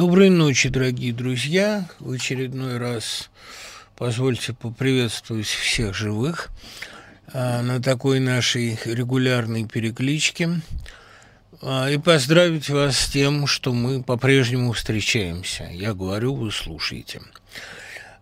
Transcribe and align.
Доброй 0.00 0.30
ночи, 0.30 0.70
дорогие 0.70 1.12
друзья. 1.12 1.86
В 1.98 2.12
очередной 2.12 2.78
раз 2.78 3.28
позвольте 3.98 4.54
поприветствовать 4.54 5.44
всех 5.44 5.94
живых 5.94 6.48
а, 7.34 7.60
на 7.60 7.82
такой 7.82 8.18
нашей 8.18 8.78
регулярной 8.86 9.66
перекличке 9.66 10.62
а, 11.60 11.90
и 11.90 11.98
поздравить 11.98 12.70
вас 12.70 12.98
с 12.98 13.10
тем, 13.10 13.46
что 13.46 13.74
мы 13.74 14.02
по-прежнему 14.02 14.72
встречаемся. 14.72 15.68
Я 15.70 15.92
говорю, 15.92 16.34
вы 16.34 16.50
слушаете. 16.50 17.20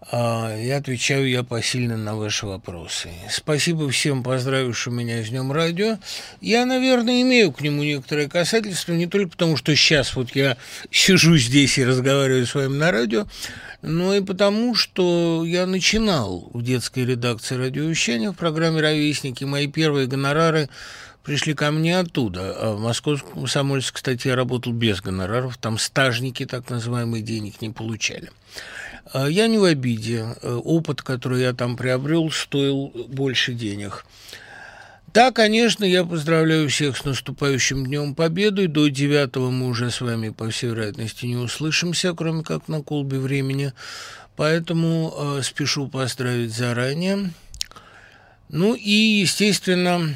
А, 0.00 0.54
я 0.56 0.76
отвечаю 0.76 1.28
я 1.28 1.42
посильно 1.42 1.96
на 1.96 2.14
ваши 2.14 2.46
вопросы. 2.46 3.10
Спасибо 3.30 3.90
всем, 3.90 4.22
поздравившим 4.22 4.94
меня 4.94 5.24
с 5.24 5.28
Днем 5.28 5.50
Радио. 5.50 5.98
Я, 6.40 6.66
наверное, 6.66 7.22
имею 7.22 7.50
к 7.50 7.60
нему 7.60 7.82
некоторое 7.82 8.28
касательство, 8.28 8.92
не 8.92 9.06
только 9.06 9.30
потому, 9.30 9.56
что 9.56 9.74
сейчас 9.74 10.14
вот 10.14 10.36
я 10.36 10.56
сижу 10.92 11.36
здесь 11.36 11.78
и 11.78 11.84
разговариваю 11.84 12.46
с 12.46 12.54
вами 12.54 12.76
на 12.76 12.92
радио, 12.92 13.26
но 13.82 14.14
и 14.14 14.20
потому, 14.20 14.76
что 14.76 15.45
я 15.45 15.66
начинал 15.66 16.48
в 16.54 16.62
детской 16.62 17.04
редакции 17.04 17.56
радиовещания 17.56 18.30
в 18.30 18.37
программе 18.37 18.80
«Ровесники». 18.80 19.42
Мои 19.42 19.66
первые 19.66 20.06
гонорары 20.06 20.68
пришли 21.24 21.54
ко 21.54 21.73
мне 21.73 21.98
оттуда. 21.98 22.56
А 22.56 22.74
в 22.74 22.80
Московском 22.80 23.32
комсомольце, 23.32 23.92
кстати, 23.92 24.28
я 24.28 24.37
работал 24.37 24.73
без 24.73 25.01
гонораров. 25.01 25.59
Там 25.59 25.76
стажники, 25.76 26.46
так 26.46 26.70
называемые, 26.70 27.23
денег 27.23 27.60
не 27.60 27.70
получали. 27.70 28.30
А, 29.12 29.26
я 29.28 29.46
не 29.46 29.58
в 29.58 29.64
обиде. 29.64 30.36
Э, 30.42 30.54
опыт, 30.54 31.02
который 31.02 31.42
я 31.42 31.52
там 31.52 31.76
приобрел, 31.76 32.30
стоил 32.30 32.92
больше 33.08 33.54
денег. 33.54 34.04
Да, 35.14 35.32
конечно, 35.32 35.84
я 35.84 36.04
поздравляю 36.04 36.68
всех 36.68 36.96
с 36.96 37.04
наступающим 37.04 37.86
Днем 37.86 38.14
Победы. 38.14 38.68
До 38.68 38.88
9 38.88 39.36
мы 39.36 39.68
уже 39.68 39.90
с 39.90 40.00
вами, 40.00 40.28
по 40.28 40.50
всей 40.50 40.70
вероятности, 40.70 41.24
не 41.24 41.36
услышимся, 41.36 42.12
кроме 42.12 42.42
как 42.44 42.68
на 42.68 42.82
колбе 42.82 43.18
времени. 43.18 43.72
Поэтому 44.36 45.14
э, 45.16 45.43
спешу 45.43 45.88
поздравить 45.88 46.54
заранее. 46.54 47.30
Ну 48.50 48.74
и, 48.74 48.90
естественно, 49.20 50.15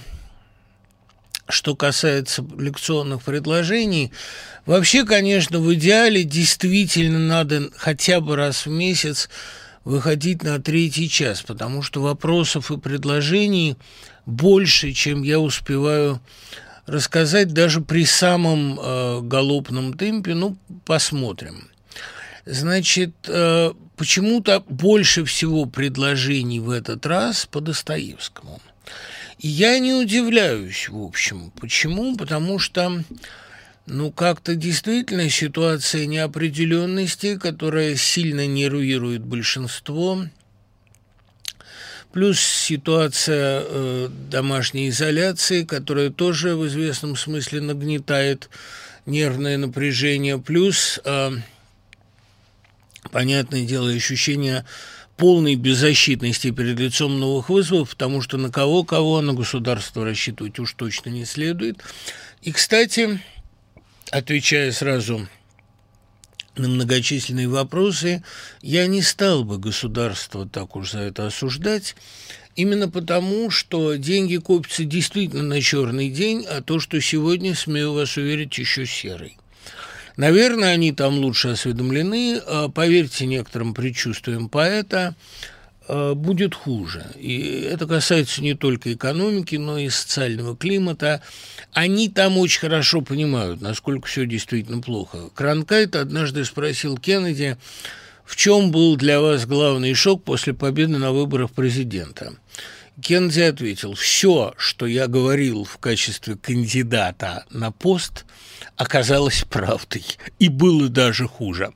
что 1.48 1.74
касается 1.74 2.44
лекционных 2.56 3.22
предложений, 3.22 4.12
вообще, 4.66 5.04
конечно, 5.04 5.58
в 5.58 5.72
идеале 5.74 6.24
действительно 6.24 7.18
надо 7.18 7.70
хотя 7.76 8.20
бы 8.20 8.36
раз 8.36 8.66
в 8.66 8.70
месяц 8.70 9.28
выходить 9.84 10.42
на 10.42 10.60
третий 10.60 11.08
час, 11.08 11.42
потому 11.42 11.82
что 11.82 12.00
вопросов 12.00 12.70
и 12.70 12.78
предложений 12.78 13.76
больше, 14.26 14.92
чем 14.92 15.22
я 15.22 15.40
успеваю 15.40 16.20
рассказать 16.86 17.52
даже 17.52 17.80
при 17.80 18.04
самом 18.04 18.78
э, 18.78 19.20
галопном 19.22 19.94
темпе. 19.94 20.34
Ну, 20.34 20.56
посмотрим. 20.84 21.68
Значит, 22.44 23.14
э, 23.26 23.72
почему-то 23.96 24.64
больше 24.68 25.24
всего 25.24 25.64
предложений 25.64 26.60
в 26.60 26.70
этот 26.70 27.04
раз 27.06 27.46
по 27.46 27.60
Достоевскому– 27.60 28.60
я 29.42 29.78
не 29.80 29.92
удивляюсь, 29.92 30.88
в 30.88 31.02
общем. 31.02 31.50
Почему? 31.60 32.16
Потому 32.16 32.60
что, 32.60 33.02
ну, 33.86 34.12
как-то 34.12 34.54
действительно 34.54 35.28
ситуация 35.28 36.06
неопределенности, 36.06 37.36
которая 37.36 37.96
сильно 37.96 38.46
нервирует 38.46 39.24
большинство, 39.24 40.24
плюс 42.12 42.38
ситуация 42.38 43.64
э, 43.64 44.08
домашней 44.30 44.90
изоляции, 44.90 45.64
которая 45.64 46.10
тоже 46.10 46.54
в 46.54 46.66
известном 46.68 47.16
смысле 47.16 47.62
нагнетает 47.62 48.48
нервное 49.06 49.56
напряжение, 49.56 50.38
плюс, 50.38 51.00
э, 51.04 51.32
понятное 53.10 53.64
дело, 53.64 53.90
ощущение 53.90 54.64
полной 55.16 55.54
беззащитности 55.54 56.50
перед 56.50 56.78
лицом 56.78 57.18
новых 57.20 57.48
вызовов, 57.48 57.90
потому 57.90 58.20
что 58.20 58.38
на 58.38 58.50
кого-кого, 58.50 59.20
на 59.20 59.34
государство 59.34 60.04
рассчитывать 60.04 60.58
уж 60.58 60.72
точно 60.72 61.10
не 61.10 61.24
следует. 61.24 61.78
И, 62.42 62.52
кстати, 62.52 63.20
отвечая 64.10 64.72
сразу 64.72 65.28
на 66.56 66.68
многочисленные 66.68 67.48
вопросы, 67.48 68.22
я 68.60 68.86
не 68.86 69.02
стал 69.02 69.44
бы 69.44 69.58
государство 69.58 70.48
так 70.48 70.76
уж 70.76 70.92
за 70.92 71.00
это 71.00 71.26
осуждать, 71.26 71.96
именно 72.56 72.88
потому, 72.88 73.50
что 73.50 73.94
деньги 73.94 74.36
копятся 74.36 74.84
действительно 74.84 75.42
на 75.42 75.60
черный 75.60 76.10
день, 76.10 76.44
а 76.44 76.62
то, 76.62 76.80
что 76.80 77.00
сегодня, 77.00 77.54
смею 77.54 77.92
вас 77.92 78.16
уверить, 78.16 78.58
еще 78.58 78.86
серый. 78.86 79.38
Наверное, 80.16 80.74
они 80.74 80.92
там 80.92 81.18
лучше 81.18 81.48
осведомлены. 81.48 82.40
А, 82.46 82.68
поверьте 82.68 83.26
некоторым 83.26 83.74
предчувствиям 83.74 84.48
поэта, 84.48 85.14
а, 85.88 86.14
будет 86.14 86.54
хуже. 86.54 87.06
И 87.16 87.66
это 87.70 87.86
касается 87.86 88.42
не 88.42 88.54
только 88.54 88.92
экономики, 88.92 89.56
но 89.56 89.78
и 89.78 89.88
социального 89.88 90.56
климата. 90.56 91.22
Они 91.72 92.08
там 92.08 92.38
очень 92.38 92.60
хорошо 92.60 93.00
понимают, 93.00 93.60
насколько 93.60 94.06
все 94.06 94.26
действительно 94.26 94.82
плохо. 94.82 95.30
Кранкайт 95.34 95.96
однажды 95.96 96.44
спросил 96.44 96.98
Кеннеди, 96.98 97.56
в 98.24 98.36
чем 98.36 98.70
был 98.70 98.96
для 98.96 99.20
вас 99.20 99.46
главный 99.46 99.94
шок 99.94 100.24
после 100.24 100.52
победы 100.52 100.98
на 100.98 101.12
выборах 101.12 101.50
президента? 101.50 102.34
Кеннеди 103.00 103.40
ответил, 103.40 103.94
все, 103.94 104.52
что 104.58 104.86
я 104.86 105.06
говорил 105.06 105.64
в 105.64 105.78
качестве 105.78 106.36
кандидата 106.36 107.46
на 107.50 107.72
пост– 107.72 108.26
оказалось 108.76 109.44
правдой, 109.48 110.04
и 110.38 110.48
было 110.48 110.88
даже 110.88 111.28
хуже. 111.28 111.72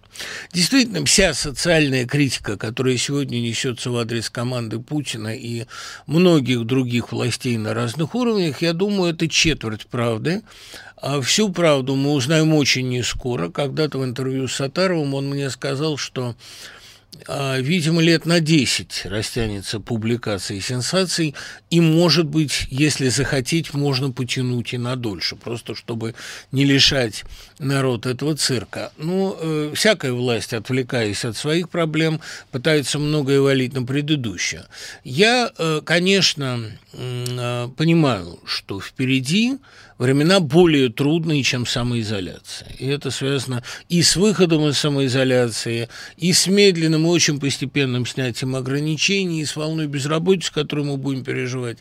Действительно, 0.52 1.04
вся 1.04 1.34
социальная 1.34 2.06
критика, 2.06 2.56
которая 2.56 2.96
сегодня 2.96 3.38
несется 3.40 3.90
в 3.90 3.96
адрес 3.96 4.30
команды 4.30 4.78
Путина 4.78 5.34
и 5.36 5.66
многих 6.06 6.64
других 6.64 7.12
властей 7.12 7.56
на 7.58 7.74
разных 7.74 8.14
уровнях, 8.14 8.62
я 8.62 8.72
думаю, 8.72 9.12
это 9.12 9.28
четверть 9.28 9.86
правды. 9.86 10.42
А 10.96 11.20
всю 11.20 11.50
правду 11.50 11.94
мы 11.94 12.12
узнаем 12.12 12.54
очень 12.54 12.88
не 12.88 13.02
скоро. 13.02 13.50
Когда-то 13.50 13.98
в 13.98 14.04
интервью 14.04 14.48
с 14.48 14.54
Сатаровым 14.54 15.12
он 15.12 15.28
мне 15.28 15.50
сказал, 15.50 15.98
что 15.98 16.34
видимо, 17.60 18.02
лет 18.02 18.26
на 18.26 18.40
10 18.40 19.06
растянется 19.06 19.80
публикация 19.80 20.60
сенсаций, 20.60 21.34
и, 21.70 21.80
может 21.80 22.26
быть, 22.26 22.66
если 22.70 23.08
захотеть, 23.08 23.74
можно 23.74 24.10
потянуть 24.12 24.72
и 24.74 24.78
на 24.78 24.96
дольше, 24.96 25.36
просто 25.36 25.74
чтобы 25.74 26.14
не 26.52 26.64
лишать 26.64 27.24
народ 27.58 28.06
этого 28.06 28.36
цирка. 28.36 28.92
Ну, 28.96 29.36
э, 29.38 29.72
всякая 29.74 30.12
власть, 30.12 30.52
отвлекаясь 30.52 31.24
от 31.24 31.36
своих 31.36 31.68
проблем, 31.68 32.20
пытается 32.50 32.98
многое 32.98 33.40
валить 33.40 33.74
на 33.74 33.82
предыдущее. 33.82 34.64
Я, 35.04 35.50
э, 35.56 35.80
конечно, 35.84 36.72
э, 36.92 37.68
понимаю, 37.76 38.40
что 38.44 38.80
впереди 38.80 39.58
времена 39.98 40.40
более 40.40 40.90
трудные, 40.90 41.42
чем 41.42 41.66
самоизоляция. 41.66 42.68
И 42.78 42.86
это 42.86 43.10
связано 43.10 43.62
и 43.88 44.02
с 44.02 44.16
выходом 44.16 44.68
из 44.68 44.78
самоизоляции, 44.78 45.88
и 46.16 46.32
с 46.32 46.46
медленным 46.46 47.06
и 47.06 47.10
очень 47.10 47.40
постепенным 47.40 48.06
снятием 48.06 48.56
ограничений, 48.56 49.42
и 49.42 49.46
с 49.46 49.56
волной 49.56 49.86
безработицы, 49.86 50.52
которую 50.52 50.88
мы 50.88 50.96
будем 50.96 51.24
переживать. 51.24 51.78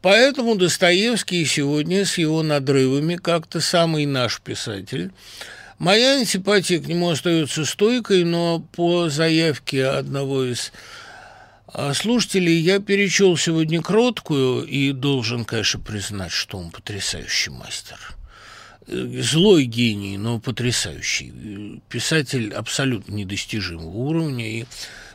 Поэтому 0.00 0.56
Достоевский 0.56 1.44
сегодня 1.44 2.04
с 2.04 2.18
его 2.18 2.42
надрывами 2.42 3.16
как-то 3.16 3.60
самый 3.60 4.06
наш 4.06 4.40
писатель. 4.40 5.12
Моя 5.78 6.18
антипатия 6.18 6.80
к 6.80 6.86
нему 6.86 7.10
остается 7.10 7.64
стойкой, 7.64 8.24
но 8.24 8.60
по 8.60 9.08
заявке 9.08 9.86
одного 9.86 10.44
из 10.44 10.72
а, 11.74 11.94
слушателей, 11.94 12.58
я 12.58 12.80
перечел 12.80 13.36
сегодня 13.36 13.80
кроткую 13.80 14.64
и 14.64 14.92
должен, 14.92 15.44
конечно, 15.44 15.80
признать, 15.80 16.32
что 16.32 16.58
он 16.58 16.70
потрясающий 16.70 17.50
мастер. 17.50 17.98
Э, 18.88 19.22
злой 19.22 19.64
гений, 19.64 20.18
но 20.18 20.38
потрясающий. 20.38 21.80
Писатель 21.88 22.52
абсолютно 22.52 23.14
недостижимого 23.14 23.86
уровня. 23.86 24.60
И 24.60 24.64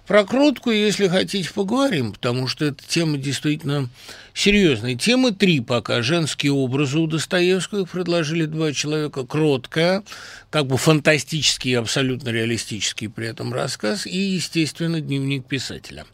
про 0.07 0.23
кротку, 0.25 0.71
если 0.71 1.09
хотите, 1.09 1.51
поговорим, 1.53 2.13
потому 2.13 2.47
что 2.47 2.65
эта 2.65 2.81
тема 2.87 3.17
действительно 3.17 3.89
серьезная. 4.33 4.95
Темы 4.95 5.33
три 5.33 5.59
пока. 5.59 6.01
Женские 6.01 6.53
образы 6.53 6.97
у 6.97 7.07
Достоевского 7.07 7.83
предложили 7.83 8.45
два 8.45 8.71
человека. 8.71 9.25
Кроткая, 9.25 10.03
как 10.49 10.67
бы 10.67 10.77
фантастический 10.77 11.77
абсолютно 11.77 12.29
реалистический 12.29 13.09
при 13.09 13.27
этом 13.27 13.53
рассказ. 13.53 14.07
И, 14.07 14.17
естественно, 14.17 15.01
дневник 15.01 15.45
писателя. 15.45 16.05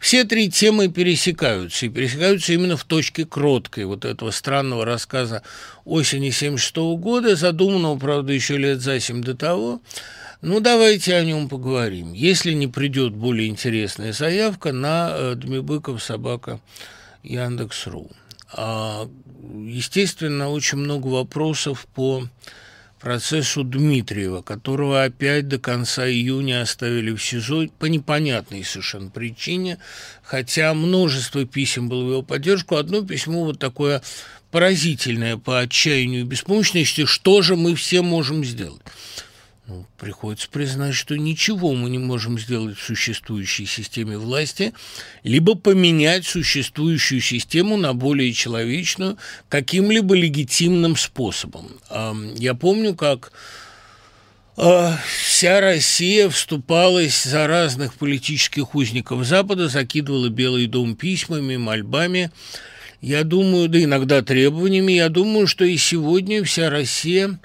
Все 0.00 0.24
три 0.24 0.50
темы 0.50 0.88
пересекаются, 0.88 1.86
и 1.86 1.88
пересекаются 1.88 2.52
именно 2.52 2.76
в 2.76 2.84
точке 2.84 3.24
кроткой 3.24 3.84
вот 3.84 4.04
этого 4.04 4.30
странного 4.30 4.84
рассказа 4.84 5.42
осени 5.84 6.30
76 6.30 6.76
года, 6.98 7.36
задуманного, 7.36 7.98
правда, 7.98 8.32
еще 8.32 8.56
лет 8.56 8.80
за 8.80 8.98
семь 9.00 9.22
до 9.22 9.34
того, 9.34 9.80
ну, 10.40 10.60
давайте 10.60 11.16
о 11.16 11.24
нем 11.24 11.48
поговорим. 11.48 12.12
Если 12.12 12.52
не 12.52 12.68
придет 12.68 13.12
более 13.12 13.48
интересная 13.48 14.12
заявка 14.12 14.72
на 14.72 15.10
э, 15.12 15.34
Дмибыков 15.34 16.02
собака 16.02 16.60
Яндекс.ру. 17.24 18.10
А, 18.52 19.08
естественно, 19.66 20.48
очень 20.48 20.78
много 20.78 21.08
вопросов 21.08 21.86
по 21.94 22.28
процессу 23.00 23.64
Дмитриева, 23.64 24.42
которого 24.42 25.04
опять 25.04 25.48
до 25.48 25.58
конца 25.58 26.08
июня 26.08 26.62
оставили 26.62 27.10
в 27.10 27.22
СИЗО 27.22 27.66
по 27.78 27.86
непонятной 27.86 28.64
совершенно 28.64 29.10
причине, 29.10 29.78
хотя 30.22 30.74
множество 30.74 31.44
писем 31.44 31.88
было 31.88 32.04
в 32.04 32.10
его 32.10 32.22
поддержку. 32.22 32.76
Одно 32.76 33.02
письмо 33.02 33.44
вот 33.44 33.58
такое 33.58 34.02
поразительное 34.50 35.36
по 35.36 35.60
отчаянию 35.60 36.22
и 36.22 36.24
беспомощности, 36.24 37.04
что 37.04 37.42
же 37.42 37.56
мы 37.56 37.74
все 37.74 38.02
можем 38.02 38.44
сделать. 38.44 38.82
Ну, 39.68 39.84
приходится 39.98 40.48
признать, 40.48 40.94
что 40.94 41.14
ничего 41.18 41.74
мы 41.74 41.90
не 41.90 41.98
можем 41.98 42.38
сделать 42.38 42.78
в 42.78 42.82
существующей 42.82 43.66
системе 43.66 44.16
власти, 44.16 44.72
либо 45.24 45.56
поменять 45.56 46.24
существующую 46.24 47.20
систему 47.20 47.76
на 47.76 47.92
более 47.92 48.32
человечную 48.32 49.18
каким-либо 49.50 50.14
легитимным 50.14 50.96
способом. 50.96 51.68
Я 52.38 52.54
помню, 52.54 52.94
как 52.94 53.30
а, 54.56 54.98
вся 55.22 55.60
Россия 55.60 56.30
вступалась 56.30 57.24
за 57.24 57.46
разных 57.46 57.92
политических 57.92 58.74
узников 58.74 59.26
Запада, 59.26 59.68
закидывала 59.68 60.30
Белый 60.30 60.66
дом 60.66 60.96
письмами, 60.96 61.58
мольбами. 61.58 62.30
Я 63.02 63.22
думаю, 63.22 63.68
да 63.68 63.84
иногда 63.84 64.22
требованиями, 64.22 64.92
я 64.92 65.10
думаю, 65.10 65.46
что 65.46 65.66
и 65.66 65.76
сегодня 65.76 66.42
вся 66.42 66.70
Россия 66.70 67.38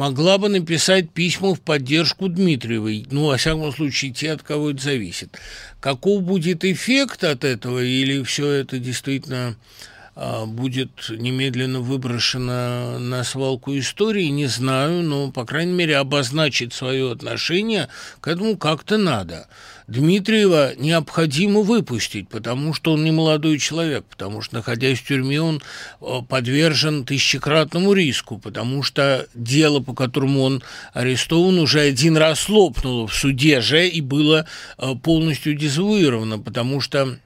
могла 0.00 0.38
бы 0.38 0.48
написать 0.48 1.10
письма 1.10 1.54
в 1.54 1.60
поддержку 1.60 2.30
Дмитриевой. 2.30 3.04
Ну, 3.10 3.26
во 3.26 3.36
всяком 3.36 3.70
случае, 3.70 4.12
те, 4.12 4.32
от 4.32 4.42
кого 4.42 4.70
это 4.70 4.82
зависит. 4.82 5.38
Каков 5.78 6.22
будет 6.22 6.64
эффект 6.64 7.22
от 7.22 7.44
этого, 7.44 7.84
или 7.84 8.22
все 8.22 8.48
это 8.48 8.78
действительно 8.78 9.56
будет 10.46 11.08
немедленно 11.08 11.80
выброшено 11.80 12.98
на 12.98 13.24
свалку 13.24 13.78
истории, 13.78 14.26
не 14.26 14.46
знаю, 14.46 15.02
но, 15.02 15.30
по 15.30 15.46
крайней 15.46 15.72
мере, 15.72 15.96
обозначить 15.96 16.74
свое 16.74 17.10
отношение 17.10 17.88
к 18.20 18.28
этому 18.28 18.58
как-то 18.58 18.98
надо. 18.98 19.48
Дмитриева 19.90 20.74
необходимо 20.76 21.62
выпустить, 21.62 22.28
потому 22.28 22.74
что 22.74 22.92
он 22.92 23.02
не 23.02 23.10
молодой 23.10 23.58
человек, 23.58 24.04
потому 24.04 24.40
что, 24.40 24.56
находясь 24.56 25.00
в 25.00 25.06
тюрьме, 25.06 25.42
он 25.42 25.60
э, 26.00 26.20
подвержен 26.28 27.04
тысячекратному 27.04 27.92
риску, 27.92 28.38
потому 28.38 28.84
что 28.84 29.26
дело, 29.34 29.80
по 29.80 29.92
которому 29.92 30.42
он 30.42 30.62
арестован, 30.92 31.58
уже 31.58 31.80
один 31.80 32.16
раз 32.16 32.48
лопнуло 32.48 33.08
в 33.08 33.14
суде 33.14 33.60
же 33.60 33.88
и 33.88 34.00
было 34.00 34.46
э, 34.78 34.94
полностью 35.02 35.54
дезавуировано, 35.54 36.38
потому 36.38 36.80
что 36.80 37.18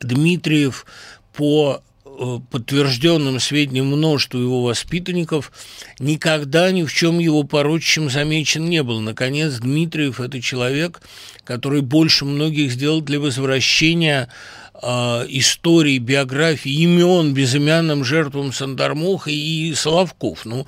Дмитриев 0.00 0.86
по 1.36 1.82
Э, 2.16 2.38
подтвержденным 2.50 3.40
сведениям 3.40 3.86
множества 3.86 4.38
его 4.38 4.62
воспитанников, 4.62 5.50
никогда 5.98 6.70
ни 6.70 6.84
в 6.84 6.92
чем 6.92 7.18
его 7.18 7.42
порочащим 7.42 8.08
замечен 8.08 8.66
не 8.66 8.84
был. 8.84 9.00
Наконец, 9.00 9.54
Дмитриев– 9.54 10.20
это 10.20 10.40
человек, 10.40 11.02
который 11.42 11.80
больше 11.80 12.24
многих 12.24 12.70
сделал 12.70 13.00
для 13.00 13.18
возвращения 13.18 14.28
э, 14.84 15.26
истории, 15.28 15.98
биографии, 15.98 16.70
имен 16.70 17.32
безымянным 17.32 18.04
жертвам 18.04 18.52
Сандармоха 18.52 19.30
и 19.30 19.72
Соловков. 19.74 20.44
Ну, 20.44 20.66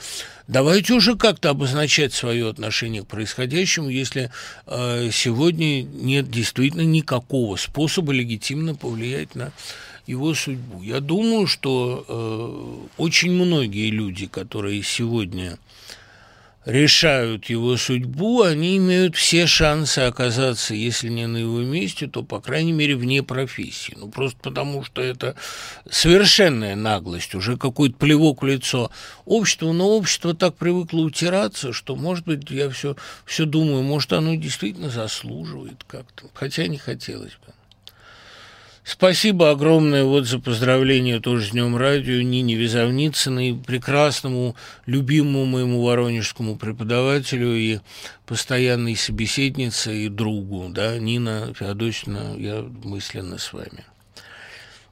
давайте 0.48 0.94
уже 0.94 1.16
как-то 1.16 1.50
обозначать 1.50 2.14
свое 2.14 2.48
отношение 2.48 3.02
к 3.02 3.08
происходящему, 3.08 3.90
если 3.90 4.30
э, 4.66 5.10
сегодня 5.12 5.82
нет 5.82 6.30
действительно 6.30 6.82
никакого 6.82 7.56
способа 7.56 8.12
легитимно 8.12 8.74
повлиять 8.74 9.34
на 9.34 9.52
его 10.06 10.34
судьбу. 10.34 10.82
Я 10.82 11.00
думаю, 11.00 11.46
что 11.46 12.04
э, 12.08 13.00
очень 13.02 13.32
многие 13.32 13.90
люди, 13.90 14.26
которые 14.26 14.82
сегодня 14.82 15.58
решают 16.66 17.46
его 17.46 17.76
судьбу, 17.76 18.42
они 18.42 18.76
имеют 18.76 19.16
все 19.16 19.46
шансы 19.46 20.00
оказаться, 20.00 20.74
если 20.74 21.08
не 21.08 21.26
на 21.26 21.38
его 21.38 21.60
месте, 21.60 22.08
то, 22.08 22.22
по 22.22 22.40
крайней 22.40 22.72
мере, 22.72 22.96
вне 22.96 23.22
профессии. 23.22 23.94
Ну, 23.96 24.08
просто 24.08 24.38
потому, 24.42 24.84
что 24.84 25.00
это 25.00 25.36
совершенная 25.88 26.74
наглость, 26.74 27.34
уже 27.36 27.56
какой-то 27.56 27.96
плевок 27.96 28.42
в 28.42 28.46
лицо 28.46 28.90
обществу, 29.24 29.72
но 29.72 29.88
общество 29.90 30.34
так 30.34 30.56
привыкло 30.56 31.00
утираться, 31.00 31.72
что, 31.72 31.94
может 31.94 32.26
быть, 32.26 32.50
я 32.50 32.68
все, 32.68 32.96
все 33.24 33.46
думаю, 33.46 33.82
может, 33.84 34.12
оно 34.12 34.34
действительно 34.34 34.90
заслуживает 34.90 35.84
как-то, 35.86 36.24
хотя 36.34 36.66
не 36.66 36.78
хотелось 36.78 37.38
бы. 37.46 37.55
Спасибо 38.88 39.50
огромное 39.50 40.04
вот 40.04 40.26
за 40.26 40.38
поздравление 40.38 41.18
тоже 41.18 41.48
с 41.48 41.50
Днем 41.50 41.76
Радио 41.76 42.22
Нине 42.22 42.54
Визовницыной, 42.54 43.60
прекрасному, 43.66 44.54
любимому 44.86 45.44
моему 45.44 45.82
воронежскому 45.82 46.54
преподавателю 46.54 47.56
и 47.56 47.80
постоянной 48.26 48.94
собеседнице 48.94 50.04
и 50.04 50.08
другу, 50.08 50.68
да, 50.68 50.98
Нина 50.98 51.52
Феодосина, 51.58 52.36
я 52.38 52.62
мысленно 52.62 53.38
с 53.38 53.52
вами. 53.52 53.84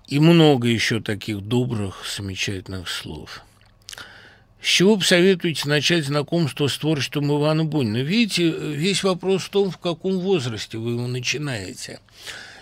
И 0.09 0.19
много 0.19 0.67
еще 0.67 1.01
таких 1.01 1.43
добрых, 1.43 2.05
замечательных 2.05 2.89
слов. 2.89 3.43
С 4.61 4.67
чего 4.67 4.97
посоветуете 4.97 5.69
начать 5.69 6.05
знакомство 6.05 6.67
с 6.67 6.77
творчеством 6.77 7.31
Ивана 7.31 7.65
Бунина? 7.65 7.99
Видите, 7.99 8.51
весь 8.51 9.05
вопрос 9.05 9.45
в 9.45 9.51
том, 9.51 9.71
в 9.71 9.79
каком 9.79 10.19
возрасте 10.19 10.79
вы 10.79 10.95
его 10.95 11.07
начинаете– 11.07 12.01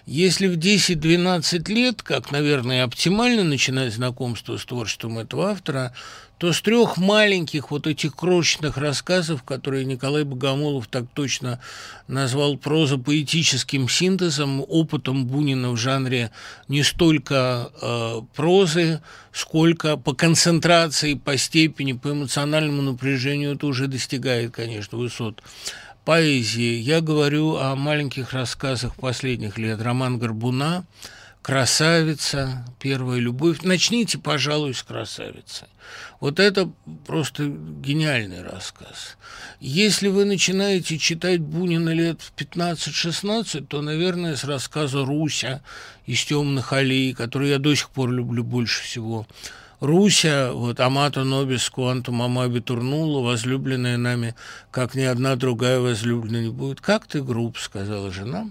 если 0.06 0.48
в 0.48 0.58
10-12 0.58 1.72
лет, 1.72 2.02
как, 2.02 2.32
наверное, 2.32 2.84
оптимально 2.84 3.44
начинать 3.44 3.94
знакомство 3.94 4.56
с 4.56 4.64
творчеством 4.64 5.18
этого 5.18 5.50
автора, 5.50 5.92
то 6.42 6.52
с 6.52 6.60
трех 6.60 6.96
маленьких 6.96 7.70
вот 7.70 7.86
этих 7.86 8.16
крошечных 8.16 8.76
рассказов, 8.76 9.44
которые 9.44 9.84
Николай 9.84 10.24
Богомолов 10.24 10.88
так 10.88 11.04
точно 11.14 11.60
назвал 12.08 12.56
проза-поэтическим 12.56 13.88
синтезом, 13.88 14.64
опытом 14.68 15.26
Бунина 15.26 15.70
в 15.70 15.76
жанре 15.76 16.32
не 16.66 16.82
столько 16.82 17.70
э, 17.80 18.22
прозы, 18.34 19.00
сколько 19.30 19.96
по 19.96 20.14
концентрации, 20.14 21.14
по 21.14 21.36
степени, 21.36 21.92
по 21.92 22.10
эмоциональному 22.10 22.82
напряжению 22.82 23.54
это 23.54 23.68
уже 23.68 23.86
достигает, 23.86 24.50
конечно, 24.50 24.98
высот 24.98 25.40
поэзии. 26.04 26.80
Я 26.80 27.00
говорю 27.00 27.56
о 27.56 27.74
маленьких 27.76 28.32
рассказах 28.32 28.94
последних 28.96 29.58
лет. 29.58 29.80
Роман 29.80 30.18
Горбуна, 30.18 30.84
«Красавица», 31.42 32.64
«Первая 32.78 33.18
любовь». 33.18 33.62
Начните, 33.62 34.18
пожалуй, 34.18 34.74
с 34.74 34.82
«Красавицы». 34.82 35.66
Вот 36.20 36.38
это 36.38 36.70
просто 37.06 37.46
гениальный 37.46 38.42
рассказ. 38.42 39.16
Если 39.58 40.08
вы 40.08 40.24
начинаете 40.24 40.98
читать 40.98 41.40
Бунина 41.40 41.90
лет 41.90 42.20
в 42.20 42.34
15-16, 42.40 43.66
то, 43.66 43.82
наверное, 43.82 44.36
с 44.36 44.44
рассказа 44.44 45.04
«Руся» 45.04 45.62
из 46.06 46.24
«Темных 46.24 46.72
аллей», 46.72 47.12
который 47.12 47.50
я 47.50 47.58
до 47.58 47.74
сих 47.74 47.90
пор 47.90 48.10
люблю 48.10 48.44
больше 48.44 48.82
всего– 48.82 49.26
Руся, 49.82 50.52
вот 50.52 50.78
Амата 50.78 51.24
Нобис 51.24 51.68
Куантум 51.68 52.22
Амаби 52.22 52.60
Турнула, 52.60 53.20
возлюбленная 53.20 53.96
нами, 53.96 54.36
как 54.70 54.94
ни 54.94 55.02
одна 55.02 55.34
другая 55.34 55.80
возлюбленная 55.80 56.42
не 56.44 56.50
будет. 56.50 56.80
«Как 56.80 57.08
ты 57.08 57.20
груб»,— 57.20 57.58
сказала 57.58 58.12
жена, 58.12 58.48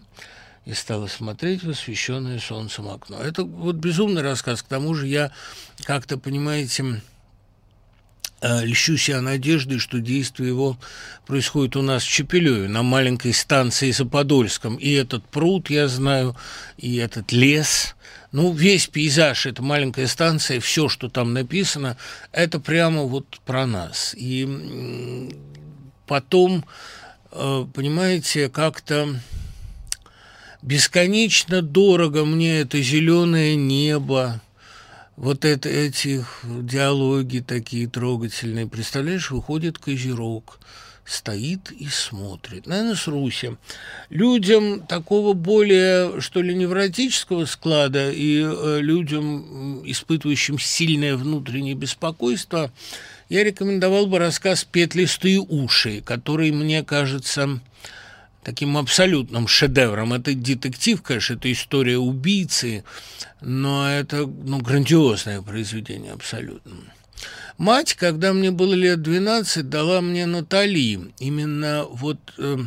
и 0.66 0.74
стала 0.74 1.08
смотреть 1.08 1.64
в 1.64 1.70
освещенное 1.70 2.38
солнцем 2.38 2.90
окно. 2.90 3.18
Это 3.18 3.46
вот 3.46 3.78
безумный 3.78 4.22
рассказ. 4.22 4.62
К 4.62 4.68
тому 4.68 4.94
же 4.94 5.08
я 5.08 5.32
как-то, 5.86 6.18
понимаете, 6.18 7.02
э, 8.42 8.66
льщу 8.66 8.98
себя 8.98 9.22
надеждой, 9.22 9.80
что 9.80 10.02
действие 10.02 10.50
его 10.50 10.78
происходит 11.26 11.78
у 11.78 11.82
нас 11.82 12.04
в 12.04 12.10
Чепелеве, 12.12 12.68
на 12.68 12.84
маленькой 12.84 13.32
станции 13.32 13.92
за 13.92 14.06
Подольском. 14.06 14.76
И 14.76 14.92
этот 14.92 15.24
пруд, 15.30 15.70
я 15.70 15.88
знаю, 15.88 16.36
и 16.78 16.98
этот 16.98 17.32
лес, 17.32 17.96
ну, 18.32 18.54
весь 18.54 18.88
пейзаж, 18.88 19.46
эта 19.46 19.62
маленькая 19.62 20.08
станция, 20.08 20.60
все, 20.60 20.88
что 20.88 21.10
там 21.10 21.34
написано, 21.34 21.98
это 22.32 22.60
прямо 22.60 23.04
вот 23.04 23.40
про 23.46 23.66
нас. 23.66 24.16
И 24.18 25.36
потом, 26.08 26.64
э, 27.32 27.66
понимаете, 27.74 28.50
как-то 28.50 29.20
бесконечно 30.62 31.62
дорого 31.62 32.24
мне 32.24 32.60
это 32.62 32.82
зеленое 32.82 33.56
небо, 33.56 34.42
вот 35.18 35.44
это, 35.44 35.68
эти 35.68 36.26
диалоги 36.44 37.40
такие 37.40 37.88
трогательные. 37.88 38.68
Представляешь, 38.68 39.30
выходит 39.32 39.78
козерог– 39.78 40.60
стоит 41.06 41.72
и 41.72 41.88
смотрит. 41.88 42.68
Наверное, 42.68 42.96
с 42.96 43.08
Руси. 43.08 43.52
Людям 44.10 44.82
такого 44.86 45.34
более, 45.34 46.22
что 46.22 46.42
ли, 46.42 46.54
невротического 46.54 47.46
склада 47.46 48.12
и 48.12 48.42
э, 48.42 48.80
людям, 48.82 49.82
испытывающим 49.86 50.60
сильное 50.60 51.16
внутреннее 51.16 51.76
беспокойство, 51.76 52.72
я 53.30 53.44
рекомендовал 53.44 54.08
бы 54.08 54.20
рассказ 54.20 54.64
«Петлистые 54.64 55.40
уши», 55.40 56.02
который, 56.02 56.52
мне 56.52 56.84
кажется, 56.84 57.62
таким 58.44 58.78
абсолютным 58.78 59.48
шедевром. 59.48 60.14
Это 60.14 60.34
детектив, 60.34 61.02
конечно, 61.02 61.36
это 61.36 61.52
история 61.52 61.98
убийцы, 61.98 62.84
но 63.40 63.90
это 63.90 64.26
ну, 64.26 64.60
грандиозное 64.60 65.42
произведение 65.42 66.14
абсолютно. 66.14 66.74
Мать, 67.58 67.94
когда 67.94 68.34
мне 68.34 68.50
было 68.50 68.74
лет 68.74 69.02
12, 69.02 69.70
дала 69.70 70.02
мне 70.02 70.26
Натали. 70.26 71.00
Именно 71.20 71.86
вот, 71.90 72.18
э, 72.38 72.58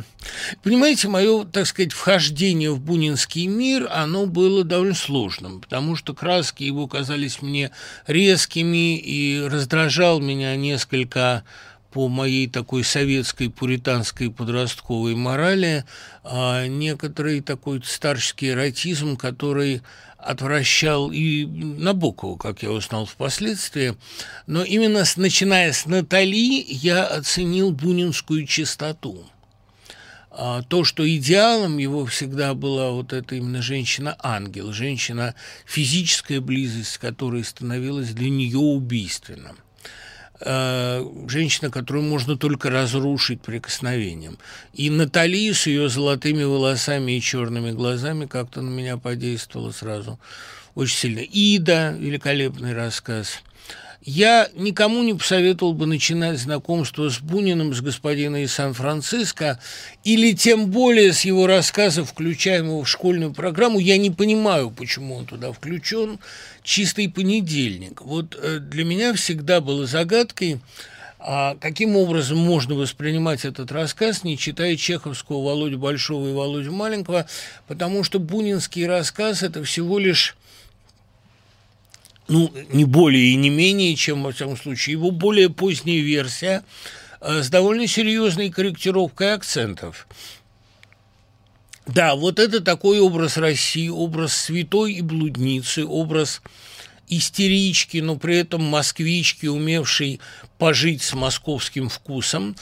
понимаете, 0.63 1.09
мое, 1.09 1.43
так 1.43 1.67
сказать, 1.67 1.91
вхождение 1.91 2.71
в 2.71 2.79
бунинский 2.79 3.47
мир, 3.47 3.89
оно 3.91 4.25
было 4.25 4.63
довольно 4.63 4.95
сложным, 4.95 5.59
потому 5.59 5.95
что 5.95 6.13
краски 6.13 6.63
его 6.63 6.87
казались 6.87 7.41
мне 7.41 7.71
резкими 8.07 8.97
и 8.97 9.41
раздражал 9.41 10.21
меня 10.21 10.55
несколько 10.55 11.43
по 11.95 12.09
моей 12.09 12.49
такой 12.49 12.83
советской 12.83 13.49
пуританской 13.49 14.29
подростковой 14.29 15.15
морали 15.15 15.85
а 16.25 16.67
некоторый 16.67 17.39
такой 17.39 17.81
старческий 17.85 18.49
эротизм, 18.49 19.15
который 19.15 19.81
отвращал 20.17 21.09
и 21.09 21.45
Набокова, 21.45 22.35
как 22.35 22.63
я 22.63 22.71
узнал 22.71 23.05
впоследствии. 23.05 23.95
Но 24.45 24.65
именно 24.65 25.05
с, 25.05 25.15
начиная 25.15 25.71
с 25.71 25.85
Натали 25.85 26.65
я 26.67 27.05
оценил 27.05 27.71
бунинскую 27.71 28.45
чистоту. 28.45 29.25
А 30.31 30.63
то, 30.63 30.83
что 30.83 31.07
идеалом 31.07 31.77
его 31.77 32.05
всегда 32.05 32.53
была 32.55 32.91
вот 32.91 33.13
эта 33.13 33.35
именно 33.35 33.61
женщина-ангел, 33.61 34.73
женщина, 34.73 35.33
физическая 35.65 36.41
близость, 36.41 36.97
которая 36.97 37.43
становилась 37.43 38.09
для 38.09 38.29
нее 38.29 38.57
убийственным. 38.57 39.55
Э, 40.41 41.05
женщина, 41.29 41.69
которую 41.69 42.03
можно 42.03 42.37
только 42.37 42.69
разрушить 42.69 43.41
прикосновением. 43.41 44.37
И 44.73 44.89
Натали 44.89 45.51
с 45.53 45.65
ее 45.65 45.87
золотыми 45.87 46.43
волосами 46.43 47.13
и 47.13 47.21
черными 47.21 47.71
глазами 47.71 48.25
как-то 48.25 48.61
на 48.61 48.69
меня 48.69 48.97
подействовала 48.97 49.71
сразу 49.71 50.19
очень 50.73 50.97
сильно. 50.97 51.19
Ида, 51.19 51.95
великолепный 51.97 52.73
рассказ– 52.73 53.41
я 54.05 54.49
никому 54.53 55.01
не 55.01 55.15
посоветовал 55.15 55.73
бы 55.73 55.87
начинать 55.87 56.37
знакомство 56.37 57.09
с 57.09 57.19
Буниным, 57.19 57.73
с 57.73 57.81
господином 57.81 58.37
из 58.37 58.53
Сан-Франциско, 58.53 59.59
или 60.03 60.33
тем 60.33 60.67
более 60.67 61.11
с 61.11 61.21
его 61.21 61.47
рассказов, 61.47 62.11
включаемого 62.11 62.83
в 62.83 62.89
школьную 62.89 63.33
программу. 63.33 63.79
Я 63.79 63.97
не 63.97 64.11
понимаю, 64.11 64.69
почему 64.69 65.15
он 65.15 65.25
туда 65.25 65.51
включен. 65.51 66.19
Чистый 66.61 67.09
понедельник. 67.09 68.01
Вот 68.01 68.37
э, 68.39 68.59
для 68.59 68.85
меня 68.85 69.13
всегда 69.15 69.59
было 69.59 69.87
загадкой, 69.87 70.59
а 71.17 71.55
каким 71.59 71.95
образом 71.95 72.37
можно 72.37 72.75
воспринимать 72.75 73.43
этот 73.43 73.71
рассказ, 73.71 74.23
не 74.23 74.37
читая 74.37 74.75
чеховского 74.75 75.43
Володю 75.43 75.79
Большого 75.79 76.29
и 76.29 76.33
Володю 76.33 76.71
Маленького, 76.71 77.25
потому 77.67 78.03
что 78.03 78.19
бунинский 78.19 78.85
рассказ– 78.85 79.41
это 79.41 79.63
всего 79.63 79.97
лишь 79.97 80.35
ну, 82.27 82.51
не 82.71 82.85
более 82.85 83.31
и 83.31 83.35
не 83.35 83.49
менее, 83.49 83.95
чем, 83.95 84.23
во 84.23 84.31
всяком 84.31 84.57
случае, 84.57 84.93
его 84.93 85.11
более 85.11 85.49
поздняя 85.49 86.01
версия 86.01 86.63
э, 87.21 87.43
с 87.43 87.49
довольно 87.49 87.87
серьезной 87.87 88.49
корректировкой 88.49 89.33
акцентов. 89.33 90.07
Да, 91.85 92.15
вот 92.15 92.39
это 92.39 92.61
такой 92.61 92.99
образ 92.99 93.37
России, 93.37 93.89
образ 93.89 94.35
святой 94.35 94.93
и 94.93 95.01
блудницы, 95.01 95.85
образ 95.85 96.41
истерички, 97.07 97.97
но 97.97 98.15
при 98.15 98.37
этом 98.37 98.63
москвички, 98.63 99.45
умевшей 99.45 100.19
пожить 100.57 101.03
с 101.03 101.13
московским 101.13 101.89
вкусом. 101.89 102.55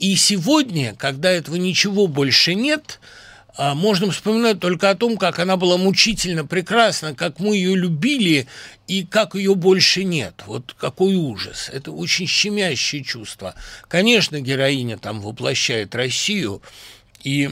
И 0.00 0.16
сегодня, 0.16 0.96
когда 0.96 1.30
этого 1.30 1.54
ничего 1.54 2.08
больше 2.08 2.54
нет– 2.54 3.00
можно 3.56 4.10
вспоминать 4.10 4.58
только 4.58 4.90
о 4.90 4.96
том, 4.96 5.16
как 5.16 5.38
она 5.38 5.56
была 5.56 5.76
мучительно 5.76 6.44
прекрасна, 6.44 7.14
как 7.14 7.38
мы 7.38 7.56
ее 7.56 7.76
любили 7.76 8.48
и 8.88 9.04
как 9.04 9.36
ее 9.36 9.54
больше 9.54 10.02
нет. 10.02 10.42
Вот 10.46 10.74
какой 10.78 11.14
ужас. 11.14 11.70
Это 11.72 11.92
очень 11.92 12.26
щемящее 12.26 13.04
чувство. 13.04 13.54
Конечно, 13.86 14.40
героиня 14.40 14.98
там 14.98 15.20
воплощает 15.20 15.94
Россию 15.94 16.62
и 17.22 17.50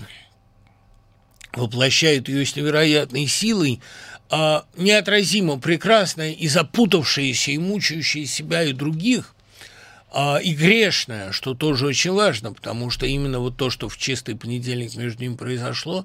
воплощает 1.53 2.29
ее 2.29 2.47
с 2.47 2.57
невероятной 2.57 3.29
силой, 3.29 3.81
а 4.29 4.65
неотразимо 4.77 5.61
прекрасная 5.61 6.33
и 6.33 6.49
запутавшаяся, 6.49 7.53
и 7.53 7.59
мучающая 7.59 8.27
себя 8.27 8.65
и 8.65 8.73
других– 8.73 9.32
а, 9.32 9.32
и 10.43 10.55
грешная, 10.55 11.33
что 11.33 11.55
тоже 11.55 11.87
очень 11.87 12.13
важно, 12.13 12.53
потому 12.53 12.91
что 12.91 13.07
именно 13.07 13.39
вот 13.39 13.57
то, 13.57 13.71
что 13.71 13.89
в 13.89 13.97
чистый 13.97 14.37
понедельник 14.37 14.95
между 14.95 15.23
ними 15.23 15.37
произошло, 15.37 16.05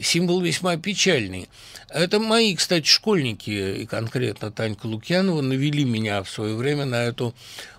символ 0.00 0.40
весьма 0.40 0.76
печальный. 0.76 1.48
Это 1.88 2.18
мои, 2.18 2.54
кстати, 2.54 2.86
школьники, 2.86 3.82
и 3.82 3.86
конкретно 3.86 4.50
Танька 4.50 4.86
Лукьянова, 4.86 5.42
навели 5.42 5.84
меня 5.84 6.22
в 6.22 6.30
свое 6.30 6.54
время 6.54 6.86
на 6.86 7.04
эту 7.04 7.34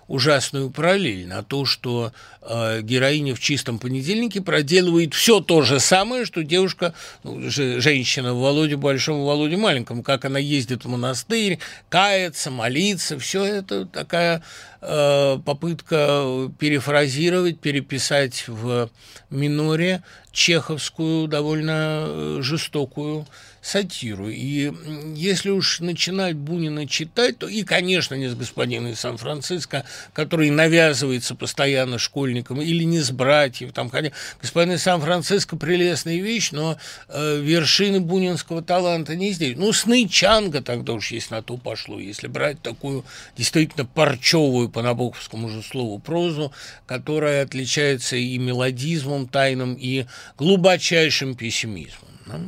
ужасную 0.08 0.70
параллель 0.70 1.26
на 1.26 1.42
то, 1.42 1.64
что 1.64 2.12
э, 2.42 2.80
героиня 2.82 3.34
в 3.34 3.40
чистом 3.40 3.78
понедельнике 3.78 4.40
проделывает 4.40 5.14
все 5.14 5.40
то 5.40 5.62
же 5.62 5.80
самое, 5.80 6.24
что 6.24 6.42
девушка, 6.42 6.94
ну, 7.22 7.50
же, 7.50 7.80
женщина 7.80 8.34
в 8.34 8.38
Володе 8.40 8.76
Большом 8.76 9.22
и 9.22 9.24
Володе 9.24 9.56
Маленьком, 9.56 10.02
как 10.02 10.24
она 10.24 10.38
ездит 10.38 10.84
в 10.84 10.88
монастырь, 10.88 11.58
кается, 11.88 12.50
молится, 12.50 13.18
все 13.18 13.44
это 13.44 13.86
такая 13.86 14.42
э, 14.80 15.38
попытка 15.44 16.50
перефразировать, 16.58 17.60
переписать 17.60 18.44
в 18.48 18.90
миноре 19.30 20.02
чеховскую 20.32 21.28
довольно 21.28 22.04
э, 22.06 22.38
жестокую 22.42 23.26
сатиру. 23.64 24.28
И 24.28 24.72
если 25.16 25.48
уж 25.48 25.80
начинать 25.80 26.36
Бунина 26.36 26.86
читать, 26.86 27.38
то 27.38 27.48
и, 27.48 27.62
конечно, 27.62 28.14
не 28.14 28.28
с 28.28 28.34
господина 28.34 28.88
из 28.88 29.00
Сан-Франциско, 29.00 29.84
который 30.12 30.50
навязывается 30.50 31.34
постоянно 31.34 31.98
школьникам, 31.98 32.60
или 32.60 32.84
не 32.84 33.00
с 33.00 33.10
братьев. 33.10 33.72
Там, 33.72 33.88
хотя 33.88 34.12
господин 34.40 34.74
из 34.74 34.82
Сан-Франциско 34.82 35.56
прелестная 35.56 36.18
вещь, 36.18 36.50
но 36.52 36.76
э, 37.08 37.40
вершины 37.40 38.00
бунинского 38.00 38.62
таланта 38.62 39.16
не 39.16 39.32
здесь. 39.32 39.56
Ну, 39.56 39.72
сны 39.72 40.06
Чанга 40.08 40.60
тогда 40.60 40.92
уж, 40.92 41.10
если 41.10 41.34
на 41.34 41.42
то 41.42 41.56
пошло, 41.56 41.98
если 41.98 42.26
брать 42.26 42.60
такую 42.60 43.04
действительно 43.36 43.86
парчевую, 43.86 44.68
по 44.68 44.82
набоковскому 44.82 45.48
же 45.48 45.62
слову, 45.62 45.98
прозу, 45.98 46.52
которая 46.86 47.42
отличается 47.42 48.16
и 48.16 48.36
мелодизмом 48.36 49.26
тайным, 49.26 49.74
и 49.74 50.04
глубочайшим 50.36 51.34
пессимизмом. 51.34 52.10
Да? 52.26 52.40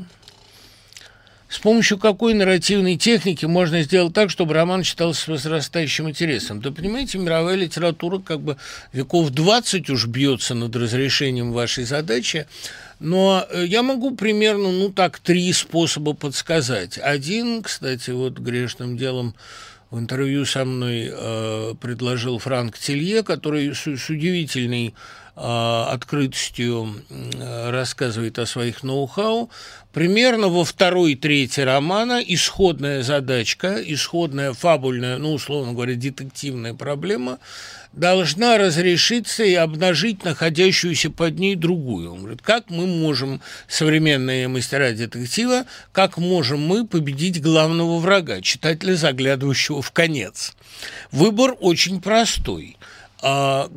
С 1.48 1.60
помощью 1.60 1.98
какой 1.98 2.34
нарративной 2.34 2.96
техники 2.96 3.46
можно 3.46 3.82
сделать 3.82 4.12
так, 4.12 4.30
чтобы 4.30 4.54
роман 4.54 4.82
читался 4.82 5.22
с 5.22 5.28
возрастающим 5.28 6.08
интересом? 6.10 6.60
Да, 6.60 6.72
понимаете, 6.72 7.18
мировая 7.18 7.54
литература 7.54 8.18
как 8.18 8.40
бы 8.40 8.56
веков 8.92 9.30
20 9.30 9.88
уж 9.90 10.06
бьется 10.06 10.54
над 10.54 10.74
разрешением 10.74 11.52
вашей 11.52 11.84
задачи, 11.84 12.46
но 12.98 13.46
э, 13.48 13.64
я 13.66 13.84
могу 13.84 14.16
примерно, 14.16 14.72
ну 14.72 14.90
так, 14.90 15.20
три 15.20 15.52
способа 15.52 16.14
подсказать. 16.14 16.98
Один, 16.98 17.62
кстати, 17.62 18.10
вот 18.10 18.38
грешным 18.38 18.96
делом 18.96 19.36
в 19.90 20.00
интервью 20.00 20.44
со 20.46 20.64
мной 20.64 21.10
э, 21.12 21.74
предложил 21.80 22.40
Франк 22.40 22.76
Телье, 22.76 23.22
который 23.22 23.72
с, 23.72 23.86
с 23.86 24.10
удивительной 24.10 24.94
открытостью 25.36 26.94
рассказывает 27.40 28.38
о 28.38 28.46
своих 28.46 28.82
ноу-хау. 28.82 29.50
Примерно 29.92 30.48
во 30.48 30.64
второй 30.64 31.14
трети 31.14 31.60
романа 31.60 32.22
исходная 32.26 33.02
задачка, 33.02 33.76
исходная 33.82 34.52
фабульная, 34.52 35.18
ну, 35.18 35.34
условно 35.34 35.72
говоря, 35.72 35.94
детективная 35.94 36.74
проблема 36.74 37.38
должна 37.92 38.58
разрешиться 38.58 39.42
и 39.42 39.54
обнажить 39.54 40.22
находящуюся 40.22 41.10
под 41.10 41.38
ней 41.38 41.56
другую. 41.56 42.12
Он 42.12 42.18
говорит, 42.20 42.42
как 42.42 42.68
мы 42.68 42.86
можем, 42.86 43.40
современные 43.68 44.48
мастера 44.48 44.92
детектива, 44.92 45.64
как 45.92 46.18
можем 46.18 46.60
мы 46.60 46.86
победить 46.86 47.42
главного 47.42 47.98
врага, 47.98 48.42
читателя, 48.42 48.94
заглядывающего 48.94 49.80
в 49.82 49.90
конец? 49.92 50.54
Выбор 51.10 51.56
очень 51.58 52.02
простой 52.02 52.76
а, 53.22 53.70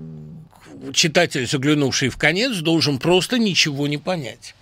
читатель, 0.94 1.48
заглянувший 1.48 2.10
в 2.10 2.18
конец, 2.18 2.58
должен 2.58 3.00
просто 3.00 3.38
ничего 3.38 3.88
не 3.88 3.98
понять 3.98 4.56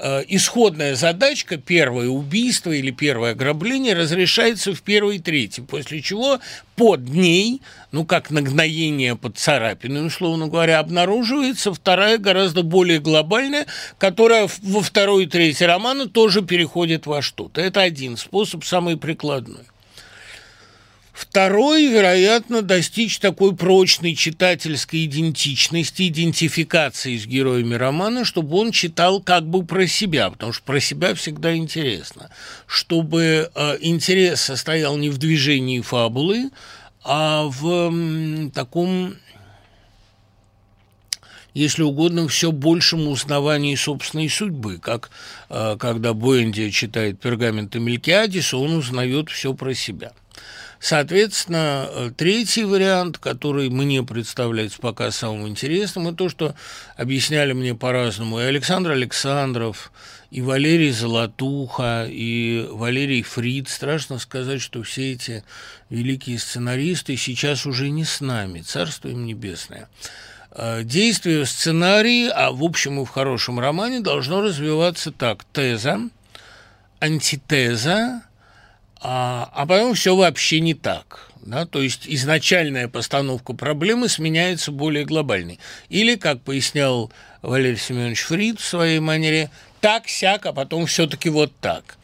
э, 0.00 0.24
исходная 0.28 0.94
задачка, 0.94 1.56
первое 1.56 2.08
убийство 2.08 2.70
или 2.70 2.90
первое 2.90 3.32
ограбление 3.32 3.94
разрешается 3.94 4.74
в 4.74 4.82
первой 4.82 5.18
трети, 5.18 5.60
после 5.60 6.00
чего 6.00 6.40
под 6.76 7.08
ней, 7.08 7.60
ну, 7.92 8.04
как 8.04 8.30
нагноение 8.30 9.16
под 9.16 9.38
царапиной, 9.38 10.06
условно 10.06 10.48
говоря, 10.48 10.78
обнаруживается 10.78 11.72
вторая, 11.74 12.18
гораздо 12.18 12.62
более 12.62 12.98
глобальная, 12.98 13.66
которая 13.98 14.48
во 14.62 14.80
второй 14.80 15.24
и 15.24 15.26
третьей 15.26 15.66
романа 15.66 16.08
тоже 16.08 16.42
переходит 16.42 17.06
во 17.06 17.22
что-то. 17.22 17.60
Это 17.60 17.82
один 17.82 18.16
способ, 18.16 18.64
самый 18.64 18.96
прикладной. 18.96 19.64
Второй, 21.20 21.86
вероятно, 21.86 22.62
достичь 22.62 23.18
такой 23.18 23.54
прочной 23.54 24.14
читательской 24.14 25.04
идентичности, 25.04 26.08
идентификации 26.08 27.18
с 27.18 27.26
героями 27.26 27.74
романа, 27.74 28.24
чтобы 28.24 28.56
он 28.56 28.72
читал 28.72 29.20
как 29.20 29.46
бы 29.46 29.62
про 29.66 29.86
себя, 29.86 30.30
потому 30.30 30.54
что 30.54 30.64
про 30.64 30.80
себя 30.80 31.14
всегда 31.14 31.54
интересно. 31.54 32.30
Чтобы 32.66 33.50
э, 33.54 33.76
интерес 33.82 34.40
состоял 34.40 34.96
не 34.96 35.10
в 35.10 35.18
движении 35.18 35.82
фабулы, 35.82 36.50
а 37.04 37.44
в 37.44 38.50
таком 38.54 39.14
если 41.52 41.82
угодно, 41.82 42.28
все 42.28 42.50
большему 42.50 43.10
узнавании 43.10 43.74
собственной 43.74 44.30
судьбы, 44.30 44.78
как 44.78 45.10
э, 45.50 45.76
когда 45.78 46.14
Буэнди 46.14 46.70
читает 46.70 47.20
пергаменты 47.20 47.78
Мелькиадиса, 47.78 48.56
он 48.56 48.72
узнает 48.72 49.28
все 49.28 49.52
про 49.52 49.74
себя. 49.74 50.12
Соответственно, 50.80 51.88
э, 51.90 52.10
третий 52.16 52.64
вариант, 52.64 53.18
который 53.18 53.68
мне 53.68 54.02
представляется 54.02 54.80
пока 54.80 55.10
самым 55.10 55.46
интересным, 55.46 56.08
это 56.08 56.16
то, 56.16 56.28
что 56.30 56.54
объясняли 56.96 57.52
мне 57.52 57.74
по-разному 57.74 58.40
и 58.40 58.44
Александр 58.44 58.92
Александров, 58.92 59.92
и 60.30 60.40
Валерий 60.40 60.90
Золотуха, 60.90 62.06
и 62.08 62.66
Валерий 62.70 63.22
Фрид. 63.22 63.68
Страшно 63.68 64.18
сказать, 64.18 64.62
что 64.62 64.82
все 64.82 65.12
эти 65.12 65.44
великие 65.90 66.38
сценаристы 66.38 67.14
сейчас 67.18 67.66
уже 67.66 67.90
не 67.90 68.06
с 68.06 68.22
нами. 68.22 68.62
Царство 68.62 69.08
им 69.08 69.26
небесное. 69.26 69.86
Э, 70.50 70.82
действие 70.82 71.44
в 71.44 71.50
сценарии, 71.50 72.28
а 72.28 72.52
в 72.52 72.64
общем 72.64 73.02
и 73.02 73.04
в 73.04 73.10
хорошем 73.10 73.60
романе, 73.60 74.00
должно 74.00 74.40
развиваться 74.40 75.12
так. 75.12 75.44
Теза, 75.44 76.00
антитеза, 77.00 78.22
а, 79.00 79.50
а 79.52 79.66
потом 79.66 79.94
все 79.94 80.14
вообще 80.14 80.60
не 80.60 80.74
так. 80.74 81.30
Да? 81.42 81.66
То 81.66 81.82
есть 81.82 82.02
изначальная 82.06 82.88
постановка 82.88 83.54
проблемы 83.54 84.08
сменяется 84.08 84.72
более 84.72 85.04
глобальной. 85.04 85.58
Или, 85.88 86.16
как 86.16 86.42
пояснял 86.42 87.10
Валерий 87.42 87.78
Семенович 87.78 88.20
Фрид 88.22 88.60
в 88.60 88.64
своей 88.64 89.00
манере, 89.00 89.50
так-сяк, 89.80 90.46
а 90.46 90.52
потом 90.52 90.86
все-таки 90.86 91.30
вот 91.30 91.52
так. 91.60 91.96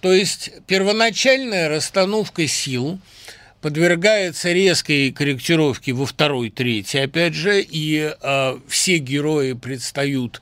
То 0.00 0.12
есть 0.12 0.50
первоначальная 0.66 1.68
расстановка 1.68 2.46
сил 2.48 2.98
подвергается 3.60 4.52
резкой 4.52 5.12
корректировке 5.12 5.92
во 5.92 6.06
второй, 6.06 6.50
третьей, 6.50 7.00
опять 7.00 7.34
же, 7.34 7.60
и 7.60 8.14
э, 8.20 8.58
все 8.66 8.98
герои 8.98 9.52
предстают 9.52 10.40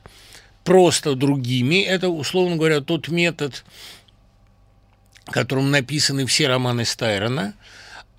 просто 0.63 1.15
другими. 1.15 1.83
Это, 1.83 2.09
условно 2.09 2.55
говоря, 2.55 2.79
тот 2.79 3.09
метод, 3.09 3.65
которым 5.31 5.71
написаны 5.71 6.25
все 6.25 6.47
романы 6.47 6.85
Стайрона– 6.85 7.53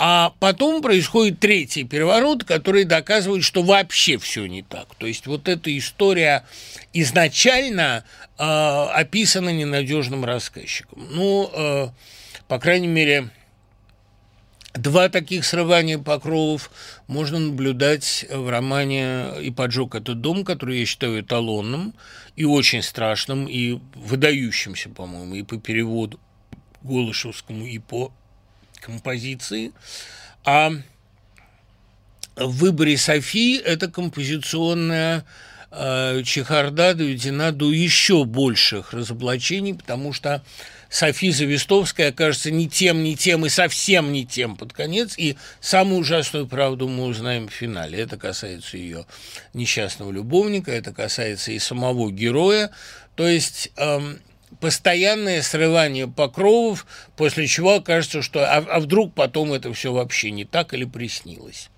а 0.03 0.33
потом 0.41 0.81
происходит 0.81 1.41
третий 1.41 1.85
переворот, 1.85 2.45
который 2.45 2.85
доказывает, 2.85 3.45
что 3.45 3.63
вообще 3.63 4.17
все 4.17 4.47
не 4.47 4.63
так. 4.63 4.95
То 4.95 5.07
есть 5.07 5.27
вот 5.27 5.47
эта 5.47 5.77
история 5.77 6.47
изначально 6.95 8.05
э, 8.39 8.43
описана 8.43 9.51
ненадежным 9.51 10.25
рассказчиком. 10.25 11.07
Ну, 11.11 11.51
э, 11.53 11.89
по 12.49 12.59
крайней 12.59 12.87
мере, 12.87 13.29
два 14.73 15.11
таких 15.11 15.45
срывания 15.45 15.99
покровов 15.99 16.71
можно 17.07 17.39
наблюдать 17.39 18.25
в 18.31 18.49
романе 18.49 19.39
«И 19.43 19.51
поджег 19.51 19.95
этот 19.95 20.23
дом», 20.23 20.47
который 20.47 20.79
я 20.79 20.87
считаю 20.87 21.21
эталонным 21.21 21.93
и 22.37 22.47
очень 22.47 22.81
страшным, 22.81 23.45
и 23.45 23.79
выдающимся, 23.95 24.89
по-моему, 24.89 25.35
и 25.35 25.43
по 25.43 25.59
переводу 25.59 26.19
Голышевскому, 26.83 27.67
и 27.67 27.79
по 27.79 28.13
композиции, 28.81 29.73
а 30.45 30.73
в 32.37 32.51
выборе 32.59 32.97
Софии 32.97 33.59
эта 33.59 33.89
композиционная 33.89 35.25
э, 35.71 36.23
чехарда 36.25 36.95
доведена 36.95 37.53
до 37.53 37.71
еще 37.71 38.25
больших 38.25 38.93
разоблачений, 38.93 39.75
потому 39.75 40.13
что 40.13 40.43
София 40.89 41.33
Завистовская 41.33 42.09
окажется 42.09 42.51
не 42.51 42.69
тем, 42.69 43.05
не 43.05 43.15
тем 43.15 43.47
и 43.47 43.49
совсем 43.49 44.13
не 44.13 44.27
тем 44.27 44.57
под 44.57 44.73
конец, 44.73 45.15
и 45.17 45.37
самую 45.61 46.01
ужасную 46.01 46.49
правду 46.49 46.89
мы 46.89 47.05
узнаем 47.05 47.49
в 47.49 47.53
финале. 47.53 48.01
Это 48.01 48.17
касается 48.17 48.77
ее 48.77 49.07
несчастного 49.55 50.11
любовника, 50.11 50.73
это 50.73 50.93
касается 50.93 51.53
и 51.53 51.59
самого 51.61 52.11
героя. 52.11 52.73
То 53.15 53.29
есть 53.29 53.71
эм, 53.77 54.19
постоянное 54.61 55.43
срывание 55.43 56.07
покровов, 56.07 56.87
после 57.17 57.47
чего 57.47 57.77
окажется, 57.77 58.23
что 58.23 58.45
а, 58.45 58.59
а 58.59 58.81
вдруг 58.81 59.15
потом 59.15 59.53
это 59.53 59.73
все 59.73 59.93
вообще 59.93 60.31
не 60.31 60.45
так 60.45 60.75
или 60.75 60.85
приснилось. 60.85 61.71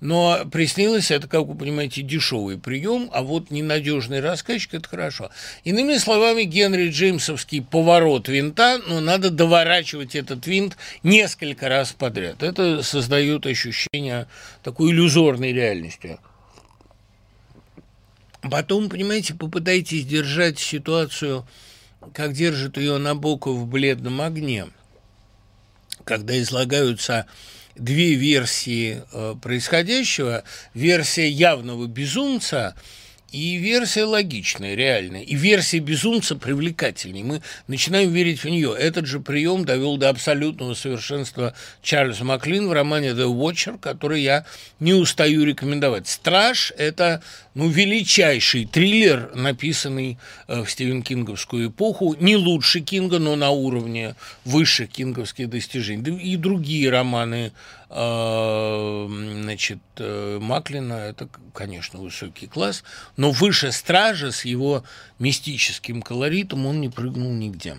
Но 0.00 0.44
приснилось 0.50 1.10
это, 1.10 1.28
как 1.28 1.46
вы 1.46 1.54
понимаете, 1.54 2.02
дешевый 2.02 2.58
прием, 2.58 3.08
а 3.12 3.22
вот 3.22 3.50
ненадежный 3.50 4.20
рассказчик– 4.20 4.68
это 4.74 4.88
хорошо. 4.88 5.30
Иными 5.62 5.96
словами, 5.96 6.42
Генри 6.42 6.90
Джеймсовский 6.90 7.62
поворот 7.62 8.28
винта, 8.28 8.80
но 8.86 9.00
надо 9.00 9.30
доворачивать 9.30 10.14
этот 10.14 10.46
винт 10.46 10.76
несколько 11.02 11.68
раз 11.68 11.92
подряд. 11.92 12.42
Это 12.42 12.82
создает 12.82 13.46
ощущение 13.46 14.26
такой 14.62 14.90
иллюзорной 14.90 15.52
реальности. 15.52 16.18
Потом, 18.42 18.90
понимаете, 18.90 19.32
попытайтесь 19.34 20.04
держать 20.04 20.58
ситуацию– 20.58 21.46
как 22.12 22.32
держит 22.32 22.76
ее 22.76 22.98
Набоков 22.98 23.56
в 23.56 23.66
бледном 23.66 24.20
огне, 24.20 24.66
когда 26.04 26.38
излагаются 26.40 27.26
две 27.76 28.14
версии 28.14 29.02
э, 29.12 29.34
происходящего, 29.40 30.44
версия 30.74 31.28
явного 31.28 31.86
безумца– 31.86 32.74
и 33.34 33.56
версия 33.56 34.04
логичная, 34.04 34.76
реальная. 34.76 35.22
И 35.22 35.34
версия 35.34 35.80
безумца 35.80 36.36
привлекательней. 36.36 37.24
Мы 37.24 37.42
начинаем 37.66 38.12
верить 38.12 38.44
в 38.44 38.48
нее. 38.48 38.76
Этот 38.78 39.06
же 39.06 39.18
прием 39.18 39.64
довел 39.64 39.96
до 39.96 40.08
абсолютного 40.08 40.74
совершенства 40.74 41.52
Чарльз 41.82 42.20
Маклин 42.20 42.68
в 42.68 42.72
романе 42.72 43.08
«The 43.08 43.26
Watcher», 43.26 43.76
который 43.80 44.22
я 44.22 44.46
не 44.78 44.94
устаю 44.94 45.44
рекомендовать. 45.44 46.06
«Страж»— 46.06 46.72
это 46.78 47.24
ну, 47.54 47.68
величайший 47.68 48.66
триллер, 48.66 49.30
написанный 49.34 50.18
э, 50.48 50.62
в 50.62 50.70
Стивен 50.70 51.02
Кинговскую 51.02 51.68
эпоху. 51.68 52.16
Не 52.18 52.36
лучше 52.36 52.80
Кинга, 52.80 53.18
но 53.18 53.36
на 53.36 53.50
уровне 53.50 54.16
высших 54.44 54.90
кинговских 54.90 55.48
достижений. 55.48 56.18
И 56.18 56.36
другие 56.36 56.90
романы 56.90 57.52
а, 57.96 59.06
значит, 59.08 59.78
э, 59.98 60.38
Маклина– 60.40 60.94
это, 60.94 61.28
конечно, 61.52 62.00
высокий 62.00 62.48
класс, 62.48 62.82
но 63.16 63.30
выше 63.30 63.70
Стража 63.70 64.32
с 64.32 64.44
его 64.44 64.82
мистическим 65.20 66.02
колоритом 66.02 66.66
он 66.66 66.80
не 66.80 66.88
прыгнул 66.88 67.30
нигде. 67.30 67.76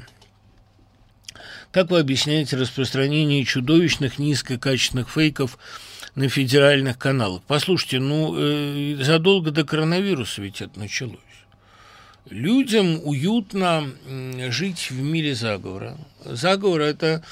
Как 1.73 1.91
вы 1.91 1.99
объясняете 1.99 2.55
распространение 2.55 3.43
чудовищных 3.43 4.17
низкокачественных 4.17 5.09
фейков 5.09 5.59
на 6.15 6.29
федеральных 6.29 6.97
каналах? 6.97 7.41
Послушайте, 7.47 7.99
ну, 7.99 8.33
э, 8.37 8.97
задолго 9.01 9.51
до 9.51 9.63
коронавируса 9.63 10.41
ведь 10.41 10.61
это 10.61 10.79
началось. 10.79 11.19
Людям 12.29 12.99
уютно 13.03 13.87
жить 14.49 14.89
в 14.89 14.99
мире 14.99 15.35
заговора. 15.35 15.95
Заговор– 16.23 16.81
это 16.81 17.23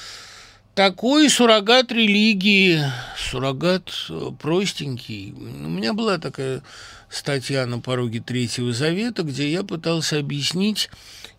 такой 0.76 1.28
суррогат 1.28 1.90
религии, 1.90 2.80
суррогат 3.18 3.90
э, 4.08 4.30
простенький. 4.40 5.32
У 5.32 5.68
меня 5.68 5.94
была 5.94 6.18
такая 6.18 6.62
статья 7.08 7.66
на 7.66 7.80
пороге 7.80 8.20
Третьего 8.20 8.72
Завета, 8.72 9.24
где 9.24 9.50
я 9.50 9.64
пытался 9.64 10.20
объяснить, 10.20 10.90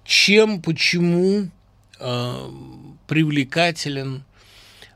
чем, 0.03 0.62
почему 0.62 1.49
э, 1.99 2.49
привлекателен 3.08 4.24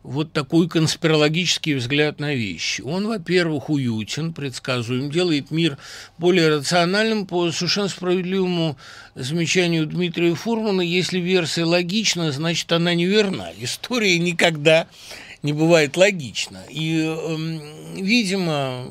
вот 0.03 0.31
такой 0.31 0.69
конспирологический 0.69 1.75
взгляд 1.75 2.19
на 2.19 2.33
вещи. 2.33 2.81
Он, 2.81 3.07
во-первых, 3.07 3.69
уютен, 3.69 4.33
предсказуем, 4.33 5.11
делает 5.11 5.51
мир 5.51 5.77
более 6.17 6.49
рациональным 6.49 7.25
по 7.25 7.51
совершенно 7.51 7.89
справедливому 7.89 8.77
замечанию 9.15 9.85
Дмитрия 9.85 10.33
Фурмана. 10.35 10.81
Если 10.81 11.19
версия 11.19 11.65
логична, 11.65 12.31
значит, 12.31 12.71
она 12.71 12.93
неверна. 12.93 13.49
История 13.59 14.17
никогда 14.19 14.87
не 15.43 15.53
бывает 15.53 15.97
логична. 15.97 16.63
И, 16.69 17.03
э, 17.05 18.01
видимо, 18.01 18.85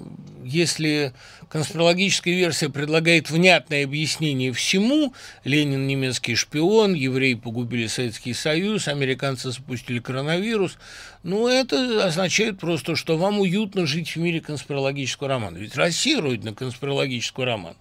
если 0.45 1.13
конспирологическая 1.49 2.35
версия 2.35 2.69
предлагает 2.69 3.31
внятное 3.31 3.85
объяснение 3.85 4.53
всему. 4.53 5.15
Ленин 5.45 5.87
немецкий 5.87 6.35
шпион, 6.35 6.95
евреи 6.95 7.35
погубили 7.35 7.87
Советский 7.87 8.35
Союз, 8.35 8.89
американцы 8.89 9.51
запустили 9.51 9.99
коронавирус. 9.99 10.79
Ну, 11.23 11.49
это 11.49 12.05
означает 12.05 12.59
просто, 12.59 12.97
что 12.97 13.17
вам 13.17 13.41
уютно 13.41 13.87
жить 13.87 14.11
в 14.11 14.17
мире 14.17 14.41
конспирологического 14.41 15.29
романа. 15.29 15.57
Ведь 15.57 15.77
Россия 15.77 16.21
родина 16.21 16.55
конспирологического 16.55 17.47
романа. 17.47 17.77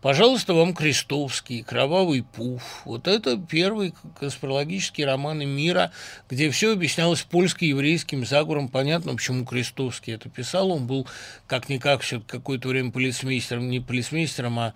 Пожалуйста, 0.00 0.54
вам 0.54 0.74
Крестовский, 0.74 1.64
Кровавый 1.64 2.22
пуф. 2.22 2.82
Вот 2.84 3.08
это 3.08 3.36
первый 3.36 3.92
конспирологический 4.20 5.04
роман 5.04 5.40
мира, 5.40 5.90
где 6.30 6.50
все 6.50 6.72
объяснялось 6.72 7.22
польско-еврейским 7.22 8.24
заговором. 8.24 8.68
Понятно, 8.68 9.14
почему 9.14 9.44
Крестовский 9.44 10.14
это 10.14 10.28
писал. 10.28 10.70
Он 10.70 10.86
был 10.86 11.08
как-никак 11.48 12.02
все 12.02 12.20
какое-то 12.20 12.68
время 12.68 12.92
полицмейстером, 12.92 13.68
не 13.70 13.80
полицмейстером, 13.80 14.60
а 14.60 14.74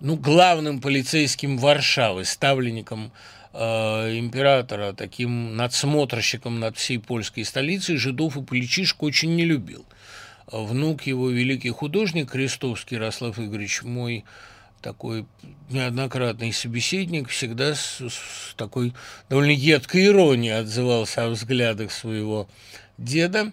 ну, 0.00 0.16
главным 0.16 0.82
полицейским 0.82 1.56
Варшавы, 1.56 2.26
ставленником 2.26 3.10
э, 3.54 4.18
императора 4.18 4.92
таким 4.92 5.56
надсмотрщиком 5.56 6.60
над 6.60 6.76
всей 6.76 6.98
польской 6.98 7.46
столицей, 7.46 7.96
жидов 7.96 8.36
и 8.36 8.42
поличишек 8.42 9.02
очень 9.02 9.34
не 9.34 9.46
любил. 9.46 9.86
Внук 10.46 11.02
его, 11.02 11.30
великий 11.30 11.70
художник 11.70 12.30
Крестовский 12.30 12.96
Ярослав 12.96 13.38
Игоревич, 13.38 13.82
мой 13.82 14.24
такой 14.88 15.26
неоднократный 15.68 16.50
собеседник, 16.50 17.28
всегда 17.28 17.74
с, 17.74 18.00
с 18.00 18.54
такой 18.56 18.94
довольно 19.28 19.50
едкой 19.50 20.06
иронией 20.06 20.58
отзывался 20.58 21.26
о 21.26 21.28
взглядах 21.28 21.92
своего 21.92 22.48
деда, 22.96 23.52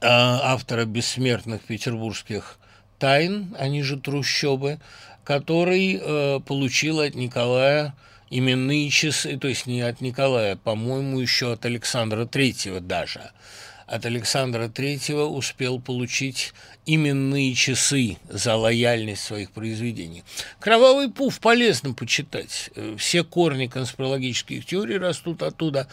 а, 0.00 0.52
автора 0.54 0.84
бессмертных 0.84 1.62
петербургских 1.62 2.58
тайн, 3.00 3.56
они 3.58 3.82
же 3.82 3.98
трущобы, 3.98 4.78
который 5.24 6.00
э, 6.00 6.40
получил 6.46 7.00
от 7.00 7.16
Николая 7.16 7.96
именные 8.30 8.88
часы, 8.88 9.36
то 9.38 9.48
есть 9.48 9.66
не 9.66 9.80
от 9.80 10.00
Николая, 10.00 10.54
по-моему, 10.54 11.18
еще 11.18 11.52
от 11.52 11.64
Александра 11.64 12.24
Третьего 12.24 12.80
даже– 12.80 13.32
от 13.86 14.06
Александра 14.06 14.68
III 14.68 15.24
успел 15.26 15.80
получить 15.80 16.52
именные 16.86 17.54
часы 17.54 18.18
за 18.28 18.56
лояльность 18.56 19.22
своих 19.22 19.50
произведений. 19.52 20.24
«Кровавый 20.60 21.10
пуф» 21.10 21.40
полезно 21.40 21.94
почитать. 21.94 22.70
Все 22.98 23.24
корни 23.24 23.66
конспирологических 23.66 24.64
теорий 24.66 24.98
растут 24.98 25.42
оттуда. 25.42 25.88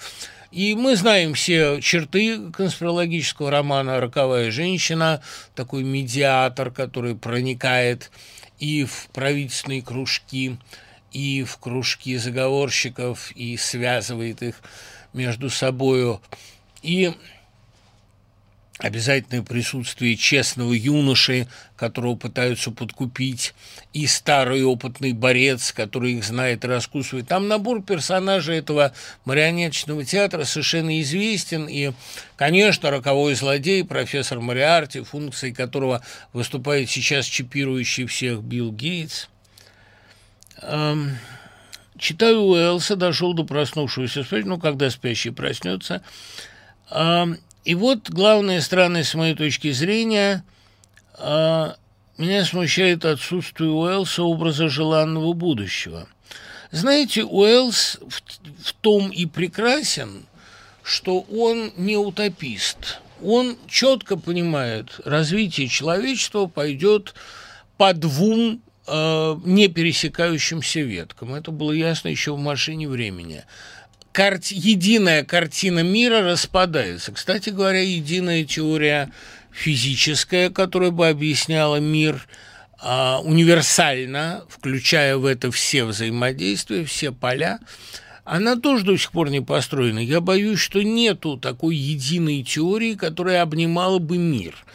И 0.51 0.73
мы 0.73 0.95
знаем 0.95 1.35
все 1.35 1.79
черты 1.79 2.51
конспирологического 2.51 3.51
романа 3.51 3.99
«Роковая 3.99 4.49
женщина», 4.49 5.21
такой 5.53 5.83
медиатор, 5.83 6.71
который 6.71 7.15
проникает 7.15 8.11
и 8.57 8.83
в 8.83 9.09
правительственные 9.13 9.83
кружки, 9.83 10.57
и 11.11 11.43
в 11.43 11.57
кружки 11.57 12.17
заговорщиков, 12.17 13.31
и 13.35 13.57
связывает 13.57 14.41
их 14.41 14.55
между 15.13 15.49
собою. 15.49 16.21
И 16.81 17.13
обязательное 18.79 19.43
присутствие 19.43 20.15
честного 20.15 20.71
юноши, 20.73 21.47
которого 21.75 22.15
пытаются 22.15 22.71
подкупить, 22.71 23.53
и 23.93 24.07
старый 24.07 24.63
опытный 24.63 25.11
борец, 25.11 25.73
который 25.73 26.13
их 26.13 26.23
знает 26.23 26.63
и 26.63 26.67
раскусывает. 26.67 27.27
Там 27.27 27.49
набор 27.49 27.83
персонажей 27.83 28.57
этого 28.57 28.93
марионеточного 29.25 30.05
театра 30.05 30.45
совершенно 30.45 31.01
известен, 31.01 31.67
и, 31.67 31.91
конечно, 32.37 32.89
роковой 32.89 33.35
злодей, 33.35 33.83
профессор 33.83 34.39
Мариарти, 34.39 35.01
функцией 35.01 35.53
которого 35.53 36.01
выступает 36.31 36.89
сейчас 36.89 37.25
чипирующий 37.25 38.05
всех 38.05 38.41
Билл 38.41 38.71
Гейтс. 38.71 39.27
Эм, 40.61 41.17
читаю 41.97 42.43
Уэллса, 42.43 42.95
дошел 42.95 43.33
до 43.33 43.43
проснувшегося 43.43 44.23
спать, 44.23 44.45
ну, 44.45 44.57
когда 44.57 44.89
спящий 44.89 45.31
проснется, 45.31 46.01
эм, 46.91 47.39
и 47.69 47.75
вот 47.75 48.09
главная 48.09 48.61
странность 48.61 49.11
с 49.11 49.13
моей 49.13 49.35
точки 49.35 49.71
зрения 49.71 50.43
а, 51.13 51.75
меня 52.17 52.43
смущает 52.43 53.05
отсутствие 53.05 53.69
Уэллса 53.69 54.23
образа 54.23 54.69
желанного 54.69 55.33
будущего. 55.33 56.07
Знаете, 56.71 57.23
Уэллс 57.23 57.99
в, 58.01 58.23
в 58.63 58.73
том 58.81 59.09
и 59.09 59.27
прекрасен, 59.27 60.25
что 60.81 61.19
он 61.19 61.71
не 61.77 61.95
утопист. 61.95 63.01
Он 63.23 63.55
четко 63.67 64.17
понимает, 64.17 64.99
развитие 65.05 65.67
человечества 65.67 66.47
пойдет 66.47 67.13
по 67.77 67.93
двум 67.93 68.63
э, 68.87 69.35
не 69.45 69.67
пересекающимся 69.67 70.79
веткам. 70.79 71.35
Это 71.35 71.51
было 71.51 71.71
ясно 71.71 72.07
еще 72.07 72.33
в 72.33 72.39
«Машине 72.39 72.89
времени» 72.89 73.43
карт... 74.19 74.47
единая 74.47 75.23
картина 75.23 75.79
мира 75.79 76.21
распадается. 76.21 77.13
Кстати 77.13 77.51
говоря, 77.51 77.81
единая 77.81 78.43
теория 78.43 79.13
физическая, 79.49 80.49
которая 80.49 80.91
бы 80.91 81.07
объясняла 81.07 81.77
мир 81.77 82.27
а, 82.81 83.21
универсально, 83.23 84.43
включая 84.49 85.15
в 85.15 85.25
это 85.25 85.51
все 85.51 85.85
взаимодействия, 85.85 86.83
все 86.83 87.13
поля, 87.13 87.59
она 88.25 88.57
тоже 88.57 88.83
до 88.83 88.97
сих 88.97 89.13
пор 89.13 89.29
не 89.29 89.39
построена. 89.39 89.99
Я 89.99 90.19
боюсь, 90.19 90.59
что 90.59 90.83
нету 90.83 91.37
такой 91.37 91.77
единой 91.77 92.43
теории, 92.43 92.95
которая 92.95 93.41
обнимала 93.41 93.99
бы 93.99 94.17
мир– 94.17 94.53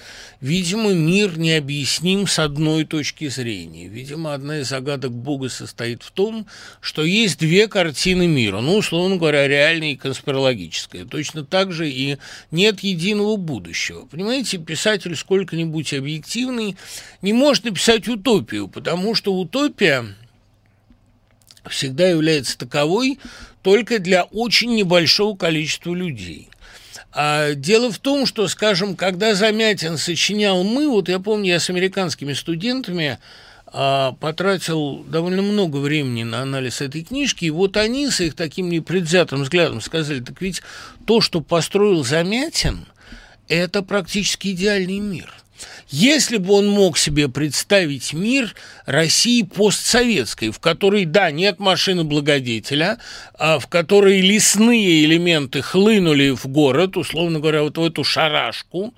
Видимо, 0.41 0.93
мир 0.93 1.39
необъясним 1.39 2.27
с 2.27 2.39
одной 2.39 2.85
точки 2.85 3.29
зрения. 3.29 3.89
Видимо, 3.89 4.35
одна 4.35 4.61
из 4.61 4.69
загадок 4.69 5.13
Бога 5.13 5.49
состоит 5.49 6.03
в 6.03 6.11
том, 6.11 6.47
что 6.81 7.05
есть 7.05 7.39
две 7.39 7.69
картины 7.69 8.27
мира, 8.27 8.61
ну, 8.61 8.77
условно 8.77 9.17
говоря, 9.17 9.49
реальная 9.49 9.93
и 9.93 9.97
конспирологическая. 9.97 11.05
Точно 11.05 11.45
так 11.45 11.73
же 11.73 11.89
и 11.89 12.19
нет 12.51 12.81
единого 12.81 13.37
будущего. 13.37 14.07
Понимаете, 14.07 14.59
писатель 14.59 15.17
сколько-нибудь 15.17 15.95
объективный 15.95 16.77
не 17.23 17.33
может 17.33 17.65
написать 17.65 18.09
утопию, 18.09 18.69
потому 18.69 19.15
что 19.15 19.35
утопия 19.35 20.05
всегда 21.69 22.09
является 22.09 22.59
таковой 22.59 23.19
только 23.63 23.99
для 23.99 24.25
очень 24.25 24.75
небольшого 24.75 25.37
количества 25.37 25.95
людей. 25.95 26.49
А 27.15 27.55
дело 27.55 27.93
в 27.93 28.01
том, 28.01 28.27
что, 28.27 28.49
скажем, 28.49 28.97
когда 28.97 29.35
Замятин 29.35 29.99
сочинял 29.99 30.65
«Мы», 30.65 30.89
вот 30.89 31.09
я 31.09 31.21
помню, 31.21 31.51
я 31.53 31.61
с 31.61 31.71
американскими 31.71 32.33
студентами 32.33 33.19
а, 33.67 34.13
потратил 34.19 35.05
довольно 35.05 35.43
много 35.43 35.77
времени 35.77 36.25
на 36.25 36.43
анализ 36.43 36.81
этой 36.81 37.05
книжки, 37.05 37.45
и 37.45 37.51
вот 37.51 37.77
они 37.77 38.11
с 38.11 38.21
их 38.21 38.35
таким 38.35 38.69
непредвзятым 38.69 39.43
взглядом 39.43 39.81
сказали, 39.81 40.21
так 40.21 40.41
ведь 40.41 40.63
то, 41.07 41.21
что 41.21 41.41
построил 41.41 42.03
Замятин, 42.03 42.85
это 43.47 43.83
практически 43.83 44.49
идеальный 44.49 44.99
мир– 44.99 45.33
если 45.89 46.39
бы 46.39 46.55
он 46.55 46.69
мог 46.69 46.99
себе 46.99 47.29
представить 47.29 48.13
мир 48.13 48.55
России 48.87 49.43
постсоветской, 49.43 50.51
в 50.51 50.59
которой, 50.59 51.05
да, 51.05 51.31
нет 51.31 51.59
машины 51.59 52.05
благодетеля, 52.05 52.99
а 53.39 53.59
в 53.59 53.67
которой 53.67 54.21
лесные 54.21 55.05
элементы 55.05 55.63
хлынули 55.63 56.31
в 56.31 56.47
город, 56.47 56.97
условно 56.97 57.41
говоря, 57.41 57.63
вот 57.63 57.79
в 57.79 57.85
эту 57.85 58.05
шарашку, 58.05 58.95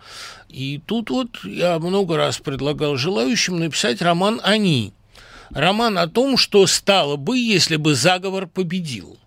и 0.48 0.80
тут 0.86 1.10
вот 1.10 1.28
я 1.44 1.78
много 1.78 2.16
раз 2.16 2.38
предлагал 2.38 2.96
желающим 2.96 3.58
написать 3.58 4.00
роман 4.00 4.40
«Они». 4.42 4.92
Роман 5.50 5.96
о 5.98 6.08
том, 6.08 6.36
что 6.36 6.66
стало 6.66 7.16
бы, 7.16 7.38
если 7.38 7.76
бы 7.76 7.94
заговор 7.94 8.46
победил. 8.46 9.18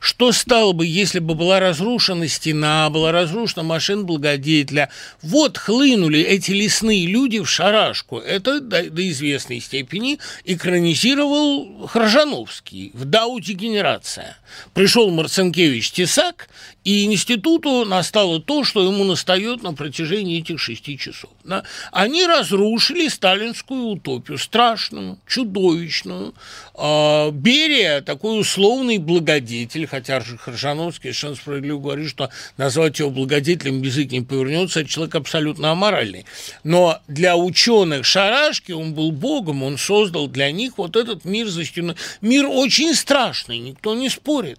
Что 0.00 0.32
стало 0.32 0.72
бы, 0.72 0.86
если 0.86 1.18
бы 1.18 1.34
была 1.34 1.60
разрушена 1.60 2.28
стена, 2.28 2.88
была 2.90 3.12
разрушена 3.12 3.62
машина 3.62 4.04
благодетеля? 4.04 4.90
Вот 5.22 5.58
хлынули 5.58 6.20
эти 6.20 6.52
лесные 6.52 7.06
люди 7.06 7.40
в 7.40 7.48
шарашку. 7.48 8.18
Это 8.18 8.60
до, 8.60 8.90
до 8.90 9.08
известной 9.10 9.60
степени 9.60 10.18
экранизировал 10.44 11.86
Хржановский 11.86 12.90
в 12.94 13.04
«Дауте 13.04 13.52
генерация». 13.52 14.38
Пришел 14.74 15.10
Марцинкевич 15.10 15.90
Тесак, 15.90 16.48
и 16.88 17.04
институту 17.04 17.84
настало 17.84 18.40
то, 18.40 18.64
что 18.64 18.82
ему 18.82 19.04
настает 19.04 19.62
на 19.62 19.74
протяжении 19.74 20.40
этих 20.40 20.58
шести 20.58 20.96
часов. 20.96 21.28
Да? 21.44 21.62
Они 21.92 22.24
разрушили 22.24 23.08
сталинскую 23.08 23.88
утопию, 23.88 24.38
страшную, 24.38 25.18
чудовищную. 25.26 26.32
А, 26.74 27.30
Берия, 27.30 28.00
такой 28.00 28.40
условный 28.40 28.96
благодетель, 28.96 29.86
хотя 29.86 30.18
Хржановский 30.20 31.12
совершенно 31.12 31.34
справедливо 31.34 31.78
говорит, 31.78 32.08
что 32.08 32.30
назвать 32.56 32.98
его 33.00 33.10
благодетелем 33.10 33.82
язык 33.82 34.10
не 34.10 34.22
повернется, 34.22 34.80
это 34.80 34.88
человек 34.88 35.14
абсолютно 35.14 35.72
аморальный. 35.72 36.24
Но 36.64 37.02
для 37.06 37.36
ученых 37.36 38.06
Шарашки 38.06 38.72
он 38.72 38.94
был 38.94 39.12
богом, 39.12 39.62
он 39.62 39.76
создал 39.76 40.26
для 40.26 40.50
них 40.50 40.78
вот 40.78 40.96
этот 40.96 41.26
мир 41.26 41.48
за 41.48 41.66
стеной. 41.66 41.96
Мир 42.22 42.46
очень 42.46 42.94
страшный, 42.94 43.58
никто 43.58 43.94
не 43.94 44.08
спорит. 44.08 44.58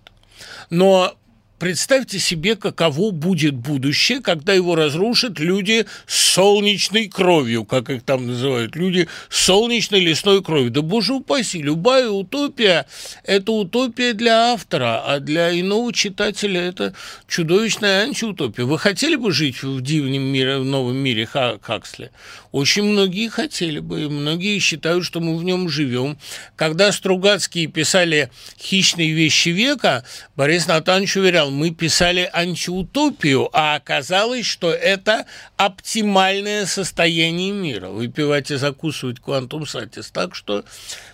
Но 0.69 1.15
Представьте 1.59 2.19
себе, 2.19 2.55
каково 2.55 3.11
будет 3.11 3.53
будущее, 3.53 4.21
когда 4.21 4.53
его 4.53 4.75
разрушат 4.75 5.39
люди 5.39 5.85
с 6.07 6.33
солнечной 6.33 7.09
кровью, 7.09 7.65
как 7.65 7.89
их 7.89 8.03
там 8.03 8.27
называют, 8.27 8.77
люди 8.77 9.09
с 9.29 9.45
солнечной 9.45 9.99
лесной 9.99 10.41
кровью. 10.41 10.71
Да 10.71 10.81
боже 10.81 11.13
упаси, 11.15 11.61
любая 11.61 12.09
утопия– 12.09 12.85
это 13.23 13.51
утопия 13.51 14.13
для 14.13 14.53
автора, 14.53 15.03
а 15.05 15.19
для 15.19 15.59
иного 15.59 15.91
читателя 15.91 16.61
это 16.61 16.93
чудовищная 17.27 18.03
антиутопия. 18.03 18.63
Вы 18.63 18.79
хотели 18.79 19.17
бы 19.17 19.33
жить 19.33 19.61
в 19.61 19.81
дивном 19.81 20.23
мире, 20.23 20.59
в 20.59 20.65
новом 20.65 20.95
мире 20.95 21.25
Хаксли? 21.25 22.11
Очень 22.53 22.83
многие 22.83 23.27
хотели 23.27 23.79
бы, 23.79 24.09
многие 24.09 24.57
считают, 24.59 25.03
что 25.03 25.19
мы 25.19 25.37
в 25.37 25.43
нем 25.43 25.67
живем. 25.67 26.17
Когда 26.55 26.91
Стругацкие 26.91 27.67
писали 27.67 28.31
«Хищные 28.57 29.11
вещи 29.11 29.49
века», 29.49 30.05
Борис 30.35 30.65
Натанович 30.65 31.17
уверял, 31.17 31.48
сказал, 31.49 31.51
мы 31.51 31.71
писали 31.71 32.29
антиутопию, 32.31 33.49
а 33.53 33.75
оказалось, 33.75 34.45
что 34.45 34.71
это 34.71 35.25
оптимальное 35.57 36.65
состояние 36.65 37.51
мира. 37.51 37.89
Выпивать 37.89 38.51
и 38.51 38.55
закусывать 38.55 39.19
квантум 39.19 39.65
сатис. 39.65 40.11
Так 40.11 40.35
что, 40.35 40.63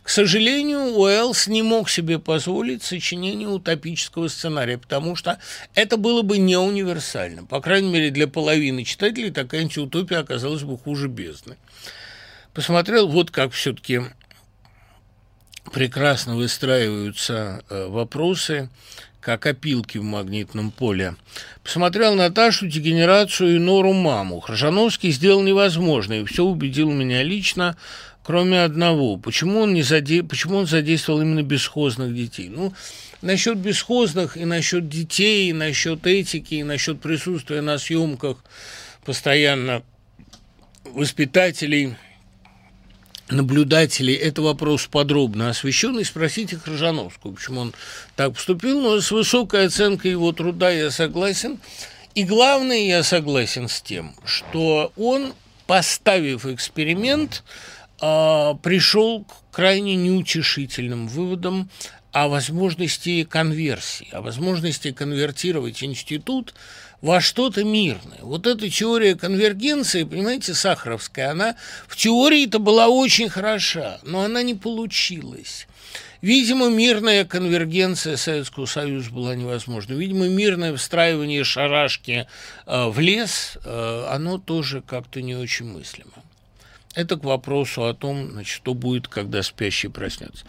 к 0.03 0.09
сожалению, 0.09 0.97
Уэллс 0.97 1.47
не 1.47 1.63
мог 1.63 1.89
себе 1.89 2.19
позволить 2.19 2.83
сочинение 2.83 3.47
утопического 3.47 4.27
сценария, 4.27 4.77
потому 4.77 5.15
что 5.15 5.37
это 5.73 5.97
было 5.97 6.21
бы 6.21 6.37
не 6.37 6.57
универсально. 6.57 7.45
По 7.45 7.61
крайней 7.61 7.89
мере, 7.89 8.11
для 8.11 8.27
половины 8.27 8.83
читателей 8.83 9.31
такая 9.31 9.61
антиутопия 9.61 10.19
оказалась 10.19 10.63
бы 10.63 10.77
хуже 10.77 11.07
бездны. 11.07 11.55
Посмотрел, 12.53 13.07
вот 13.07 13.31
как 13.31 13.51
все-таки 13.51 14.01
прекрасно 15.71 16.35
выстраиваются 16.35 17.63
э, 17.69 17.87
вопросы, 17.87 18.69
как 19.25 19.47
опилки 19.47 19.97
в 19.97 20.03
магнитном 20.03 20.69
поле. 20.69 21.15
Посмотрел 21.63 22.13
Наташу, 22.13 22.67
дегенерацию 22.67 23.55
и 23.55 23.59
Нору 23.59 23.91
маму. 23.91 24.39
Хржановский 24.39 25.09
сделал 25.09 25.41
невозможное, 25.41 26.21
и 26.21 26.25
все 26.25 26.43
убедил 26.43 26.91
меня 26.91 27.23
лично, 27.23 27.75
кроме 28.21 28.61
одного. 28.61 29.17
Почему 29.17 29.61
он, 29.61 29.73
не 29.73 29.81
заде... 29.81 30.21
Почему 30.21 30.57
он 30.57 30.67
задействовал 30.67 31.21
именно 31.21 31.41
бесхозных 31.41 32.13
детей? 32.13 32.49
Ну, 32.49 32.75
насчет 33.23 33.57
бесхозных 33.57 34.37
и 34.37 34.45
насчет 34.45 34.89
детей, 34.89 35.49
и 35.49 35.53
насчет 35.53 36.05
этики, 36.05 36.53
и 36.53 36.63
насчет 36.63 37.01
присутствия 37.01 37.61
на 37.61 37.79
съемках 37.79 38.37
постоянно 39.05 39.81
воспитателей– 40.93 41.95
наблюдателей 43.29 44.13
это 44.13 44.41
вопрос 44.41 44.87
подробно 44.87 45.49
освещенный, 45.49 46.05
спросите 46.05 46.57
Крыжановского, 46.57 47.33
почему 47.33 47.61
он 47.61 47.73
так 48.15 48.33
поступил, 48.33 48.81
но 48.81 49.01
с 49.01 49.11
высокой 49.11 49.67
оценкой 49.67 50.11
его 50.11 50.31
труда 50.31 50.69
я 50.69 50.91
согласен. 50.91 51.59
И 52.13 52.23
главное, 52.23 52.85
я 52.85 53.03
согласен 53.03 53.67
с 53.67 53.81
тем, 53.81 54.15
что 54.23 54.93
он, 54.95 55.33
поставив 55.67 56.45
эксперимент, 56.45 57.43
а, 57.99 58.53
пришел 58.55 59.25
к 59.25 59.55
крайне 59.55 59.95
неутешительным 59.95 61.07
выводам 61.07 61.69
о 62.11 62.29
возможности 62.29 63.25
конверсии, 63.25 64.07
о 64.11 64.21
возможности 64.21 64.91
конвертировать 64.93 65.83
институт 65.83 66.53
во 67.05 67.21
что-то 67.21 67.63
мирное. 67.63 68.17
Вот 68.21 68.47
эта 68.47 68.67
теория 68.67 69.13
конвергенции, 69.13 70.03
понимаете, 70.03 70.55
Сахаровская, 70.55 71.29
она 71.29 71.55
в 71.87 71.95
теории-то 71.95 72.57
была 72.57 72.87
очень 72.87 73.29
хороша, 73.29 73.99
но 74.01 74.21
она 74.23 74.41
не 74.41 74.55
получилась. 74.55 75.67
Видимо, 76.21 76.69
мирная 76.69 77.23
конвергенция 77.23 78.17
Советского 78.17 78.65
Союза 78.65 79.11
была 79.11 79.35
невозможна. 79.35 79.93
Видимо, 79.93 80.27
мирное 80.27 80.75
встраивание 80.75 81.43
шарашки 81.43 82.25
э, 82.65 82.87
в 82.87 82.99
лес, 82.99 83.59
э, 83.63 84.07
оно 84.09 84.39
тоже 84.39 84.81
как-то 84.81 85.21
не 85.21 85.35
очень 85.35 85.67
мыслимо. 85.67 86.24
Это 86.95 87.17
к 87.17 87.25
вопросу 87.25 87.85
о 87.85 87.93
том, 87.93 88.31
значит, 88.31 88.55
что 88.55 88.73
будет, 88.73 89.09
когда 89.09 89.43
спящий 89.43 89.89
проснется. 89.89 90.45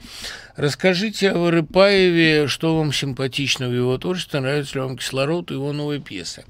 Расскажите 0.54 1.30
о 1.32 1.38
Вырыпаеве, 1.38 2.46
что 2.46 2.76
вам 2.78 2.92
симпатично 2.92 3.68
в 3.68 3.74
его 3.74 3.98
творчестве, 3.98 4.40
нравится 4.40 4.74
ли 4.76 4.80
вам 4.82 4.96
кислород 4.96 5.50
и 5.50 5.54
его 5.54 5.72
новые 5.72 6.00
пьесы. 6.00 6.44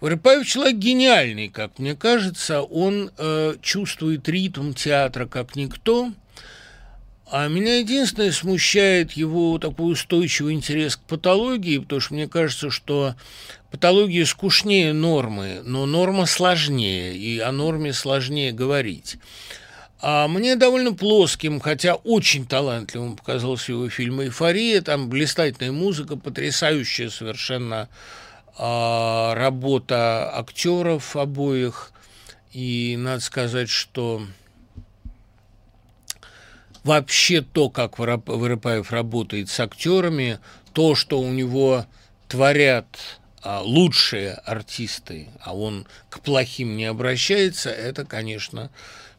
Вырыпаев 0.00 0.46
человек 0.46 0.76
гениальный, 0.78 1.48
как 1.48 1.78
мне 1.78 1.94
кажется, 1.94 2.62
он 2.62 3.12
э, 3.16 3.54
чувствует 3.62 4.28
ритм 4.28 4.72
театра 4.72 5.26
как 5.26 5.54
никто, 5.54 6.12
а 7.30 7.46
меня 7.46 7.78
единственное 7.78 8.32
смущает 8.32 9.12
его 9.12 9.58
такой 9.58 9.92
устойчивый 9.92 10.54
интерес 10.54 10.96
к 10.96 11.00
патологии, 11.02 11.78
потому 11.78 12.00
что 12.00 12.14
мне 12.14 12.26
кажется, 12.26 12.70
что 12.70 13.14
Патология 13.70 14.26
скучнее 14.26 14.92
нормы, 14.92 15.60
но 15.64 15.86
норма 15.86 16.26
сложнее, 16.26 17.16
и 17.16 17.38
о 17.38 17.52
норме 17.52 17.92
сложнее 17.92 18.52
говорить. 18.52 19.16
А 20.02 20.26
мне 20.28 20.56
довольно 20.56 20.92
плоским, 20.92 21.60
хотя 21.60 21.94
очень 21.94 22.46
талантливым 22.46 23.16
показался 23.16 23.72
его 23.72 23.88
фильм 23.88 24.22
«Эйфория». 24.22 24.80
Там 24.80 25.08
блистательная 25.08 25.72
музыка, 25.72 26.16
потрясающая 26.16 27.10
совершенно 27.10 27.88
а, 28.56 29.34
работа 29.34 30.36
актеров 30.36 31.16
обоих. 31.16 31.92
И 32.52 32.96
надо 32.98 33.20
сказать, 33.20 33.68
что 33.68 34.22
вообще 36.82 37.42
то, 37.42 37.68
как 37.68 37.98
Воропаев 37.98 38.90
работает 38.90 39.48
с 39.48 39.60
актерами, 39.60 40.40
то, 40.72 40.94
что 40.94 41.20
у 41.20 41.30
него 41.30 41.84
творят 42.26 43.19
лучшие 43.44 44.32
артисты, 44.32 45.28
а 45.40 45.56
он 45.56 45.86
к 46.08 46.20
плохим 46.20 46.76
не 46.76 46.84
обращается, 46.84 47.70
это, 47.70 48.04
конечно, 48.04 48.70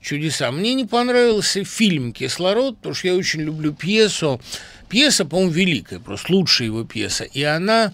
чудеса. 0.02 0.52
Мне 0.52 0.74
не 0.74 0.86
понравился 0.86 1.64
фильм 1.64 2.14
«Кислород», 2.14 2.78
потому 2.78 2.96
что 2.96 3.08
я 3.08 3.16
очень 3.16 3.42
люблю 3.42 3.74
пьесу. 3.74 4.42
Пьеса, 4.90 5.26
по-моему, 5.26 5.52
великая, 5.52 6.00
просто 6.00 6.34
лучшая 6.34 6.68
его 6.68 6.84
пьеса. 6.84 7.24
И 7.24 7.44
она 7.44 7.94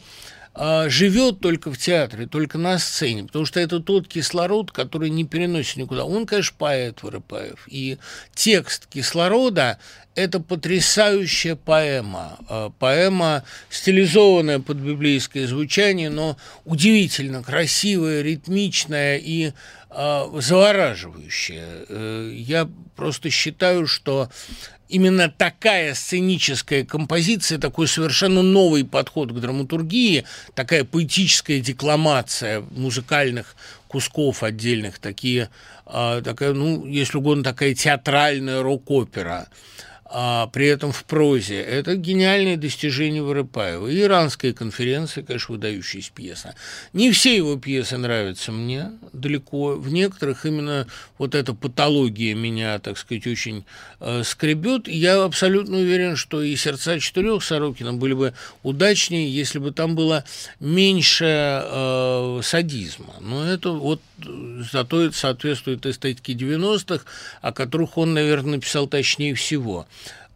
а, 0.59 0.89
живет 0.89 1.39
только 1.39 1.71
в 1.71 1.77
театре, 1.77 2.25
только 2.25 2.57
на 2.57 2.79
сцене, 2.79 3.25
потому 3.25 3.45
что 3.45 3.59
это 3.59 3.79
тот 3.79 4.07
кислород, 4.07 4.71
который 4.71 5.11
не 5.11 5.23
переносит 5.23 5.77
никуда. 5.77 6.03
Он, 6.03 6.25
конечно, 6.25 6.55
поэт 6.57 7.03
Воропаев, 7.03 7.67
и 7.67 7.99
текст 8.33 8.87
кислорода– 8.87 9.77
это 10.15 10.39
потрясающая 10.39 11.55
поэма. 11.55 12.39
А, 12.49 12.71
поэма, 12.71 13.43
стилизованная 13.69 14.57
под 14.57 14.77
библейское 14.77 15.45
звучание, 15.45 16.09
но 16.09 16.37
удивительно 16.65 17.43
красивая, 17.43 18.23
ритмичная 18.23 19.17
и 19.17 19.51
а, 19.99 20.29
завораживающая. 20.31 21.85
Э, 21.89 22.31
я 22.31 22.69
просто 22.95 23.31
считаю, 23.31 23.87
что 23.87 24.29
именно 24.89 25.27
такая 25.27 25.95
сценическая 25.95 26.85
композиция, 26.85 27.57
такой 27.57 27.87
совершенно 27.87 28.43
новый 28.43 28.85
подход 28.85 29.31
к 29.31 29.39
драматургии, 29.39 30.23
такая 30.53 30.83
поэтическая 30.83 31.61
декламация 31.61 32.61
музыкальных 32.69 33.55
кусков 33.87 34.43
отдельных, 34.43 34.99
такие, 34.99 35.49
а, 35.87 36.21
такая, 36.21 36.53
ну, 36.53 36.85
если 36.85 37.17
угодно, 37.17 37.43
такая 37.43 37.73
театральная 37.73 38.61
рок-опера– 38.61 39.47
а 40.09 40.47
при 40.47 40.67
этом 40.67 40.91
в 40.91 41.03
прозе. 41.03 41.61
Это 41.61 41.95
гениальное 41.95 42.57
достижение 42.57 43.21
Воропаева. 43.21 43.93
Иранская 43.93 44.53
конференция, 44.53 45.23
конечно, 45.23 45.53
выдающаяся 45.53 46.11
пьеса. 46.13 46.55
Не 46.93 47.11
все 47.11 47.35
его 47.35 47.57
пьесы 47.57 47.97
нравятся 47.97 48.51
мне 48.51 48.91
далеко. 49.13 49.75
В 49.75 49.91
некоторых 49.91 50.45
именно 50.45 50.87
вот 51.17 51.35
эта 51.35 51.53
патология 51.53 52.33
меня, 52.35 52.79
так 52.79 52.97
сказать, 52.97 53.27
очень 53.27 53.65
э, 53.99 54.23
скребет. 54.23 54.87
Я 54.87 55.23
абсолютно 55.23 55.77
уверен, 55.77 56.15
что 56.15 56.41
и 56.41 56.55
«Сердца 56.55 56.99
четырех» 56.99 57.43
Сорокина 57.43 57.93
были 57.93 58.13
бы 58.13 58.33
удачнее, 58.63 59.29
если 59.29 59.59
бы 59.59 59.71
там 59.71 59.95
было 59.95 60.23
меньше 60.59 61.25
э, 61.63 62.39
садизма. 62.43 63.15
Но 63.19 63.45
это 63.45 63.71
вот 63.71 64.01
зато 64.71 65.01
это 65.01 65.15
соответствует 65.15 65.85
эстетике 65.85 66.33
90-х, 66.33 67.05
о 67.41 67.51
которых 67.51 67.97
он, 67.97 68.13
наверное, 68.13 68.55
написал 68.55 68.87
точнее 68.87 69.35
всего. 69.35 69.87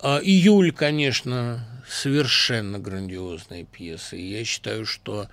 А, 0.04 0.20
июль, 0.24 0.72
конечно, 0.72 1.64
совершенно 1.88 2.80
грандиозная 2.80 3.66
пьеса. 3.66 4.16
И 4.16 4.24
я 4.24 4.44
считаю, 4.44 4.86
что 4.86 5.28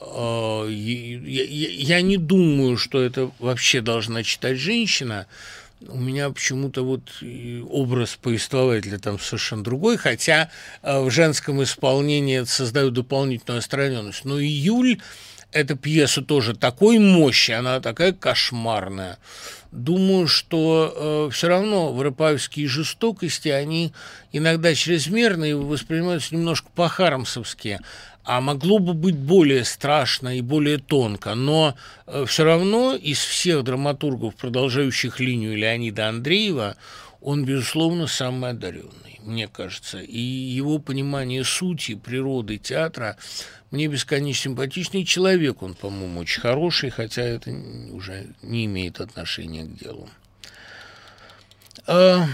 э, 0.00 0.66
я, 0.70 1.44
я 1.44 2.02
не 2.02 2.18
думаю, 2.18 2.76
что 2.76 3.00
это 3.00 3.30
вообще 3.38 3.80
должна 3.80 4.22
читать 4.22 4.58
женщина. 4.58 5.26
У 5.88 5.98
меня 5.98 6.28
почему-то 6.28 6.84
вот 6.84 7.02
образ 7.70 8.18
повествователя 8.20 8.98
там 8.98 9.18
совершенно 9.18 9.64
другой, 9.64 9.96
хотя 9.96 10.50
э, 10.82 11.00
в 11.00 11.10
женском 11.10 11.62
исполнении 11.62 12.40
это 12.40 12.50
создает 12.50 12.92
дополнительную 12.92 13.60
остраненность. 13.60 14.26
Но 14.26 14.38
июль 14.38 15.00
эта 15.52 15.74
пьеса 15.74 16.20
тоже 16.20 16.54
такой 16.54 16.98
мощи, 16.98 17.52
она 17.52 17.80
такая 17.80 18.12
кошмарная. 18.12 19.18
Думаю, 19.72 20.28
что 20.28 20.92
э, 20.94 21.32
все 21.32 21.48
равно 21.48 21.94
воропаевские 21.94 22.68
жестокости, 22.68 23.48
они 23.48 23.94
иногда 24.30 24.74
чрезмерны 24.74 25.50
и 25.50 25.54
воспринимаются 25.54 26.34
немножко 26.34 26.68
по-харамсовски, 26.74 27.80
а 28.22 28.42
могло 28.42 28.78
бы 28.78 28.92
быть 28.92 29.16
более 29.16 29.64
страшно 29.64 30.36
и 30.36 30.42
более 30.42 30.76
тонко. 30.76 31.34
Но 31.34 31.74
э, 32.06 32.26
все 32.28 32.44
равно 32.44 32.94
из 32.94 33.18
всех 33.18 33.64
драматургов, 33.64 34.34
продолжающих 34.34 35.20
линию 35.20 35.56
Леонида 35.56 36.10
Андреева, 36.10 36.76
он, 37.22 37.44
безусловно, 37.44 38.06
самый 38.06 38.50
одаренный, 38.50 39.20
мне 39.22 39.48
кажется. 39.48 39.98
И 39.98 40.18
его 40.18 40.78
понимание 40.78 41.44
сути, 41.44 41.94
природы 41.94 42.58
театра 42.58 43.16
мне 43.70 43.86
бесконечно 43.86 44.50
симпатичный 44.50 45.04
человек, 45.04 45.62
он, 45.62 45.74
по-моему, 45.74 46.20
очень 46.20 46.40
хороший, 46.40 46.90
хотя 46.90 47.22
это 47.22 47.50
уже 47.92 48.26
не 48.42 48.66
имеет 48.66 49.00
отношения 49.00 49.64
к 49.64 49.78
делу. 49.78 50.08
А, 51.86 52.26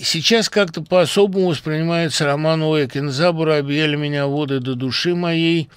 сейчас 0.00 0.48
как-то 0.48 0.82
по-особому 0.82 1.48
воспринимается 1.48 2.24
роман 2.24 2.62
Уэкин 2.62 3.10
«Забора 3.10 3.58
объяли 3.58 3.96
меня 3.96 4.26
воды 4.26 4.60
до 4.60 4.74
души 4.74 5.14
моей», 5.14 5.68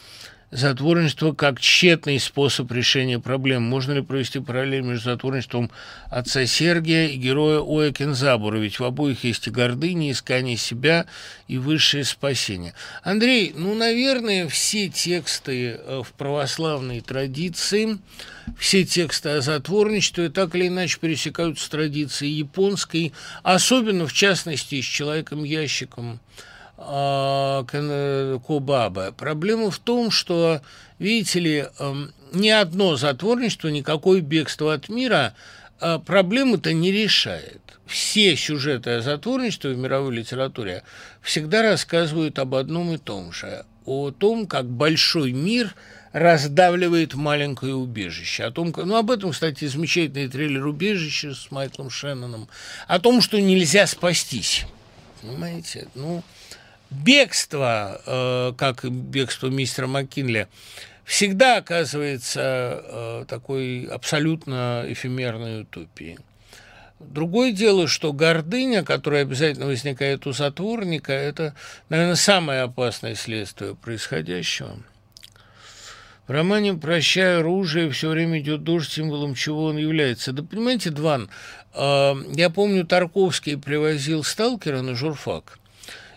затворничество 0.52 1.34
как 1.34 1.60
тщетный 1.60 2.20
способ 2.20 2.72
решения 2.72 3.20
проблем. 3.20 3.64
Можно 3.64 3.94
ли 3.94 4.02
провести 4.02 4.40
параллель 4.40 4.82
между 4.82 5.12
затворничеством 5.12 5.70
отца 6.10 6.46
Сергия 6.46 7.08
и 7.08 7.18
героя 7.18 7.62
Оя 7.62 7.92
Кензабура? 7.92 8.58
Ведь 8.58 8.80
в 8.80 8.84
обоих 8.84 9.24
есть 9.24 9.48
и 9.48 9.52
гордыня, 9.52 10.10
и 10.10 10.12
искание 10.12 10.58
себя, 10.58 11.06
и 11.48 11.58
высшее 11.58 12.04
спасение. 12.04 12.74
Андрей, 13.04 13.54
ну, 13.56 13.76
наверное, 13.76 14.48
все 14.48 14.90
тексты 14.90 15.80
э, 15.80 16.02
в 16.04 16.12
православной 16.14 17.02
традиции, 17.02 18.00
все 18.58 18.84
тексты 18.86 19.30
о 19.30 19.42
затворничестве 19.42 20.30
так 20.30 20.56
или 20.56 20.68
иначе 20.68 20.98
пересекаются 21.00 21.66
с 21.66 21.70
традицией 21.70 22.34
японской, 22.34 23.14
особенно, 23.44 24.08
в 24.08 24.14
частности, 24.14 24.82
с 24.82 24.86
человеком-ящиком 24.86 26.20
а, 26.82 27.64
Кобаба. 28.46 29.12
Проблема 29.12 29.70
в 29.70 29.80
том, 29.80 30.12
что, 30.12 30.62
видите 30.98 31.40
ли, 31.40 31.66
эм, 31.80 32.14
ни 32.34 32.50
одно 32.50 32.96
затворничество, 32.96 33.68
никакое 33.68 34.22
бегство 34.22 34.74
от 34.74 34.88
мира 34.88 35.34
а, 35.80 36.00
проблемы-то 36.00 36.74
не 36.74 36.92
решает. 36.92 37.62
Все 37.86 38.36
сюжеты 38.36 38.92
о 38.92 39.02
затворничестве 39.02 39.74
в 39.74 39.78
мировой 39.78 40.16
литературе 40.16 40.84
всегда 41.22 41.64
рассказывают 41.64 42.40
об 42.40 42.56
одном 42.56 42.94
и 42.94 42.98
том 42.98 43.34
же. 43.34 43.66
О 43.86 44.12
том, 44.12 44.48
как 44.48 44.66
большой 44.66 45.32
мир 45.32 45.76
раздавливает 46.14 47.14
маленькое 47.16 47.76
убежище. 47.76 48.44
О 48.44 48.52
том, 48.52 48.74
ну, 48.76 48.96
об 48.96 49.12
этом, 49.12 49.32
кстати, 49.32 49.66
замечательный 49.66 50.28
трейлер 50.28 50.66
«Убежище» 50.66 51.34
с 51.34 51.52
Майклом 51.52 51.90
Шенноном. 51.90 52.48
О 52.88 53.00
том, 53.00 53.22
что 53.22 53.40
нельзя 53.42 53.88
спастись. 53.88 54.66
Понимаете? 55.22 55.88
Ну, 55.96 56.24
бегство, 56.90 58.02
э, 58.06 58.54
как 58.58 58.84
бегство 58.90 59.48
мистера 59.48 59.88
Маккинли, 59.88 60.48
всегда 61.06 61.58
оказывается 61.58 62.82
э, 62.84 63.26
такой 63.28 63.86
абсолютно 63.86 64.86
эфемерной 64.88 65.62
утопией. 65.62 66.18
Другое 67.00 67.54
дело, 67.54 67.88
что 67.88 68.12
гордыня, 68.12 68.84
которая 68.84 69.22
обязательно 69.22 69.68
возникает 69.68 70.28
у 70.28 70.34
затворника, 70.34 71.14
это, 71.14 71.56
наверное, 71.88 72.16
самое 72.16 72.62
опасное 72.62 73.16
следствие 73.16 73.74
происходящего. 73.74 74.78
В 76.28 76.32
романе 76.32 76.76
«Прощай 76.76 77.40
оружие» 77.40 77.90
все 77.90 78.10
время 78.10 78.40
идет 78.40 78.64
дождь, 78.64 78.92
символом 78.92 79.34
чего 79.34 79.66
он 79.66 79.78
является. 79.78 80.32
Да 80.32 80.44
понимаете, 80.44 80.92
Дван, 80.92 81.30
э, 81.74 82.14
я 82.36 82.50
помню, 82.50 82.86
Тарковский 82.86 83.58
привозил 83.58 84.24
сталкера 84.24 84.82
на 84.82 84.94
журфак, 84.94 85.58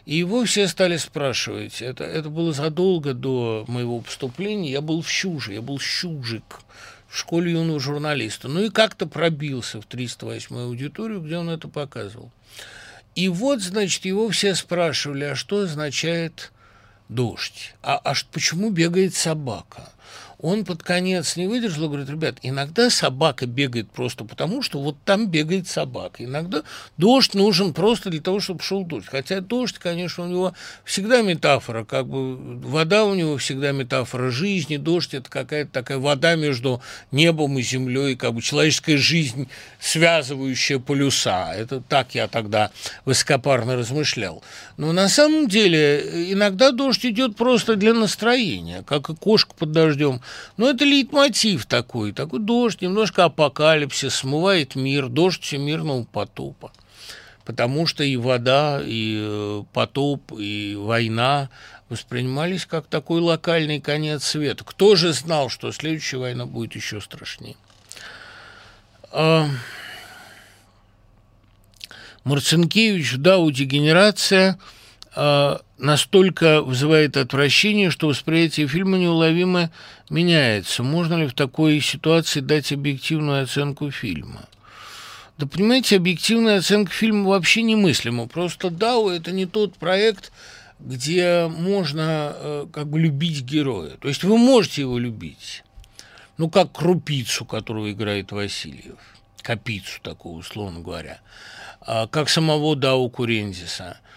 и 0.04 0.16
его 0.16 0.44
все 0.44 0.66
стали 0.68 0.96
спрашивать. 0.96 1.80
Это, 1.80 2.04
это 2.04 2.28
было 2.28 2.52
задолго 2.52 3.14
до 3.14 3.64
моего 3.68 4.00
поступления. 4.00 4.72
Я 4.72 4.80
был 4.80 5.02
в 5.02 5.08
Щуже, 5.08 5.54
я 5.54 5.62
был 5.62 5.78
щужик 5.78 6.60
в 7.08 7.18
школе 7.18 7.52
юного 7.52 7.78
журналиста. 7.78 8.48
Ну 8.48 8.64
и 8.64 8.70
как-то 8.70 9.06
пробился 9.06 9.80
в 9.80 9.86
308-ю 9.86 10.66
аудиторию, 10.66 11.20
где 11.20 11.36
он 11.36 11.50
это 11.50 11.68
показывал. 11.68 12.30
И 13.14 13.28
вот, 13.28 13.60
значит, 13.60 14.04
его 14.06 14.30
все 14.30 14.54
спрашивали, 14.54 15.24
а 15.24 15.36
что 15.36 15.60
означает 15.60 16.52
дождь? 17.10 17.74
А, 17.82 17.98
а 17.98 18.14
почему 18.32 18.70
бегает 18.70 19.14
собака? 19.14 19.90
Он 20.42 20.64
под 20.64 20.82
конец 20.82 21.36
не 21.36 21.46
выдержал 21.46 21.84
и 21.84 21.88
говорит, 21.88 22.10
ребят, 22.10 22.34
иногда 22.42 22.90
собака 22.90 23.46
бегает 23.46 23.88
просто 23.90 24.24
потому, 24.24 24.60
что 24.60 24.80
вот 24.80 24.96
там 25.04 25.28
бегает 25.28 25.68
собака. 25.68 26.24
Иногда 26.24 26.64
дождь 26.96 27.34
нужен 27.34 27.72
просто 27.72 28.10
для 28.10 28.20
того, 28.20 28.40
чтобы 28.40 28.60
шел 28.60 28.84
дождь. 28.84 29.06
Хотя 29.08 29.40
дождь, 29.40 29.78
конечно, 29.78 30.24
у 30.24 30.26
него 30.26 30.52
всегда 30.84 31.22
метафора, 31.22 31.84
как 31.84 32.08
бы 32.08 32.58
вода 32.68 33.04
у 33.04 33.14
него 33.14 33.36
всегда 33.36 33.70
метафора 33.70 34.30
жизни, 34.30 34.78
дождь– 34.78 35.10
это 35.14 35.30
какая-то 35.30 35.70
такая 35.70 35.98
вода 35.98 36.34
между 36.34 36.82
небом 37.12 37.56
и 37.60 37.62
землей, 37.62 38.16
как 38.16 38.34
бы 38.34 38.42
человеческая 38.42 38.96
жизнь, 38.96 39.48
связывающая 39.78 40.80
полюса. 40.80 41.54
Это 41.54 41.80
так 41.80 42.16
я 42.16 42.26
тогда 42.26 42.72
высокопарно 43.04 43.76
размышлял. 43.76 44.42
Но 44.76 44.90
на 44.90 45.08
самом 45.08 45.46
деле 45.46 46.32
иногда 46.32 46.72
дождь 46.72 47.06
идет 47.06 47.36
просто 47.36 47.76
для 47.76 47.94
настроения, 47.94 48.82
как 48.82 49.08
и 49.08 49.14
кошка 49.14 49.54
под 49.56 49.70
дождем– 49.70 50.20
но 50.56 50.70
это 50.70 50.84
лейтмотив 50.84 51.66
такой, 51.66 52.12
такой 52.12 52.40
дождь, 52.40 52.82
немножко 52.82 53.24
апокалипсис, 53.24 54.14
смывает 54.14 54.74
мир, 54.74 55.08
дождь 55.08 55.42
всемирного 55.42 56.04
потопа. 56.04 56.72
Потому 57.44 57.86
что 57.86 58.04
и 58.04 58.16
вода, 58.16 58.80
и 58.84 59.18
э, 59.20 59.62
потоп, 59.72 60.32
и 60.38 60.76
война 60.78 61.50
воспринимались 61.88 62.66
как 62.66 62.86
такой 62.86 63.20
локальный 63.20 63.80
конец 63.80 64.24
света. 64.24 64.64
Кто 64.64 64.94
же 64.94 65.12
знал, 65.12 65.48
что 65.48 65.72
следующая 65.72 66.18
война 66.18 66.46
будет 66.46 66.74
еще 66.76 67.00
страшнее? 67.00 67.56
А... 69.10 69.48
Марцинкевич, 72.24 73.16
да, 73.16 73.38
у 73.38 73.50
дегенерация– 73.50 74.58
настолько 75.14 76.62
вызывает 76.62 77.16
отвращение, 77.16 77.90
что 77.90 78.08
восприятие 78.08 78.66
фильма 78.66 78.96
неуловимо 78.96 79.70
меняется. 80.08 80.82
Можно 80.82 81.14
ли 81.14 81.26
в 81.26 81.34
такой 81.34 81.80
ситуации 81.80 82.40
дать 82.40 82.72
объективную 82.72 83.42
оценку 83.42 83.90
фильма? 83.90 84.48
Да 85.36 85.46
понимаете, 85.46 85.96
объективная 85.96 86.58
оценка 86.58 86.92
фильма 86.92 87.28
вообще 87.28 87.62
немыслима. 87.62 88.26
Просто 88.26 88.70
«Дау»— 88.70 89.08
это 89.10 89.32
не 89.32 89.44
тот 89.44 89.76
проект, 89.76 90.32
где 90.78 91.46
можно 91.48 92.32
э, 92.34 92.66
как 92.72 92.86
бы 92.86 93.00
любить 93.00 93.42
героя. 93.42 93.96
То 94.00 94.08
есть 94.08 94.24
вы 94.24 94.38
можете 94.38 94.82
его 94.82 94.98
любить, 94.98 95.64
ну, 96.38 96.48
как 96.48 96.72
крупицу, 96.72 97.44
которую 97.44 97.92
играет 97.92 98.32
Васильев, 98.32 98.98
капицу 99.42 100.00
такую, 100.02 100.36
условно 100.36 100.80
говоря, 100.80 101.20
а, 101.80 102.06
как 102.06 102.28
самого 102.28 102.76
Дау 102.76 103.10
Курензиса– 103.10 103.98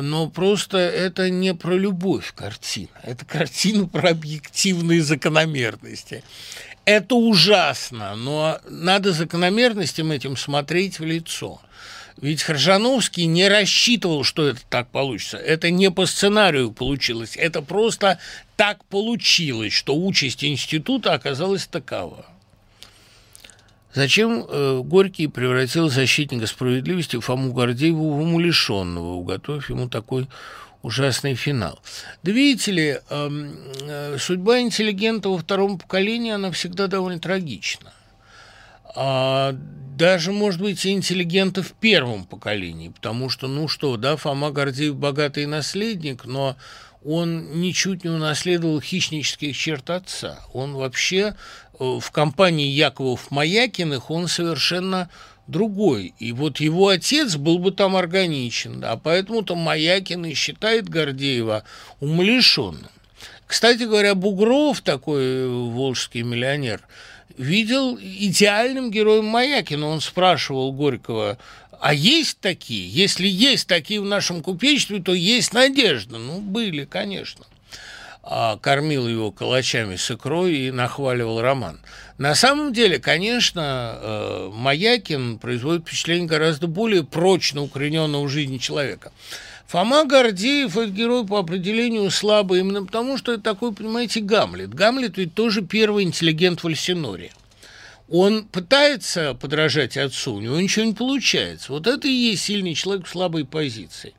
но 0.00 0.28
просто 0.28 0.78
это 0.78 1.30
не 1.30 1.54
про 1.54 1.74
любовь 1.74 2.32
картина, 2.34 2.88
это 3.02 3.24
картина 3.24 3.86
про 3.92 4.10
объективные 4.10 5.02
закономерности. 5.02 6.22
Это 6.84 7.14
ужасно, 7.14 8.14
но 8.14 8.58
надо 8.68 9.12
закономерностям 9.12 10.12
этим 10.12 10.36
смотреть 10.36 10.98
в 10.98 11.04
лицо. 11.04 11.60
Ведь 12.16 12.42
Хржановский 12.42 13.24
не 13.26 13.48
рассчитывал, 13.48 14.22
что 14.22 14.48
это 14.48 14.60
так 14.68 14.88
получится. 14.88 15.36
Это 15.36 15.70
не 15.70 15.90
по 15.90 16.06
сценарию 16.06 16.72
получилось. 16.72 17.36
Это 17.36 17.60
просто 17.62 18.18
так 18.56 18.84
получилось, 18.84 19.72
что 19.72 19.96
участь 19.96 20.44
института 20.44 21.14
оказалась 21.14 21.66
такова. 21.66 22.26
Зачем 23.94 24.44
э, 24.48 24.80
Горький 24.84 25.28
превратил 25.28 25.88
защитника 25.88 26.46
справедливости 26.46 27.20
Фому 27.20 27.52
Гордееву 27.52 28.14
в 28.14 28.20
умалишенного, 28.20 29.14
уготовив 29.14 29.70
ему 29.70 29.88
такой 29.88 30.26
ужасный 30.82 31.34
финал. 31.34 31.80
Да 32.22 32.32
видите 32.32 32.72
ли, 32.72 33.00
эм, 33.08 33.56
э, 33.82 34.16
судьба 34.18 34.60
интеллигента 34.60 35.28
во 35.28 35.38
втором 35.38 35.78
поколении, 35.78 36.32
она 36.32 36.50
всегда 36.50 36.88
довольно 36.88 37.20
трагична. 37.20 37.92
А 38.96 39.54
даже, 39.96 40.32
может 40.32 40.60
быть, 40.60 40.84
и 40.84 40.92
интеллигента 40.92 41.62
в 41.62 41.72
первом 41.72 42.24
поколении, 42.24 42.88
потому 42.88 43.30
что, 43.30 43.46
ну 43.46 43.68
что, 43.68 43.96
да, 43.96 44.16
Фома 44.16 44.50
Гордеев 44.50 44.96
богатый 44.96 45.46
наследник, 45.46 46.24
но 46.24 46.56
он 47.04 47.60
ничуть 47.60 48.04
не 48.04 48.10
унаследовал 48.10 48.80
хищнических 48.80 49.56
черт 49.56 49.90
отца. 49.90 50.40
Он 50.52 50.74
вообще 50.74 51.34
э, 51.78 51.98
в 52.00 52.10
компании 52.10 52.68
Яковов-Маякиных 52.68 54.10
он 54.10 54.28
совершенно 54.28 55.10
другой. 55.46 56.14
И 56.18 56.32
вот 56.32 56.60
его 56.60 56.88
отец 56.88 57.36
был 57.36 57.58
бы 57.58 57.70
там 57.70 57.96
органичен, 57.96 58.82
а 58.84 58.96
поэтому-то 58.96 59.54
Маякин 59.54 60.24
и 60.24 60.34
считает 60.34 60.88
Гордеева 60.88 61.64
умалишенным. 62.00 62.88
Кстати 63.46 63.82
говоря, 63.82 64.14
Бугров, 64.14 64.80
такой 64.80 65.22
э, 65.22 65.46
волжский 65.46 66.22
миллионер, 66.22 66.80
видел 67.36 67.98
идеальным 68.00 68.90
героем 68.90 69.26
Маякина. 69.26 69.86
Он 69.86 70.00
спрашивал 70.00 70.72
Горького, 70.72 71.38
а 71.84 71.92
есть 71.92 72.38
такие? 72.40 72.88
Если 72.88 73.28
есть 73.28 73.66
такие 73.66 74.00
в 74.00 74.06
нашем 74.06 74.42
купечестве, 74.42 75.02
то 75.02 75.12
есть 75.12 75.52
надежда. 75.52 76.16
Ну, 76.16 76.40
были, 76.40 76.86
конечно. 76.86 77.44
А 78.22 78.56
кормил 78.56 79.06
его 79.06 79.30
калачами 79.30 79.96
с 79.96 80.10
икрой 80.10 80.54
и 80.54 80.70
нахваливал 80.70 81.42
роман. 81.42 81.78
На 82.16 82.34
самом 82.34 82.72
деле, 82.72 82.98
конечно, 82.98 83.98
э, 84.00 84.50
Маякин 84.54 85.38
производит 85.38 85.82
впечатление 85.82 86.26
гораздо 86.26 86.68
более 86.68 87.04
прочно 87.04 87.60
укорененного 87.60 88.24
в 88.24 88.30
жизни 88.30 88.56
человека. 88.56 89.12
Фома 89.66 90.06
Гордеев– 90.06 90.74
это 90.78 90.90
герой 90.90 91.26
по 91.26 91.38
определению 91.38 92.10
слабый 92.10 92.60
именно 92.60 92.86
потому, 92.86 93.18
что 93.18 93.34
это 93.34 93.42
такой, 93.42 93.74
понимаете, 93.74 94.20
Гамлет. 94.20 94.72
Гамлет 94.72 95.18
ведь 95.18 95.34
тоже 95.34 95.60
первый 95.60 96.04
интеллигент 96.04 96.64
в 96.64 96.66
Альсиноре 96.66 97.30
он 98.08 98.44
пытается 98.44 99.34
подражать 99.34 99.96
отцу, 99.96 100.34
у 100.34 100.40
него 100.40 100.60
ничего 100.60 100.84
не 100.84 100.92
получается. 100.92 101.72
Вот 101.72 101.86
это 101.86 102.06
и 102.06 102.12
есть 102.12 102.44
сильный 102.44 102.74
человек 102.74 103.06
в 103.06 103.10
слабой 103.10 103.44
позиции. 103.44 104.14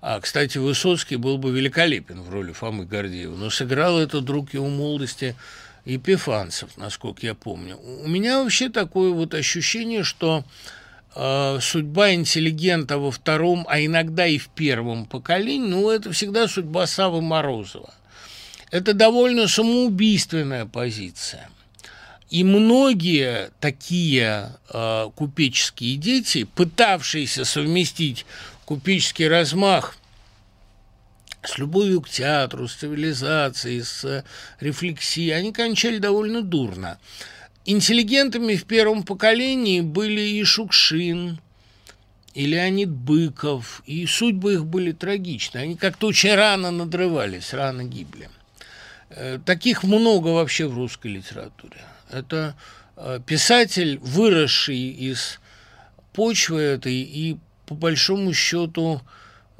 А, 0.00 0.20
кстати, 0.20 0.58
Высоцкий 0.58 1.16
был 1.16 1.38
бы 1.38 1.50
великолепен 1.50 2.22
в 2.22 2.30
роли 2.30 2.52
Фомы 2.52 2.84
Гордеева, 2.84 3.34
но 3.34 3.50
сыграл 3.50 3.98
это 3.98 4.20
друг 4.20 4.54
его 4.54 4.68
молодости 4.68 5.34
Епифанцев, 5.84 6.76
насколько 6.76 7.26
я 7.26 7.34
помню. 7.34 7.76
У 7.76 8.08
меня 8.08 8.40
вообще 8.42 8.68
такое 8.68 9.10
вот 9.10 9.34
ощущение, 9.34 10.04
что 10.04 10.44
э, 11.16 11.58
судьба 11.60 12.12
интеллигента 12.12 12.98
во 12.98 13.10
втором, 13.10 13.66
а 13.68 13.80
иногда 13.80 14.26
и 14.26 14.38
в 14.38 14.48
первом 14.48 15.06
поколении, 15.06 15.66
ну, 15.68 15.90
это 15.90 16.12
всегда 16.12 16.46
судьба 16.46 16.86
Савы 16.86 17.20
Морозова. 17.20 17.92
Это 18.70 18.92
довольно 18.92 19.48
самоубийственная 19.48 20.66
позиция. 20.66 21.48
И 22.30 22.44
многие 22.44 23.50
такие 23.58 24.52
э, 24.68 25.10
купеческие 25.14 25.96
дети, 25.96 26.44
пытавшиеся 26.44 27.44
совместить 27.44 28.26
купеческий 28.66 29.26
размах 29.28 29.96
с 31.42 31.56
любовью 31.56 32.02
к 32.02 32.10
театру, 32.10 32.68
с 32.68 32.74
цивилизацией, 32.74 33.82
с 33.82 34.24
рефлексией, 34.60 35.30
они 35.30 35.52
кончали 35.52 35.98
довольно 35.98 36.42
дурно. 36.42 36.98
Интеллигентами 37.64 38.56
в 38.56 38.64
первом 38.64 39.04
поколении 39.04 39.80
были 39.80 40.20
и 40.20 40.44
Шукшин, 40.44 41.40
и 42.34 42.46
Леонид 42.46 42.90
Быков, 42.90 43.82
и 43.86 44.06
судьбы 44.06 44.54
их 44.54 44.66
были 44.66 44.92
трагичны. 44.92 45.58
Они 45.58 45.76
как-то 45.76 46.08
очень 46.08 46.34
рано 46.34 46.70
надрывались, 46.70 47.54
рано 47.54 47.84
гибли. 47.84 48.28
Э, 49.10 49.38
таких 49.44 49.82
много 49.82 50.28
вообще 50.28 50.66
в 50.66 50.74
русской 50.74 51.08
литературе. 51.08 51.78
Это 52.10 52.54
э, 52.96 53.20
писатель, 53.24 53.98
выросший 53.98 54.78
из 54.78 55.40
почвы 56.12 56.60
этой 56.60 56.94
и, 56.94 57.38
по 57.66 57.74
большому 57.74 58.32
счету, 58.32 59.02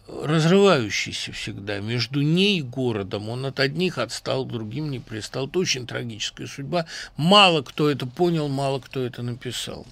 разрывающийся 0.09 1.33
всегда 1.33 1.81
между 1.81 2.23
ней 2.23 2.61
и 2.61 2.63
городом. 2.63 3.29
Он 3.29 3.47
от 3.47 3.61
одних 3.61 3.99
отстал, 3.99 4.45
другим 4.45 4.91
не 4.91 4.99
пристал. 4.99 5.49
Это 5.49 5.59
очень 5.59 5.87
трагическая 5.87 6.47
судьба. 6.47 6.87
Мало 7.17 7.63
кто 7.63 7.91
это 7.91 8.07
понял, 8.07 8.49
мало 8.49 8.81
кто 8.81 9.05
это 9.05 9.23
написал. 9.23 9.87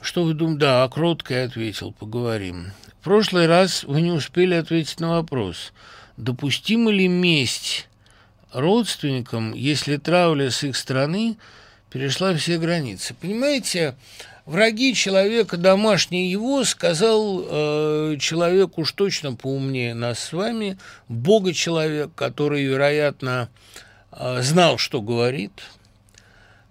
Что 0.00 0.24
вы 0.24 0.34
думаете? 0.34 0.60
Да, 0.60 0.84
о 0.84 0.88
кроткой 0.88 1.44
ответил, 1.44 1.92
поговорим. 1.92 2.72
В 3.00 3.04
прошлый 3.04 3.46
раз 3.46 3.84
вы 3.84 4.00
не 4.02 4.12
успели 4.12 4.54
ответить 4.54 5.00
на 5.00 5.10
вопрос. 5.10 5.72
Допустима 6.16 6.90
ли 6.90 7.08
месть 7.08 7.88
родственникам, 8.54 9.52
если 9.52 9.96
травля 9.96 10.50
с 10.50 10.62
их 10.62 10.76
стороны 10.76 11.36
перешла 11.90 12.34
все 12.34 12.58
границы. 12.58 13.14
Понимаете, 13.20 13.94
враги 14.46 14.94
человека 14.94 15.56
домашние 15.56 16.30
его, 16.30 16.64
сказал 16.64 17.44
э, 17.44 18.16
человек 18.18 18.78
уж 18.78 18.92
точно 18.92 19.34
поумнее 19.34 19.94
нас 19.94 20.18
с 20.20 20.32
вами, 20.32 20.78
Бога-человек, 21.08 22.10
который, 22.14 22.64
вероятно, 22.64 23.48
э, 24.12 24.40
знал, 24.42 24.78
что 24.78 25.02
говорит. 25.02 25.52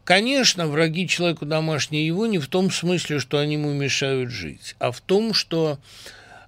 Конечно, 0.03 0.67
враги 0.67 1.07
человека 1.07 1.45
домашние 1.45 2.05
его 2.05 2.25
не 2.25 2.39
в 2.39 2.47
том 2.47 2.71
смысле, 2.71 3.19
что 3.19 3.37
они 3.37 3.53
ему 3.53 3.71
мешают 3.71 4.31
жить, 4.31 4.75
а 4.79 4.91
в 4.91 4.99
том, 4.99 5.33
что 5.33 5.79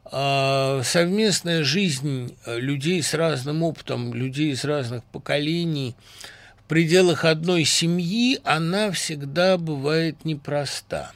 совместная 0.10 1.64
жизнь 1.64 2.36
людей 2.45 3.01
с 3.01 3.14
разным 3.14 3.64
опытом, 3.64 4.14
людей 4.14 4.51
из 4.51 4.64
разных 4.64 5.03
поколений 5.06 5.95
в 6.58 6.68
пределах 6.68 7.26
одной 7.26 7.66
семьи, 7.66 8.39
она 8.43 8.91
всегда 8.91 9.58
бывает 9.58 10.26
непроста. 10.26 11.12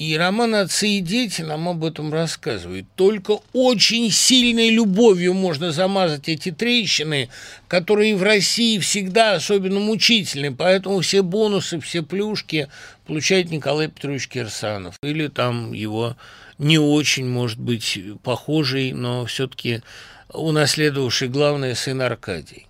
И 0.00 0.16
роман 0.16 0.54
«Отцы 0.54 0.88
и 0.88 1.00
дети» 1.00 1.42
нам 1.42 1.68
об 1.68 1.84
этом 1.84 2.10
рассказывает. 2.10 2.86
Только 2.96 3.40
очень 3.52 4.10
сильной 4.10 4.70
любовью 4.70 5.34
можно 5.34 5.72
замазать 5.72 6.26
эти 6.26 6.50
трещины, 6.50 7.28
которые 7.68 8.16
в 8.16 8.22
России 8.22 8.78
всегда 8.78 9.34
особенно 9.34 9.78
мучительны. 9.78 10.54
Поэтому 10.54 11.00
все 11.00 11.22
бонусы, 11.22 11.78
все 11.80 12.02
плюшки 12.02 12.68
получает 13.06 13.50
Николай 13.50 13.88
Петрович 13.88 14.26
Кирсанов. 14.28 14.94
Или 15.02 15.28
там 15.28 15.74
его 15.74 16.16
не 16.60 16.78
очень, 16.78 17.26
может 17.26 17.58
быть, 17.58 17.98
похожий, 18.22 18.92
но 18.92 19.24
все-таки 19.24 19.82
унаследовавший 20.28 21.28
главное 21.28 21.74
сын 21.74 22.02
Аркадий. 22.02 22.66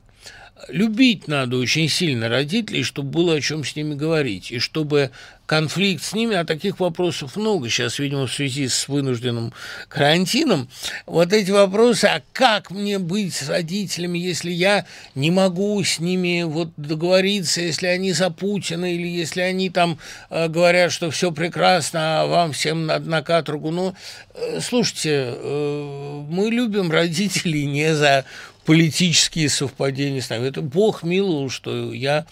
Любить 0.68 1.28
надо 1.28 1.56
очень 1.56 1.88
сильно 1.88 2.28
родителей, 2.28 2.82
чтобы 2.82 3.10
было 3.10 3.34
о 3.34 3.40
чем 3.40 3.64
с 3.64 3.74
ними 3.76 3.94
говорить, 3.94 4.50
и 4.50 4.58
чтобы 4.58 5.10
конфликт 5.50 6.04
с 6.04 6.12
ними, 6.12 6.36
а 6.36 6.44
таких 6.44 6.78
вопросов 6.78 7.34
много 7.34 7.68
сейчас, 7.68 7.98
видимо, 7.98 8.28
в 8.28 8.32
связи 8.32 8.68
с 8.68 8.86
вынужденным 8.86 9.52
карантином, 9.88 10.68
вот 11.06 11.32
эти 11.32 11.50
вопросы, 11.50 12.04
а 12.04 12.22
как 12.32 12.70
мне 12.70 13.00
быть 13.00 13.34
с 13.34 13.48
родителями, 13.48 14.16
если 14.16 14.52
я 14.52 14.86
не 15.16 15.32
могу 15.32 15.82
с 15.82 15.98
ними 15.98 16.44
вот 16.44 16.68
договориться, 16.76 17.62
если 17.62 17.88
они 17.88 18.12
за 18.12 18.30
Путина, 18.30 18.94
или 18.94 19.08
если 19.08 19.40
они 19.40 19.70
там 19.70 19.98
э, 20.30 20.46
говорят, 20.46 20.92
что 20.92 21.10
все 21.10 21.32
прекрасно, 21.32 22.20
а 22.20 22.26
вам 22.26 22.52
всем 22.52 22.86
надо 22.86 23.10
на 23.10 23.20
каторгу. 23.20 23.72
Ну, 23.72 23.96
э, 24.34 24.60
слушайте, 24.60 25.34
э, 25.34 26.24
мы 26.28 26.50
любим 26.50 26.92
родителей 26.92 27.66
не 27.66 27.92
за 27.92 28.24
политические 28.70 29.48
совпадения 29.48 30.20
с 30.20 30.30
нами. 30.30 30.46
Это 30.46 30.62
Бог 30.62 31.02
миловал, 31.02 31.50
что 31.50 31.92
я 31.92 32.24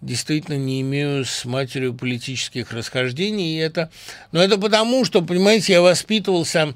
действительно 0.00 0.56
не 0.56 0.80
имею 0.80 1.26
с 1.26 1.44
матерью 1.44 1.92
политических 1.92 2.72
расхождений. 2.72 3.56
И 3.56 3.58
это, 3.58 3.90
но 4.32 4.42
это 4.42 4.56
потому, 4.56 5.04
что, 5.04 5.20
понимаете, 5.20 5.74
я 5.74 5.82
воспитывался 5.82 6.72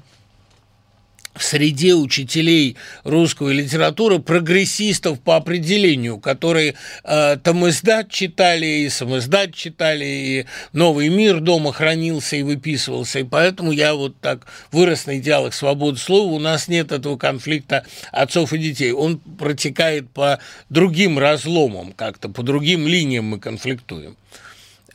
в 1.37 1.43
среде 1.43 1.93
учителей 1.93 2.77
русской 3.03 3.53
литературы 3.53 4.19
прогрессистов 4.19 5.19
по 5.19 5.35
определению, 5.35 6.19
которые 6.19 6.75
э, 7.03 7.37
Тамыздат 7.41 8.09
читали, 8.09 8.65
и 8.65 8.89
Самыздат 8.89 9.53
читали, 9.53 10.05
и 10.05 10.45
Новый 10.73 11.09
мир 11.09 11.39
дома 11.39 11.71
хранился 11.71 12.35
и 12.35 12.43
выписывался, 12.43 13.19
и 13.19 13.23
поэтому 13.23 13.71
я 13.71 13.93
вот 13.93 14.19
так 14.19 14.47
вырос 14.71 15.05
на 15.05 15.17
идеалах 15.19 15.53
свободы 15.53 15.97
слова, 15.97 16.31
у 16.31 16.39
нас 16.39 16.67
нет 16.67 16.91
этого 16.91 17.17
конфликта 17.17 17.85
отцов 18.11 18.53
и 18.53 18.57
детей, 18.57 18.91
он 18.91 19.19
протекает 19.19 20.09
по 20.09 20.39
другим 20.69 21.19
разломам, 21.19 21.93
как-то 21.93 22.29
по 22.29 22.43
другим 22.43 22.87
линиям 22.87 23.25
мы 23.25 23.39
конфликтуем. 23.39 24.17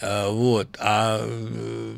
Э, 0.02 0.28
вот. 0.28 0.68
А, 0.78 1.20
э, 1.22 1.94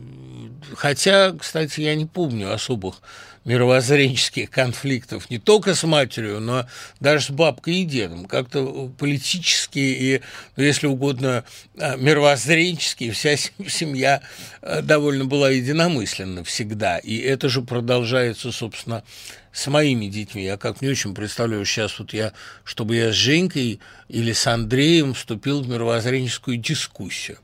хотя, 0.76 1.32
кстати, 1.32 1.80
я 1.80 1.94
не 1.94 2.06
помню 2.06 2.52
особых 2.52 3.00
мировоззренческих 3.44 4.50
конфликтов 4.50 5.28
не 5.30 5.38
только 5.38 5.74
с 5.74 5.84
матерью, 5.84 6.40
но 6.40 6.66
даже 7.00 7.26
с 7.26 7.30
бабкой 7.30 7.76
и 7.76 7.84
дедом. 7.84 8.24
Как-то 8.24 8.90
политические 8.98 9.94
и, 9.94 10.20
ну, 10.56 10.62
если 10.64 10.86
угодно, 10.86 11.44
а, 11.78 11.96
мировоззренческие 11.96 13.12
вся 13.12 13.36
семья 13.36 14.22
а, 14.62 14.82
довольно 14.82 15.26
была 15.26 15.50
единомысленна 15.50 16.44
всегда. 16.44 16.98
И 16.98 17.18
это 17.18 17.48
же 17.48 17.62
продолжается, 17.62 18.50
собственно, 18.50 19.04
с 19.52 19.66
моими 19.68 20.06
детьми. 20.06 20.44
Я 20.44 20.56
как 20.56 20.80
не 20.82 20.88
очень 20.88 21.14
представляю 21.14 21.64
сейчас 21.64 21.98
вот 21.98 22.12
я, 22.12 22.32
чтобы 22.64 22.96
я 22.96 23.12
с 23.12 23.14
Женькой 23.14 23.80
или 24.08 24.32
с 24.32 24.46
Андреем 24.46 25.14
вступил 25.14 25.62
в 25.62 25.68
мировоззренческую 25.68 26.56
дискуссию. 26.56 27.38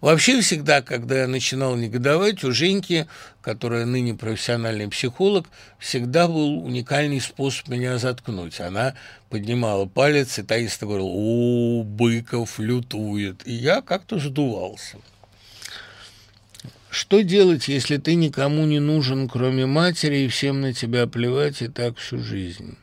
Вообще 0.00 0.40
всегда, 0.40 0.82
когда 0.82 1.20
я 1.20 1.26
начинал 1.26 1.76
негодовать, 1.76 2.44
у 2.44 2.52
Женьки, 2.52 3.06
которая 3.44 3.84
ныне 3.84 4.14
профессиональный 4.14 4.88
психолог, 4.88 5.46
всегда 5.78 6.28
был 6.28 6.64
уникальный 6.64 7.20
способ 7.20 7.68
меня 7.68 7.98
заткнуть. 7.98 8.58
Она 8.58 8.94
поднимала 9.28 9.84
палец 9.84 10.38
и 10.38 10.42
таинственно 10.42 10.88
говорила 10.88 11.10
«О, 11.12 11.82
Быков 11.84 12.58
лютует». 12.58 13.46
И 13.46 13.52
я 13.52 13.82
как-то 13.82 14.18
сдувался. 14.18 14.96
Что 16.88 17.20
делать, 17.20 17.68
если 17.68 17.98
ты 17.98 18.14
никому 18.14 18.64
не 18.64 18.80
нужен, 18.80 19.28
кроме 19.28 19.66
матери, 19.66 20.20
и 20.20 20.28
всем 20.28 20.62
на 20.62 20.72
тебя 20.72 21.06
плевать, 21.06 21.60
и 21.60 21.68
так 21.68 21.98
всю 21.98 22.20
жизнь? 22.20 22.78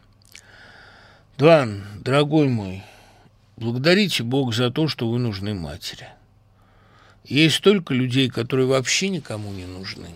Дван, 1.39 1.85
дорогой 2.01 2.47
мой, 2.49 2.83
благодарите 3.57 4.21
Бог 4.21 4.53
за 4.53 4.69
то, 4.69 4.87
что 4.87 5.09
вы 5.09 5.17
нужны 5.17 5.55
матери. 5.55 6.07
Есть 7.23 7.55
столько 7.55 7.95
людей, 7.95 8.29
которые 8.29 8.67
вообще 8.67 9.09
никому 9.09 9.51
не 9.53 9.65
нужны. 9.65 10.09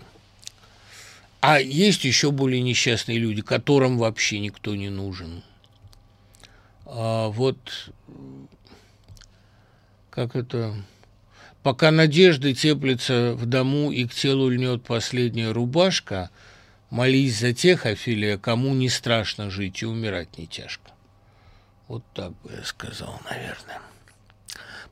А 1.48 1.60
есть 1.60 2.06
еще 2.06 2.32
более 2.32 2.64
несчастные 2.64 3.20
люди, 3.20 3.44
которым 3.44 4.00
вообще 4.00 4.40
никто 4.40 4.76
не 4.76 4.90
нужен. 4.90 5.44
А 6.88 7.28
вот 7.28 7.92
как 10.10 10.36
это... 10.36 10.74
Пока 11.62 11.92
надежды 11.92 12.56
теплится 12.56 13.34
в 13.36 13.46
дому 13.46 13.92
и 13.92 14.08
к 14.08 14.14
телу 14.16 14.50
льнет 14.50 14.84
последняя 14.84 15.52
рубашка, 15.52 16.32
молись 16.90 17.38
за 17.38 17.54
тех, 17.54 17.86
Афилия, 17.86 18.40
кому 18.40 18.74
не 18.74 18.90
страшно 18.90 19.52
жить 19.52 19.84
и 19.84 19.86
умирать 19.86 20.40
не 20.40 20.48
тяжко. 20.48 20.94
Вот 21.88 22.04
так 22.16 22.32
бы 22.42 22.54
я 22.58 22.64
сказал, 22.64 23.22
наверное. 23.30 23.82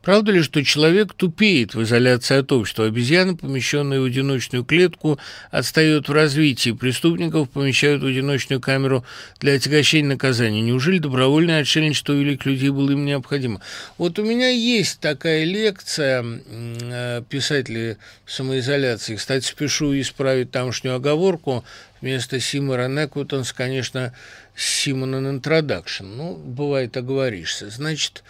Правда 0.04 0.34
ли, 0.34 0.41
что 0.41 0.62
человек 0.66 1.14
тупеет 1.14 1.76
в 1.76 1.82
изоляции 1.82 2.36
от 2.36 2.51
общества? 2.51 2.86
Обезьяна, 2.86 3.38
помещенная 3.38 4.01
в 4.01 4.04
одиночную 4.04 4.66
клетку, 4.66 5.18
отстает 5.49 6.10
в 6.10 6.12
развитии. 6.12 6.72
Преступников 6.72 7.49
помещают 7.49 8.04
в 8.04 8.06
одиночную 8.06 8.60
камеру 8.60 9.06
для 9.39 9.54
отягощения 9.54 10.10
наказания. 10.10 10.60
Неужели 10.60 10.97
добровольное 10.99 11.62
отшельничество 11.62 12.12
великих 12.12 12.45
людей 12.45 12.70
было 12.70 12.91
им 12.91 13.06
необходимо? 13.06 13.62
Вот 13.97 14.20
у 14.20 14.26
меня 14.26 14.49
есть 14.49 14.99
такая 14.99 15.45
лекция 15.45 16.26
э, 16.51 17.22
писателей 17.30 17.95
самоизоляции. 18.26 19.16
Кстати, 19.16 19.45
спешу 19.45 19.97
исправить 19.97 20.51
тамошнюю 20.51 20.97
оговорку. 20.97 21.64
Вместо 22.01 22.41
Симона 22.41 22.89
Некутонс, 22.89 23.54
конечно, 23.54 24.14
Симон 24.54 25.16
Introduction. 25.16 26.14
Ну, 26.18 26.36
бывает, 26.36 26.97
оговоришься. 26.97 27.70
Значит, 27.70 28.26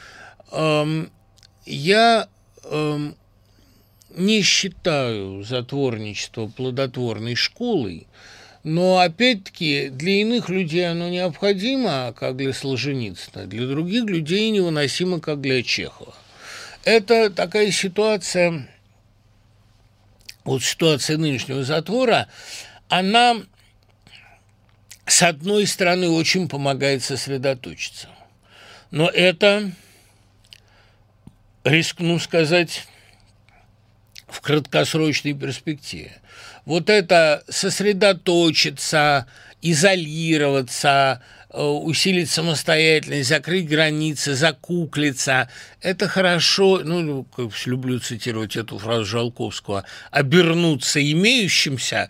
я 1.65 2.27
эм, 2.63 3.15
не 4.15 4.41
считаю 4.41 5.43
затворничество 5.43 6.47
плодотворной 6.47 7.35
школой, 7.35 8.07
но, 8.63 8.99
опять-таки, 8.99 9.89
для 9.89 10.21
иных 10.21 10.49
людей 10.49 10.89
оно 10.89 11.09
необходимо, 11.09 12.13
как 12.17 12.37
для 12.37 12.53
Солженицына, 12.53 13.45
для 13.45 13.67
других 13.67 14.05
людей 14.05 14.49
невыносимо, 14.51 15.19
как 15.19 15.41
для 15.41 15.61
Чехова. 15.63 16.13
Это 16.85 17.29
такая 17.29 17.71
ситуация, 17.71 18.69
вот 20.45 20.63
ситуация 20.63 21.17
нынешнего 21.17 21.63
затвора, 21.63 22.27
она, 22.87 23.35
с 25.05 25.23
одной 25.23 25.67
стороны, 25.67 26.09
очень 26.09 26.47
помогает 26.47 27.03
сосредоточиться. 27.03 28.07
Но 28.91 29.09
это 29.09 29.71
рискну 31.63 32.19
сказать, 32.19 32.85
в 34.27 34.41
краткосрочной 34.41 35.33
перспективе. 35.33 36.13
Вот 36.65 36.89
это 36.89 37.43
сосредоточиться, 37.49 39.27
изолироваться, 39.61 41.21
усилить 41.53 42.29
самостоятельность, 42.29 43.29
закрыть 43.29 43.67
границы, 43.67 44.33
закуклиться. 44.35 45.49
Это 45.81 46.07
хорошо, 46.07 46.81
ну, 46.83 47.23
как 47.23 47.51
люблю 47.65 47.99
цитировать 47.99 48.55
эту 48.55 48.77
фразу 48.79 49.05
Жалковского, 49.05 49.85
обернуться 50.11 50.99
имеющимся, 51.11 52.09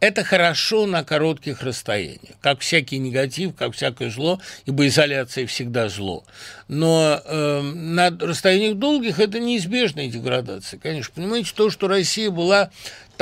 это 0.00 0.24
хорошо 0.24 0.86
на 0.86 1.04
коротких 1.04 1.62
расстояниях. 1.62 2.36
Как 2.40 2.60
всякий 2.60 2.98
негатив, 2.98 3.54
как 3.54 3.74
всякое 3.74 4.10
зло, 4.10 4.40
ибо 4.66 4.86
изоляция 4.86 5.46
всегда 5.46 5.88
зло. 5.88 6.24
Но 6.68 7.20
э, 7.24 7.60
на 7.60 8.10
расстояниях 8.10 8.76
долгих 8.76 9.20
это 9.20 9.38
неизбежная 9.38 10.08
деградация. 10.08 10.78
Конечно, 10.78 11.12
понимаете, 11.14 11.52
то, 11.54 11.70
что 11.70 11.88
Россия 11.88 12.30
была 12.30 12.70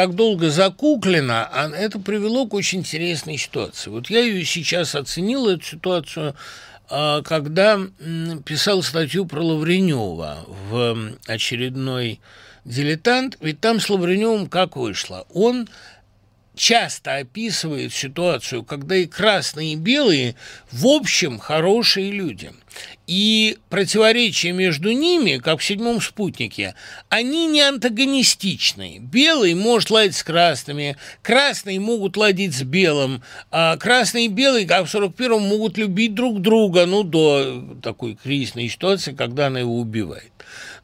так 0.01 0.15
долго 0.15 0.49
закуклена, 0.49 1.51
это 1.77 1.99
привело 1.99 2.47
к 2.47 2.55
очень 2.55 2.79
интересной 2.79 3.37
ситуации. 3.37 3.91
Вот 3.91 4.09
я 4.09 4.21
ее 4.21 4.47
сейчас 4.47 4.95
оценил, 4.95 5.47
эту 5.47 5.63
ситуацию, 5.63 6.35
а, 6.89 7.21
когда 7.21 7.79
писал 8.47 8.83
статью 8.83 9.27
про 9.27 9.43
Лавренева 9.43 10.47
в 10.71 11.13
очередной 11.27 12.19
«Дилетант», 12.65 13.37
ведь 13.43 13.61
там 13.61 13.79
с 13.79 13.91
Лавреневым 13.91 14.47
как 14.47 14.75
вышло? 14.77 15.27
Он 15.35 15.69
часто 16.61 17.17
описывает 17.17 17.95
ситуацию, 17.95 18.65
когда 18.65 18.95
и 18.95 19.07
красные, 19.07 19.73
и 19.73 19.77
белые 19.77 20.37
в 20.71 20.87
общем 20.87 21.39
хорошие 21.39 22.11
люди. 22.11 22.53
И 23.07 23.57
противоречия 23.71 24.53
между 24.53 24.93
ними, 24.93 25.39
как 25.39 25.61
в 25.61 25.65
«Седьмом 25.65 26.03
спутнике», 26.03 26.75
они 27.09 27.47
не 27.47 27.63
антагонистичны. 27.63 28.99
Белый 29.01 29.55
может 29.55 29.91
ладить 29.91 30.17
с 30.17 30.23
красными, 30.23 30.99
красные 31.23 31.81
могут 31.81 32.19
ладить 32.19 32.55
с 32.55 32.63
белым, 32.63 33.23
а 33.51 33.79
красный 33.79 34.27
и 34.27 34.29
белый, 34.29 34.67
как 34.67 34.87
в 34.87 34.95
41-м, 34.95 35.41
могут 35.43 35.79
любить 35.79 36.15
друг 36.15 36.43
друга, 36.43 36.85
ну, 36.85 37.05
до 37.05 37.79
такой 37.83 38.17
кризисной 38.23 38.69
ситуации, 38.69 39.13
когда 39.13 39.47
она 39.47 39.61
его 39.61 39.81
убивает. 39.81 40.31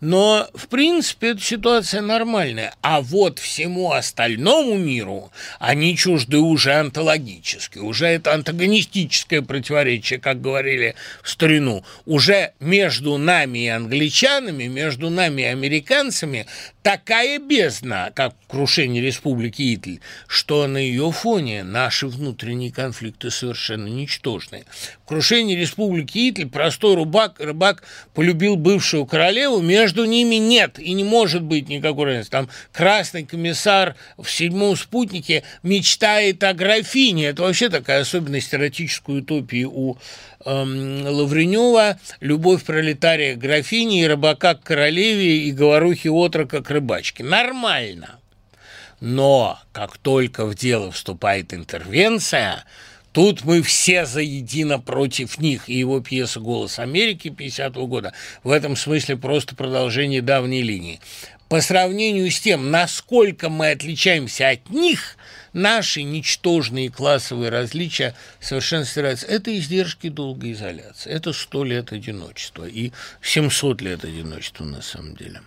Но, 0.00 0.48
в 0.54 0.68
принципе, 0.68 1.30
эта 1.30 1.40
ситуация 1.40 2.02
нормальная. 2.02 2.74
А 2.82 3.00
вот 3.00 3.38
всему 3.38 3.92
остальному 3.92 4.76
миру 4.76 5.32
они 5.58 5.96
чужды 5.96 6.38
уже 6.38 6.74
антологически. 6.74 7.78
Уже 7.78 8.06
это 8.06 8.34
антагонистическое 8.34 9.42
противоречие, 9.42 10.18
как 10.18 10.40
говорили 10.40 10.94
в 11.22 11.30
старину. 11.30 11.84
Уже 12.04 12.52
между 12.60 13.16
нами 13.16 13.64
и 13.64 13.68
англичанами, 13.68 14.64
между 14.64 15.10
нами 15.10 15.42
и 15.42 15.46
американцами 15.46 16.46
такая 16.86 17.40
бездна, 17.40 18.12
как 18.14 18.36
крушение 18.46 19.02
республики 19.02 19.74
Италь, 19.74 19.98
что 20.28 20.68
на 20.68 20.76
ее 20.76 21.10
фоне 21.10 21.64
наши 21.64 22.06
внутренние 22.06 22.70
конфликты 22.70 23.32
совершенно 23.32 23.88
ничтожны. 23.88 24.64
В 25.02 25.08
крушении 25.08 25.56
республики 25.56 26.30
Италь 26.30 26.46
простой 26.46 26.94
рыбак, 26.94 27.40
рыбак 27.40 27.82
полюбил 28.14 28.54
бывшую 28.54 29.04
королеву, 29.04 29.60
между 29.60 30.04
ними 30.04 30.36
нет 30.36 30.78
и 30.78 30.92
не 30.92 31.02
может 31.02 31.42
быть 31.42 31.68
никакой 31.68 32.04
разницы. 32.04 32.30
Там 32.30 32.48
красный 32.72 33.24
комиссар 33.24 33.96
в 34.16 34.30
седьмом 34.30 34.76
спутнике 34.76 35.42
мечтает 35.64 36.44
о 36.44 36.54
графине. 36.54 37.26
Это 37.26 37.42
вообще 37.42 37.68
такая 37.68 38.02
особенность 38.02 38.54
эротической 38.54 39.18
утопии 39.18 39.64
у 39.64 39.96
Лавренева. 40.44 41.98
Любовь 42.20 42.64
пролетария 42.64 43.34
к 43.34 43.38
графине 43.38 44.02
и 44.02 44.06
рыбака 44.06 44.54
к 44.54 44.62
королеве 44.62 45.38
и 45.38 45.52
говорухи 45.52 46.08
отрока 46.08 46.62
к 46.62 46.70
рыбачке. 46.70 47.24
Нормально. 47.24 48.18
Но 49.00 49.58
как 49.72 49.98
только 49.98 50.46
в 50.46 50.54
дело 50.54 50.90
вступает 50.90 51.52
интервенция, 51.52 52.64
Тут 53.16 53.44
мы 53.46 53.62
все 53.62 54.04
заедино 54.04 54.78
против 54.78 55.38
них. 55.38 55.70
И 55.70 55.78
его 55.78 56.00
пьеса 56.00 56.38
«Голос 56.38 56.78
Америки» 56.78 57.28
50-го 57.28 57.86
года 57.86 58.12
в 58.44 58.50
этом 58.50 58.76
смысле 58.76 59.16
просто 59.16 59.56
продолжение 59.56 60.20
давней 60.20 60.60
линии. 60.60 61.00
По 61.48 61.62
сравнению 61.62 62.30
с 62.30 62.38
тем, 62.38 62.70
насколько 62.70 63.48
мы 63.48 63.70
отличаемся 63.70 64.50
от 64.50 64.68
них, 64.68 65.16
наши 65.56 66.02
ничтожные 66.02 66.90
классовые 66.90 67.50
различия 67.50 68.14
совершенно 68.40 68.84
стираются. 68.84 69.26
Это 69.26 69.56
издержки 69.56 70.10
долгой 70.10 70.52
изоляции. 70.52 71.10
Это 71.10 71.32
сто 71.32 71.64
лет 71.64 71.92
одиночества 71.92 72.66
и 72.66 72.92
700 73.22 73.80
лет 73.80 74.04
одиночества 74.04 74.64
на 74.64 74.82
самом 74.82 75.16
деле. 75.16 75.40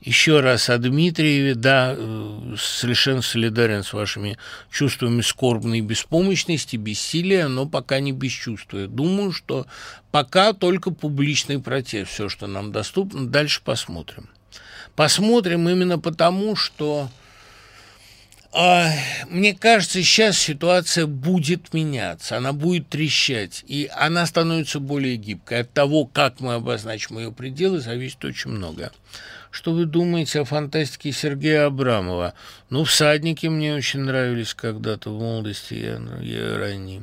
Еще 0.00 0.40
раз 0.40 0.70
о 0.70 0.78
Дмитриеве, 0.78 1.54
да, 1.54 1.94
э, 1.96 2.54
совершенно 2.56 3.20
солидарен 3.20 3.82
с 3.82 3.92
вашими 3.92 4.38
чувствами 4.70 5.22
скорбной 5.22 5.80
беспомощности, 5.80 6.76
бессилия, 6.76 7.48
но 7.48 7.66
пока 7.66 7.98
не 7.98 8.12
бесчувствия. 8.12 8.86
Думаю, 8.86 9.32
что 9.32 9.66
пока 10.12 10.52
только 10.52 10.90
публичный 10.90 11.58
протест, 11.58 12.12
все, 12.12 12.28
что 12.28 12.46
нам 12.46 12.70
доступно, 12.70 13.26
дальше 13.26 13.60
посмотрим. 13.64 14.28
Посмотрим 14.94 15.68
именно 15.68 15.98
потому, 15.98 16.54
что 16.54 17.10
мне 19.28 19.54
кажется, 19.54 20.02
сейчас 20.02 20.38
ситуация 20.38 21.06
будет 21.06 21.74
меняться, 21.74 22.38
она 22.38 22.52
будет 22.52 22.88
трещать, 22.88 23.62
и 23.66 23.90
она 23.94 24.24
становится 24.26 24.80
более 24.80 25.16
гибкой. 25.16 25.60
От 25.60 25.72
того, 25.72 26.06
как 26.06 26.40
мы 26.40 26.54
обозначим 26.54 27.18
ее 27.18 27.30
пределы, 27.30 27.80
зависит 27.80 28.24
очень 28.24 28.50
много. 28.50 28.90
Что 29.50 29.72
вы 29.72 29.86
думаете 29.86 30.40
о 30.40 30.44
фантастике 30.44 31.12
Сергея 31.12 31.66
Абрамова? 31.66 32.34
Ну, 32.70 32.84
«Всадники» 32.84 33.46
мне 33.46 33.74
очень 33.74 34.00
нравились 34.00 34.54
когда-то 34.54 35.10
в 35.10 35.20
молодости, 35.20 35.74
я, 35.74 36.00
я 36.20 36.58
ранний. 36.58 37.02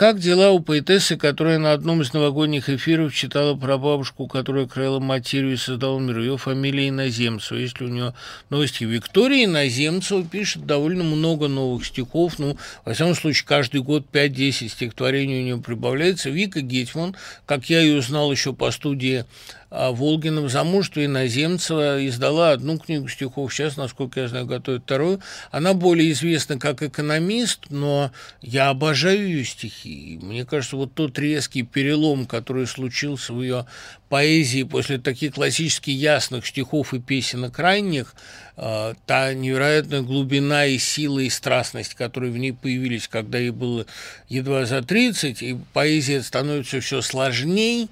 Как 0.00 0.18
дела 0.18 0.50
у 0.50 0.60
поэтессы, 0.60 1.18
которая 1.18 1.58
на 1.58 1.74
одном 1.74 2.00
из 2.00 2.14
новогодних 2.14 2.70
эфиров 2.70 3.14
читала 3.14 3.54
про 3.54 3.76
бабушку, 3.76 4.26
которая 4.28 4.66
краила 4.66 4.98
материю 4.98 5.52
и 5.52 5.56
создала 5.56 6.00
мир? 6.00 6.20
Ее 6.20 6.38
фамилия 6.38 6.88
Иноземцева. 6.88 7.58
Если 7.58 7.84
у 7.84 7.88
нее 7.88 8.14
новости 8.48 8.84
Виктория 8.84 9.44
Иноземцева 9.44 10.24
пишет 10.24 10.64
довольно 10.64 11.04
много 11.04 11.48
новых 11.48 11.84
стихов. 11.84 12.38
Ну, 12.38 12.56
во 12.86 12.94
всяком 12.94 13.14
случае, 13.14 13.44
каждый 13.46 13.82
год 13.82 14.06
5-10 14.10 14.68
стихотворений 14.70 15.40
у 15.40 15.44
нее 15.44 15.58
прибавляется. 15.58 16.30
Вика 16.30 16.62
Гетман, 16.62 17.14
как 17.44 17.68
я 17.68 17.82
ее 17.82 18.00
знал 18.00 18.32
еще 18.32 18.54
по 18.54 18.70
студии 18.70 19.26
о 19.70 19.92
Волгином 19.92 20.48
замужестве 20.48 21.04
Иноземцева 21.04 22.04
издала 22.06 22.50
одну 22.50 22.76
книгу 22.78 23.08
стихов, 23.08 23.54
сейчас, 23.54 23.76
насколько 23.76 24.20
я 24.20 24.28
знаю, 24.28 24.46
готовит 24.46 24.82
вторую. 24.82 25.20
Она 25.52 25.74
более 25.74 26.10
известна 26.10 26.58
как 26.58 26.82
экономист, 26.82 27.66
но 27.70 28.10
я 28.42 28.70
обожаю 28.70 29.28
ее 29.28 29.44
стихи. 29.44 30.18
Мне 30.20 30.44
кажется, 30.44 30.76
вот 30.76 30.94
тот 30.94 31.16
резкий 31.20 31.62
перелом, 31.62 32.26
который 32.26 32.66
случился 32.66 33.32
в 33.32 33.40
ее 33.42 33.66
поэзии 34.08 34.64
после 34.64 34.98
таких 34.98 35.34
классически 35.34 35.90
ясных 35.90 36.44
стихов 36.44 36.92
и 36.92 36.98
песенок 36.98 37.56
ранних, 37.60 38.14
э, 38.56 38.94
та 39.06 39.34
невероятная 39.34 40.02
глубина 40.02 40.66
и 40.66 40.78
сила 40.78 41.20
и 41.20 41.30
страстность, 41.30 41.94
которые 41.94 42.32
в 42.32 42.38
ней 42.38 42.52
появились, 42.52 43.06
когда 43.06 43.38
ей 43.38 43.50
было 43.50 43.86
едва 44.28 44.66
за 44.66 44.82
30, 44.82 45.42
и 45.42 45.56
поэзия 45.72 46.22
становится 46.22 46.80
все 46.80 47.02
сложней, 47.02 47.88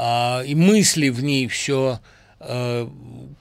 а, 0.00 0.42
и 0.42 0.54
мысли 0.54 1.08
в 1.08 1.24
ней 1.24 1.48
все 1.48 1.98
э, 2.38 2.88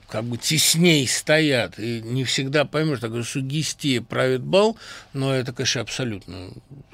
как 0.09 0.23
бы 0.23 0.37
тесней 0.37 1.07
стоят, 1.07 1.77
и 1.77 2.01
не 2.01 2.23
всегда 2.23 2.65
поймешь, 2.65 2.99
такая 2.99 3.21
сугестия 3.21 4.01
правит 4.01 4.41
бал, 4.41 4.75
но 5.13 5.35
это, 5.35 5.53
конечно, 5.53 5.81
абсолютно 5.81 6.49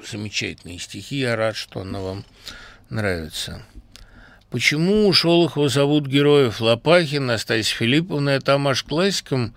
замечательные 0.06 0.78
стихи, 0.78 1.16
я 1.16 1.34
рад, 1.34 1.56
что 1.56 1.80
она 1.80 2.00
вам 2.00 2.24
нравится. 2.90 3.62
Почему 4.50 5.10
Шолохова 5.14 5.70
зовут 5.70 6.08
героев 6.08 6.60
Лопахин, 6.60 7.24
Настасья 7.24 7.74
Филипповна, 7.74 8.30
это 8.30 8.56
амаш 8.56 8.82
классикам? 8.82 9.54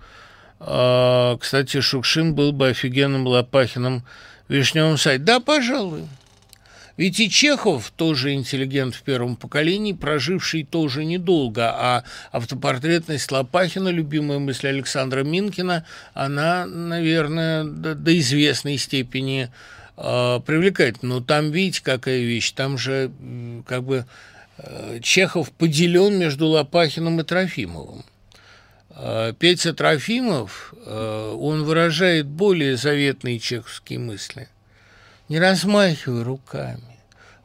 А, 0.58 1.36
кстати, 1.36 1.82
Шукшин 1.82 2.34
был 2.34 2.52
бы 2.52 2.68
офигенным 2.68 3.26
Лопахином 3.26 4.04
в 4.48 4.54
Вишневом 4.54 4.96
саде. 4.96 5.22
Да, 5.22 5.38
пожалуй. 5.38 6.08
Ведь 6.98 7.20
и 7.20 7.30
Чехов, 7.30 7.92
тоже 7.94 8.34
интеллигент 8.34 8.92
в 8.96 9.02
первом 9.02 9.36
поколении, 9.36 9.92
проживший 9.92 10.64
тоже 10.64 11.04
недолго, 11.04 11.70
а 11.70 12.02
автопортретность 12.32 13.30
Лопахина, 13.30 13.88
любимая 13.88 14.40
мысль 14.40 14.66
Александра 14.66 15.22
Минкина, 15.22 15.86
она, 16.12 16.66
наверное, 16.66 17.62
до, 17.62 17.94
до 17.94 18.18
известной 18.18 18.78
степени 18.78 19.48
э, 19.96 20.40
привлекает. 20.44 21.04
Но 21.04 21.20
там, 21.20 21.52
видите, 21.52 21.82
какая 21.84 22.18
вещь, 22.18 22.50
там 22.50 22.76
же 22.76 23.12
как 23.68 23.84
бы 23.84 24.04
э, 24.58 24.98
Чехов 25.00 25.52
поделен 25.52 26.18
между 26.18 26.48
Лопахиным 26.48 27.20
и 27.20 27.22
Трофимовым. 27.22 28.04
Э, 28.90 29.32
Петя 29.38 29.72
Трофимов, 29.72 30.74
э, 30.84 31.36
он 31.38 31.62
выражает 31.62 32.26
более 32.26 32.76
заветные 32.76 33.38
чеховские 33.38 34.00
мысли. 34.00 34.48
Не 35.28 35.38
размахивай 35.38 36.22
руками. 36.22 36.82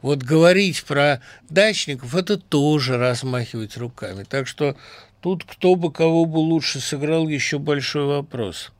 Вот 0.00 0.22
говорить 0.22 0.84
про 0.84 1.20
дачников– 1.48 2.14
это 2.16 2.36
тоже 2.36 2.98
размахивать 2.98 3.76
руками. 3.76 4.24
Так 4.24 4.46
что 4.46 4.76
тут 5.20 5.44
кто 5.44 5.76
бы 5.76 5.90
кого 5.90 6.26
бы 6.26 6.38
лучше 6.38 6.80
сыграл, 6.80 7.28
еще 7.28 7.58
большой 7.58 8.04
вопрос. 8.04 8.70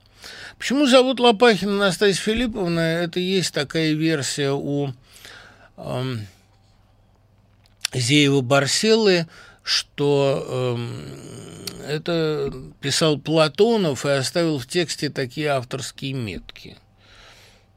Почему 0.57 0.85
зовут 0.85 1.19
Лопахина 1.19 1.77
Настасья 1.77 2.21
Филипповна? 2.21 2.79
Это 2.79 3.19
есть 3.19 3.53
такая 3.53 3.93
версия 3.93 4.51
у 4.51 4.93
эм, 5.77 6.27
Зеева 7.93 8.41
Барселы, 8.41 9.27
что 9.63 10.75
эм, 10.77 11.05
это 11.87 12.53
писал 12.81 13.19
Платонов 13.19 14.05
и 14.05 14.09
оставил 14.09 14.59
в 14.59 14.67
тексте 14.67 15.09
такие 15.09 15.49
авторские 15.49 16.13
метки. 16.13 16.77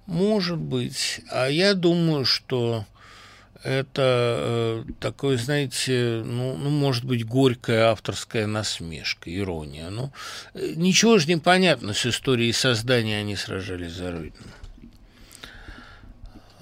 Может 0.08 0.56
быть. 0.56 1.20
А 1.30 1.48
я 1.48 1.74
думаю, 1.74 2.24
что 2.24 2.86
это 3.62 4.82
э, 4.82 4.84
такое, 5.00 5.36
знаете, 5.36 6.22
ну, 6.24 6.56
ну, 6.56 6.70
может 6.70 7.04
быть, 7.04 7.26
горькая 7.26 7.90
авторская 7.90 8.46
насмешка, 8.46 9.30
ирония. 9.30 9.90
Ну, 9.90 10.10
э, 10.54 10.72
ничего 10.76 11.18
же 11.18 11.26
не 11.26 11.36
понятно 11.36 11.92
с 11.92 12.06
историей 12.06 12.52
создания 12.52 13.18
«Они 13.18 13.36
сражались 13.36 13.92
за 13.92 14.12
Родину». 14.12 14.32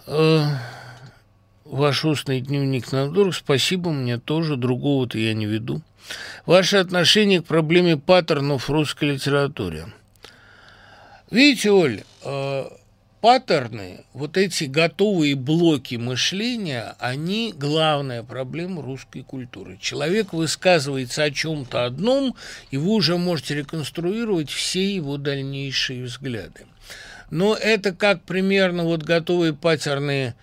Э, 0.09 0.47
ваш 1.65 2.05
устный 2.05 2.41
дневник 2.41 2.91
Надуров, 2.91 3.37
спасибо, 3.37 3.93
мне 3.93 4.19
тоже, 4.19 4.57
другого-то 4.57 5.19
я 5.19 5.35
не 5.35 5.47
веду. 5.47 5.83
Ваше 6.47 6.79
отношение 6.79 7.43
к 7.43 7.47
проблеме 7.47 7.97
паттернов 7.97 8.69
в 8.69 8.73
русской 8.73 9.13
литературе. 9.13 9.87
Видите, 11.31 11.71
Оль, 11.71 12.03
э, 12.25 12.65
паттерны, 13.27 14.05
вот 14.13 14.37
эти 14.37 14.65
готовые 14.65 15.35
блоки 15.35 15.97
мышления, 15.97 16.95
они 17.01 17.53
главная 17.53 18.23
проблема 18.23 18.83
русской 18.83 19.23
культуры. 19.23 19.79
Человек 19.81 20.33
высказывается 20.33 21.25
о 21.25 21.33
чем-то 21.33 21.87
одном, 21.87 22.37
и 22.71 22.77
вы 22.77 22.91
уже 22.91 23.17
можете 23.19 23.57
реконструировать 23.57 24.49
все 24.49 24.95
его 24.95 25.17
дальнейшие 25.17 26.05
взгляды. 26.05 26.67
Но 27.33 27.57
это 27.57 27.93
как 27.93 28.23
примерно 28.23 28.85
вот 28.85 29.03
готовые 29.03 29.55
паттерны 29.55 30.37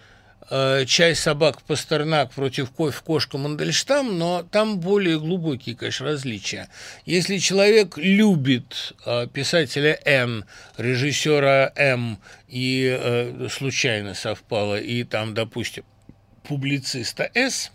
Э, 0.49 0.85
часть 0.85 1.21
собак 1.21 1.61
Пастернак 1.61 2.31
против 2.31 2.71
кофе 2.71 2.99
кошка 3.03 3.37
Мандельштам, 3.37 4.17
но 4.17 4.43
там 4.43 4.79
более 4.79 5.19
глубокие, 5.19 5.75
конечно, 5.75 6.07
различия. 6.07 6.69
Если 7.05 7.37
человек 7.37 7.97
любит 7.97 8.93
э, 9.05 9.27
писателя 9.31 9.97
Н, 10.03 10.45
режиссера 10.77 11.71
М, 11.75 12.19
и 12.47 12.97
э, 12.99 13.47
случайно 13.49 14.15
совпало, 14.15 14.79
и 14.79 15.03
там, 15.03 15.33
допустим, 15.33 15.85
публициста 16.43 17.29
С, 17.33 17.71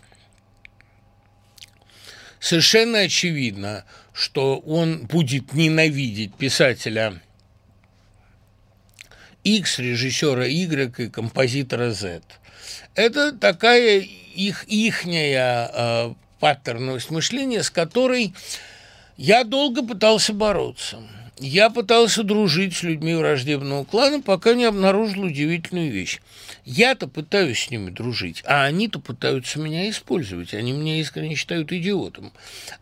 совершенно 2.39 2.99
очевидно, 2.99 3.83
что 4.13 4.59
он 4.59 5.07
будет 5.07 5.53
ненавидеть 5.53 6.35
писателя 6.35 7.19
X, 9.43 9.79
режиссера 9.79 10.45
Y 10.45 10.99
и 10.99 11.09
композитора 11.09 11.91
Z. 11.91 12.21
Это 12.95 13.31
такая 13.31 13.99
их, 14.35 14.65
ихняя 14.67 15.69
э, 15.73 16.13
паттерность 16.39 17.11
мышления, 17.11 17.63
с 17.63 17.69
которой 17.69 18.33
я 19.17 19.43
долго 19.43 19.83
пытался 19.85 20.33
бороться. 20.33 20.97
Я 21.41 21.69
пытался 21.69 22.23
дружить 22.23 22.75
с 22.75 22.83
людьми 22.83 23.15
враждебного 23.15 23.85
клана, 23.85 24.21
пока 24.21 24.55
не 24.55 24.65
обнаружил 24.65 25.23
удивительную 25.23 25.89
вещь. 25.89 26.19
Я-то 26.65 27.07
пытаюсь 27.07 27.63
с 27.63 27.69
ними 27.71 27.91
дружить, 27.91 28.43
а 28.45 28.65
они-то 28.65 28.99
пытаются 28.99 29.57
меня 29.57 29.89
использовать. 29.89 30.53
Они 30.53 30.73
меня 30.73 30.99
искренне 30.99 31.35
считают 31.35 31.71
идиотом. 31.71 32.33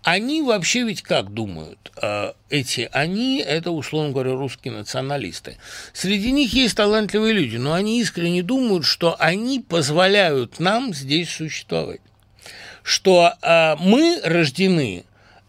Они 0.02 0.42
вообще 0.42 0.82
ведь 0.82 1.04
как 1.04 1.32
думают? 1.32 1.92
А, 2.02 2.34
эти 2.50 2.90
они– 2.92 3.44
это, 3.48 3.70
условно 3.70 4.12
говоря, 4.12 4.32
русские 4.32 4.74
националисты. 4.74 5.58
Среди 5.94 6.32
них 6.32 6.52
есть 6.52 6.76
талантливые 6.76 7.34
люди, 7.34 7.58
но 7.58 7.74
они 7.74 8.02
искренне 8.02 8.42
думают, 8.42 8.86
что 8.86 9.16
они 9.20 9.60
позволяют 9.60 10.60
нам 10.60 10.96
здесь 10.96 11.30
существовать. 11.30 12.02
Что 12.82 13.34
э, 13.40 13.76
мы 13.80 14.20
рождены– 14.24 15.04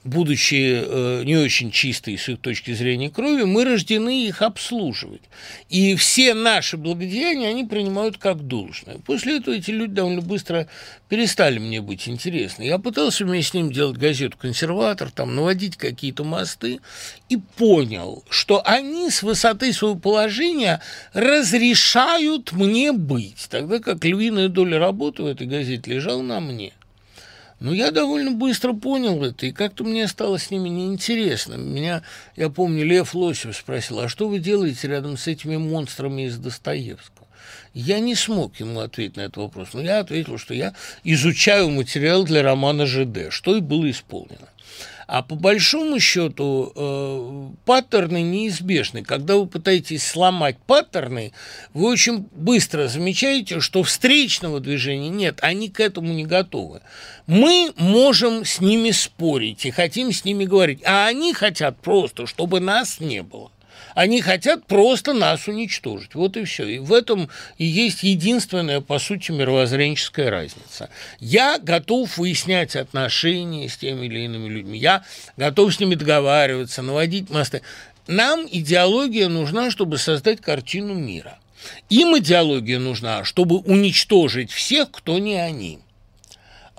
будучи 0.09 0.83
э, 0.85 1.23
не 1.25 1.37
очень 1.37 1.71
чистой 1.71 2.17
с 2.17 2.29
их 2.29 2.41
точки 2.41 2.73
зрения 2.73 3.11
крови, 3.11 3.45
мы 3.45 3.65
рождены 3.65 4.27
их 4.27 4.43
обслуживать. 4.43 5.23
И 5.69 5.95
все 5.97 6.35
наши 6.35 6.77
благодеяния 6.77 7.51
они 7.51 7.65
принимают 7.65 8.19
как 8.19 8.47
должное. 8.47 8.99
После 8.99 9.39
этого 9.39 9.55
эти 9.55 9.71
люди 9.71 9.95
довольно 9.95 10.23
быстро 10.23 10.69
перестали 11.09 11.59
мне 11.59 11.81
быть 11.81 12.09
интересны. 12.09 12.63
Я 12.63 12.79
пытался 12.79 13.25
вместе 13.25 13.51
с 13.51 13.55
ним 13.55 13.73
делать 13.73 13.99
газету 13.99 14.37
«Консерватор», 14.39 15.11
там, 15.11 15.35
наводить 15.35 15.77
какие-то 15.77 16.25
мосты, 16.25 16.81
и 17.29 17.37
понял, 17.37 18.25
что 18.31 18.63
они 18.65 19.11
с 19.11 19.23
высоты 19.23 19.73
своего 19.73 19.99
положения 19.99 20.81
разрешают 21.13 22.53
мне 22.53 22.93
быть, 22.93 23.47
тогда 23.51 23.79
как 23.79 24.05
львиная 24.05 24.49
доля 24.49 24.79
работы 24.79 25.23
в 25.23 25.27
этой 25.27 25.47
газете 25.47 25.91
лежала 25.91 26.23
на 26.23 26.41
мне. 26.41 26.73
Ну, 27.61 27.73
я 27.73 27.91
довольно 27.91 28.31
быстро 28.31 28.73
понял 28.73 29.23
это, 29.25 29.47
и 29.47 29.53
как-то 29.53 29.83
мне 29.83 30.07
стало 30.07 30.39
с 30.39 30.51
ними 30.51 30.69
неинтересно. 30.69 31.55
Меня, 31.55 32.03
я 32.37 32.51
помню, 32.51 32.85
Лев 32.85 33.15
Лосев 33.15 33.57
спросил, 33.57 33.99
а 33.99 34.09
что 34.09 34.29
вы 34.29 34.39
делаете 34.39 34.87
рядом 34.87 35.17
с 35.17 35.27
этими 35.27 35.57
монстрами 35.57 36.27
из 36.27 36.39
Достоевского? 36.39 37.27
Я 37.75 37.99
не 37.99 38.15
смог 38.15 38.59
ему 38.61 38.81
ответить 38.81 39.17
на 39.17 39.23
этот 39.23 39.39
вопрос, 39.39 39.71
но 39.73 39.81
я 39.81 39.99
ответил, 39.99 40.39
что 40.39 40.55
я 40.55 40.75
изучаю 41.03 41.71
материал 41.71 42.25
для 42.25 42.43
романа 42.43 42.87
ЖД, 42.87 43.31
что 43.31 43.57
и 43.57 43.61
было 43.61 43.91
исполнено. 43.91 44.49
А 45.09 45.23
по 45.23 45.37
большому 45.37 45.99
счету 46.01 46.71
э, 46.77 47.49
паттерны 47.65 48.21
неизбежны. 48.21 49.03
Когда 49.03 49.37
вы 49.37 49.47
пытаетесь 49.47 50.07
сломать 50.07 50.59
паттерны, 50.67 51.33
вы 51.73 51.89
очень 51.89 52.29
быстро 52.33 52.89
замечаете, 52.89 53.61
что 53.61 53.83
встречного 53.83 54.61
движения 54.61 55.09
нет, 55.09 55.39
они 55.41 55.71
к 55.71 55.81
этому 55.81 56.13
не 56.13 56.27
готовы. 56.27 56.83
Мы 57.27 57.73
можем 57.79 58.45
с 58.45 58.61
ними 58.61 58.91
спорить 58.91 59.65
и 59.65 59.71
хотим 59.71 60.13
с 60.13 60.27
ними 60.27 60.45
говорить, 60.45 60.83
а 60.85 61.07
они 61.07 61.33
хотят 61.33 61.81
просто, 61.81 62.27
чтобы 62.27 62.61
нас 62.61 63.01
не 63.01 63.23
было. 63.23 63.51
Они 63.99 64.21
хотят 64.21 64.65
просто 64.65 65.13
нас 65.13 65.49
уничтожить. 65.49 66.15
Вот 66.15 66.37
и 66.37 66.45
все. 66.45 66.69
И 66.69 66.79
в 66.79 66.93
этом 66.93 67.29
и 67.57 67.65
есть 67.65 68.05
единственная, 68.05 68.81
по 68.81 69.01
сути, 69.01 69.33
мировоззренческая 69.33 70.31
разница. 70.31 70.89
Я 71.19 71.59
готов 71.59 72.17
выяснять 72.17 72.77
отношения 72.77 73.69
с 73.69 73.77
теми 73.77 74.07
или 74.07 74.21
иными 74.21 74.49
людьми. 74.49 74.79
Я 74.79 75.03
готов 75.37 75.75
с 75.75 75.81
ними 75.81 75.97
договариваться, 75.97 76.83
наводить 76.83 77.29
мосты. 77.31 77.63
Нам 78.07 78.47
идеология 78.49 79.27
нужна, 79.27 79.73
чтобы 79.73 79.99
создать 79.99 80.41
картину 80.41 80.95
мира. 80.95 81.41
Им 81.89 82.17
идеология 82.19 82.79
нужна, 82.79 83.25
чтобы 83.25 83.57
уничтожить 83.57 84.53
всех, 84.53 84.93
кто 84.93 85.19
не 85.19 85.35
они. 85.35 85.81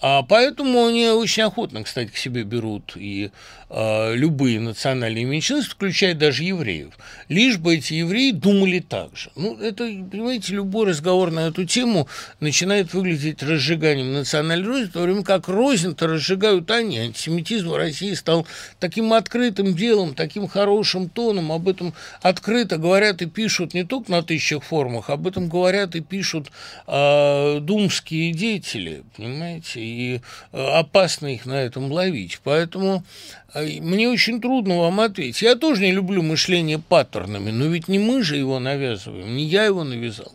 А 0.02 0.24
поэтому 0.24 0.86
они 0.86 1.10
очень 1.10 1.44
охотно, 1.44 1.84
кстати, 1.84 2.10
к 2.10 2.18
себе 2.18 2.44
берут 2.44 2.94
и 2.96 3.32
любые 3.72 4.60
национальные 4.60 5.26
меньшинства, 5.26 5.76
включая 5.76 6.16
даже 6.16 6.44
евреев, 6.44 6.98
лишь 7.28 7.58
бы 7.58 7.76
эти 7.76 7.94
евреи 7.94 8.32
думали 8.32 8.80
так 8.80 9.16
же. 9.16 9.30
Ну, 9.36 9.58
это, 9.60 9.84
понимаете, 9.84 10.54
любой 10.54 10.88
разговор 10.88 11.32
на 11.32 11.48
эту 11.48 11.66
тему 11.66 12.08
начинает 12.40 12.94
выглядеть 12.94 13.44
разжиганием 13.44 14.14
национальной 14.14 14.68
розни, 14.68 14.86
в 14.86 14.94
то 14.94 15.02
время 15.02 15.24
как 15.24 15.48
рознь-то 15.48 16.08
разжигают 16.08 16.72
они. 16.72 16.98
Антисемитизм 16.98 17.70
в 17.70 17.76
России 17.76 18.14
стал 18.14 18.48
таким 18.80 19.14
открытым 19.14 19.76
делом, 19.76 20.16
таким 20.16 20.48
хорошим 20.48 21.10
тоном, 21.10 21.52
об 21.52 21.68
этом 21.68 21.94
открыто 22.22 22.78
говорят 22.78 23.22
и 23.22 23.28
пишут 23.28 23.74
не 23.74 23.84
только 23.84 24.12
на 24.12 24.24
тысячах 24.24 24.64
форумах, 24.64 25.10
об 25.10 25.28
этом 25.28 25.48
говорят 25.48 25.96
и 25.96 26.02
пишут 26.02 26.52
э, 26.88 27.60
думские 27.62 28.34
деятели, 28.34 29.04
понимаете, 29.16 29.80
и 29.82 30.22
э, 30.52 30.68
опасно 30.74 31.28
их 31.28 31.46
на 31.46 31.62
этом 31.62 31.92
ловить. 31.92 32.40
Поэтому 32.44 33.04
э, 33.49 33.49
мне 33.56 34.10
очень 34.10 34.42
трудно 34.42 34.78
вам 34.78 35.00
ответить. 35.00 35.42
Я 35.42 35.56
тоже 35.56 35.82
не 35.82 35.92
люблю 35.92 36.22
мышление 36.22 36.80
паттернами, 36.80 37.52
но 37.52 37.66
ведь 37.66 37.88
не 37.88 38.00
мы 38.00 38.24
же 38.24 38.38
его 38.38 38.60
навязываем, 38.60 39.36
не 39.36 39.46
я 39.46 39.66
его 39.66 39.84
навязал, 39.84 40.32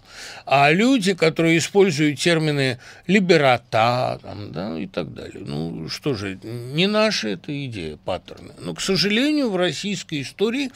а 0.47 0.71
люди, 0.71 1.15
которые 1.15 1.59
используют 1.59 2.19
термины 2.19 2.79
«либерата» 3.07 4.19
там, 4.23 4.53
да, 4.53 4.79
и 4.79 4.87
так 4.87 5.15
далее. 5.15 5.45
Ну, 5.47 5.89
что 5.89 6.15
же, 6.15 6.39
не 6.43 6.87
наша 6.87 7.29
эта 7.29 7.65
идея, 7.67 7.97
паттерны. 8.05 8.53
Но, 8.59 8.75
к 8.75 8.81
сожалению, 8.81 9.51
в 9.51 9.57
российской 9.57 10.23
истории 10.23 10.71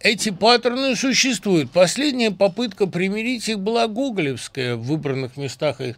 эти 0.00 0.30
паттерны 0.30 0.96
существуют. 0.96 1.70
Последняя 1.70 2.30
попытка 2.30 2.86
примирить 2.86 3.48
их 3.48 3.60
была 3.60 3.86
гоголевская 3.86 4.76
в 4.76 4.84
выбранных 4.84 5.36
местах 5.36 5.80
их 5.82 5.96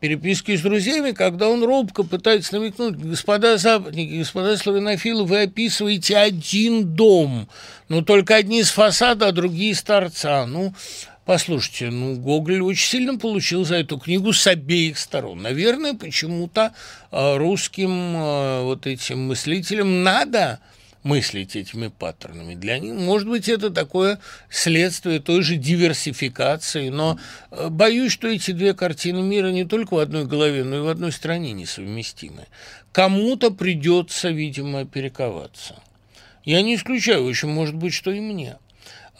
переписки 0.00 0.56
с 0.56 0.62
друзьями, 0.62 1.12
когда 1.12 1.48
он 1.48 1.62
робко 1.62 2.02
пытается 2.02 2.58
намекнуть, 2.58 2.96
господа 2.96 3.58
западники, 3.58 4.18
господа 4.18 4.56
славянофилы, 4.56 5.24
вы 5.24 5.42
описываете 5.42 6.16
один 6.16 6.94
дом, 6.94 7.48
но 7.88 8.02
только 8.02 8.36
одни 8.36 8.60
из 8.60 8.70
фасада, 8.70 9.28
а 9.28 9.32
другие 9.32 9.72
из 9.72 9.82
торца. 9.82 10.46
Ну, 10.46 10.74
Послушайте, 11.24 11.90
ну, 11.90 12.16
Гоголь 12.16 12.60
очень 12.62 12.88
сильно 12.88 13.16
получил 13.16 13.64
за 13.64 13.76
эту 13.76 13.96
книгу 13.96 14.32
с 14.32 14.44
обеих 14.48 14.98
сторон. 14.98 15.40
Наверное, 15.40 15.94
почему-то 15.94 16.74
э, 17.12 17.36
русским 17.36 18.16
э, 18.16 18.62
вот 18.62 18.88
этим 18.88 19.28
мыслителям 19.28 20.02
надо 20.02 20.58
мыслить 21.02 21.56
этими 21.56 21.88
паттернами. 21.88 22.54
Для 22.54 22.78
них, 22.78 22.94
может 22.94 23.28
быть, 23.28 23.48
это 23.48 23.70
такое 23.70 24.18
следствие 24.50 25.20
той 25.20 25.42
же 25.42 25.56
диверсификации, 25.56 26.88
но 26.88 27.18
э, 27.50 27.68
боюсь, 27.68 28.12
что 28.12 28.28
эти 28.28 28.52
две 28.52 28.74
картины 28.74 29.22
мира 29.22 29.48
не 29.48 29.64
только 29.64 29.94
в 29.94 29.98
одной 29.98 30.26
голове, 30.26 30.64
но 30.64 30.76
и 30.76 30.80
в 30.80 30.88
одной 30.88 31.12
стране 31.12 31.52
несовместимы. 31.52 32.46
Кому-то 32.92 33.50
придется, 33.50 34.28
видимо, 34.28 34.84
перековаться. 34.84 35.76
Я 36.44 36.62
не 36.62 36.74
исключаю, 36.74 37.28
еще 37.28 37.46
может 37.46 37.74
быть, 37.74 37.94
что 37.94 38.10
и 38.10 38.20
мне. 38.20 38.56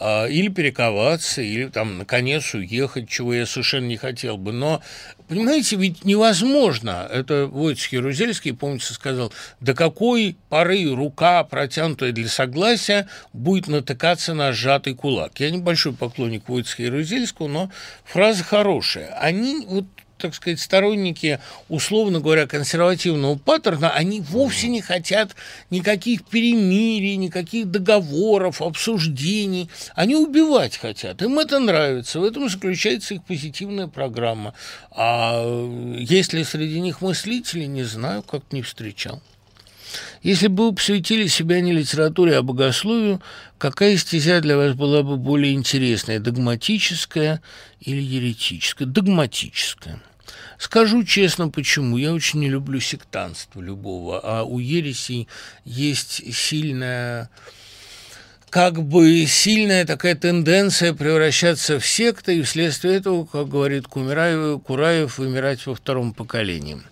А, 0.04 0.26
или 0.26 0.48
перековаться, 0.48 1.42
или 1.42 1.68
там, 1.68 1.98
наконец, 1.98 2.54
уехать, 2.54 3.08
чего 3.08 3.32
я 3.34 3.46
совершенно 3.46 3.86
не 3.86 3.96
хотел 3.96 4.36
бы. 4.36 4.50
Но, 4.50 4.82
понимаете, 5.28 5.76
ведь 5.76 6.04
невозможно, 6.04 7.08
это 7.08 7.46
Войцех 7.46 7.92
Ярузельский, 7.92 8.52
помните, 8.52 8.92
сказал, 8.94 9.32
до 9.60 9.74
какой 9.74 10.36
поры 10.48 10.92
рука, 10.92 11.44
протянутая 11.44 12.10
для 12.10 12.26
согласия, 12.26 13.06
будет 13.32 13.68
натыкаться 13.68 14.34
на 14.34 14.52
сжатый 14.52 14.96
кулак. 14.96 15.38
Я 15.38 15.52
небольшой 15.52 15.92
поклонник 15.92 16.48
Войцеха 16.48 16.82
Ярузельского, 16.82 17.46
но 17.46 17.70
фраза 18.04 18.42
хорошая. 18.42 19.16
Они 19.20 19.64
вот 19.64 19.84
так 20.22 20.34
сказать, 20.34 20.60
сторонники, 20.60 21.40
условно 21.68 22.20
говоря, 22.20 22.46
консервативного 22.46 23.36
паттерна, 23.36 23.90
они 23.90 24.20
вовсе 24.20 24.68
не 24.68 24.80
хотят 24.80 25.34
никаких 25.68 26.24
перемирий, 26.24 27.16
никаких 27.16 27.70
договоров, 27.70 28.62
обсуждений. 28.62 29.68
Они 29.94 30.14
убивать 30.14 30.76
хотят. 30.76 31.20
Им 31.22 31.40
это 31.40 31.58
нравится. 31.58 32.20
В 32.20 32.24
этом 32.24 32.48
заключается 32.48 33.14
их 33.14 33.24
позитивная 33.24 33.88
программа. 33.88 34.54
А 34.92 35.42
если 35.98 36.44
среди 36.44 36.80
них 36.80 37.00
мыслители, 37.00 37.64
не 37.64 37.82
знаю, 37.82 38.22
как 38.22 38.52
не 38.52 38.62
встречал. 38.62 39.20
Если 40.22 40.46
бы 40.46 40.68
вы 40.68 40.74
посвятили 40.74 41.26
себя 41.26 41.60
не 41.60 41.72
литературе, 41.72 42.36
а 42.36 42.42
богословию, 42.42 43.20
какая 43.58 43.96
стезя 43.96 44.40
для 44.40 44.56
вас 44.56 44.74
была 44.74 45.02
бы 45.02 45.16
более 45.16 45.52
интересная, 45.52 46.20
догматическая 46.20 47.42
или 47.80 48.00
еретическая? 48.00 48.86
Догматическая. 48.86 50.00
Скажу 50.58 51.04
честно, 51.04 51.48
почему. 51.48 51.96
Я 51.96 52.12
очень 52.12 52.40
не 52.40 52.48
люблю 52.48 52.80
сектанство 52.80 53.60
любого, 53.60 54.20
а 54.22 54.42
у 54.44 54.58
ересей 54.58 55.28
есть 55.64 56.34
сильная 56.34 57.30
как 58.52 58.82
бы 58.82 59.24
сильная 59.26 59.86
такая 59.86 60.14
тенденция 60.14 60.92
превращаться 60.92 61.80
в 61.80 61.86
секты, 61.86 62.36
и 62.36 62.42
вследствие 62.42 62.96
этого, 62.96 63.24
как 63.24 63.48
говорит 63.48 63.86
Кумираев, 63.88 64.62
Кураев, 64.62 65.16
вымирать 65.16 65.64
во 65.64 65.74
втором 65.74 66.12
поколении. 66.12 66.82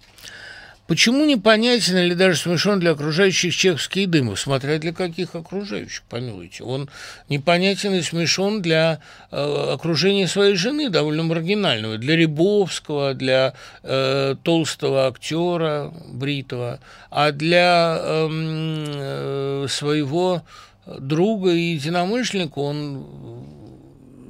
Почему 0.90 1.24
непонятен 1.24 1.98
или 1.98 2.14
даже 2.14 2.36
смешон 2.36 2.80
для 2.80 2.90
окружающих 2.90 3.54
чеховский 3.54 4.06
Дымов, 4.06 4.40
смотря 4.40 4.76
для 4.80 4.92
каких 4.92 5.36
окружающих, 5.36 6.02
помилуйте. 6.08 6.64
Он 6.64 6.90
непонятен 7.28 7.94
и 7.94 8.02
смешон 8.02 8.60
для 8.60 8.98
э, 9.30 9.70
окружения 9.72 10.26
своей 10.26 10.56
жены, 10.56 10.90
довольно 10.90 11.22
маргинального, 11.22 11.96
для 11.96 12.16
Рябовского, 12.16 13.14
для 13.14 13.54
э, 13.84 14.34
толстого 14.42 15.06
актера 15.06 15.94
Бритова, 16.08 16.80
а 17.08 17.30
для 17.30 17.96
эм, 18.02 18.84
э, 18.88 19.66
своего 19.68 20.42
друга 20.86 21.52
и 21.52 21.74
единомышленника 21.74 22.58
он 22.58 23.06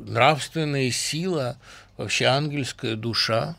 нравственная 0.06 0.90
сила, 0.90 1.56
вообще 1.96 2.26
ангельская 2.26 2.96
душа. 2.96 3.56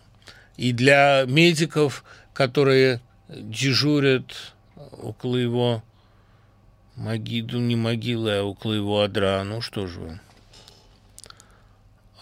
И 0.57 0.71
для 0.71 1.23
медиков– 1.25 2.03
которые 2.41 3.01
дежурят 3.29 4.55
около 5.03 5.35
его 5.37 5.83
могилы, 6.95 7.59
не 7.59 7.75
могилы, 7.75 8.31
а 8.31 8.43
около 8.43 8.73
его 8.73 9.01
адра. 9.01 9.43
Ну 9.43 9.61
что 9.61 9.85
же 9.85 9.99
вы. 9.99 10.19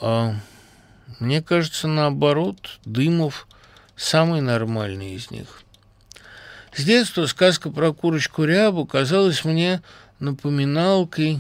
А, 0.02 0.36
мне 1.22 1.42
кажется, 1.42 1.88
наоборот, 1.88 2.80
Дымов 2.84 3.48
самый 3.96 4.42
нормальный 4.42 5.14
из 5.14 5.32
них. 5.32 5.64
С 6.74 6.84
детства 6.84 7.26
сказка 7.26 7.70
про 7.72 7.94
курочку 7.94 8.44
Рябу 8.44 8.86
казалась 8.86 9.46
мне 9.46 9.82
напоминалкой 10.20 11.40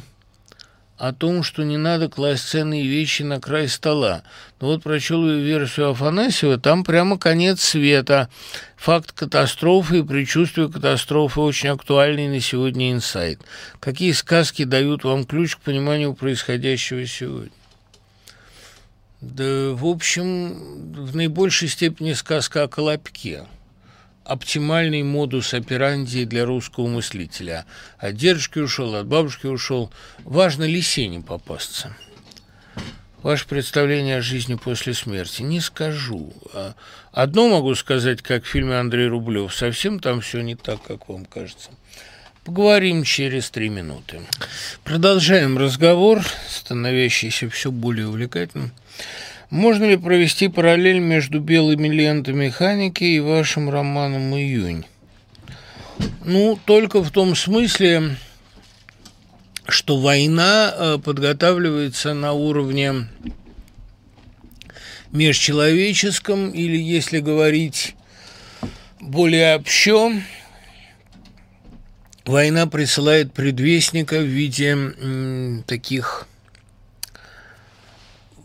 о 1.00 1.14
том, 1.14 1.43
что 1.43 1.64
не 1.64 1.78
надо 1.78 2.10
класть 2.10 2.47
ценные 2.50 2.86
вещи 2.86 3.24
на 3.24 3.39
край 3.39 3.70
стола. 3.70 4.24
Но 4.60 4.68
вот 4.68 4.84
прочел 4.84 5.26
ее 5.26 5.41
версию 5.41 5.91
Афанасьева, 5.91 6.60
там 6.60 6.84
прямо 6.84 7.18
конец 7.18 7.62
света. 7.62 8.30
Факт 8.76 9.14
катастрофы 9.14 10.00
и 10.00 10.04
предчувствие 10.04 10.70
катастрофы 10.70 11.39
очень 11.39 11.70
актуальный 11.70 12.28
на 12.28 12.41
сегодня 12.41 12.91
инсайт. 12.91 13.39
Какие 13.80 14.12
сказки 14.12 14.66
дают 14.66 15.06
вам 15.06 15.24
ключ 15.24 15.56
к 15.56 15.62
пониманию 15.62 16.14
происходящего 16.14 17.06
сегодня? 17.06 17.52
Да, 19.22 19.72
в 19.72 19.86
общем, 19.86 20.93
в 20.93 21.16
наибольшей 21.16 21.70
степени 21.70 22.12
сказка 22.12 22.64
о 22.64 22.68
Колобке– 22.68 23.45
оптимальный 24.30 25.01
модус 25.01 25.55
операнди 25.55 26.23
для 26.23 26.45
русского 26.45 26.88
мыслителя. 26.88 27.65
От 27.97 28.15
дедушки 28.15 28.59
ушел, 28.59 28.95
от 28.95 29.07
бабушки 29.07 29.47
ушел. 29.47 29.91
Важно 30.19 30.65
ли 30.65 30.84
не 31.07 31.19
попасться. 31.19 31.95
Ваше 33.23 33.47
представление 33.47 34.17
о 34.17 34.21
жизни 34.21 34.53
после 34.55 34.93
смерти? 34.93 35.41
Не 35.41 35.59
скажу. 35.59 36.32
А 36.53 36.75
одно 37.11 37.49
могу 37.49 37.73
сказать, 37.73 38.21
как 38.21 38.43
в 38.43 38.47
фильме 38.47 38.75
Андрей 38.75 39.07
Рублев. 39.07 39.53
Совсем 39.53 39.99
там 39.99 40.21
все 40.21 40.41
не 40.41 40.55
так, 40.55 40.84
как 40.84 41.09
вам 41.09 41.25
кажется. 41.25 41.71
Поговорим 42.45 43.03
через 43.03 43.49
три 43.49 43.69
минуты. 43.69 44.21
Продолжаем 44.84 45.57
разговор, 45.57 46.23
становящийся 46.47 47.49
все 47.49 47.71
более 47.71 48.07
увлекательным. 48.07 48.71
Можно 49.50 49.86
ли 49.86 49.97
провести 49.97 50.47
параллель 50.47 51.00
между 51.00 51.39
белыми 51.39 51.88
лентами 51.88 52.45
механики 52.45 53.04
и 53.04 53.20
вашим 53.20 53.70
романом 53.70 54.36
«Июнь»? 54.36 54.86
Ну, 56.24 56.58
только 56.66 57.02
в 57.02 57.10
том 57.10 57.36
смысле, 57.36 58.16
что 59.68 60.00
война 60.00 60.72
э, 60.72 60.97
подготавливается 61.04 62.14
на 62.14 62.34
уровне 62.34 63.08
межчеловеческом, 65.12 66.52
или, 66.52 66.78
если 66.78 67.20
говорить 67.20 67.95
более 69.02 69.56
общо, 69.56 70.14
война 72.26 72.68
присылает 72.68 73.34
предвестника 73.34 74.20
в 74.20 74.26
виде 74.26 74.70
м, 74.70 75.64
таких 75.66 76.28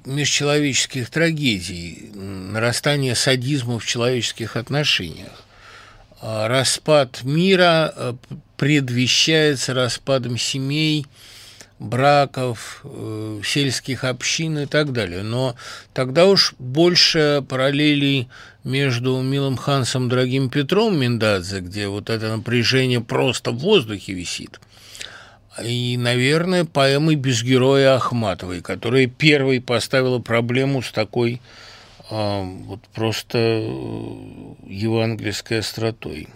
межчеловеческих 0.04 1.10
трагедий, 1.10 2.10
нарастания 2.14 3.14
садизма 3.14 3.78
в 3.78 3.86
человеческих 3.86 4.56
отношениях. 4.56 5.44
а, 6.20 6.48
распад 6.48 7.22
мира 7.22 7.92
э, 7.94 8.14
предвещается 8.56 9.74
распадом 9.74 10.38
семей, 10.38 11.06
браков, 11.78 12.80
э, 12.84 13.40
сельских 13.44 14.04
общин 14.04 14.58
и 14.58 14.66
так 14.66 14.92
далее. 14.92 15.22
Но 15.22 15.56
тогда 15.92 16.26
уж 16.26 16.54
больше 16.58 17.44
параллелей 17.48 18.28
между 18.62 19.20
Милым 19.20 19.56
Хансом 19.56 20.08
Дорогим 20.08 20.50
Петром 20.50 20.98
Миндадзе, 20.98 21.60
где 21.60 21.88
вот 21.88 22.10
это 22.10 22.36
напряжение 22.36 23.00
просто 23.00 23.50
в 23.50 23.58
воздухе 23.58 24.14
висит, 24.14 24.60
и, 25.62 25.96
наверное, 25.96 26.64
поэмой 26.64 27.16
«Без 27.16 27.42
героя» 27.42 27.94
Ахматовой, 27.94 28.60
которая 28.60 29.06
первой 29.06 29.60
поставила 29.60 30.18
проблему 30.18 30.82
с 30.82 30.90
такой 30.90 31.40
э, 32.10 32.42
вот 32.42 32.80
просто 32.94 33.38
э, 33.38 33.64
евангельской 34.66 35.60
остротой. 35.60 36.28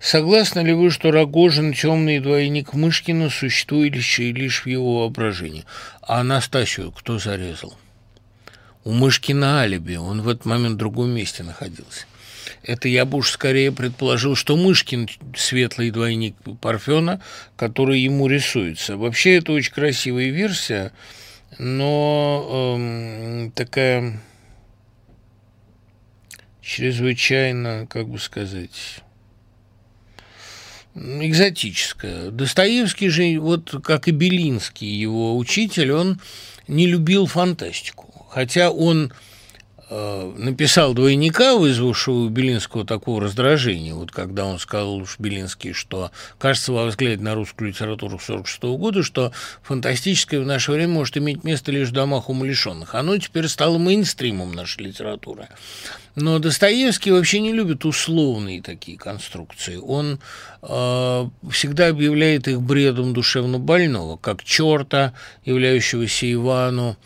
Согласны 0.00 0.60
ли 0.60 0.72
вы, 0.72 0.90
что 0.90 1.10
Рогожин– 1.10 1.72
темный 1.74 2.20
двойник 2.20 2.72
Мышкина, 2.72 3.30
существующий 3.30 4.32
лишь 4.32 4.64
в 4.64 4.66
его 4.66 5.00
воображении? 5.00 5.64
А 6.00 6.20
Анастасию 6.20 6.92
кто 6.92 7.18
зарезал? 7.18 7.76
У 8.84 8.92
Мышкина 8.92 9.60
алиби, 9.60 9.96
он 9.96 10.22
в 10.22 10.28
этот 10.28 10.44
момент 10.44 10.76
в 10.76 10.78
другом 10.78 11.10
месте 11.10 11.42
находился. 11.42 12.06
Это 12.62 12.88
я 12.88 13.04
бы 13.04 13.18
уж 13.18 13.30
скорее 13.30 13.72
предположил, 13.72 14.34
что 14.34 14.56
Мышкин– 14.56 15.08
светлый 15.36 15.90
двойник 15.90 16.34
Парфена, 16.60 17.20
который 17.56 18.00
ему 18.00 18.26
рисуется. 18.26 18.96
Вообще, 18.96 19.36
это 19.36 19.52
очень 19.52 19.72
красивая 19.72 20.30
версия, 20.30 20.92
но 21.58 22.76
эм, 22.78 23.52
такая 23.52 24.20
чрезвычайно, 26.60 27.86
как 27.88 28.08
бы 28.08 28.18
сказать 28.18 29.02
экзотическое. 30.94 32.30
Достоевский 32.30 33.08
же, 33.08 33.38
вот 33.38 33.74
как 33.84 34.08
и 34.08 34.10
Белинский, 34.10 34.88
его 34.88 35.36
учитель, 35.36 35.92
он 35.92 36.20
не 36.66 36.86
любил 36.86 37.26
фантастику. 37.26 38.26
Хотя 38.30 38.70
он 38.70 39.12
написал 39.90 40.92
двойника, 40.92 41.56
вызвавшего 41.56 42.26
у 42.26 42.28
Белинского 42.28 42.84
такого 42.84 43.22
раздражения, 43.22 43.94
вот 43.94 44.10
когда 44.10 44.44
он 44.44 44.58
сказал 44.58 44.96
уж 44.96 45.18
Белинский, 45.18 45.72
что, 45.72 46.10
кажется, 46.38 46.72
во 46.72 46.86
взгляде 46.86 47.22
на 47.22 47.34
русскую 47.34 47.70
литературу 47.70 48.18
46 48.18 48.62
года, 48.76 49.02
что 49.02 49.32
фантастическое 49.62 50.40
в 50.40 50.46
наше 50.46 50.72
время 50.72 50.92
может 50.92 51.16
иметь 51.16 51.42
место 51.42 51.72
лишь 51.72 51.88
в 51.88 51.92
домах 51.92 52.28
умалишенных. 52.28 52.94
Оно 52.94 53.16
теперь 53.16 53.48
стало 53.48 53.78
мейнстримом 53.78 54.52
нашей 54.52 54.84
литературы. 54.84 55.48
Но 56.14 56.38
Достоевский 56.38 57.12
вообще 57.12 57.40
не 57.40 57.52
любит 57.52 57.84
условные 57.84 58.60
такие 58.60 58.98
конструкции. 58.98 59.76
Он 59.76 60.18
э, 60.62 61.28
всегда 61.50 61.88
объявляет 61.88 62.48
их 62.48 62.60
бредом 62.60 63.14
душевно 63.14 63.58
больного, 63.58 64.16
как 64.16 64.42
черта, 64.42 65.14
являющегося 65.44 66.30
Ивану, 66.32 66.96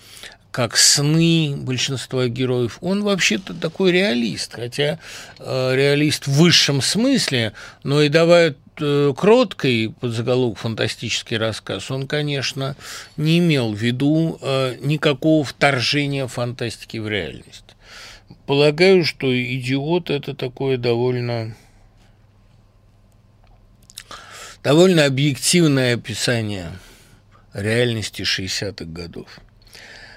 как 0.53 0.77
сны 0.77 1.57
большинства 1.57 2.29
героев. 2.29 2.79
Он 2.83 3.03
вообще-то 3.03 3.55
такой 3.55 3.91
реалист, 3.91 4.53
хотя 4.55 4.99
э, 5.39 5.75
реалист 5.75 6.27
в 6.27 6.33
высшем 6.33 6.83
смысле, 6.83 7.55
но 7.83 8.03
и 8.03 8.11
давая 8.11 8.55
э, 8.79 9.13
кроткий 9.17 9.89
под 9.89 10.15
фантастический 10.59 11.39
рассказ, 11.39 11.91
он, 11.91 12.07
конечно, 12.07 12.77
не 13.17 13.39
имел 13.39 13.73
в 13.73 13.79
виду 13.79 14.39
э, 14.43 14.77
никакого 14.81 15.43
вторжения 15.43 16.27
фантастики 16.27 16.99
в 16.99 17.09
реальность. 17.09 17.65
Полагаю, 18.47 19.07
что 19.07 19.35
идиот 19.35 20.11
это 20.11 20.35
такое 20.35 20.77
довольно 20.77 21.57
довольно 24.63 25.07
объективное 25.07 25.95
описание 25.95 26.73
реальности 27.55 28.23
60-х 28.23 28.85
годов. 28.85 29.41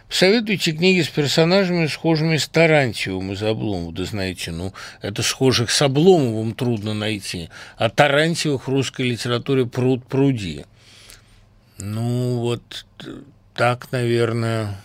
Посоветуйте 0.07 0.71
книги 0.71 1.01
с 1.01 1.09
персонажами, 1.09 1.87
схожими 1.87 2.37
с 2.37 2.47
Тарантьевым 2.47 3.31
из 3.33 3.41
Обломова. 3.41 3.91
Да 3.91 4.05
знаете, 4.05 4.51
ну, 4.51 4.73
это 5.01 5.23
схожих 5.23 5.71
с 5.71 5.81
Обломовым 5.81 6.53
трудно 6.53 6.93
найти. 6.93 7.49
А 7.77 7.89
Тарантьевых 7.89 8.67
в 8.67 8.71
русской 8.71 9.01
литературе 9.01 9.65
пруд 9.65 10.05
пруди. 10.05 10.65
Ну, 11.77 12.39
вот 12.39 12.85
так, 13.53 13.91
наверное... 13.91 14.79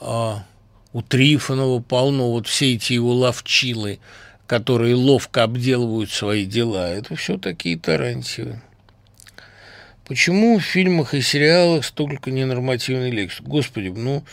А 0.00 0.44
у 0.92 1.02
Трифонова 1.02 1.80
полно, 1.80 2.32
вот 2.32 2.46
все 2.46 2.74
эти 2.74 2.94
его 2.94 3.12
ловчилы, 3.12 3.98
которые 4.46 4.94
ловко 4.94 5.42
обделывают 5.42 6.10
свои 6.10 6.46
дела, 6.46 6.90
это 6.90 7.16
все 7.16 7.38
такие 7.38 7.78
Тарантьевы. 7.78 8.60
Почему 10.06 10.58
в 10.58 10.62
фильмах 10.62 11.14
и 11.14 11.20
сериалах 11.20 11.84
столько 11.84 12.30
ненормативной 12.30 13.10
лексики? 13.10 13.42
Господи, 13.42 13.88
ну, 13.88 14.24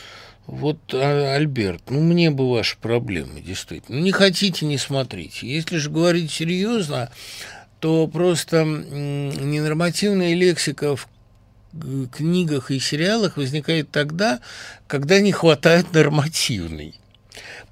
вот, 0.46 0.78
а, 0.94 1.34
Альберт, 1.36 1.90
ну, 1.90 2.00
мне 2.00 2.30
бы 2.30 2.50
ваши 2.50 2.78
проблемы, 2.78 3.42
действительно. 3.42 4.00
Не 4.00 4.12
хотите, 4.12 4.66
не 4.66 4.78
смотрите. 4.78 5.48
Если 5.48 5.78
же 5.78 5.90
говорить 5.90 6.32
серьезно, 6.32 7.12
то 7.80 8.08
просто 8.08 8.64
ненормативная 8.64 10.36
лексика 10.36 10.96
в 10.96 11.08
книгах 12.12 12.70
и 12.70 12.80
сериалах 12.80 13.38
возникает 13.38 13.90
тогда, 13.90 14.42
когда 14.86 15.20
не 15.20 15.32
хватает 15.32 15.92
нормативной. 15.92 17.00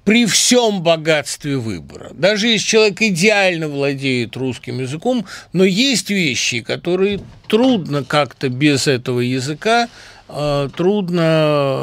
При 0.04 0.26
всем 0.26 0.82
богатстве 0.82 1.56
выбора. 1.56 2.10
Даже 2.14 2.48
если 2.48 2.66
человек 2.66 3.02
идеально 3.02 3.68
владеет 3.68 4.36
русским 4.36 4.80
языком, 4.80 5.26
но 5.52 5.64
есть 5.64 6.10
вещи, 6.10 6.60
которые 6.60 7.20
трудно 7.48 8.02
как-то 8.04 8.48
без 8.48 8.88
этого 8.88 9.20
языка 9.20 9.88
Э, 10.34 10.70
трудно 10.74 11.20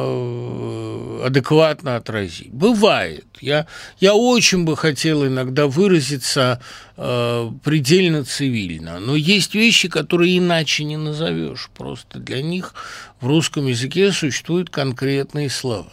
э, 0.01 1.23
адекватно 1.27 1.97
отразить. 1.97 2.49
Бывает. 2.51 3.27
Я, 3.41 3.67
я 3.99 4.15
очень 4.15 4.65
бы 4.65 4.75
хотел 4.75 5.23
иногда 5.27 5.67
выразиться 5.67 6.59
э, 6.97 7.51
предельно 7.63 8.25
цивильно, 8.25 8.99
но 8.99 9.15
есть 9.15 9.53
вещи, 9.53 9.87
которые 9.87 10.39
иначе 10.39 10.83
не 10.83 10.97
назовешь. 10.97 11.69
Просто 11.77 12.17
для 12.17 12.41
них 12.41 12.73
в 13.21 13.27
русском 13.27 13.67
языке 13.67 14.11
существуют 14.11 14.71
конкретные 14.71 15.51
слова. 15.51 15.91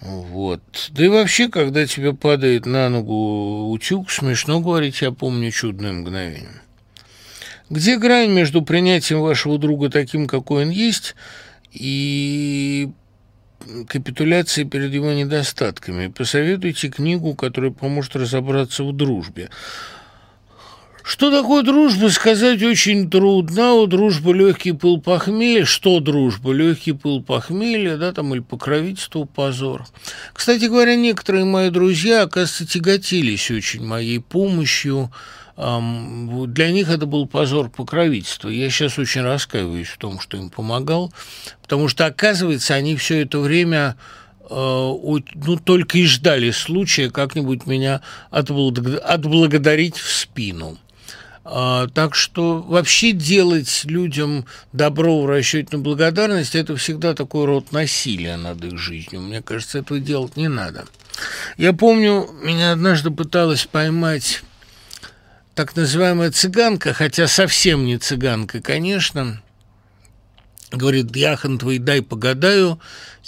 Вот. 0.00 0.62
Да 0.90 1.04
и 1.04 1.08
вообще, 1.08 1.48
когда 1.48 1.86
тебе 1.86 2.14
падает 2.14 2.66
на 2.66 2.88
ногу 2.88 3.70
утюг, 3.70 4.10
смешно 4.10 4.60
говорить, 4.60 5.02
я 5.02 5.10
помню 5.10 5.50
чудное 5.50 5.92
мгновение. 5.92 6.62
Где 7.70 7.98
грань 7.98 8.30
между 8.30 8.62
принятием 8.62 9.20
вашего 9.20 9.58
друга 9.58 9.90
таким, 9.90 10.26
какой 10.26 10.64
он 10.64 10.70
есть, 10.70 11.16
и 11.72 12.88
капитуляцией 13.88 14.68
перед 14.68 14.92
его 14.92 15.12
недостатками? 15.12 16.06
Посоветуйте 16.06 16.88
книгу, 16.88 17.34
которая 17.34 17.70
поможет 17.70 18.16
разобраться 18.16 18.84
в 18.84 18.96
дружбе. 18.96 19.50
Что 21.08 21.30
такое 21.30 21.62
дружба, 21.62 22.08
сказать 22.08 22.62
очень 22.62 23.08
трудно. 23.08 23.72
У 23.72 23.86
дружбы 23.86 24.34
легкий 24.34 24.72
пыл 24.72 25.00
похмелья. 25.00 25.64
Что 25.64 26.00
дружба? 26.00 26.52
Легкий 26.52 26.92
пыл 26.92 27.22
похмелья, 27.22 27.96
да, 27.96 28.12
там, 28.12 28.34
или 28.34 28.42
покровительство, 28.42 29.24
позор. 29.24 29.86
Кстати 30.34 30.66
говоря, 30.66 30.96
некоторые 30.96 31.46
мои 31.46 31.70
друзья, 31.70 32.24
оказывается, 32.24 32.66
тяготились 32.66 33.50
очень 33.50 33.86
моей 33.86 34.20
помощью, 34.20 35.10
для 35.56 36.70
них 36.70 36.90
это 36.90 37.06
был 37.06 37.26
позор 37.26 37.70
покровительства. 37.70 38.50
Я 38.50 38.68
сейчас 38.68 38.98
очень 38.98 39.22
раскаиваюсь 39.22 39.88
в 39.88 39.96
том, 39.96 40.20
что 40.20 40.36
им 40.36 40.50
помогал, 40.50 41.10
потому 41.62 41.88
что, 41.88 42.04
оказывается, 42.04 42.74
они 42.74 42.96
все 42.96 43.22
это 43.22 43.38
время 43.38 43.96
э, 44.42 44.46
ну, 44.50 45.56
только 45.64 45.96
и 45.96 46.04
ждали 46.04 46.50
случая 46.50 47.08
как-нибудь 47.08 47.64
меня 47.64 48.02
отблагодарить 48.30 49.96
в 49.96 50.12
спину. 50.12 50.76
А, 51.50 51.86
так 51.88 52.14
что 52.14 52.60
вообще 52.60 53.12
делать 53.12 53.84
людям 53.84 54.44
добро 54.74 55.22
в 55.22 55.26
расчете 55.26 55.68
на 55.72 55.78
благодарность– 55.78 56.54
это 56.54 56.76
всегда 56.76 57.14
такой 57.14 57.46
род 57.46 57.72
насилия 57.72 58.36
над 58.36 58.62
их 58.62 58.78
жизнью. 58.78 59.22
Мне 59.22 59.40
кажется, 59.40 59.78
этого 59.78 59.98
делать 59.98 60.36
не 60.36 60.48
надо. 60.48 60.84
Я 61.56 61.72
помню, 61.72 62.28
меня 62.42 62.72
однажды 62.72 63.10
пыталась 63.10 63.64
поймать 63.64 64.42
так 65.54 65.74
называемая 65.74 66.32
цыганка, 66.32 66.92
хотя 66.92 67.26
совсем 67.26 67.86
не 67.86 67.96
цыганка, 67.96 68.60
конечно, 68.60 69.40
говорит, 70.70 71.16
Яхан 71.16 71.58
твой, 71.58 71.78
дай 71.78 72.02
погадаю, 72.02 72.78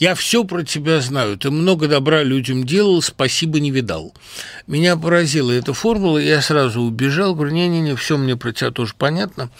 Я 0.00 0.14
все 0.14 0.44
про 0.44 0.62
тебя 0.62 1.02
знаю. 1.02 1.36
Ты 1.36 1.50
много 1.50 1.86
добра 1.86 2.22
людям 2.22 2.64
делал, 2.64 3.02
спасибо 3.02 3.60
не 3.60 3.70
видал. 3.70 4.14
Меня 4.66 4.96
поразила 4.96 5.52
эта 5.52 5.74
формула, 5.74 6.16
я 6.16 6.40
сразу 6.40 6.80
убежал. 6.80 7.34
Говорю, 7.34 7.52
не-не-не, 7.52 7.94
все 7.96 8.16
мне 8.16 8.34
про 8.34 8.50
тебя 8.52 8.70
тоже 8.70 8.94
понятно. 8.96 9.50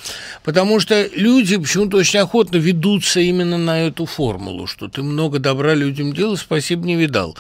Потому 0.43 0.80
что 0.80 1.07
люди 1.14 1.59
почему-то 1.59 1.99
очень 1.99 2.20
охотно 2.20 2.57
ведутся 2.57 3.20
именно 3.20 3.59
на 3.59 3.82
эту 3.82 4.07
формулу, 4.07 4.66
что 4.66 4.88
ты 4.88 5.03
много 5.03 5.41
добра 5.41 5.74
людям 5.74 6.14
делал, 6.14 6.38
спасибо 6.38 6.86
не 6.86 6.97
видал. 6.97 7.36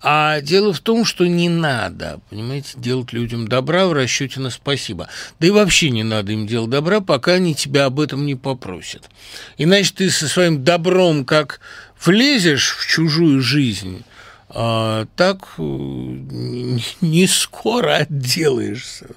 А 0.00 0.40
дело 0.40 0.72
в 0.72 0.78
том, 0.78 1.04
что 1.04 1.26
не 1.26 1.48
надо, 1.48 2.20
понимаете, 2.30 2.74
делать 2.76 3.12
людям 3.12 3.48
добра 3.48 3.86
в 3.86 3.94
расчете 3.94 4.38
на 4.38 4.50
спасибо. 4.50 5.08
Да 5.40 5.46
и 5.48 5.50
вообще 5.50 5.90
не 5.90 6.04
надо 6.04 6.30
им 6.30 6.46
делать 6.46 6.70
добра, 6.70 7.00
пока 7.00 7.32
они 7.32 7.54
тебя 7.56 7.86
об 7.86 7.98
этом 7.98 8.26
не 8.26 8.36
попросят. 8.36 9.10
Иначе 9.58 9.92
ты 9.96 10.10
со 10.10 10.28
своим 10.28 10.62
добром 10.62 11.24
как 11.24 11.60
влезешь 12.04 12.76
в 12.76 12.86
чужую 12.86 13.40
жизнь, 13.40 14.04
а 14.48 15.06
так 15.16 15.54
э, 15.58 15.62
не 15.62 17.26
скоро 17.26 17.96
отделаешься. 17.96 19.08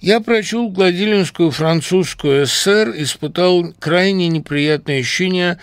Я 0.00 0.20
прочел 0.20 0.68
Гладилинскую 0.68 1.50
французскую 1.50 2.46
ССР, 2.46 2.92
испытал 2.96 3.72
крайне 3.78 4.28
неприятное 4.28 5.00
ощущение 5.00 5.58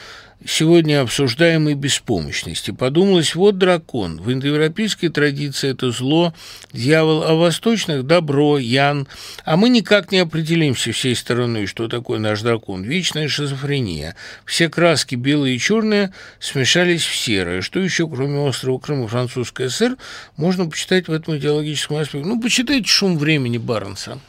сегодня 0.46 1.02
обсуждаемой 1.02 1.76
беспомощности. 1.76 2.72
Подумалось, 2.72 3.36
вот 3.36 3.58
дракон. 3.58 4.20
В 4.22 4.32
индоевропейской 4.32 5.10
традиции 5.10 5.72
это 5.72 5.92
зло, 5.92 6.34
дьявол, 6.74 7.24
а 7.24 7.36
восточных– 7.36 8.06
добро, 8.08 8.58
ян. 8.58 9.08
А 9.46 9.58
мы 9.58 9.70
никак 9.70 10.12
не 10.12 10.20
определимся 10.20 10.92
всей 10.92 11.16
стороной, 11.16 11.66
что 11.66 11.88
такое 11.88 12.20
наш 12.20 12.42
дракон. 12.42 12.84
Вечная 12.84 13.28
шизофрения. 13.28 14.16
Все 14.46 14.70
краски, 14.70 15.16
белые 15.16 15.56
и 15.56 15.60
черные, 15.60 16.12
смешались 16.40 17.04
в 17.04 17.16
серое. 17.16 17.62
Что 17.62 17.80
еще, 17.80 18.08
кроме 18.08 18.40
острова 18.40 18.80
Крыма, 18.80 19.08
французская 19.08 19.70
ССР, 19.70 19.98
можно 20.38 20.70
почитать 20.70 21.08
в 21.08 21.12
этом 21.12 21.38
идеологическом 21.38 21.98
аспекте? 21.98 22.28
Ну, 22.28 22.42
почитайте 22.42 22.88
«Шум 22.88 23.18
времени» 23.18 23.58
Барнса 23.58 24.20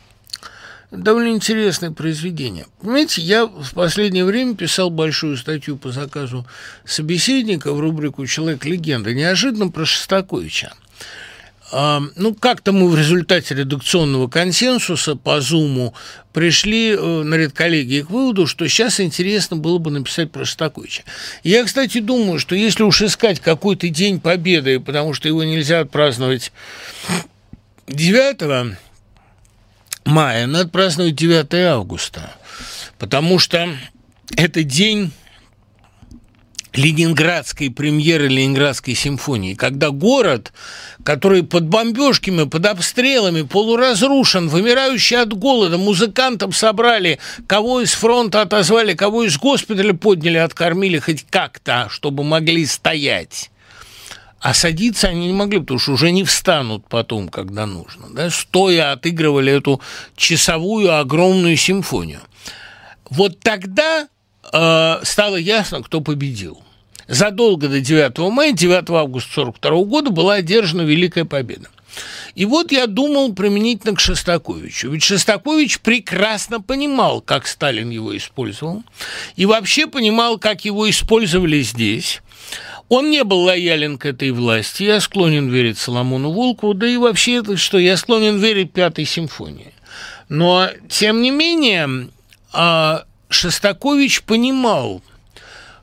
довольно 0.92 1.34
интересное 1.34 1.90
произведение. 1.90 2.66
Понимаете, 2.80 3.22
я 3.22 3.46
в 3.46 3.72
последнее 3.74 4.24
время 4.24 4.54
писал 4.54 4.90
большую 4.90 5.36
статью 5.36 5.76
по 5.76 5.90
заказу 5.90 6.46
собеседника 6.84 7.72
в 7.72 7.80
рубрику 7.80 8.26
«Человек-легенда», 8.26 9.14
неожиданно 9.14 9.70
про 9.70 9.84
Шостаковича. 9.84 10.72
А, 11.74 12.02
ну, 12.16 12.34
как-то 12.34 12.72
мы 12.72 12.90
в 12.90 12.98
результате 12.98 13.54
редакционного 13.54 14.28
консенсуса 14.28 15.16
по 15.16 15.40
Зуму 15.40 15.94
пришли 16.34 16.90
э, 16.90 17.22
на 17.22 17.34
редколлегии 17.36 18.02
к 18.02 18.10
выводу, 18.10 18.46
что 18.46 18.68
сейчас 18.68 19.00
интересно 19.00 19.56
было 19.56 19.78
бы 19.78 19.90
написать 19.90 20.30
про 20.30 20.44
Шостаковича. 20.44 21.04
Я, 21.42 21.64
кстати, 21.64 22.00
думаю, 22.00 22.38
что 22.38 22.54
если 22.54 22.82
уж 22.82 23.00
искать 23.00 23.40
какой-то 23.40 23.88
день 23.88 24.20
победы, 24.20 24.80
потому 24.80 25.14
что 25.14 25.28
его 25.28 25.44
нельзя 25.44 25.80
отпраздновать 25.80 26.52
9 27.88 28.76
мая, 30.04 30.46
надо 30.46 30.68
праздновать 30.68 31.14
9 31.14 31.54
августа, 31.54 32.32
потому 32.98 33.38
что 33.38 33.68
это 34.36 34.62
день 34.62 35.12
ленинградской 36.74 37.70
премьеры 37.70 38.28
Ленинградской 38.28 38.94
симфонии, 38.94 39.54
когда 39.54 39.90
город, 39.90 40.52
который 41.04 41.42
под 41.42 41.66
бомбежками, 41.68 42.44
под 42.44 42.66
обстрелами, 42.66 43.42
полуразрушен, 43.42 44.48
вымирающий 44.48 45.18
от 45.18 45.34
голода, 45.34 45.78
музыкантам 45.78 46.52
собрали, 46.52 47.18
кого 47.46 47.82
из 47.82 47.92
фронта 47.92 48.42
отозвали, 48.42 48.94
кого 48.94 49.24
из 49.24 49.38
госпиталя 49.38 49.92
подняли, 49.92 50.38
откормили 50.38 50.98
хоть 50.98 51.26
как-то, 51.28 51.88
чтобы 51.90 52.24
могли 52.24 52.64
стоять. 52.66 53.51
А 54.42 54.54
садиться 54.54 55.06
они 55.06 55.28
не 55.28 55.32
могли, 55.32 55.60
потому 55.60 55.78
что 55.78 55.92
уже 55.92 56.10
не 56.10 56.24
встанут 56.24 56.84
потом, 56.88 57.28
когда 57.28 57.64
нужно. 57.64 58.08
Да? 58.10 58.28
Стоя 58.28 58.90
отыгрывали 58.90 59.52
эту 59.52 59.80
часовую 60.16 60.98
огромную 60.98 61.56
симфонию. 61.56 62.20
Вот 63.08 63.38
тогда 63.38 64.08
э, 64.52 65.00
стало 65.04 65.36
ясно, 65.36 65.80
кто 65.84 66.00
победил. 66.00 66.60
Задолго 67.06 67.68
до 67.68 67.80
9 67.80 68.18
мая, 68.32 68.50
9 68.50 68.90
августа 68.90 69.42
1942 69.42 69.84
года 69.84 70.10
была 70.10 70.34
одержана 70.34 70.82
Великая 70.82 71.24
Победа. 71.24 71.68
И 72.34 72.44
вот 72.44 72.72
я 72.72 72.88
думал 72.88 73.34
применительно 73.34 73.94
к 73.94 74.00
Шостаковичу. 74.00 74.90
Ведь 74.90 75.04
Шостакович 75.04 75.78
прекрасно 75.80 76.60
понимал, 76.60 77.20
как 77.20 77.46
Сталин 77.46 77.90
его 77.90 78.16
использовал, 78.16 78.82
и 79.36 79.46
вообще 79.46 79.86
понимал, 79.86 80.38
как 80.38 80.64
его 80.64 80.90
использовали 80.90 81.60
здесь. 81.60 82.22
Он 82.92 83.10
не 83.10 83.24
был 83.24 83.44
лоялен 83.44 83.96
к 83.96 84.04
этой 84.04 84.32
власти. 84.32 84.82
Я 84.82 85.00
склонен 85.00 85.48
верить 85.48 85.78
Соломону 85.78 86.30
Волкову, 86.30 86.74
да 86.74 86.86
и 86.86 86.98
вообще 86.98 87.36
это 87.36 87.56
что, 87.56 87.78
я 87.78 87.96
склонен 87.96 88.36
верить 88.36 88.74
Пятой 88.74 89.06
симфонии. 89.06 89.72
Но, 90.28 90.68
тем 90.90 91.22
не 91.22 91.30
менее, 91.30 92.10
а, 92.52 93.06
Шостакович 93.30 94.24
понимал, 94.24 95.00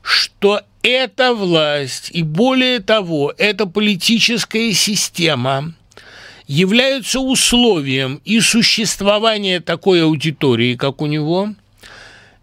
что 0.02 0.62
эта 0.84 1.34
власть 1.34 2.12
и 2.12 2.22
более 2.22 2.78
того, 2.78 3.34
эта 3.36 3.66
политическая 3.66 4.72
система 4.72 5.74
являются 6.46 7.18
условием 7.18 8.20
и 8.24 8.38
существования 8.38 9.58
такой 9.58 10.04
аудитории, 10.04 10.76
как 10.76 11.02
у 11.02 11.06
него– 11.06 11.54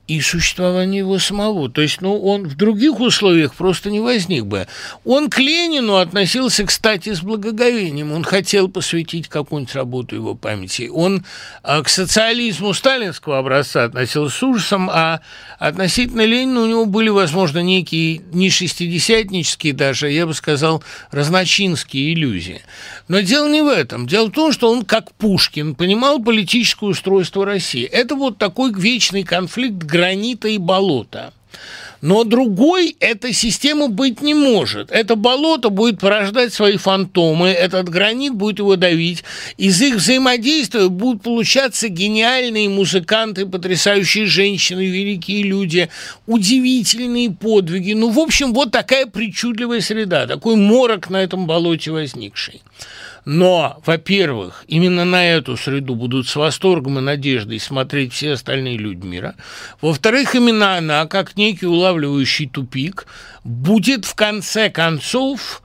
и 0.07 0.21
существование 0.21 0.99
его 0.99 1.19
самого. 1.19 1.69
То 1.69 1.81
есть, 1.81 2.01
ну, 2.01 2.19
он 2.19 2.47
в 2.47 2.55
других 2.55 2.99
условиях 2.99 3.53
просто 3.53 3.89
не 3.89 3.99
возник 3.99 4.45
бы. 4.45 4.67
Он 5.03 5.29
к 5.29 5.37
Ленину 5.37 5.97
относился, 5.97 6.65
кстати, 6.65 7.13
с 7.13 7.21
благоговением. 7.21 8.13
Он 8.13 8.23
хотел 8.23 8.69
посвятить 8.69 9.27
какую-нибудь 9.27 9.75
работу 9.75 10.15
его 10.15 10.33
памяти. 10.33 10.89
Он 10.93 11.25
а, 11.61 11.83
к 11.83 11.89
социализму 11.89 12.73
сталинского 12.73 13.39
образца 13.39 13.83
относился 13.83 14.37
с 14.37 14.43
ужасом, 14.43 14.89
а 14.89 15.19
относительно 15.59 16.25
Ленина 16.25 16.61
у 16.61 16.67
него 16.67 16.85
были, 16.85 17.09
возможно, 17.09 17.59
некие 17.59 18.21
не 18.31 18.49
шестидесятнические 18.49 19.73
даже, 19.73 20.09
я 20.09 20.25
бы 20.25 20.33
сказал, 20.33 20.83
разночинские 21.11 22.13
иллюзии. 22.13 22.61
Но 23.09 23.19
дело 23.19 23.49
не 23.49 23.61
в 23.61 23.67
этом. 23.67 24.07
Дело 24.07 24.27
в 24.27 24.31
том, 24.31 24.53
что 24.53 24.71
он, 24.71 24.85
как 24.85 25.11
Пушкин, 25.15 25.75
понимал 25.75 26.23
политическое 26.23 26.85
устройство 26.85 27.45
России. 27.45 27.83
Это 27.83 28.15
вот 28.15 28.37
такой 28.37 28.71
вечный 28.73 29.23
конфликт 29.23 29.83
гранита 29.97 30.47
и 30.47 30.59
болота. 30.59 31.33
Но 32.01 32.23
другой 32.23 32.95
эта 32.99 33.33
система 33.33 33.87
быть 33.87 34.21
не 34.21 34.35
может. 34.35 34.91
Это 34.91 35.15
болото 35.15 35.69
будет 35.69 35.99
порождать 35.99 36.53
свои 36.53 36.77
фантомы, 36.77 37.47
этот 37.47 37.89
гранит 37.89 38.33
будет 38.35 38.59
его 38.59 38.75
давить. 38.75 39.23
Из 39.57 39.81
их 39.81 39.95
взаимодействия 39.95 40.89
будут 40.89 41.23
получаться 41.23 41.87
гениальные 41.87 42.69
музыканты, 42.69 43.47
потрясающие 43.47 44.27
женщины, 44.27 44.85
великие 44.85 45.41
люди, 45.41 45.89
удивительные 46.27 47.31
подвиги. 47.31 47.93
Ну, 47.93 48.11
в 48.11 48.19
общем, 48.19 48.53
вот 48.53 48.71
такая 48.71 49.07
причудливая 49.07 49.81
среда, 49.81 50.27
такой 50.27 50.55
морок 50.55 51.09
на 51.09 51.17
этом 51.17 51.47
болоте 51.47 51.89
возникший. 51.89 52.61
Но, 53.29 53.81
во-первых, 53.85 54.63
именно 54.69 55.03
на 55.03 55.27
эту 55.27 55.57
среду 55.57 55.95
будут 55.95 56.29
с 56.29 56.35
восторгом 56.37 56.99
и 56.99 57.01
надеждой 57.01 57.59
смотреть 57.59 58.13
все 58.13 58.31
остальные 58.31 58.77
люди 58.77 59.05
мира. 59.05 59.35
Во-вторых, 59.81 60.33
именно 60.33 60.77
она, 60.77 61.05
как 61.07 61.35
некий 61.35 61.65
улавливающий 61.65 62.47
тупик, 62.47 63.05
будет 63.43 64.05
в 64.05 64.15
конце 64.15 64.69
концов 64.69 65.61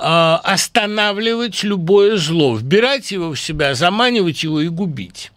э, 0.00 0.02
останавливать 0.02 1.62
любое 1.62 2.16
зло, 2.16 2.56
вбирать 2.56 3.12
его 3.12 3.34
в 3.34 3.38
себя, 3.38 3.76
заманивать 3.76 4.42
его 4.42 4.60
и 4.60 4.66
губить. 4.66 5.30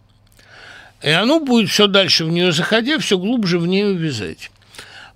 И 1.04 1.10
оно 1.10 1.38
будет 1.38 1.70
все 1.70 1.86
дальше 1.86 2.24
в 2.24 2.30
нее 2.30 2.50
заходя, 2.50 2.98
все 2.98 3.16
глубже 3.16 3.60
в 3.60 3.68
нее 3.68 3.90
увязать. 3.90 4.50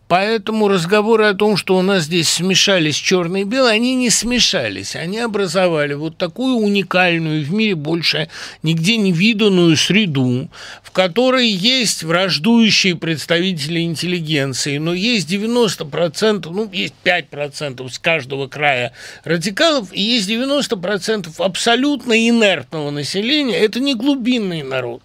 Поэтому 0.06 0.68
разговоры 0.68 1.24
о 1.24 1.34
том, 1.34 1.56
что 1.56 1.76
у 1.76 1.82
нас 1.82 2.04
здесь 2.04 2.28
смешались 2.28 2.96
черные 2.96 3.42
и 3.42 3.46
белые, 3.46 3.74
они 3.74 3.94
не 3.94 4.10
смешались. 4.10 4.96
Они 4.96 5.18
образовали 5.18 5.94
вот 5.94 6.18
такую 6.18 6.56
уникальную, 6.56 7.44
в 7.44 7.52
мире 7.52 7.74
больше 7.74 8.28
нигде 8.62 8.98
не 8.98 9.12
виданную 9.12 9.76
среду, 9.76 10.48
в 10.82 10.90
которой 10.90 11.48
есть 11.48 12.02
враждующие 12.02 12.96
представители 12.96 13.80
интеллигенции, 13.80 14.76
но 14.76 14.92
есть 14.92 15.30
90%, 15.30 16.50
ну, 16.50 16.70
есть 16.70 16.94
5% 17.02 17.88
с 17.88 17.98
каждого 17.98 18.46
края 18.46 18.92
радикалов, 19.24 19.88
и 19.92 20.02
есть 20.02 20.28
90% 20.28 21.32
абсолютно 21.38 22.28
инертного 22.28 22.90
населения. 22.90 23.56
Это 23.56 23.80
не 23.80 23.94
глубинный 23.94 24.62
народ. 24.62 25.02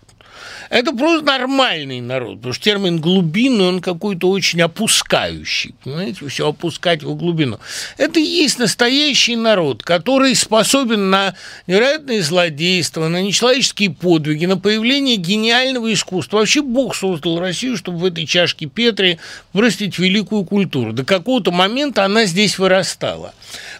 Это 0.69 0.91
просто 0.91 1.25
нормальный 1.25 1.99
народ, 1.99 2.37
потому 2.37 2.53
что 2.53 2.63
термин 2.63 2.99
глубинный, 2.99 3.67
он 3.67 3.81
какой-то 3.81 4.29
очень 4.29 4.61
опускающий, 4.61 5.73
понимаете, 5.83 6.27
все 6.27 6.47
опускать 6.47 7.01
в 7.01 7.15
глубину. 7.15 7.59
Это 7.97 8.19
и 8.19 8.23
есть 8.23 8.59
настоящий 8.59 9.35
народ, 9.35 9.81
который 9.81 10.35
способен 10.35 11.09
на 11.09 11.33
невероятные 11.65 12.21
злодейства, 12.21 13.07
на 13.07 13.21
нечеловеческие 13.21 13.89
подвиги, 13.89 14.45
на 14.45 14.57
появление 14.57 15.15
гениального 15.15 15.91
искусства. 15.91 16.37
Вообще 16.37 16.61
Бог 16.61 16.95
создал 16.95 17.39
Россию, 17.39 17.75
чтобы 17.75 17.97
в 17.97 18.05
этой 18.05 18.27
чашке 18.27 18.67
Петри 18.67 19.19
вырастить 19.53 19.97
великую 19.97 20.45
культуру. 20.45 20.93
До 20.93 21.03
какого-то 21.03 21.51
момента 21.51 22.05
она 22.05 22.25
здесь 22.25 22.59
вырастала 22.59 23.33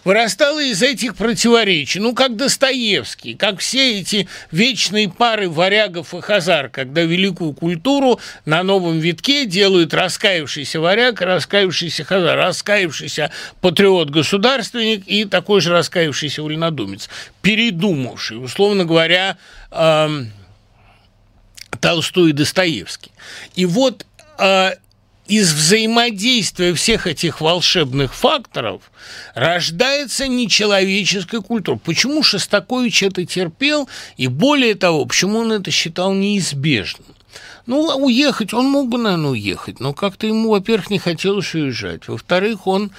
вырастала 0.10 0.60
из 0.60 0.82
этих 0.82 1.16
противоречий. 1.16 2.00
Ну, 2.00 2.16
как 2.16 2.36
Достоевский, 2.36 3.36
как 3.36 3.60
все 3.60 4.00
эти 4.00 4.28
вечные 4.52 5.08
пары 5.08 5.48
варягов 5.48 6.16
и 6.16 6.22
хазар, 6.22 6.70
когда 6.70 7.04
великую 7.04 7.54
культуру 7.54 8.20
на 8.44 8.64
новом 8.64 8.98
витке 8.98 9.46
делают 9.46 9.94
раскаявшийся 9.94 10.80
варяг 10.80 11.22
раскаявшийся 11.22 12.04
хазар, 12.06 12.40
раскаявшийся 12.40 13.32
патриот-государственник 13.62 15.04
и 15.06 15.26
такой 15.26 15.62
же 15.62 15.70
раскаявшийся 15.74 16.42
вольнодумец, 16.42 17.08
передумавший, 17.44 18.44
условно 18.44 18.86
говоря, 18.86 19.38
э, 19.70 20.24
Толстой 21.82 22.32
и 22.32 22.34
Достоевский. 22.34 23.12
И 23.54 23.68
вот 23.68 24.08
э, 24.40 24.72
из 25.30 25.54
взаимодействия 25.54 26.74
всех 26.74 27.06
этих 27.06 27.40
волшебных 27.40 28.16
факторов 28.16 28.82
рождается 29.36 30.28
нечеловеческая 30.28 31.42
культура. 31.42 31.78
Почему 31.78 32.24
Шостакович 32.24 33.04
это 33.04 33.26
терпел, 33.26 33.88
и 34.18 34.28
более 34.28 34.74
того, 34.74 35.06
почему 35.06 35.40
он 35.40 35.52
это 35.52 35.70
считал 35.70 36.14
неизбежным? 36.14 37.06
Ну, 37.68 37.82
уехать, 37.98 38.56
он 38.56 38.66
мог 38.66 38.90
бы, 38.90 38.98
наверное, 38.98 39.30
уехать, 39.30 39.80
но 39.80 39.94
как-то 39.94 40.26
ему, 40.26 40.50
во-первых, 40.50 40.90
не 40.90 40.98
хотелось 40.98 41.54
уезжать, 41.54 42.08
во-вторых, 42.08 42.66
он 42.66 42.90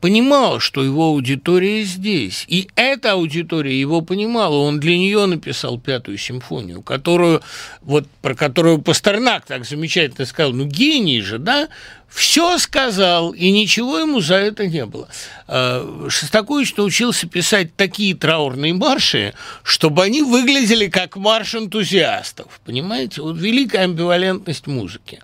понимал, 0.00 0.60
что 0.60 0.82
его 0.82 1.08
аудитория 1.08 1.82
здесь. 1.84 2.44
И 2.48 2.68
эта 2.74 3.12
аудитория 3.12 3.78
его 3.78 4.00
понимала. 4.00 4.56
Он 4.56 4.80
для 4.80 4.96
нее 4.96 5.26
написал 5.26 5.78
пятую 5.78 6.18
симфонию, 6.18 6.82
которую, 6.82 7.42
вот, 7.82 8.06
про 8.22 8.34
которую 8.34 8.80
Пастернак 8.80 9.44
так 9.46 9.64
замечательно 9.64 10.26
сказал, 10.26 10.52
ну 10.52 10.64
гений 10.64 11.20
же, 11.20 11.38
да? 11.38 11.68
Все 12.10 12.58
сказал, 12.58 13.30
и 13.30 13.50
ничего 13.52 13.98
ему 13.98 14.20
за 14.20 14.34
это 14.34 14.66
не 14.66 14.84
было. 14.84 15.08
А, 15.46 16.08
Шостакович 16.08 16.76
научился 16.76 17.28
писать 17.28 17.76
такие 17.76 18.14
траурные 18.14 18.74
марши, 18.74 19.32
чтобы 19.62 20.02
они 20.02 20.22
выглядели 20.22 20.88
как 20.88 21.16
марш 21.16 21.54
энтузиастов. 21.54 22.60
Понимаете? 22.64 23.22
Вот 23.22 23.38
великая 23.38 23.84
амбивалентность 23.84 24.66
музыки. 24.66 25.20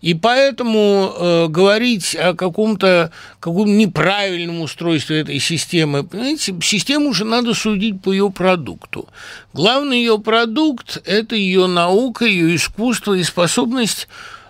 И 0.00 0.14
поэтому 0.14 1.12
э, 1.16 1.46
говорить 1.48 2.14
о 2.14 2.34
каком-то 2.34 3.12
каком 3.40 3.76
неправильном 3.76 4.60
устройстве 4.60 5.20
этой 5.20 5.40
системы, 5.40 6.04
понимаете, 6.04 6.54
систему 6.62 7.10
уже 7.10 7.24
надо 7.24 7.52
судить 7.52 8.00
по 8.00 8.12
ее 8.12 8.30
продукту. 8.30 9.08
Главный 9.52 9.98
ее 9.98 10.18
продукт– 10.20 11.02
это 11.04 11.34
ее 11.34 11.66
наука, 11.66 12.24
ее 12.24 12.54
искусство 12.54 13.14
и 13.14 13.24
способность 13.24 14.08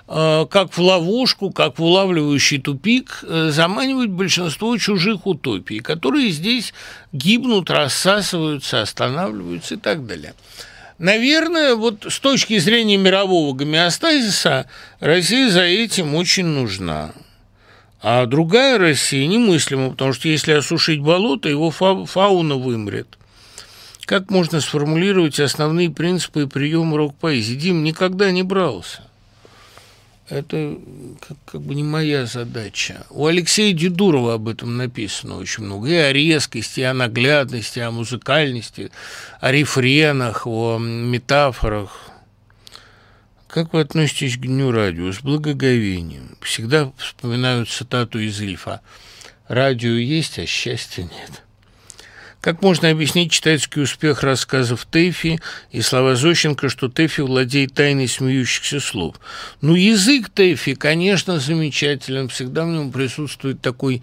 как 0.08 0.72
в 0.72 0.78
ловушку, 0.78 1.50
как 1.50 1.78
в 1.78 1.82
улавливающий 1.82 2.58
тупик, 2.58 3.22
э, 3.22 3.50
заманивать 3.50 4.08
большинство 4.08 4.74
чужих 4.78 5.26
утопий, 5.26 5.80
которые 5.80 6.30
здесь 6.30 6.72
гибнут, 7.12 7.68
рассасываются, 7.68 8.80
останавливаются 8.80 9.74
и 9.74 9.76
так 9.76 10.06
далее. 10.06 10.32
Наверное, 10.96 11.74
вот 11.74 12.06
с 12.08 12.20
точки 12.20 12.58
зрения 12.58 12.96
мирового 12.96 13.54
гомеостазиса 13.54 14.66
Россия 14.98 15.50
за 15.50 15.62
этим 15.62 16.14
очень 16.14 16.46
нужна. 16.46 17.12
А 18.00 18.24
другая 18.24 18.78
Россия 18.78 19.26
немыслима, 19.26 19.90
потому 19.90 20.14
что 20.14 20.28
если 20.28 20.52
осушить 20.52 21.00
болото, 21.00 21.50
его 21.50 21.70
фа 21.70 22.06
фауна 22.06 22.54
вымрет. 22.54 23.18
Как 24.06 24.30
можно 24.30 24.62
сформулировать 24.62 25.38
основные 25.38 25.90
принципы 25.90 26.44
и 26.44 26.46
приемы 26.46 26.96
рок-поэзии? 26.96 27.56
Дим 27.56 27.84
никогда 27.84 28.30
не 28.30 28.42
брался 28.42 29.07
это 30.28 30.78
как, 31.26 31.36
как 31.44 31.60
бы 31.62 31.74
не 31.74 31.82
моя 31.82 32.26
задача. 32.26 33.06
У 33.10 33.26
Алексея 33.26 33.72
Дедурова 33.72 34.34
об 34.34 34.48
этом 34.48 34.76
написано 34.76 35.36
очень 35.36 35.64
много. 35.64 35.88
И 35.88 35.94
о 35.94 36.12
резкости, 36.12 36.80
и 36.80 36.84
о 36.84 36.94
наглядности, 36.94 37.78
о 37.78 37.90
музыкальности, 37.90 38.90
о 39.40 39.52
рефренах, 39.52 40.46
о 40.46 40.78
метафорах. 40.78 42.10
Как 43.46 43.72
вы 43.72 43.80
относитесь 43.80 44.36
к 44.36 44.40
Дню 44.40 44.70
радио? 44.70 45.10
С 45.10 45.20
благоговением. 45.20 46.36
Всегда 46.42 46.92
вспоминаю 46.98 47.64
цитату 47.64 48.18
из 48.18 48.38
Лифа. 48.40 48.82
«Радио 49.48 49.92
есть, 49.92 50.38
а 50.38 50.44
счастья 50.44 51.04
нет». 51.04 51.47
Как 52.40 52.62
можно 52.62 52.90
объяснить 52.90 53.32
читательский 53.32 53.80
успех 53.80 54.22
рассказов 54.22 54.86
Тэфи 54.88 55.40
и 55.72 55.80
слова 55.80 56.14
Зощенко, 56.14 56.68
что 56.68 56.88
Тэфи 56.88 57.22
владеет 57.22 57.74
тайной 57.74 58.06
смеющихся 58.06 58.78
слов? 58.78 59.16
Ну, 59.60 59.74
язык 59.74 60.28
Тэфи, 60.28 60.74
конечно, 60.74 61.40
замечателен. 61.40 62.28
Всегда 62.28 62.64
в 62.64 62.68
нем 62.68 62.92
присутствует 62.92 63.60
такой 63.60 64.02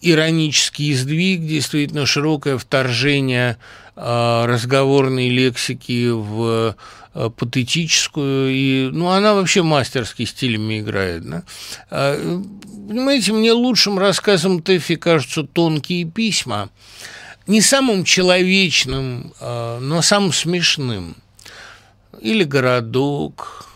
иронический 0.00 0.94
сдвиг, 0.94 1.40
действительно 1.40 2.06
широкое 2.06 2.56
вторжение 2.56 3.56
э, 3.96 4.44
разговорной 4.46 5.28
лексики 5.28 6.08
в 6.10 6.76
э, 7.14 7.30
патетическую, 7.30 8.54
и, 8.54 8.90
ну, 8.92 9.08
она 9.08 9.34
вообще 9.34 9.62
мастерски 9.62 10.24
стилями 10.24 10.80
играет, 10.80 11.28
да? 11.28 11.42
А, 11.90 12.42
понимаете, 12.88 13.32
мне 13.32 13.50
лучшим 13.52 13.98
рассказом 13.98 14.62
Тэфи 14.62 14.94
кажутся 14.94 15.42
тонкие 15.42 16.04
письма, 16.04 16.68
не 17.46 17.60
самым 17.60 18.04
человечным, 18.04 19.32
а, 19.40 19.78
но 19.80 20.02
самым 20.02 20.32
смешным. 20.32 21.16
Или 22.20 22.44
городок. 22.44 23.66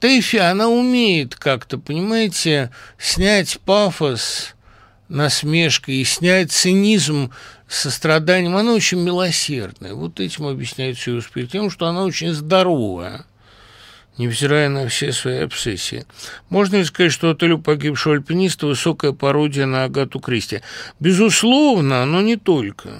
Тэфи, 0.00 0.36
она 0.36 0.68
умеет 0.68 1.34
как-то, 1.34 1.78
понимаете, 1.78 2.70
снять 2.98 3.60
пафос, 3.60 4.54
насмешкой 5.08 5.96
и 5.96 6.04
снять 6.04 6.52
цинизм 6.52 7.30
состраданием. 7.68 8.56
Она 8.56 8.72
очень 8.72 9.00
милосердная. 9.00 9.94
Вот 9.94 10.18
этим 10.18 10.46
объясняется 10.46 11.10
ее 11.10 11.18
успех. 11.18 11.50
Тем, 11.50 11.70
что 11.70 11.86
она 11.86 12.04
очень 12.04 12.32
здоровая 12.32 13.26
невзирая 14.18 14.68
на 14.68 14.88
все 14.88 15.12
свои 15.12 15.38
обсессии. 15.38 16.04
Можно 16.48 16.76
ли 16.76 16.84
сказать, 16.84 17.12
что 17.12 17.30
«Отель 17.30 17.56
погибшего 17.58 18.14
альпиниста»– 18.16 18.66
высокая 18.68 19.12
пародия 19.12 19.66
на 19.66 19.84
Агату 19.84 20.20
Кристи? 20.20 20.60
Безусловно, 20.98 22.04
но 22.06 22.20
не 22.20 22.36
только. 22.36 22.90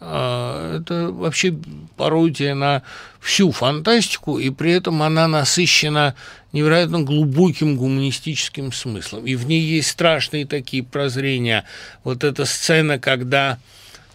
А, 0.00 0.78
это 0.78 1.10
вообще 1.10 1.56
пародия 1.96 2.54
на 2.54 2.82
всю 3.20 3.52
фантастику, 3.52 4.38
и 4.38 4.50
при 4.50 4.72
этом 4.72 5.02
она 5.02 5.28
насыщена 5.28 6.14
невероятно 6.52 7.00
глубоким 7.00 7.76
гуманистическим 7.76 8.72
смыслом. 8.72 9.26
И 9.26 9.34
в 9.34 9.46
ней 9.46 9.62
есть 9.62 9.90
страшные 9.90 10.46
такие 10.46 10.82
прозрения. 10.82 11.64
Вот 12.04 12.22
эта 12.22 12.44
сцена, 12.44 12.98
когда 12.98 13.58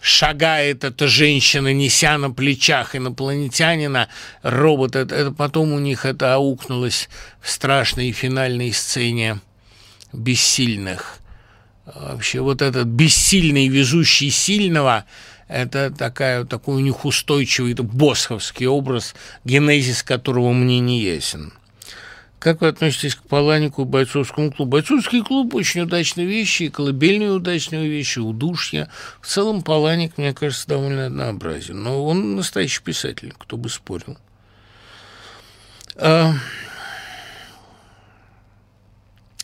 шагает 0.00 0.84
эта 0.84 1.06
женщина, 1.06 1.72
неся 1.72 2.18
на 2.18 2.30
плечах 2.30 2.96
инопланетянина, 2.96 4.08
робот, 4.42 4.96
это, 4.96 5.14
это 5.14 5.32
потом 5.32 5.72
у 5.72 5.78
них 5.78 6.04
это 6.04 6.34
аукнулось 6.34 7.08
в 7.40 7.50
страшной 7.50 8.12
финальной 8.12 8.72
сцене 8.72 9.40
бессильных. 10.12 11.18
Вообще 11.86 12.40
вот 12.40 12.62
этот 12.62 12.86
бессильный, 12.86 13.68
везущий 13.68 14.30
сильного, 14.30 15.04
это 15.48 15.90
такая, 15.90 16.44
такой 16.44 16.76
у 16.76 16.80
них 16.80 17.04
устойчивый 17.04 17.74
босховский 17.74 18.66
образ, 18.66 19.14
генезис 19.44 20.02
которого 20.02 20.52
мне 20.52 20.78
не 20.78 21.00
ясен. 21.00 21.52
Как 22.40 22.62
вы 22.62 22.68
относитесь 22.68 23.16
к 23.16 23.22
Паланику 23.22 23.82
и 23.82 23.84
бойцовскому 23.84 24.50
клубу? 24.50 24.70
Бойцовский 24.72 25.22
клуб– 25.22 25.54
очень 25.54 25.82
удачные 25.82 26.26
вещи, 26.26 26.64
и 26.64 26.68
колыбельные 26.70 27.32
удачные 27.32 27.86
вещи, 27.86 28.18
удушья. 28.18 28.88
В 29.20 29.26
целом 29.26 29.60
Паланик, 29.60 30.16
мне 30.16 30.32
кажется, 30.32 30.66
довольно 30.66 31.06
однообразен. 31.06 31.82
Но 31.82 32.02
он 32.02 32.36
настоящий 32.36 32.82
писатель, 32.82 33.34
кто 33.38 33.58
бы 33.58 33.68
спорил. 33.68 34.16
А... 35.96 36.32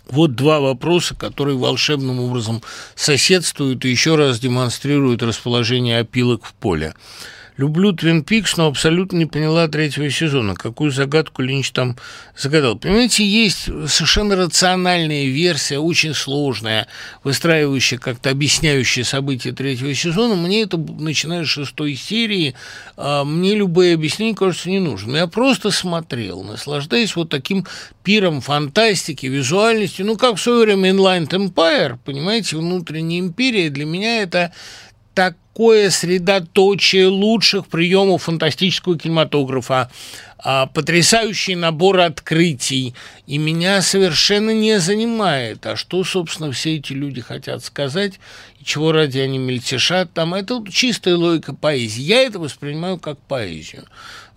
Вот 0.08 0.34
два 0.34 0.60
вопроса, 0.60 1.14
которые 1.14 1.58
волшебным 1.58 2.20
образом 2.20 2.62
соседствуют 2.94 3.84
и 3.84 3.90
еще 3.90 4.14
раз 4.16 4.40
демонстрируют 4.40 5.22
расположение 5.22 5.98
опилок 5.98 6.46
в 6.46 6.54
поле. 6.54 6.94
Люблю 7.56 7.92
Твин 7.92 8.22
Пикс, 8.22 8.58
но 8.58 8.66
абсолютно 8.66 9.16
не 9.16 9.24
поняла 9.24 9.66
третьего 9.66 10.10
сезона. 10.10 10.54
Какую 10.54 10.90
загадку 10.90 11.40
Линч 11.40 11.70
там 11.70 11.96
загадал. 12.36 12.76
Понимаете, 12.76 13.24
есть 13.24 13.64
совершенно 13.88 14.36
рациональная 14.36 15.24
версия, 15.24 15.78
очень 15.78 16.12
сложная, 16.12 16.86
выстраивающая, 17.24 17.98
как-то 17.98 18.28
объясняющая 18.28 19.04
события 19.04 19.52
третьего 19.52 19.94
сезона. 19.94 20.34
Мне 20.34 20.62
это, 20.62 20.76
начиная 20.76 21.44
с 21.44 21.48
шестой 21.48 21.96
серии, 21.96 22.54
а, 22.98 23.24
мне 23.24 23.54
любые 23.54 23.94
объяснения, 23.94 24.34
кажется, 24.34 24.68
не 24.68 24.80
нужны. 24.80 25.16
Я 25.16 25.26
просто 25.26 25.70
смотрел, 25.70 26.42
наслаждаясь 26.42 27.16
вот 27.16 27.30
таким 27.30 27.66
пиром 28.04 28.42
фантастики, 28.42 29.26
визуальности. 29.26 30.02
Ну, 30.02 30.18
как 30.18 30.36
в 30.36 30.42
свое 30.42 30.66
время 30.66 30.90
Inline 30.90 31.26
Empire, 31.26 31.98
понимаете, 32.04 32.58
внутренняя 32.58 33.20
империя 33.20 33.70
для 33.70 33.86
меня 33.86 34.20
это 34.22 34.52
такое 35.16 35.88
средоточие 35.88 37.06
лучших 37.06 37.68
приемов 37.68 38.24
фантастического 38.24 38.98
кинематографа, 38.98 39.90
а, 40.38 40.66
потрясающий 40.66 41.56
набор 41.56 42.00
открытий, 42.00 42.94
и 43.26 43.38
меня 43.38 43.80
совершенно 43.80 44.50
не 44.50 44.78
занимает, 44.78 45.64
а 45.64 45.74
что, 45.74 46.04
собственно, 46.04 46.52
все 46.52 46.76
эти 46.76 46.92
люди 46.92 47.22
хотят 47.22 47.64
сказать, 47.64 48.20
и 48.60 48.64
чего 48.64 48.92
ради 48.92 49.18
они 49.18 49.38
мельтешат 49.38 50.12
там, 50.12 50.34
это 50.34 50.62
чистая 50.70 51.16
логика 51.16 51.54
поэзии. 51.54 52.02
Я 52.02 52.20
это 52.20 52.38
воспринимаю 52.38 52.98
как 52.98 53.18
поэзию. 53.20 53.86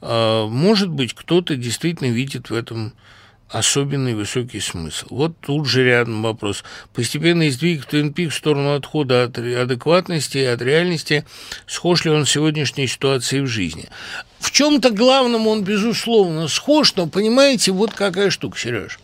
А, 0.01 0.47
может 0.47 0.87
быть, 0.87 1.13
кто-то 1.13 1.57
действительно 1.57 2.07
видит 2.07 2.49
в 2.49 2.53
этом 2.53 2.93
особенный 3.49 4.13
высокий 4.13 4.59
смысл. 4.59 5.07
Вот 5.09 5.33
тут 5.41 5.67
же 5.67 5.83
рядом 5.83 6.21
вопрос. 6.21 6.63
Постепенный 6.93 7.49
сдвиг 7.49 7.83
в 7.83 7.85
Твин 7.87 8.13
в 8.13 8.33
сторону 8.33 8.75
отхода 8.75 9.23
от 9.23 9.37
адекватности 9.37 10.37
и 10.37 10.43
от 10.43 10.61
реальности, 10.61 11.25
схож 11.65 12.05
ли 12.05 12.11
он 12.11 12.25
с 12.25 12.31
сегодняшней 12.31 12.87
ситуацией 12.87 13.41
в 13.41 13.47
жизни. 13.47 13.89
В 14.39 14.51
чем-то 14.51 14.91
главном 14.91 15.47
он, 15.47 15.63
безусловно, 15.63 16.47
схож, 16.47 16.95
но, 16.95 17.07
понимаете, 17.07 17.71
вот 17.71 17.93
какая 17.93 18.29
штука, 18.29 18.57
Сереж 18.57 18.99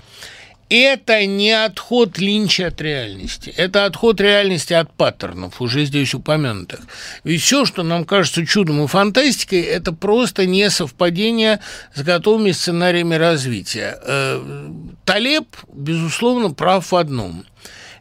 это 0.69 1.25
не 1.25 1.51
отход 1.51 2.17
Линча 2.17 2.67
от 2.67 2.81
реальности, 2.81 3.53
это 3.55 3.85
отход 3.85 4.19
реальности 4.19 4.73
от 4.73 4.91
паттернов, 4.91 5.61
уже 5.61 5.85
здесь 5.85 6.13
упомянутых. 6.13 6.81
Ведь 7.23 7.41
все, 7.41 7.65
что 7.65 7.83
нам 7.83 8.05
кажется 8.05 8.45
чудом 8.45 8.83
и 8.83 8.87
фантастикой, 8.87 9.61
это 9.61 9.93
просто 9.93 10.45
не 10.45 10.69
совпадение 10.69 11.59
с 11.93 12.01
готовыми 12.01 12.51
сценариями 12.51 13.15
развития. 13.15 13.97
Э, 14.01 14.69
Талеб, 15.05 15.47
безусловно, 15.73 16.51
прав 16.51 16.91
в 16.91 16.95
одном– 16.95 17.45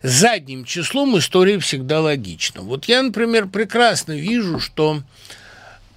задним 0.04 0.64
числом 0.66 1.18
история 1.18 1.58
всегда 1.58 2.02
логична. 2.02 2.60
Вот 2.60 2.84
я, 2.84 3.02
например, 3.02 3.48
прекрасно 3.48 4.12
вижу, 4.12 4.60
что 4.60 5.00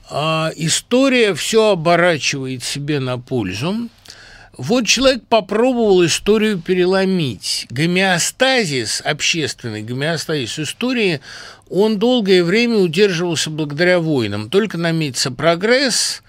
э, 0.10 0.15
история 0.56 1.35
все 1.35 1.72
оборачивает 1.72 2.64
себе 2.64 3.02
на 3.02 3.19
пользу, 3.19 3.89
вот 4.57 4.88
человек 4.88 5.23
попробовал 5.27 6.03
историю 6.05 6.59
переломить. 6.59 7.67
Гомеостазис, 7.69 9.01
общественный 9.05 9.84
гомеостазис 9.84 10.57
истории, 10.59 11.21
он 11.69 11.99
долгое 11.99 12.43
время 12.43 12.77
удерживался 12.77 13.49
благодаря 13.51 13.99
войнам. 13.99 14.49
Только 14.49 14.77
наметится 14.77 15.31
прогресс, 15.31 16.23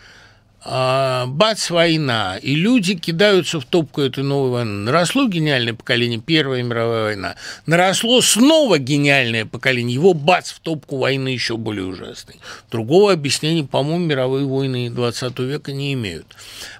а, 0.70 1.26
бац, 1.26 1.70
война, 1.70 2.36
и 2.36 2.55
люди 2.55 2.94
кидаются 2.94 3.60
в 3.60 3.64
топку 3.64 4.02
этой 4.02 4.24
новой 4.24 4.50
войны. 4.50 4.84
Наросло 4.84 5.26
гениальное 5.26 5.72
поколение, 5.72 6.20
Первая 6.20 6.62
мировая 6.62 7.05
война. 7.05 7.36
Наросло 7.64 8.20
снова 8.20 8.78
гениальное 8.78 9.46
поколение, 9.46 9.94
его 9.94 10.12
бац 10.12 10.50
в 10.50 10.59
топку 10.60 10.98
войны 10.98 11.28
еще 11.28 11.56
более 11.56 11.86
ужасной. 11.86 12.36
Другого 12.70 13.12
объяснения, 13.12 13.64
по-моему, 13.64 14.05
мировые 14.05 14.44
войны 14.44 14.90
20 14.90 15.38
века 15.38 15.72
не 15.72 15.94
имеют. 15.94 16.26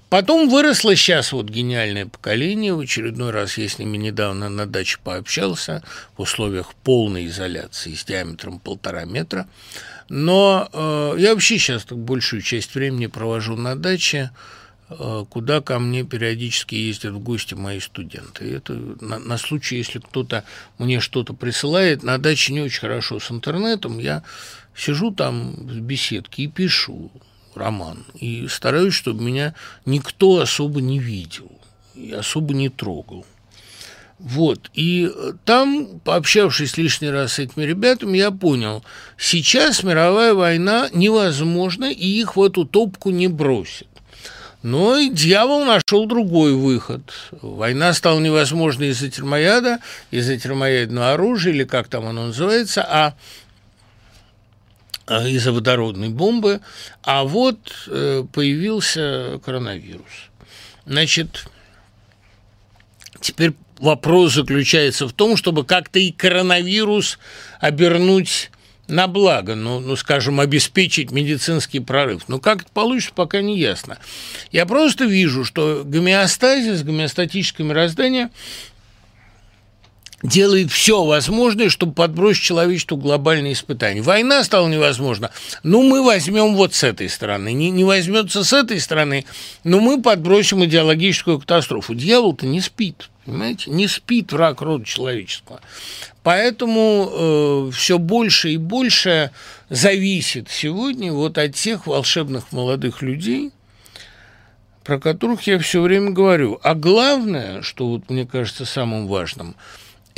Потом 0.09 0.49
выросло 0.49 0.97
сейчас 0.97 1.33
вот 1.33 1.51
гениальное 1.51 2.07
поколение. 2.07 2.73
В 2.73 2.81
очередной 2.81 3.31
раз 3.31 3.59
я 3.59 3.69
с 3.69 3.79
ними 3.79 3.99
недавно 3.99 4.49
на 4.49 4.67
даче 4.67 4.99
пообщался 5.05 5.83
в 6.17 6.23
условиях 6.23 6.75
полной 6.75 7.27
изоляции 7.27 7.93
с 7.93 8.05
диаметром 8.05 8.59
полтора 8.59 9.05
метра. 9.05 9.47
Но 10.09 10.69
э, 10.73 11.17
я 11.19 11.35
вообще 11.35 11.59
сейчас 11.59 11.85
так 11.85 11.99
большую 11.99 12.41
часть 12.41 12.75
времени 12.75 13.07
провожу 13.07 13.55
на 13.57 13.77
даче, 13.77 14.31
э, 14.89 15.25
куда 15.29 15.61
ко 15.61 15.79
мне 15.79 16.05
периодически 16.05 16.75
ездят 16.75 17.13
в 17.13 17.19
гости 17.19 17.53
мои 17.53 17.79
студенты. 17.79 18.51
Это 18.51 18.73
на, 18.73 19.19
на 19.19 19.37
случай, 19.37 19.77
если 19.77 19.99
кто-то 19.99 20.45
мне 20.79 21.01
что-то 21.01 21.35
присылает, 21.35 22.03
на 22.03 22.17
даче 22.17 22.55
не 22.55 22.63
очень 22.63 22.81
хорошо 22.81 23.21
с 23.21 23.31
интернетом, 23.31 23.99
я 23.99 24.23
сижу 24.75 25.11
там 25.11 25.53
в 25.53 25.81
беседке 25.81 26.45
и 26.45 26.49
пишу 26.49 27.11
роман. 27.55 28.05
И 28.15 28.47
стараюсь, 28.49 28.95
чтобы 28.95 29.23
меня 29.23 29.55
никто 29.85 30.41
особо 30.41 30.81
не 30.81 30.99
видел 30.99 31.51
и 31.95 32.13
особо 32.13 32.55
не 32.55 32.69
трогал. 32.69 33.25
Вот, 34.19 34.69
и 34.75 35.13
там, 35.45 36.01
пообщавшись 36.03 36.77
лишний 36.77 37.11
раз 37.11 37.35
с 37.35 37.39
этими 37.39 37.63
ребятами, 37.63 38.19
я 38.19 38.33
понял, 38.33 38.83
сейчас 39.17 39.85
мировая 39.85 40.35
война 40.35 40.89
невозможна, 40.93 41.85
и 41.85 42.05
их 42.05 42.35
в 42.35 42.43
эту 42.43 42.65
топку 42.65 43.11
не 43.11 43.29
бросят. 43.29 43.87
Но 44.65 44.97
и 44.97 45.09
дьявол 45.09 45.65
нашел 45.65 46.07
другой 46.07 46.53
выход. 46.53 47.03
Война 47.43 47.93
стала 47.93 48.19
невозможной 48.19 48.89
из-за 48.89 49.09
термояда, 49.09 49.79
из-за 50.11 50.37
термоядного 50.37 51.13
оружия, 51.13 51.53
или 51.53 51.63
как 51.63 51.87
там 51.87 52.05
оно 52.07 52.27
называется, 52.27 52.83
а 52.83 53.15
Э, 53.15 53.48
из-за 55.09 55.53
водородной 55.53 56.11
бомбы, 56.11 56.61
а 57.03 57.25
вот 57.25 57.59
э, 57.87 58.25
появился 58.33 59.41
коронавирус. 59.45 60.31
Значит, 60.87 61.47
теперь 63.21 63.53
вопрос 63.79 64.35
заключается 64.35 65.07
в 65.07 65.13
том, 65.13 65.37
чтобы 65.37 65.65
как-то 65.65 65.99
и 65.99 66.13
коронавирус 66.13 67.19
обернуть 67.61 68.51
на 68.89 69.07
благо, 69.07 69.55
ну, 69.55 69.81
ну, 69.81 69.97
скажем, 69.97 70.41
обеспечить 70.41 71.11
медицинский 71.11 71.81
прорыв. 71.81 72.23
Но 72.29 72.41
как 72.41 72.63
это 72.63 72.73
получится, 72.73 73.13
пока 73.15 73.43
не 73.43 73.59
ясно. 73.59 73.99
Я 74.51 74.65
просто 74.65 75.05
вижу, 75.05 75.45
что 75.45 75.83
гомеостазис, 75.85 76.83
гомеостатическое 76.83 77.67
мироздание 77.67 78.31
делает 80.23 80.71
все 80.71 81.05
возможное, 81.05 81.69
чтобы 81.69 81.93
подбросить 81.93 82.43
человечеству 82.43 82.97
глобальные 82.97 83.53
испытания. 83.53 84.03
Война 84.03 84.43
стала 84.43 84.69
невозможна. 84.69 85.31
Ну, 85.63 85.83
мы 85.83 86.05
возьмем 86.05 86.57
вот 86.57 86.75
с 86.75 86.83
этой 86.83 87.09
стороны. 87.09 87.53
Не, 87.53 87.71
не 87.71 87.85
возьмется 87.85 88.43
с 88.43 88.53
этой 88.53 88.81
стороны, 88.81 89.25
но 89.65 89.81
мы 89.81 90.03
подбросим 90.03 90.65
идеологическую 90.65 91.39
катастрофу. 91.39 91.95
Дьявол-то 91.95 92.47
не 92.47 92.61
спит, 92.61 93.11
понимаете? 93.25 93.71
Не 93.71 93.87
спит 93.87 94.33
враг 94.33 94.61
рода 94.61 94.85
человеческого. 94.85 95.61
Поэтому 96.25 97.11
э, 97.11 97.71
все 97.73 97.99
больше 97.99 98.51
и 98.51 98.57
больше 98.57 99.31
зависит 99.71 100.51
сегодня 100.51 101.13
вот 101.13 101.39
от 101.39 101.55
тех 101.55 101.87
волшебных 101.87 102.51
молодых 102.51 103.03
людей, 103.03 103.53
про 104.83 104.99
которых 104.99 105.43
я 105.47 105.61
все 105.61 105.81
время 105.81 106.11
говорю. 106.11 106.59
А 106.63 106.75
главное, 106.75 107.63
что 107.63 107.89
вот 107.89 108.11
мне 108.11 108.27
кажется 108.27 108.65
самым 108.65 109.07
важным– 109.07 109.55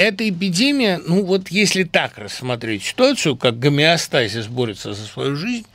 эта 0.00 0.26
эпидемия, 0.26 0.98
ну 1.06 1.26
вот 1.26 1.48
если 1.48 1.84
так 1.84 2.16
рассмотреть 2.16 2.84
ситуацию, 2.84 3.36
как 3.36 3.58
гомеостазис 3.58 4.46
борется 4.46 4.94
за 4.94 5.04
свою 5.04 5.36
жизнь, 5.36 5.66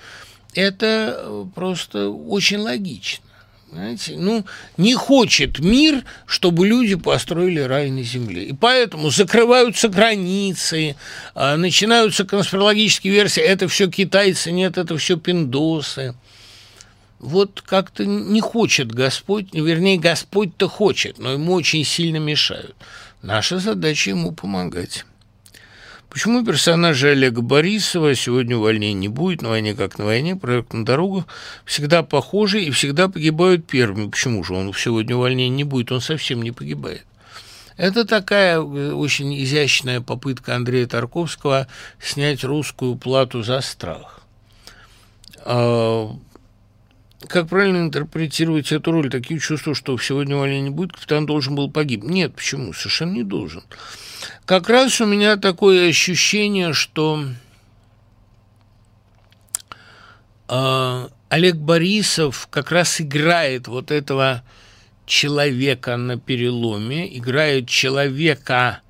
это 0.56 1.20
э, 1.20 1.46
просто 1.54 2.10
очень 2.10 2.58
логично. 2.58 3.24
Знаете, 3.72 4.16
ну, 4.18 4.44
не 4.78 4.96
хочет 4.96 5.60
мир, 5.60 6.04
чтобы 6.26 6.66
люди 6.66 6.96
построили 6.96 7.60
рай 7.60 7.92
на 7.92 8.02
земле. 8.02 8.46
И 8.46 8.54
поэтому 8.54 9.12
закрываются 9.12 9.90
границы, 9.90 10.96
а, 11.36 11.56
начинаются 11.56 12.26
конспирологические 12.26 13.14
версии, 13.14 13.44
это 13.44 13.68
все 13.68 13.92
китайцы, 13.92 14.52
нет, 14.52 14.80
это 14.80 14.98
все 14.98 15.18
пиндосы. 15.18 16.16
Вот 17.20 17.62
как-то 17.62 18.06
не 18.06 18.42
хочет 18.42 18.92
Господь, 18.92 19.54
вернее, 19.54 20.00
Господь-то 20.00 20.68
хочет, 20.68 21.20
но 21.20 21.34
ему 21.34 21.54
очень 21.54 21.84
сильно 21.84 22.18
мешают. 22.18 22.76
Наша 23.26 23.58
задача 23.58 24.12
ему 24.12 24.34
помогать. 24.34 25.04
Почему 26.12 26.46
персонажи 26.46 27.10
Олега 27.10 27.42
Борисова 27.42 28.14
сегодня 28.14 28.56
увольнения 28.56 28.94
не 28.94 29.08
будет, 29.08 29.42
на 29.42 29.50
войне 29.50 29.74
как 29.74 29.98
на 29.98 30.06
войне, 30.06 30.36
проект 30.36 30.74
на 30.74 30.86
дорогах, 30.86 31.26
всегда 31.66 32.04
похожи 32.04 32.62
и 32.62 32.70
всегда 32.70 33.10
погибают 33.10 33.66
первыми? 33.66 34.12
Почему 34.12 34.44
же 34.44 34.54
он 34.54 34.72
сегодня 34.76 35.16
увольнения 35.16 35.56
не 35.56 35.64
будет, 35.64 35.92
он 35.92 36.02
совсем 36.02 36.44
не 36.44 36.52
погибает? 36.52 37.04
Это 37.78 38.06
такая 38.06 38.58
э, 38.58 38.92
очень 38.92 39.36
изящная 39.42 40.02
попытка 40.02 40.56
Андрея 40.56 40.86
Тарковского 40.86 41.68
снять 42.00 42.44
русскую 42.44 42.96
плату 42.96 43.42
за 43.42 43.60
страх. 43.62 44.22
Как 47.28 47.48
правильно 47.50 47.78
интерпретировать 47.78 48.72
эту 48.72 48.92
роль? 48.92 49.10
Такие 49.10 49.40
чувства, 49.40 49.74
что 49.74 49.98
сегодня 49.98 50.36
войны 50.36 50.62
не 50.62 50.70
будет, 50.70 50.94
капитан 50.94 51.26
должен 51.26 51.56
был 51.56 51.72
погибнуть. 51.72 52.12
Нет, 52.12 52.36
почему? 52.36 52.74
Совершенно 52.74 53.14
не 53.14 53.24
должен. 53.24 53.64
Как 54.46 54.70
раз 54.70 55.02
у 55.02 55.06
меня 55.06 55.38
такое 55.38 55.90
ощущение, 55.90 56.74
что 56.74 57.26
э, 60.50 61.08
Олег 61.30 61.56
Борисов 61.56 62.48
как 62.52 62.72
раз 62.72 63.02
играет 63.02 63.68
вот 63.68 63.92
этого 63.92 64.44
человека 65.06 65.98
на 65.98 66.20
переломе, 66.20 67.18
играет 67.18 67.68
человека 67.68 68.82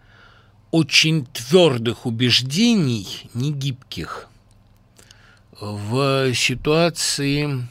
очень 0.71 1.25
твердых 1.25 2.05
убеждений, 2.05 3.29
не 3.33 3.51
гибких, 3.51 4.27
в 5.59 6.33
ситуации, 6.33 7.65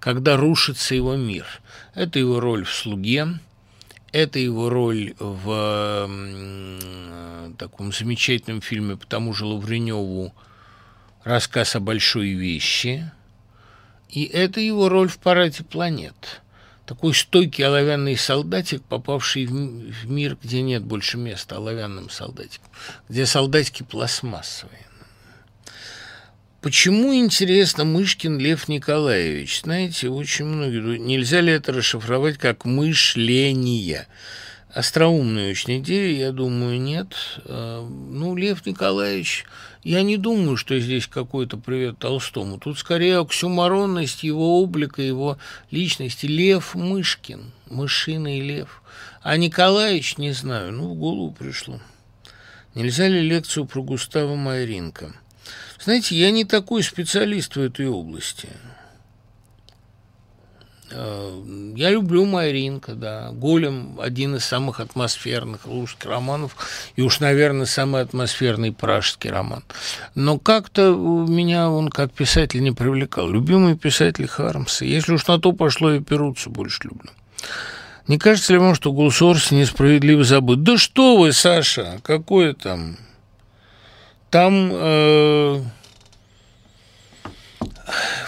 когда 0.00 0.36
рушится 0.36 0.94
его 0.94 1.16
мир. 1.16 1.46
Это 1.94 2.18
его 2.18 2.40
роль 2.40 2.64
в 2.64 2.72
«Слуге», 2.72 3.38
это 4.10 4.38
его 4.38 4.70
роль 4.70 5.14
в 5.18 6.08
таком 7.58 7.92
замечательном 7.92 8.62
фильме 8.62 8.96
по 8.96 9.06
тому 9.06 9.34
же 9.34 9.44
Лавреневу 9.44 10.32
«Рассказ 11.24 11.76
о 11.76 11.80
большой 11.80 12.30
вещи», 12.30 13.10
и 14.08 14.24
это 14.24 14.60
его 14.60 14.88
роль 14.88 15.08
в 15.08 15.18
«Параде 15.18 15.62
планет». 15.62 16.40
Такой 16.86 17.12
стойкий 17.12 17.66
оловянный 17.66 18.16
солдатик, 18.16 18.82
попавший 18.82 19.44
в, 19.44 20.08
мир, 20.08 20.38
где 20.42 20.62
нет 20.62 20.82
больше 20.82 21.18
места 21.18 21.56
оловянным 21.56 22.08
солдатиком, 22.08 22.70
где 23.10 23.26
солдатики 23.26 23.82
пластмассовые. 23.82 24.87
Почему, 26.60 27.14
интересно, 27.14 27.84
Мышкин 27.84 28.38
Лев 28.38 28.66
Николаевич? 28.66 29.60
Знаете, 29.62 30.08
очень 30.08 30.46
многие... 30.46 30.98
Нельзя 30.98 31.40
ли 31.40 31.52
это 31.52 31.72
расшифровать 31.72 32.36
как 32.36 32.64
«мышление»? 32.64 34.08
Остроумная 34.68 35.50
очень 35.50 35.78
идея, 35.78 36.18
я 36.18 36.32
думаю, 36.32 36.80
нет. 36.80 37.14
А, 37.44 37.86
ну, 37.86 38.34
Лев 38.34 38.66
Николаевич, 38.66 39.44
я 39.84 40.02
не 40.02 40.16
думаю, 40.16 40.56
что 40.56 40.76
здесь 40.80 41.06
какой-то 41.06 41.58
привет 41.58 42.00
Толстому. 42.00 42.58
Тут 42.58 42.76
скорее 42.78 43.20
оксюморонность 43.20 44.24
его 44.24 44.60
облика, 44.60 45.00
его 45.00 45.38
личности. 45.70 46.26
Лев 46.26 46.74
Мышкин, 46.74 47.52
мышиный 47.70 48.40
лев. 48.40 48.82
А 49.22 49.36
Николаевич, 49.36 50.18
не 50.18 50.32
знаю, 50.32 50.72
ну, 50.72 50.88
в 50.88 50.94
голову 50.96 51.30
пришло. 51.30 51.80
Нельзя 52.74 53.06
ли 53.06 53.20
лекцию 53.20 53.64
про 53.64 53.80
Густава 53.80 54.34
Майринка? 54.34 55.14
Знаете, 55.80 56.16
я 56.16 56.30
не 56.30 56.44
такой 56.44 56.82
специалист 56.82 57.54
в 57.54 57.60
этой 57.60 57.88
области. 57.88 58.48
Э, 60.90 61.42
я 61.76 61.90
люблю 61.90 62.24
Майринка, 62.24 62.94
да. 62.94 63.30
Голем– 63.32 63.98
один 64.00 64.36
из 64.36 64.44
самых 64.44 64.80
атмосферных 64.80 65.66
русских 65.66 66.06
романов, 66.06 66.56
и 66.96 67.02
уж, 67.02 67.20
наверное, 67.20 67.66
самый 67.66 68.02
атмосферный 68.02 68.72
пражский 68.72 69.30
роман. 69.30 69.62
Но 70.14 70.38
как-то 70.38 70.94
меня 70.94 71.70
он 71.70 71.90
как 71.90 72.12
писатель 72.12 72.62
не 72.62 72.72
привлекал. 72.72 73.28
Любимый 73.28 73.76
писатель 73.76 74.26
Хармса. 74.26 74.84
Если 74.84 75.12
уж 75.12 75.26
на 75.26 75.38
то 75.38 75.52
пошло, 75.52 75.92
я 75.92 76.00
Перуца 76.00 76.50
больше 76.50 76.84
люблю. 76.84 77.10
Не 78.06 78.18
кажется 78.18 78.54
ли 78.54 78.58
вам, 78.58 78.74
что 78.74 78.92
Гулсорс 78.92 79.50
несправедливо 79.50 80.24
забыт? 80.24 80.62
Да 80.62 80.78
что 80.78 81.18
вы, 81.18 81.32
Саша, 81.32 82.00
какое 82.02 82.54
там? 82.54 82.96
Там... 84.30 84.70
Э 84.72 85.62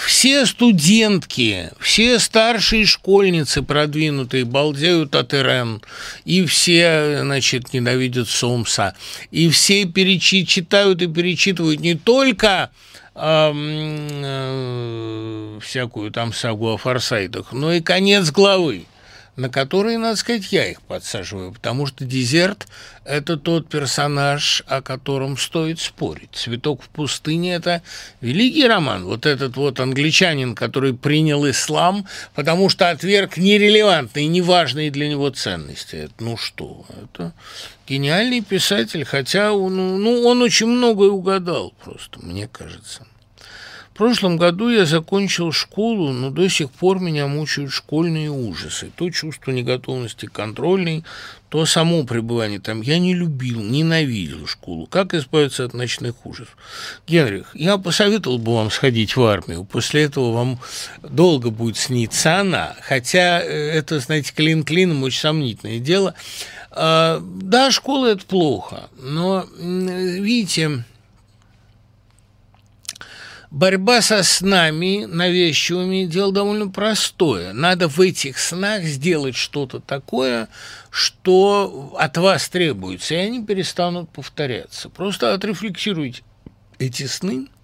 все 0.07 0.47
студентки, 0.47 1.71
все 1.79 2.19
старшие 2.19 2.87
школьницы 2.87 3.63
продвинутые 3.63 4.45
балдеют 4.45 5.15
от 5.15 5.35
Ирен, 5.35 5.83
и 6.25 6.45
все, 6.47 7.21
значит, 7.23 7.73
ненавидят 7.73 8.29
Сомса, 8.29 8.95
и 9.31 9.49
все 9.51 9.85
перечи 9.85 10.45
читают 10.45 11.03
и 11.03 11.07
перечитывают 11.07 11.81
не 11.81 11.95
только 11.95 12.71
э, 13.15 13.53
э, 13.55 15.59
всякую 15.63 16.11
там 16.11 16.33
сагу 16.33 16.69
о 16.69 16.77
форсайтах, 16.77 17.53
но 17.53 17.73
и 17.73 17.81
конец 17.81 18.31
главы 18.31 18.87
на 19.41 19.49
которые, 19.49 19.97
надо 19.97 20.17
сказать, 20.17 20.53
я 20.53 20.67
их 20.67 20.83
подсаживаю, 20.83 21.53
потому 21.53 21.87
что 21.87 22.05
дезерт– 22.05 22.69
это 23.07 23.39
тот 23.39 23.69
персонаж, 23.69 24.63
о 24.67 24.83
котором 24.83 25.39
стоит 25.39 25.81
спорить. 25.81 26.29
«Цветок 26.33 26.83
в 26.83 26.91
пустыне»– 26.91 27.55
это 27.55 27.83
великий 28.21 28.67
роман. 28.67 29.07
Вот 29.07 29.25
этот 29.25 29.57
вот 29.57 29.81
англичанин, 29.81 30.55
который 30.55 30.93
принял 30.93 31.49
ислам, 31.49 32.07
потому 32.35 32.69
что 32.69 32.91
отверг 32.91 33.39
нерелевантные, 33.39 34.29
неважные 34.29 34.91
для 34.91 35.09
него 35.09 35.31
ценности. 35.31 35.97
Это, 35.97 36.13
ну 36.19 36.37
что, 36.37 36.85
это 37.03 37.33
гениальный 37.89 38.43
писатель, 38.43 39.07
хотя 39.07 39.55
он, 39.55 40.03
ну, 40.03 40.23
он 40.27 40.43
очень 40.43 40.67
многое 40.67 41.09
угадал 41.09 41.73
просто, 41.83 42.21
мне 42.21 42.47
кажется 42.47 43.07
прошлом 44.01 44.39
году 44.39 44.71
я 44.71 44.87
закончил 44.87 45.53
школу, 45.53 46.11
но 46.11 46.31
до 46.31 46.49
сих 46.49 46.71
пор 46.71 47.01
меня 47.01 47.27
мучают 47.27 47.71
школьные 47.71 48.31
ужасы. 48.31 48.91
То 48.97 49.11
чувство 49.11 49.51
неготовности 49.51 50.25
контрольной, 50.25 51.05
то 51.51 51.67
само 51.67 52.05
пребывание 52.05 52.61
там. 52.61 52.81
Я 52.81 52.99
не 52.99 53.13
любил, 53.13 53.61
ненавидел 53.61 54.47
школу. 54.47 54.87
Как 54.87 55.13
избавиться 55.13 55.67
от 55.67 55.75
ночных 55.75 56.25
ужасов? 56.25 56.57
Генрих, 57.07 57.51
я 57.53 57.77
посоветовал 57.77 58.39
бы 58.39 58.55
вам 58.55 58.71
сходить 58.71 59.17
в 59.17 59.23
армию. 59.23 59.65
После 59.65 60.05
этого 60.05 60.33
вам 60.33 60.61
долго 61.03 61.51
будет 61.51 61.77
сниться 61.77 62.41
она. 62.41 62.77
Хотя 62.81 63.43
э, 63.43 63.49
это, 63.49 64.01
знаете, 64.01 64.33
клин 64.35 64.65
клином 64.65 65.03
очень 65.03 65.21
сомнительное 65.21 65.79
дело. 65.79 66.15
А, 66.71 67.21
да, 67.23 67.71
школа– 67.71 68.07
это 68.13 68.25
плохо, 68.25 68.89
но, 68.99 69.45
видите, 69.59 70.85
Борьба 73.51 74.01
со 74.01 74.23
снами 74.23 75.07
навязчивыми– 75.07 76.05
дело 76.07 76.33
довольно 76.33 76.69
простое. 76.69 77.53
Надо 77.53 77.89
в 77.89 78.01
этих 78.01 78.39
снах 78.39 78.85
сделать 78.85 79.35
что-то 79.35 79.81
такое, 79.81 80.49
что 80.91 81.95
от 81.99 82.17
вас 82.17 82.49
требуется, 82.49 83.15
и 83.15 83.19
они 83.19 83.45
перестанут 83.45 84.09
повторяться. 84.11 84.89
Просто 84.89 85.35
отрефлексируйте 85.35 86.23
эти 86.79 87.07
сны– 87.07 87.49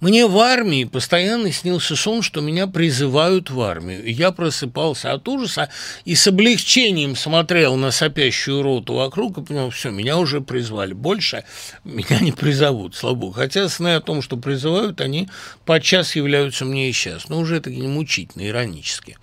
мне 0.00 0.26
в 0.26 0.38
армии 0.38 0.84
постоянно 0.84 1.52
снился 1.52 1.96
сон, 1.96 2.22
что 2.22 2.40
меня 2.40 2.66
призывают 2.66 3.50
в 3.50 3.60
армию. 3.60 4.04
я 4.12 4.32
просыпался 4.32 5.12
от 5.12 5.26
ужаса 5.28 5.68
и 6.04 6.14
с 6.14 6.26
облегчением 6.26 7.16
смотрел 7.16 7.76
на 7.76 7.90
сопящую 7.90 8.62
роту 8.62 8.94
вокруг 8.94 9.38
и 9.38 9.42
понял, 9.42 9.70
все, 9.70 9.90
меня 9.90 10.18
уже 10.18 10.40
призвали. 10.40 10.92
Больше 10.92 11.44
меня 11.84 12.18
не 12.20 12.32
призовут, 12.32 12.94
слава 12.94 13.14
богу. 13.14 13.32
Хотя 13.32 13.68
сны 13.68 13.94
о 13.94 14.00
том, 14.00 14.22
что 14.22 14.36
призывают, 14.36 15.00
они 15.00 15.28
подчас 15.64 16.16
являются 16.16 16.64
мне 16.64 16.90
и 16.90 16.92
сейчас. 16.92 17.28
Но 17.28 17.38
уже 17.38 17.56
это 17.56 17.70
не 17.70 17.88
мучительно, 17.88 18.46
иронически. 18.46 19.16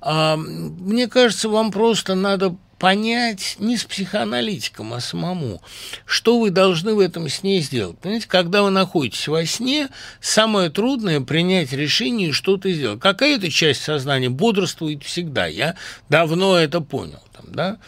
А, 0.00 0.36
мне 0.36 1.08
кажется, 1.08 1.48
вам 1.48 1.70
просто 1.70 2.14
надо 2.14 2.56
понять 2.78 3.56
не 3.58 3.76
с 3.76 3.84
психоаналитиком, 3.84 4.92
а 4.94 5.00
самому, 5.00 5.60
что 6.06 6.38
вы 6.38 6.50
должны 6.50 6.94
в 6.94 7.00
этом 7.00 7.28
сне 7.28 7.60
сделать. 7.60 7.98
Понимаете, 7.98 8.28
когда 8.28 8.62
вы 8.62 8.70
находитесь 8.70 9.28
во 9.28 9.44
сне, 9.44 9.88
самое 10.20 10.70
трудное 10.70 11.20
принять 11.20 11.72
решение 11.72 12.28
и 12.28 12.32
что-то 12.32 12.70
сделать. 12.70 13.00
Какая-то 13.00 13.50
часть 13.50 13.82
сознания 13.82 14.30
бодрствует 14.30 15.02
всегда. 15.02 15.46
Я 15.46 15.74
давно 16.08 16.56
это 16.56 16.80
понял. 16.80 17.22
Там, 17.32 17.46
да? 17.52 17.78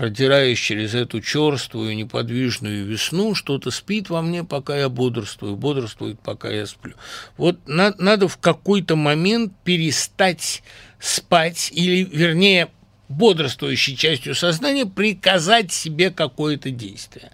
продираясь 0.00 0.58
через 0.58 0.94
эту 0.94 1.20
черствую, 1.20 1.94
неподвижную 1.94 2.86
весну, 2.86 3.34
что-то 3.34 3.70
спит 3.70 4.08
во 4.08 4.22
мне, 4.22 4.44
пока 4.44 4.74
я 4.74 4.88
бодрствую, 4.88 5.56
бодрствует, 5.56 6.18
пока 6.20 6.48
я 6.48 6.64
сплю. 6.64 6.94
Вот 7.36 7.58
на, 7.68 7.94
надо 7.98 8.26
в 8.26 8.38
какой-то 8.38 8.96
момент 8.96 9.52
перестать 9.62 10.62
спать, 10.98 11.70
или, 11.74 12.02
вернее, 12.04 12.70
бодрствующей 13.10 13.96
частью 13.96 14.34
сознания 14.34 14.86
приказать 14.86 15.72
себе 15.72 16.10
какое-то 16.10 16.70
действие. 16.70 17.30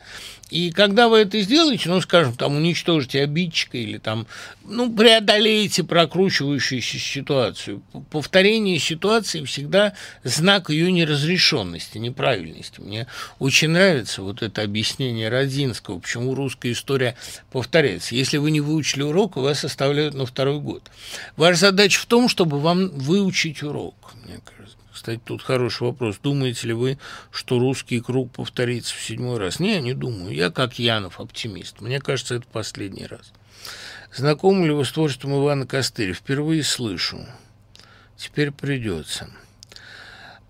И 0.49 0.71
когда 0.71 1.09
вы 1.09 1.19
это 1.19 1.41
сделаете, 1.41 1.89
ну, 1.89 2.01
скажем, 2.01 2.35
там, 2.35 2.57
уничтожите 2.57 3.23
обидчика 3.23 3.77
или 3.79 3.99
там, 3.99 4.27
ну, 4.65 4.95
преодолеете 4.95 5.83
прокручивающуюся 5.83 6.99
ситуацию. 6.99 7.83
Повторение 8.11 8.79
ситуации 8.79 9.45
всегда 9.45 9.95
знак 10.23 10.71
ее 10.71 10.93
неразрешенности, 10.93 11.99
неправильности. 11.99 12.81
Мне 12.81 13.09
очень 13.41 13.71
нравится 13.71 14.23
вот 14.23 14.43
это 14.43 14.63
объяснение 14.63 15.29
Родзинского, 15.29 15.99
почему 15.99 16.35
русская 16.35 16.73
история 16.73 17.17
повторяется. 17.51 18.15
Если 18.15 18.39
вы 18.39 18.53
не 18.53 18.61
выучили 18.61 19.03
урок, 19.03 19.37
вас 19.37 19.65
оставляют 19.65 20.15
на 20.15 20.27
второй 20.27 20.61
год. 20.61 20.85
Ваша 21.37 21.59
задача 21.59 22.01
в 22.01 22.07
том, 22.07 22.29
чтобы 22.29 22.61
вам 22.61 22.89
выучить 22.91 23.65
урок, 23.65 24.15
мне 24.25 24.37
кажется. 24.45 24.56
Кстати, 25.07 25.21
тут 25.25 25.41
хороший 25.41 25.85
вопрос. 25.85 26.19
Думаете 26.21 26.67
ли 26.67 26.73
вы, 26.73 26.99
что 27.31 27.61
русский 27.61 28.01
круг 28.01 28.33
повторится 28.33 28.93
в 28.93 29.01
седьмой 29.01 29.39
раз? 29.39 29.61
Не, 29.61 29.81
не 29.81 29.95
думаю. 29.95 30.35
Я, 30.35 30.51
как 30.51 30.81
Янов, 30.81 31.21
оптимист. 31.21 31.81
Мне 31.81 32.01
кажется, 32.01 32.35
это 32.35 32.49
последний 32.49 33.07
раз. 33.07 33.33
Знакомы 34.13 34.67
ли 34.67 34.73
вы 34.73 34.85
с 34.85 34.91
творчеством 34.91 35.41
Ивана 35.41 35.65
Костыря? 35.65 36.13
Впервые 36.13 36.65
слышу. 36.65 37.25
Теперь 38.17 38.51
придется. 38.51 39.31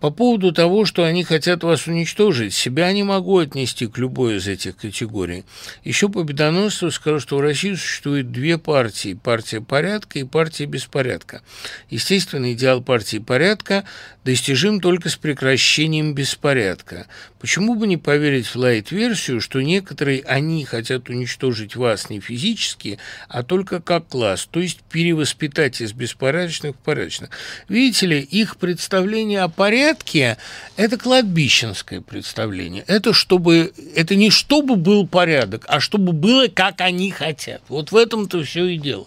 По 0.01 0.11
поводу 0.11 0.53
того, 0.53 0.85
что 0.85 1.05
они 1.05 1.25
хотят 1.25 1.65
вас 1.65 1.87
уничтожить, 1.87 2.53
себя 2.53 2.93
не 2.93 3.03
могу 3.03 3.39
отнести 3.39 3.87
к 3.87 3.97
любой 3.97 4.37
из 4.37 4.47
этих 4.47 4.77
категорий. 4.77 5.45
Еще 5.85 6.11
победоносцев 6.11 6.93
скажу, 6.93 7.19
что 7.19 7.39
в 7.39 7.41
России 7.41 7.73
существует 7.73 8.31
две 8.31 8.59
партии– 8.59 9.19
партия 9.25 9.63
порядка 9.63 10.19
и 10.19 10.25
партия 10.25 10.67
беспорядка. 10.67 11.41
Естественно, 11.89 12.53
идеал 12.53 12.83
партии 12.83 13.19
порядка 13.19 13.85
достижим 14.23 14.81
только 14.81 15.09
с 15.09 15.17
прекращением 15.17 16.13
беспорядка. 16.13 17.07
Почему 17.41 17.75
бы 17.75 17.87
не 17.87 17.97
поверить 17.97 18.47
в 18.47 18.57
лайт-версию, 18.57 19.41
что 19.41 19.63
некоторые 19.63 20.23
они 20.23 20.65
хотят 20.65 21.09
уничтожить 21.09 21.77
вас 21.77 22.11
не 22.11 22.21
физически, 22.21 22.99
а 23.29 23.45
только 23.45 23.81
как 23.81 24.09
класс, 24.09 24.49
то 24.51 24.61
есть 24.61 24.81
перевоспитать 24.91 25.81
из 25.81 25.93
беспорядочных 25.93 26.75
в 26.75 26.79
порядочных? 26.79 27.31
Видите 27.69 28.07
ли, 28.07 28.21
их 28.21 28.57
представление 28.57 29.43
о 29.43 29.49
порядке 29.49 29.86
порядке– 29.87 30.37
это 30.77 30.97
кладбищенское 30.97 32.01
представление. 32.01 32.85
Это, 32.87 33.13
чтобы, 33.13 33.73
это 33.95 34.17
не 34.17 34.31
чтобы 34.31 34.77
был 34.77 35.07
порядок, 35.07 35.65
а 35.69 35.81
чтобы 35.81 36.13
было, 36.13 36.49
как 36.49 36.81
они 36.81 37.11
хотят. 37.11 37.63
Вот 37.69 37.93
в 37.93 37.97
этом-то 37.97 38.43
все 38.43 38.67
и 38.67 38.79
дело. 38.79 39.07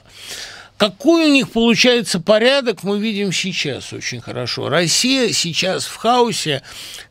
Какой 0.80 1.26
у 1.26 1.34
них 1.34 1.52
получается 1.52 2.22
порядок, 2.22 2.84
мы 2.84 3.02
видим 3.02 3.34
сейчас 3.34 3.92
очень 3.92 4.22
хорошо. 4.22 4.70
Россия 4.70 5.34
сейчас 5.34 5.84
в 5.84 5.98
хаосе, 5.98 6.62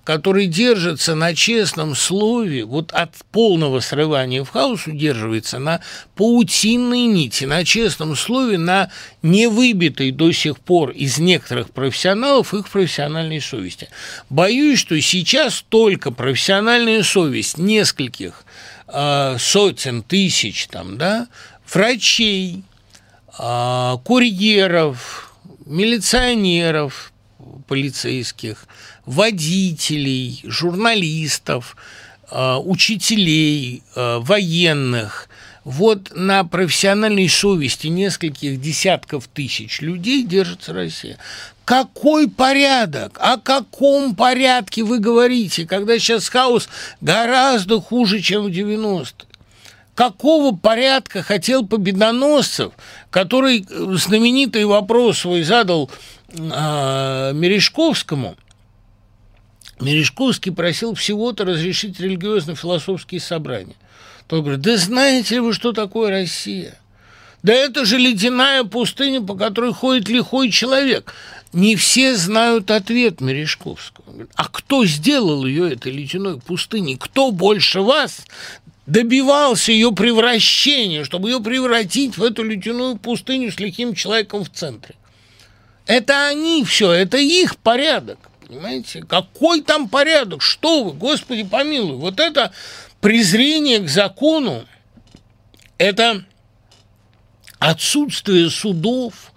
который 0.04 0.46
держится 0.46 1.14
на 1.14 1.34
честном 1.34 1.94
слове, 1.94 2.64
вот 2.64 2.92
от 2.92 3.14
полного 3.30 3.80
срывания 3.80 4.42
в 4.42 4.48
хаос 4.48 4.86
удерживается 4.86 5.58
на 5.58 5.82
паутинной 6.14 7.02
нити, 7.02 7.44
на 7.44 7.62
честном 7.62 8.16
слове, 8.16 8.56
на 8.56 8.90
невыбитой 9.20 10.12
до 10.12 10.32
сих 10.32 10.58
пор 10.60 10.92
из 10.92 11.18
некоторых 11.18 11.70
профессионалов 11.70 12.54
их 12.54 12.70
профессиональной 12.70 13.42
совести. 13.42 13.90
Боюсь, 14.30 14.78
что 14.78 14.98
сейчас 14.98 15.62
только 15.68 16.10
профессиональная 16.10 17.02
совесть 17.02 17.58
нескольких 17.58 18.44
э, 18.86 19.36
сотен 19.38 20.02
тысяч 20.02 20.68
там, 20.68 20.96
да, 20.96 21.28
врачей, 21.70 22.62
курьеров, 23.38 25.32
милиционеров 25.64 27.12
полицейских, 27.68 28.66
водителей, 29.06 30.40
журналистов, 30.44 31.76
а, 32.30 32.58
учителей, 32.58 33.82
а, 33.94 34.18
военных. 34.20 35.28
Вот 35.64 36.12
на 36.16 36.44
профессиональной 36.44 37.28
совести 37.28 37.88
нескольких 37.88 38.60
десятков 38.60 39.28
тысяч 39.28 39.80
людей 39.82 40.24
держится 40.24 40.72
Россия. 40.72 41.18
Какой 41.66 42.28
порядок? 42.30 43.18
О 43.20 43.36
каком 43.36 44.16
порядке 44.16 44.82
вы 44.82 44.98
говорите, 44.98 45.66
когда 45.66 45.98
сейчас 45.98 46.30
хаос 46.30 46.70
гораздо 47.02 47.80
хуже, 47.82 48.20
чем 48.20 48.44
в 48.44 48.46
90-е? 48.48 49.27
Какого 49.98 50.54
порядка 50.54 51.24
хотел 51.24 51.66
Победоносцев, 51.66 52.72
который 53.10 53.66
э, 53.68 53.96
знаменитый 53.96 54.64
вопрос 54.64 55.18
свой 55.18 55.42
задал 55.42 55.90
э, 56.28 57.32
Мережковскому. 57.34 58.36
Мережковский 59.80 60.52
просил 60.52 60.94
всего-то 60.94 61.44
разрешить 61.44 61.98
религиозно-философские 61.98 63.20
собрания. 63.20 63.74
Тот 64.28 64.42
говорит, 64.42 64.60
да 64.60 64.76
знаете 64.76 65.34
ли 65.34 65.40
вы, 65.40 65.52
что 65.52 65.72
такое 65.72 66.10
Россия? 66.10 66.78
Да 67.42 67.52
это 67.52 67.84
же 67.84 67.98
ледяная 67.98 68.62
пустыня, 68.62 69.20
по 69.20 69.34
которой 69.34 69.72
ходит 69.72 70.08
лихой 70.08 70.52
человек. 70.52 71.12
Не 71.52 71.74
все 71.74 72.14
знают 72.14 72.70
ответ 72.70 73.20
Мережковского. 73.20 74.28
А 74.36 74.44
кто 74.44 74.84
сделал 74.84 75.44
ее 75.44 75.72
этой 75.72 75.90
ледяной 75.90 76.38
пустыней? 76.38 76.96
Кто 76.96 77.32
больше 77.32 77.80
вас 77.80 78.20
добивался 78.88 79.70
ее 79.70 79.92
превращения, 79.92 81.04
чтобы 81.04 81.28
ее 81.28 81.40
превратить 81.40 82.16
в 82.16 82.24
эту 82.24 82.42
ледяную 82.42 82.96
пустыню 82.96 83.52
с 83.52 83.60
лихим 83.60 83.94
человеком 83.94 84.44
в 84.44 84.50
центре. 84.50 84.94
Это 85.86 86.26
они 86.26 86.64
все, 86.64 86.92
это 86.92 87.18
их 87.18 87.58
порядок. 87.58 88.18
Понимаете? 88.46 89.04
Какой 89.06 89.60
там 89.60 89.90
порядок? 89.90 90.40
Что 90.40 90.84
вы, 90.84 90.92
Господи 90.92 91.44
помилуй. 91.44 91.96
Вот 91.96 92.18
это 92.18 92.50
презрение 93.02 93.80
к 93.80 93.88
закону, 93.88 94.64
это 95.76 96.24
отсутствие 97.58 98.48
судов, 98.48 99.34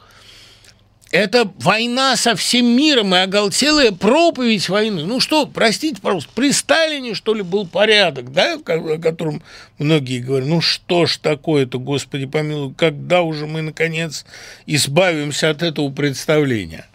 это 1.11 1.51
война 1.57 2.15
со 2.15 2.35
всем 2.35 2.65
миром 2.65 3.13
и 3.13 3.19
оголтелая 3.19 3.91
проповедь 3.91 4.69
войны. 4.69 5.03
Ну 5.03 5.19
что, 5.19 5.45
простите, 5.45 6.01
пожалуйста, 6.01 6.31
при 6.33 6.51
Сталине, 6.51 7.15
что 7.15 7.33
ли, 7.33 7.43
был 7.43 7.67
порядок, 7.67 8.31
да, 8.31 8.53
о 8.53 8.97
котором 8.97 9.43
многие 9.77 10.19
говорят, 10.19 10.47
ну 10.47 10.61
что 10.61 11.05
ж 11.05 11.17
такое-то, 11.17 11.79
Господи 11.79 12.25
помилуй, 12.25 12.73
когда 12.73 13.21
уже 13.21 13.45
мы, 13.45 13.61
наконец, 13.61 14.25
избавимся 14.65 15.49
от 15.49 15.61
этого 15.63 15.91
представления? 15.91 16.87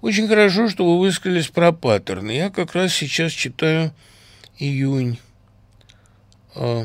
Очень 0.00 0.28
хорошо, 0.28 0.68
что 0.68 0.84
вы 0.84 0.98
высказались 1.00 1.48
про 1.48 1.72
паттерны. 1.72 2.30
Я 2.30 2.50
как 2.50 2.74
раз 2.74 2.94
сейчас 2.94 3.32
читаю 3.32 3.92
июнь. 4.58 5.18
А, 6.54 6.84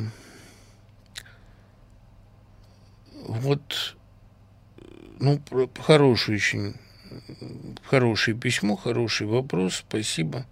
вот 3.28 3.96
ну, 5.24 5.40
хорошее 5.80 6.36
очень, 6.38 6.74
хорошее 7.86 8.36
письмо, 8.36 8.76
хороший 8.76 9.26
вопрос, 9.26 9.84
спасибо. 9.88 10.46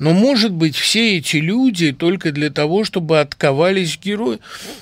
Но, 0.00 0.12
может 0.12 0.50
быть, 0.50 0.74
все 0.74 1.18
эти 1.18 1.36
люди 1.36 1.92
только 1.92 2.32
для 2.32 2.50
того, 2.50 2.82
чтобы 2.82 3.20
отковались 3.20 3.96
герои. 3.96 4.40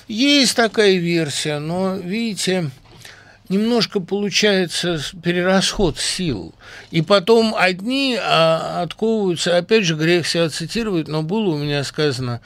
Есть 0.09 0.57
такая 0.57 0.97
версия, 0.97 1.59
но, 1.59 1.97
видите, 1.97 2.71
немножко 3.51 4.01
получается 4.01 4.99
перерасход 5.23 5.99
сил. 5.99 6.55
И 6.91 7.03
потом 7.03 7.55
одни 7.55 8.19
а, 8.19 8.81
отковываются, 8.83 9.59
опять 9.59 9.85
же, 9.85 9.97
грех 9.97 10.27
себя 10.27 10.49
цитировать, 10.49 11.09
но 11.09 11.23
было 11.23 11.55
у 11.55 11.59
меня 11.59 11.85
сказано 11.85 12.41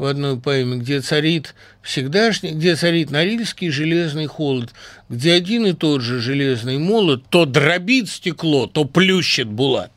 в 0.00 0.06
одной 0.06 0.38
поэме, 0.38 0.78
где 0.78 1.02
царит 1.02 1.54
всегдашний, 1.82 2.52
где 2.52 2.74
царит 2.74 3.10
норильский 3.10 3.68
железный 3.68 4.26
холод, 4.26 4.70
где 5.10 5.34
один 5.34 5.66
и 5.66 5.74
тот 5.74 6.00
же 6.00 6.20
железный 6.20 6.78
молот 6.78 7.24
то 7.28 7.44
дробит 7.44 8.08
стекло, 8.08 8.66
то 8.66 8.86
плющит 8.86 9.46
булат. 9.48 9.92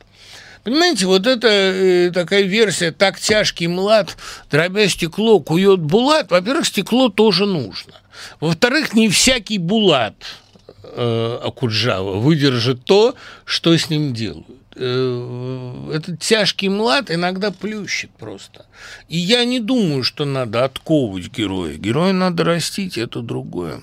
Понимаете, 0.62 1.06
вот 1.06 1.26
это 1.26 1.48
э, 1.48 2.10
такая 2.12 2.42
версия, 2.42 2.92
так 2.92 3.18
тяжкий 3.18 3.66
млад, 3.66 4.18
дробя 4.50 4.88
стекло, 4.88 5.40
кует 5.40 5.80
булат. 5.80 6.30
Во-первых, 6.30 6.66
стекло 6.66 7.08
тоже 7.08 7.46
нужно. 7.46 7.94
Во-вторых, 8.40 8.92
не 8.92 9.08
всякий 9.08 9.56
булат 9.56 10.16
э, 10.82 11.38
Акуджава 11.42 12.16
выдержит 12.16 12.84
то, 12.84 13.14
что 13.46 13.74
с 13.74 13.88
ним 13.88 14.12
делают. 14.12 14.46
Э, 14.76 15.90
этот 15.92 16.18
тяжкий 16.18 16.68
млад 16.68 17.10
иногда 17.10 17.52
плющит 17.52 18.10
просто. 18.10 18.66
И 19.08 19.16
я 19.16 19.44
не 19.44 19.60
думаю, 19.60 20.02
что 20.02 20.24
надо 20.24 20.64
отковывать 20.64 21.30
героя. 21.30 21.74
Героя 21.74 22.12
надо 22.12 22.44
растить, 22.44 22.98
это 22.98 23.20
другое. 23.20 23.80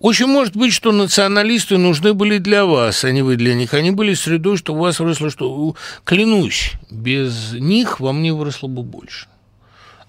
Очень 0.00 0.26
может 0.26 0.56
быть, 0.56 0.72
что 0.72 0.90
националисты 0.90 1.78
нужны 1.78 2.14
были 2.14 2.38
для 2.38 2.64
вас, 2.64 3.04
а 3.04 3.12
не 3.12 3.22
вы 3.22 3.36
для 3.36 3.54
них. 3.54 3.74
Они 3.74 3.92
были 3.92 4.14
средой, 4.14 4.56
что 4.56 4.74
у 4.74 4.78
вас 4.78 4.98
выросло, 4.98 5.30
что... 5.30 5.76
Клянусь, 6.04 6.72
без 6.90 7.52
них 7.52 8.00
вам 8.00 8.22
не 8.22 8.32
выросло 8.32 8.66
бы 8.66 8.82
больше. 8.82 9.28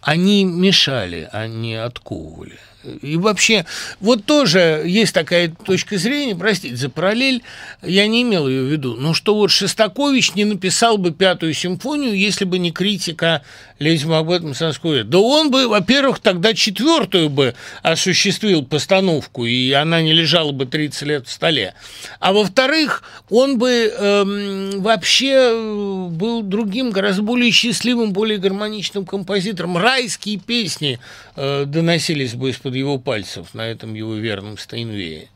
Они 0.02 0.43
мешали, 0.43 1.30
а 1.31 1.47
не 1.47 1.76
отковывали. 1.76 2.60
И 3.02 3.18
вообще, 3.18 3.66
вот 3.99 4.26
тоже 4.26 4.84
есть 4.86 5.14
такая 5.14 5.49
точка 5.49 5.98
зрения, 5.98 6.36
простите 6.36 6.76
за 6.76 6.90
параллель, 6.90 7.44
я 7.82 8.07
не 8.07 8.24
имел 8.24 8.48
ее 8.48 8.64
в 8.64 8.72
виду, 8.72 8.95
но 8.95 9.14
что 9.14 9.36
вот 9.36 9.52
Шостакович 9.52 10.36
не 10.36 10.45
написал 10.45 10.98
бы 10.98 11.12
пятую 11.12 11.53
симфонию, 11.53 12.18
если 12.18 12.45
бы 12.45 12.60
не 12.60 12.72
критика 12.72 13.44
Леди 13.77 14.10
об 14.10 14.31
этом 14.31 14.53
Санское. 14.53 15.03
Да 15.03 15.19
он 15.19 15.52
бы, 15.52 15.68
во-первых, 15.68 16.19
тогда 16.19 16.53
четвертую 16.53 17.30
бы 17.30 17.56
осуществил 17.84 18.65
постановку, 18.65 19.45
и 19.45 19.72
она 19.72 20.02
не 20.02 20.14
лежала 20.14 20.52
бы 20.53 20.65
30 20.65 21.02
лет 21.03 21.27
в 21.27 21.31
столе. 21.31 21.73
А 22.19 22.31
во-вторых, 22.31 23.03
он 23.30 23.57
бы 23.57 23.69
эм, 23.69 24.81
вообще 24.81 25.34
э, 25.34 26.07
был 26.10 26.41
другим, 26.41 26.91
гораздо 26.91 27.22
более 27.23 27.52
счастливым, 27.52 28.14
более 28.14 28.38
гармоничным 28.38 29.06
композитором. 29.06 29.77
Райские 29.77 30.39
песни 30.39 30.99
э, 31.35 31.65
доносились 31.65 32.34
бы 32.34 32.52
из-под 32.52 32.76
его 32.76 32.97
пальцев 32.97 33.53
на 33.53 33.68
этом 33.68 33.93
его 33.93 34.15
верном 34.15 34.57
Стейнвее. 34.57 35.30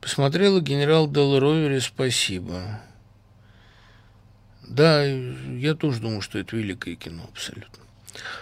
Посмотрела 0.00 0.60
генерал 0.60 1.06
Дел 1.06 1.38
Ровери 1.38 1.80
«Спасибо». 1.80 2.80
Да, 4.68 5.02
я 5.02 5.74
тоже 5.74 6.00
думаю, 6.00 6.20
что 6.20 6.38
это 6.38 6.56
великое 6.56 6.94
кино, 6.94 7.22
абсолютно. 7.32 7.84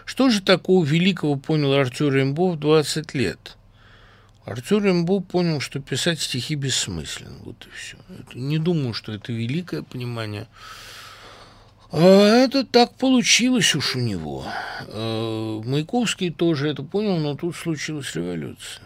Что 0.04 0.28
же 0.28 0.42
такого 0.42 0.84
великого 0.84 1.36
понял 1.36 1.72
Артюр 1.72 2.12
Рембо 2.12 2.52
в 2.52 2.58
20 2.58 3.14
лет? 3.14 3.56
Артур 4.44 4.82
Рембо 4.82 5.20
понял, 5.20 5.60
что 5.60 5.80
писать 5.80 6.20
стихи 6.20 6.54
бессмысленно. 6.54 7.38
Вот 7.44 7.66
и 7.66 7.70
все. 7.76 7.96
Не 8.34 8.58
думаю, 8.58 8.92
что 8.94 9.12
это 9.12 9.32
великое 9.32 9.82
понимание. 9.82 10.46
А 11.92 12.00
это 12.00 12.64
так 12.64 12.94
получилось 12.94 13.74
уж 13.74 13.96
у 13.96 14.00
него. 14.00 14.44
А, 14.88 15.62
Маяковский 15.62 16.30
тоже 16.30 16.68
это 16.68 16.82
понял, 16.82 17.18
но 17.18 17.36
тут 17.36 17.54
случилась 17.56 18.14
революция. 18.14 18.85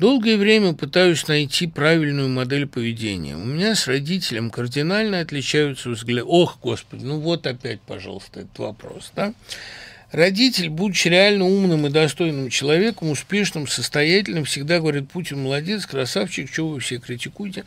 Долгое 0.00 0.38
время 0.38 0.72
пытаюсь 0.72 1.28
найти 1.28 1.66
правильную 1.66 2.30
модель 2.30 2.66
поведения. 2.66 3.36
У 3.36 3.44
меня 3.44 3.74
с 3.74 3.86
родителем 3.86 4.48
кардинально 4.48 5.20
отличаются 5.20 5.90
взгляды. 5.90 6.24
Ох, 6.26 6.58
Господи, 6.62 7.04
ну 7.04 7.20
вот 7.20 7.46
опять, 7.46 7.82
пожалуйста, 7.82 8.40
этот 8.40 8.58
вопрос, 8.58 9.12
да? 9.14 9.34
Родитель, 10.12 10.70
будучи 10.70 11.06
реально 11.06 11.44
умным 11.44 11.86
и 11.86 11.90
достойным 11.90 12.50
человеком, 12.50 13.10
успешным, 13.10 13.68
состоятельным, 13.68 14.44
всегда 14.44 14.80
говорит, 14.80 15.08
Путин 15.08 15.42
молодец, 15.42 15.86
красавчик, 15.86 16.50
чего 16.50 16.70
вы 16.70 16.80
все 16.80 16.98
критикуете. 16.98 17.64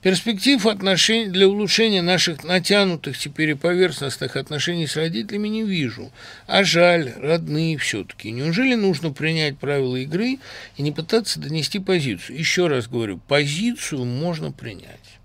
Перспектив 0.00 0.64
отношений 0.66 1.30
для 1.30 1.48
улучшения 1.48 2.00
наших 2.00 2.44
натянутых 2.44 3.18
теперь 3.18 3.50
и 3.50 3.54
поверхностных 3.54 4.36
отношений 4.36 4.86
с 4.86 4.94
родителями 4.94 5.48
не 5.48 5.64
вижу. 5.64 6.12
А 6.46 6.62
жаль, 6.62 7.12
родные 7.20 7.76
все-таки. 7.76 8.30
Неужели 8.30 8.76
нужно 8.76 9.10
принять 9.10 9.58
правила 9.58 9.96
игры 9.96 10.38
и 10.76 10.82
не 10.82 10.92
пытаться 10.92 11.40
донести 11.40 11.80
позицию? 11.80 12.38
Еще 12.38 12.68
раз 12.68 12.86
говорю, 12.86 13.18
позицию 13.26 14.04
можно 14.04 14.52
принять. 14.52 15.18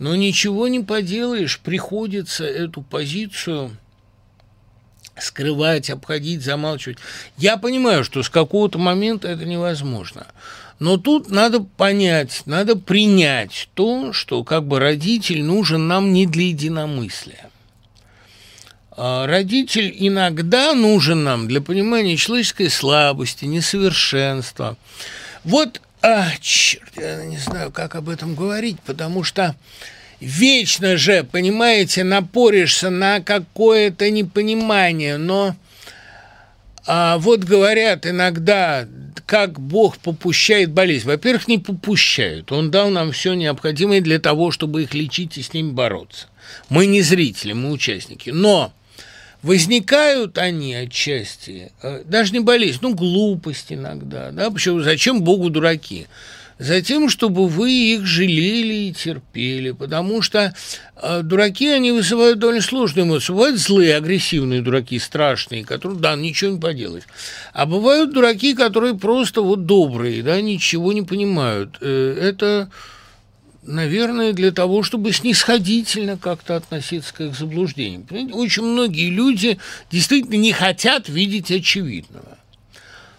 Но 0.00 0.16
ничего 0.16 0.66
не 0.66 0.80
поделаешь, 0.80 1.60
приходится 1.60 2.44
эту 2.44 2.82
позицию 2.82 3.70
скрывать, 5.18 5.90
обходить, 5.90 6.42
замалчивать. 6.42 6.98
Я 7.36 7.56
понимаю, 7.56 8.04
что 8.04 8.22
с 8.22 8.30
какого-то 8.30 8.78
момента 8.78 9.28
это 9.28 9.44
невозможно. 9.44 10.26
Но 10.78 10.98
тут 10.98 11.30
надо 11.30 11.60
понять, 11.60 12.42
надо 12.44 12.76
принять 12.76 13.68
то, 13.74 14.12
что 14.12 14.44
как 14.44 14.64
бы 14.66 14.78
родитель 14.78 15.42
нужен 15.42 15.88
нам 15.88 16.12
не 16.12 16.26
для 16.26 16.48
единомыслия. 16.48 17.48
А 18.90 19.26
родитель 19.26 19.94
иногда 19.98 20.74
нужен 20.74 21.24
нам 21.24 21.48
для 21.48 21.60
понимания 21.60 22.16
человеческой 22.16 22.70
слабости, 22.70 23.44
несовершенства. 23.44 24.76
Вот, 25.44 25.80
а, 26.02 26.28
черт, 26.40 26.92
я 26.96 27.24
не 27.24 27.38
знаю, 27.38 27.70
как 27.72 27.94
об 27.94 28.08
этом 28.08 28.34
говорить, 28.34 28.78
потому 28.80 29.22
что 29.22 29.54
вечно 30.20 30.96
же, 30.96 31.24
понимаете, 31.24 32.04
напоришься 32.04 32.90
на 32.90 33.20
какое-то 33.20 34.10
непонимание, 34.10 35.16
но 35.16 35.56
а 36.86 37.18
вот 37.18 37.40
говорят 37.40 38.06
иногда, 38.06 38.86
как 39.26 39.58
Бог 39.58 39.98
попущает 39.98 40.70
болезнь. 40.70 41.06
Во-первых, 41.06 41.48
не 41.48 41.58
попущают. 41.58 42.52
Он 42.52 42.70
дал 42.70 42.90
нам 42.90 43.10
все 43.10 43.34
необходимое 43.34 44.00
для 44.00 44.20
того, 44.20 44.52
чтобы 44.52 44.84
их 44.84 44.94
лечить 44.94 45.36
и 45.36 45.42
с 45.42 45.52
ними 45.52 45.72
бороться. 45.72 46.28
Мы 46.68 46.86
не 46.86 47.02
зрители, 47.02 47.52
мы 47.52 47.72
участники. 47.72 48.30
Но 48.30 48.72
возникают 49.42 50.38
они 50.38 50.74
отчасти, 50.74 51.72
э, 51.82 52.02
даже 52.04 52.32
не 52.32 52.40
болезнь, 52.40 52.78
ну, 52.82 52.94
глупость 52.94 53.72
иногда. 53.72 54.30
Да? 54.30 54.50
Почему, 54.52 54.80
зачем 54.80 55.22
Богу 55.22 55.50
дураки? 55.50 56.06
Затем, 56.58 57.10
чтобы 57.10 57.48
вы 57.48 57.70
их 57.70 58.06
жалели 58.06 58.88
и 58.88 58.92
терпели, 58.92 59.72
потому 59.72 60.22
что 60.22 60.54
э, 60.96 61.20
дураки, 61.22 61.68
они 61.68 61.92
вызывают 61.92 62.38
довольно 62.38 62.62
сложные 62.62 63.04
эмоции. 63.04 63.32
Бывают 63.32 63.58
злые, 63.58 63.94
агрессивные 63.94 64.62
дураки, 64.62 64.98
страшные, 64.98 65.66
которые, 65.66 66.00
да, 66.00 66.16
ничего 66.16 66.52
не 66.52 66.60
поделать. 66.60 67.04
А 67.52 67.66
бывают 67.66 68.14
дураки, 68.14 68.54
которые 68.54 68.96
просто 68.96 69.42
вот 69.42 69.66
добрые, 69.66 70.22
да, 70.22 70.40
ничего 70.40 70.94
не 70.94 71.02
понимают. 71.02 71.76
Э, 71.82 72.18
это, 72.22 72.70
наверное, 73.62 74.32
для 74.32 74.50
того, 74.50 74.82
чтобы 74.82 75.12
снисходительно 75.12 76.16
как-то 76.16 76.56
относиться 76.56 77.12
к 77.12 77.20
их 77.20 77.34
заблуждениям. 77.36 78.04
Понимаете? 78.04 78.32
Очень 78.32 78.62
многие 78.62 79.10
люди 79.10 79.58
действительно 79.90 80.36
не 80.36 80.52
хотят 80.52 81.10
видеть 81.10 81.50
очевидного. 81.50 82.38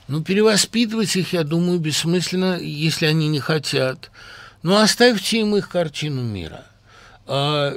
Ну, 0.07 0.23
перевоспитывать 0.23 1.15
их, 1.15 1.33
я 1.33 1.43
думаю, 1.43 1.79
бессмысленно, 1.79 2.57
если 2.59 3.05
они 3.05 3.27
не 3.27 3.39
хотят. 3.39 4.09
Ну, 4.63 4.77
оставьте 4.77 5.41
им 5.41 5.55
их 5.55 5.69
картину 5.69 6.21
мира. 6.21 6.63
А, 7.25 7.73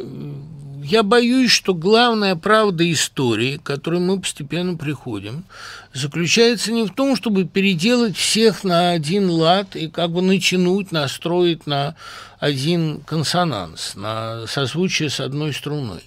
я 0.83 1.03
боюсь, 1.03 1.51
что 1.51 1.75
главная 1.75 2.37
правда 2.37 2.91
истории, 2.91 3.57
к 3.57 3.65
которой 3.65 4.01
мы 4.01 4.21
постепенно 4.21 4.77
приходим, 4.77 5.45
заключается 5.93 6.73
не 6.73 6.85
в 6.85 6.95
том, 6.95 7.17
чтобы 7.17 7.45
переделать 7.45 8.17
всех 8.17 8.63
на 8.65 8.91
один 8.91 9.29
лад 9.29 9.75
и 9.75 9.89
как 9.89 10.11
бы 10.11 10.23
натянуть, 10.23 10.93
настроить 10.93 11.67
на 11.67 11.97
один 12.39 13.01
консонанс, 13.01 13.95
на 13.97 14.47
созвучие 14.47 15.11
с 15.11 15.21
одной 15.21 15.53
струной. 15.53 16.03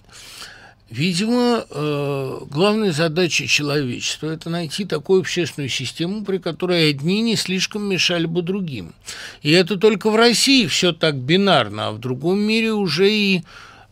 Видимо, 0.93 1.65
э, 1.67 2.39
главная 2.51 2.91
задача 2.91 3.47
человечества– 3.47 4.27
это 4.31 4.51
найти 4.51 4.85
такую 4.85 5.21
общественную 5.21 5.69
систему, 5.69 6.23
при 6.23 6.37
которой 6.37 6.91
одни 6.91 7.21
не 7.21 7.35
слишком 7.35 7.89
мешали 7.89 8.27
бы 8.27 8.43
другим. 8.43 8.93
И 9.41 9.49
это 9.49 9.77
только 9.77 10.11
в 10.11 10.15
России 10.15 10.67
все 10.67 10.91
так 10.93 11.15
бинарно, 11.15 11.87
а 11.87 11.91
в 11.93 11.99
другом 11.99 12.37
мире 12.37 12.73
уже 12.73 13.11
и 13.11 13.41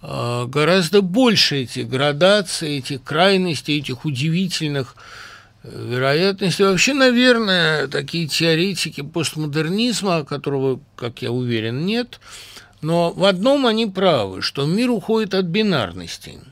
э, 0.03 0.45
гораздо 0.47 1.01
больше 1.01 1.63
этих 1.63 1.89
градаций, 1.89 2.77
этих 2.77 3.01
крайностей, 3.01 3.79
этих 3.79 4.05
удивительных 4.05 4.95
э, 5.63 5.87
вероятностей. 5.89 6.65
Вообще, 6.65 6.93
наверное, 6.93 7.87
такие 7.87 8.27
теоретики 8.27 9.01
постмодернизма, 9.01 10.23
которого, 10.23 10.79
как 10.95 11.23
я 11.23 11.31
уверен, 11.31 11.83
нет, 11.83 12.19
но 12.83 13.09
в 13.11 13.25
одном 13.25 13.65
они 13.65 13.87
правы, 13.87 14.43
что 14.43 14.67
мир 14.67 14.91
уходит 14.91 15.33
от 15.33 15.45
бинарности– 15.45 16.37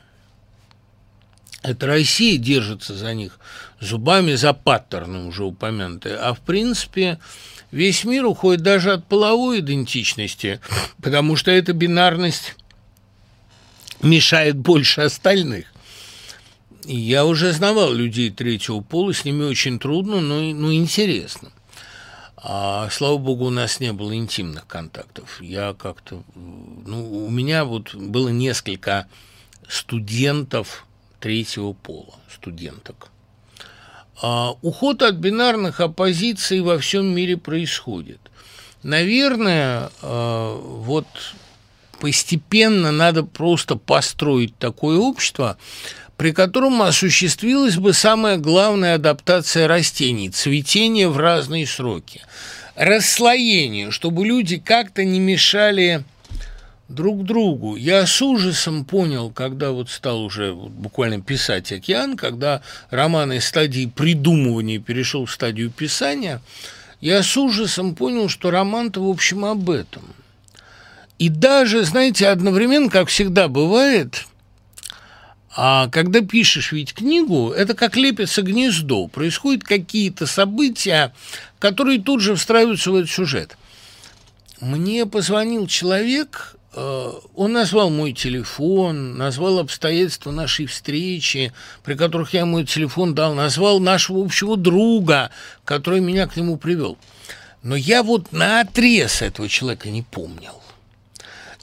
это 1.62 1.86
Россия 1.86 2.38
держится 2.38 2.94
за 2.94 3.14
них 3.14 3.38
зубами 3.80 4.34
за 4.34 4.52
паттерны 4.52 5.26
уже 5.26 5.44
упомянутые. 5.44 6.16
А 6.16 6.34
в 6.34 6.40
принципе 6.40 7.18
весь 7.70 8.04
мир 8.04 8.26
уходит 8.26 8.62
даже 8.62 8.92
от 8.92 9.06
половой 9.06 9.60
идентичности, 9.60 10.60
потому 11.02 11.36
что 11.36 11.50
эта 11.50 11.72
бинарность 11.72 12.54
мешает 14.02 14.56
больше 14.56 15.02
остальных. 15.02 15.66
Я 16.84 17.26
уже 17.26 17.52
знавал 17.52 17.92
людей 17.92 18.30
третьего 18.30 18.80
пола, 18.80 19.12
с 19.12 19.24
ними 19.24 19.44
очень 19.44 19.78
трудно, 19.78 20.20
но, 20.20 20.40
но 20.40 20.72
интересно. 20.72 21.52
А, 22.36 22.88
слава 22.90 23.18
богу, 23.18 23.46
у 23.46 23.50
нас 23.50 23.80
не 23.80 23.92
было 23.92 24.14
интимных 24.16 24.66
контактов. 24.66 25.42
Я 25.42 25.74
как-то... 25.74 26.22
Ну, 26.34 27.26
у 27.26 27.30
меня 27.30 27.66
вот 27.66 27.94
было 27.94 28.30
несколько 28.30 29.06
студентов, 29.68 30.86
третьего 31.20 31.72
пола, 31.72 32.14
студенток. 32.32 33.08
А 34.22 34.54
уход 34.62 35.02
от 35.02 35.14
бинарных 35.14 35.80
оппозиций 35.80 36.60
во 36.60 36.78
всем 36.78 37.06
мире 37.06 37.36
происходит. 37.36 38.20
Наверное, 38.82 39.90
а, 40.02 40.56
вот 40.58 41.06
постепенно 42.00 42.90
надо 42.92 43.22
просто 43.22 43.76
построить 43.76 44.56
такое 44.58 44.98
общество, 44.98 45.58
при 46.16 46.32
котором 46.32 46.82
осуществилась 46.82 47.76
бы 47.76 47.92
самая 47.92 48.36
главная 48.36 48.96
адаптация 48.96 49.68
растений– 49.68 50.30
цветение 50.30 51.08
в 51.08 51.16
разные 51.16 51.66
сроки, 51.66 52.20
расслоение, 52.74 53.90
чтобы 53.90 54.26
люди 54.26 54.58
как-то 54.58 55.04
не 55.04 55.18
мешали 55.18 56.04
друг 56.90 57.24
другу. 57.24 57.76
Я 57.76 58.06
с 58.06 58.20
ужасом 58.20 58.84
понял, 58.84 59.30
когда 59.30 59.70
вот 59.70 59.88
стал 59.90 60.22
уже 60.22 60.52
вот 60.52 60.70
буквально 60.70 61.20
писать 61.20 61.72
«Океан», 61.72 62.16
когда 62.16 62.62
роман 62.90 63.32
из 63.32 63.44
стадии 63.44 63.86
придумывания 63.86 64.80
перешел 64.80 65.24
в 65.24 65.32
стадию 65.32 65.70
писания, 65.70 66.42
я 67.00 67.22
с 67.22 67.36
ужасом 67.36 67.94
понял, 67.94 68.28
что 68.28 68.50
роман-то, 68.50 69.02
в 69.02 69.08
общем, 69.08 69.44
об 69.44 69.70
этом. 69.70 70.02
И 71.18 71.28
даже, 71.28 71.84
знаете, 71.84 72.28
одновременно, 72.28 72.90
как 72.90 73.08
всегда 73.08 73.48
бывает, 73.48 74.26
а 75.56 75.88
когда 75.88 76.20
пишешь 76.20 76.72
ведь 76.72 76.94
книгу, 76.94 77.50
это 77.50 77.74
как 77.74 77.96
лепится 77.96 78.42
гнездо, 78.42 79.06
происходят 79.06 79.64
какие-то 79.64 80.26
события, 80.26 81.12
которые 81.58 82.00
тут 82.00 82.20
же 82.20 82.34
встраиваются 82.34 82.90
в 82.90 82.96
этот 82.96 83.10
сюжет. 83.10 83.56
Мне 84.60 85.06
позвонил 85.06 85.66
человек, 85.66 86.56
он 86.74 87.52
назвал 87.52 87.90
мой 87.90 88.12
телефон, 88.12 89.18
назвал 89.18 89.58
обстоятельства 89.58 90.30
нашей 90.30 90.66
встречи, 90.66 91.52
при 91.82 91.94
которых 91.94 92.32
я 92.32 92.46
мой 92.46 92.64
телефон 92.64 93.14
дал, 93.14 93.34
назвал 93.34 93.80
нашего 93.80 94.24
общего 94.24 94.56
друга, 94.56 95.30
который 95.64 96.00
меня 96.00 96.26
к 96.26 96.36
нему 96.36 96.56
привел. 96.56 96.96
Но 97.62 97.76
я 97.76 98.02
вот 98.02 98.32
на 98.32 98.60
отрез 98.60 99.20
этого 99.20 99.48
человека 99.48 99.90
не 99.90 100.02
помнил. 100.02 100.60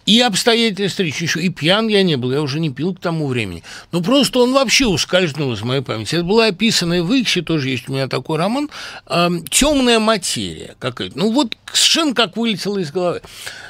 И 0.08 0.22
обстоятельства 0.22 0.88
встречи 0.88 1.24
еще. 1.24 1.42
И 1.42 1.50
пьян 1.50 1.90
я 1.90 2.02
не 2.02 2.16
был, 2.16 2.32
я 2.32 2.42
уже 2.42 2.62
не 2.62 2.70
пил 2.70 2.96
к 2.96 3.00
тому 3.00 3.28
времени. 3.28 3.62
Но 3.92 4.02
просто 4.02 4.40
он 4.40 4.54
вообще 4.54 4.88
ускользнул 4.88 5.52
из 5.52 5.62
моей 5.64 5.82
памяти. 5.82 6.16
Это 6.16 6.24
была 6.24 6.46
описанная 6.46 7.04
в 7.04 7.14
Иксе, 7.14 7.42
тоже 7.42 7.70
есть 7.70 7.90
у 7.90 7.92
меня 7.92 8.08
такой 8.08 8.38
роман, 8.38 8.70
э, 9.06 9.30
«Темная 9.50 10.00
материя» 10.00 10.76
какая-то. 10.80 11.20
Ну 11.20 11.32
вот 11.32 11.58
совершенно 11.74 12.14
как 12.14 12.38
вылетело 12.38 12.78
из 12.78 12.90
головы. 12.90 13.22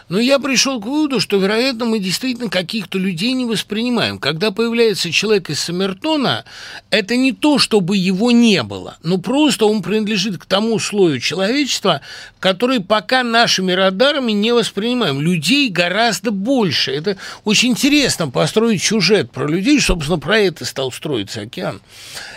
Но 0.09 0.19
я 0.19 0.39
пришел 0.39 0.79
к 0.79 0.85
выводу, 0.85 1.19
что, 1.19 1.37
вероятно, 1.37 1.85
мы 1.85 1.99
действительно 1.99 2.49
каких-то 2.49 2.97
людей 2.97 3.33
не 3.33 3.45
воспринимаем. 3.45 4.19
Когда 4.19 4.51
появляется 4.51 5.11
человек 5.11 5.49
из 5.49 5.59
Саммертона, 5.59 6.45
это 6.91 7.17
не 7.17 7.33
то, 7.33 7.59
чтобы 7.59 7.97
его 7.97 8.31
не 8.31 8.63
было, 8.63 8.97
но 9.03 9.17
просто 9.17 9.65
он 9.65 9.81
принадлежит 9.81 10.37
к 10.37 10.45
тому 10.45 10.79
слою 10.79 11.19
человечества, 11.19 12.01
который 12.39 12.79
пока 12.79 13.23
нашими 13.23 13.73
радарами 13.73 14.31
не 14.31 14.53
воспринимаем. 14.53 15.19
Людей 15.19 15.69
гораздо 15.69 16.31
больше. 16.31 16.91
Это 16.91 17.17
очень 17.43 17.71
интересно 17.71 18.29
построить 18.29 18.81
сюжет 18.81 19.31
про 19.31 19.45
людей, 19.47 19.81
собственно, 19.81 20.19
про 20.19 20.39
это 20.39 20.63
стал 20.63 20.91
строиться 20.91 21.41
океан. 21.41 21.81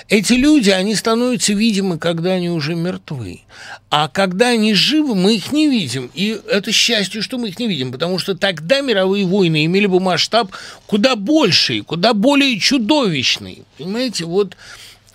Эти 0.08 0.32
люди, 0.32 0.70
они 0.70 0.96
становятся 0.96 1.52
видимы, 1.52 1.96
когда 1.96 2.32
они 2.32 2.50
уже 2.50 2.74
мертвы. 2.74 3.42
А 3.90 4.08
когда 4.08 4.48
они 4.48 4.74
живы, 4.74 5.14
мы 5.14 5.36
их 5.36 5.52
не 5.52 5.68
видим. 5.68 6.10
И 6.14 6.36
это 6.48 6.72
счастье, 6.72 7.22
что 7.22 7.38
мы 7.38 7.50
их 7.50 7.59
не 7.60 7.68
видим, 7.68 7.92
потому 7.92 8.18
что 8.18 8.34
тогда 8.34 8.80
мировые 8.80 9.26
войны 9.26 9.64
имели 9.66 9.86
бы 9.86 10.00
масштаб 10.00 10.50
куда 10.86 11.14
больший, 11.14 11.82
куда 11.82 12.14
более 12.14 12.58
чудовищный. 12.58 13.62
Понимаете, 13.78 14.24
вот 14.24 14.56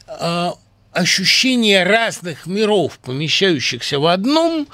э, 0.08 0.52
ощущение 0.96 1.84
разных 1.84 2.46
миров, 2.46 3.00
помещающихся 3.00 4.00
в 4.00 4.06
одном, 4.08 4.68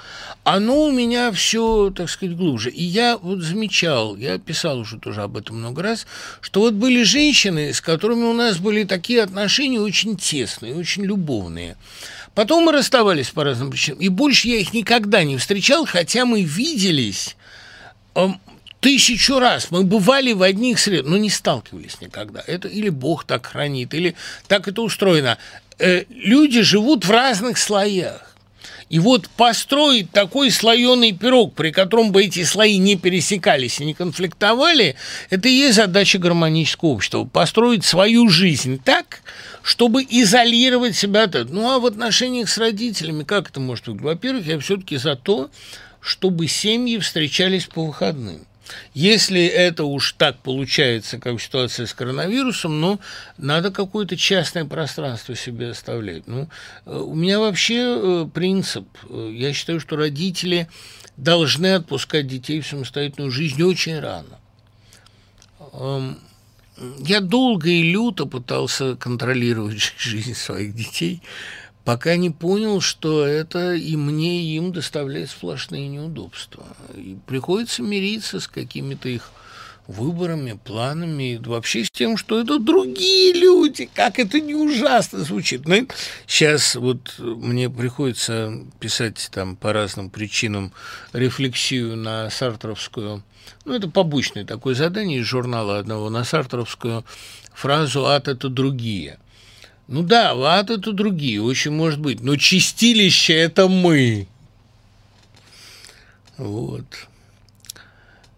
оно 0.44 0.84
у 0.86 0.92
меня 0.92 1.32
все, 1.32 1.92
так 1.96 2.10
сказать, 2.10 2.36
глубже. 2.36 2.70
И 2.70 2.84
я 2.84 3.18
вот 3.18 3.40
замечал, 3.40 4.16
я 4.16 4.38
писал 4.38 4.80
уже 4.80 4.98
тоже 5.00 5.22
об 5.22 5.38
этом 5.38 5.58
много 5.58 5.82
раз, 5.84 6.06
что 6.40 6.62
вот 6.62 6.74
были 6.74 7.04
женщины, 7.04 7.74
с 7.74 7.82
которыми 7.82 8.24
у 8.24 8.34
нас 8.34 8.58
были 8.58 8.84
такие 8.84 9.24
отношения 9.24 9.80
очень 9.80 10.18
тесные, 10.18 10.76
очень 10.76 11.04
любовные. 11.04 11.76
Потом 12.34 12.66
мы 12.66 12.72
расставались 12.72 13.30
по 13.30 13.44
разным 13.44 13.72
причинам, 13.72 14.00
и 14.00 14.08
больше 14.08 14.48
я 14.48 14.58
их 14.58 14.74
никогда 14.74 15.24
не 15.24 15.38
встречал, 15.38 15.86
хотя 15.86 16.26
мы 16.26 16.44
виделись 16.44 17.36
тысячу 18.82 19.40
раз. 19.40 19.72
Мы 19.72 19.84
бывали 19.84 20.34
в 20.34 20.42
одних 20.42 20.80
средах, 20.80 21.10
но 21.10 21.18
не 21.18 21.30
сталкивались 21.30 22.02
никогда. 22.02 22.44
Это 22.46 22.68
или 22.68 22.90
Бог 22.90 23.24
так 23.24 23.46
хранит, 23.46 23.94
или 23.94 24.16
так 24.48 24.68
это 24.68 24.82
устроено. 24.82 25.38
Э, 25.80 26.04
люди 26.10 26.62
живут 26.62 27.06
в 27.06 27.12
разных 27.12 27.58
слоях. 27.58 28.28
И 28.90 29.00
вот 29.00 29.30
построить 29.30 30.12
такой 30.12 30.52
слоеный 30.52 31.14
пирог, 31.14 31.54
при 31.54 31.72
котором 31.72 32.12
бы 32.12 32.26
эти 32.26 32.44
слои 32.44 32.78
не 32.78 32.98
пересекались 32.98 33.80
и 33.80 33.86
не 33.86 33.94
конфликтовали, 33.94 34.98
это 35.30 35.48
и 35.48 35.54
есть 35.54 35.78
задача 35.78 36.20
гармонического 36.20 36.90
общества. 36.90 37.24
Построить 37.24 37.86
свою 37.86 38.28
жизнь 38.28 38.82
так, 38.84 39.22
чтобы 39.64 40.06
изолировать 40.10 40.98
себя 40.98 41.24
от 41.24 41.36
этого. 41.36 41.54
Ну, 41.54 41.72
а 41.72 41.80
в 41.80 41.86
отношениях 41.86 42.50
с 42.50 42.58
родителями 42.58 43.24
как 43.24 43.50
это 43.50 43.62
может 43.62 43.88
выглядеть? 43.88 44.06
Во-первых, 44.06 44.46
я 44.46 44.60
все-таки 44.60 44.98
за 44.98 45.16
то, 45.16 45.50
чтобы 46.02 46.48
семьи 46.48 46.98
встречались 46.98 47.66
по 47.66 47.86
выходным. 47.86 48.46
Если 48.94 49.44
это 49.46 49.84
уж 49.84 50.14
так 50.14 50.38
получается, 50.40 51.18
как 51.20 51.36
в 51.36 51.44
ситуации 51.44 51.86
с 51.86 51.94
коронавирусом, 51.94 52.80
ну, 52.80 53.00
надо 53.38 53.72
какое-то 53.72 54.18
частное 54.18 54.66
пространство 54.66 55.36
себе 55.36 55.72
оставлять. 55.72 56.28
Ну, 56.28 56.50
э, 56.86 56.98
у 56.98 57.14
меня 57.14 57.40
вообще 57.40 57.98
э, 57.98 58.28
принцип, 58.34 58.88
э, 59.10 59.32
я 59.34 59.54
считаю, 59.54 59.80
что 59.80 59.96
родители 59.96 60.68
должны 61.18 61.74
отпускать 61.74 62.28
детей 62.28 62.62
в 62.62 62.68
самостоятельную 62.68 63.32
жизнь 63.32 63.62
очень 63.62 64.00
рано. 64.00 64.40
Эм, 65.74 66.18
я 67.00 67.20
долго 67.20 67.70
и 67.70 67.92
люто 67.92 68.26
пытался 68.26 68.96
контролировать 68.96 69.80
жизнь 69.98 70.34
своих 70.34 70.76
детей, 70.76 71.22
пока 71.92 72.16
не 72.16 72.30
понял, 72.30 72.80
что 72.80 73.26
это 73.26 73.74
и 73.74 73.98
мне, 73.98 74.44
и 74.44 74.56
им 74.56 74.72
доставляет 74.72 75.30
сплошные 75.30 75.90
неудобства. 75.90 76.64
И 76.96 77.18
приходится 77.28 77.84
мириться 77.84 78.40
с 78.40 78.48
какими-то 78.48 79.10
их 79.10 79.30
выборами, 79.88 80.58
планами, 80.64 81.38
вообще 81.44 81.84
с 81.84 81.92
тем, 81.92 82.16
что 82.16 82.40
это 82.40 82.60
другие 82.60 83.34
люди, 83.34 83.90
как 83.94 84.20
это 84.20 84.40
не 84.40 84.56
ужасно 84.56 85.20
звучит. 85.20 85.68
Ну, 85.68 85.86
сейчас 86.28 86.76
вот 86.76 87.14
мне 87.20 87.70
приходится 87.70 88.58
писать 88.80 89.28
там 89.30 89.58
по 89.58 89.74
разным 89.74 90.10
причинам 90.10 90.72
рефлексию 91.12 91.98
на 91.98 92.30
сартровскую, 92.30 93.22
ну, 93.66 93.74
это 93.74 93.90
побочное 93.90 94.46
такое 94.46 94.76
задание 94.76 95.20
из 95.20 95.26
журнала 95.26 95.78
одного, 95.78 96.10
на 96.10 96.24
сартровскую 96.24 97.04
фразу 97.54 98.06
«ад– 98.06 98.28
это 98.30 98.48
другие». 98.48 99.20
Ну 99.92 100.04
да, 100.04 100.32
ад– 100.32 100.70
это 100.70 100.94
другие, 100.94 101.42
очень 101.42 101.72
может 101.72 102.00
быть, 102.00 102.22
но 102.22 102.38
чистилище– 102.38 103.34
это 103.36 103.68
мы. 103.68 104.26
Вот. 106.38 106.86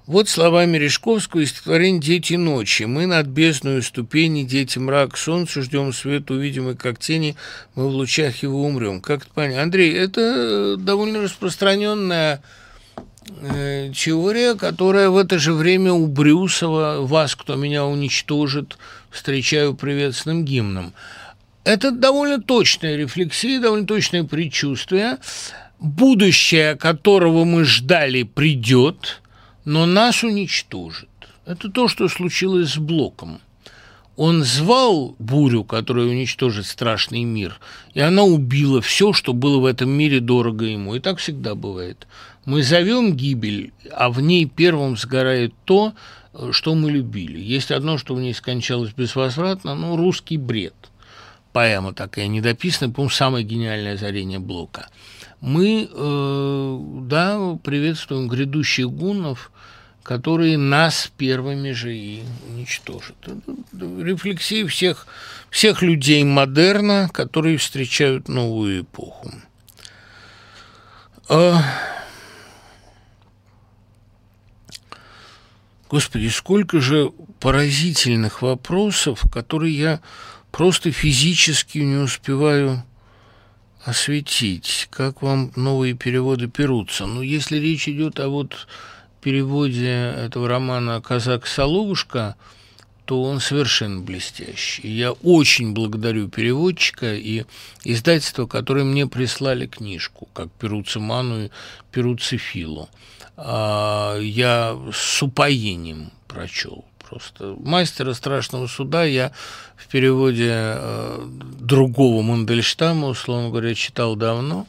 Вот 0.07 0.29
слова 0.29 0.65
Мережковского 0.65 1.41
из 1.41 1.51
стихотворения 1.51 2.01
«Дети 2.01 2.33
ночи». 2.33 2.83
«Мы 2.83 3.05
над 3.05 3.27
бездную 3.27 3.83
ступени, 3.83 4.41
дети 4.41 4.79
мрак, 4.79 5.15
солнце, 5.15 5.61
ждем 5.61 5.93
свет, 5.93 6.31
увидимый 6.31 6.75
как 6.75 6.97
тени, 6.97 7.35
мы 7.75 7.87
в 7.87 7.91
лучах 7.91 8.41
его 8.41 8.65
умрем». 8.65 8.99
Как 8.99 9.21
это 9.21 9.31
понять? 9.31 9.59
Андрей, 9.59 9.93
это 9.93 10.75
довольно 10.75 11.21
распространенная 11.21 12.41
э, 13.41 13.91
теория, 13.95 14.55
которая 14.55 15.11
в 15.11 15.17
это 15.17 15.37
же 15.37 15.53
время 15.53 15.93
у 15.93 16.07
Брюсова 16.07 17.01
«Вас, 17.01 17.35
кто 17.35 17.55
меня 17.57 17.85
уничтожит, 17.85 18.75
встречаю 19.11 19.75
приветственным 19.75 20.45
гимном». 20.45 20.95
Это 21.63 21.91
довольно 21.91 22.41
точная 22.41 22.97
рефлексия, 22.97 23.61
довольно 23.61 23.87
точное 23.87 24.25
предчувствие. 24.25 25.17
Будущее, 25.79 26.75
которого 26.75 27.45
мы 27.45 27.63
ждали, 27.63 28.23
придет, 28.23 29.21
но 29.63 29.85
нас 29.85 30.23
уничтожит. 30.23 31.09
Это 31.45 31.69
то, 31.69 31.87
что 31.87 32.09
случилось 32.09 32.73
с 32.73 32.77
Блоком. 32.77 33.39
Он 34.15 34.43
звал 34.43 35.15
бурю, 35.19 35.63
которая 35.63 36.05
уничтожит 36.05 36.67
страшный 36.67 37.23
мир, 37.23 37.59
и 37.93 37.99
она 37.99 38.23
убила 38.23 38.79
все, 38.79 39.11
что 39.11 39.33
было 39.33 39.59
в 39.59 39.65
этом 39.65 39.89
мире 39.89 40.19
дорого 40.19 40.65
ему. 40.65 40.95
И 40.95 40.99
так 40.99 41.17
всегда 41.17 41.55
бывает. 41.55 42.07
Мы 42.45 42.61
зовем 42.61 43.15
гибель, 43.15 43.73
а 43.91 44.11
в 44.11 44.21
ней 44.21 44.45
первым 44.45 44.97
сгорает 44.97 45.53
то, 45.65 45.93
что 46.51 46.75
мы 46.75 46.91
любили. 46.91 47.39
Есть 47.39 47.71
одно, 47.71 47.97
что 47.97 48.13
в 48.13 48.21
ней 48.21 48.33
скончалось 48.33 48.91
безвозвратно, 48.91 49.75
ну, 49.75 49.95
русский 49.95 50.37
бред– 50.37 50.75
поэма 51.53 51.93
такая 51.93 52.27
недописанная, 52.27 52.91
по-моему, 52.91 53.09
самое 53.11 53.45
гениальное 53.45 53.93
озарение 53.93 54.39
Блока. 54.39 54.89
Мы, 55.39 55.89
э, 55.91 56.79
да, 57.01 57.57
приветствуем 57.63 58.27
грядущих 58.27 58.89
гуннов, 58.89 59.51
которые 60.03 60.57
нас 60.57 61.11
первыми 61.17 61.71
же 61.71 61.95
и 61.95 62.23
уничтожат. 62.49 63.15
Рефлексии 63.71 64.65
всех, 64.65 65.07
всех 65.49 65.81
людей 65.81 66.23
модерна, 66.23 67.09
которые 67.13 67.57
встречают 67.57 68.27
новую 68.27 68.81
эпоху. 68.81 69.31
А... 71.29 71.61
Господи, 75.89 76.27
сколько 76.29 76.81
же 76.81 77.11
поразительных 77.39 78.41
вопросов, 78.41 79.21
которые 79.31 79.77
я 79.77 80.01
просто 80.53 80.91
физически 80.91 81.79
не 81.79 81.95
успеваю 81.95 82.83
осветить, 83.83 84.87
как 84.91 85.23
вам 85.23 85.51
новые 85.55 85.95
переводы 85.95 86.47
перутся. 86.47 87.07
Ну, 87.07 87.21
если 87.21 87.57
речь 87.57 87.89
идет 87.89 88.19
о 88.19 88.29
вот 88.29 88.67
переводе 89.19 89.89
этого 89.89 90.47
романа 90.47 91.01
«Казак 91.01 91.47
Соловушка», 91.47 92.35
то 93.05 93.21
он 93.23 93.39
совершенно 93.41 93.99
блестящий. 93.99 94.87
Я 94.87 95.11
очень 95.11 95.73
благодарю 95.73 96.29
переводчика 96.29 97.15
и 97.15 97.45
издательство, 97.83 98.45
которое 98.45 98.85
мне 98.85 99.07
прислали 99.07 99.65
книжку, 99.65 100.29
как 100.33 100.51
перутся 100.51 100.99
Ману 100.99 101.45
и 101.45 101.49
перутся 101.91 102.37
Филу. 102.37 102.89
А, 103.35 104.17
я 104.19 104.77
с 104.93 105.21
упоением 105.21 106.11
прочел 106.27 106.85
просто. 107.13 107.55
«Мастера 107.59 108.13
страшного 108.13 108.67
суда» 108.67 109.03
я 109.03 109.31
в 109.75 109.87
переводе 109.87 110.49
э, 110.51 111.27
другого 111.59 112.23
Мандельштама, 112.23 113.07
условно 113.07 113.49
говоря, 113.49 113.75
читал 113.75 114.15
давно, 114.15 114.65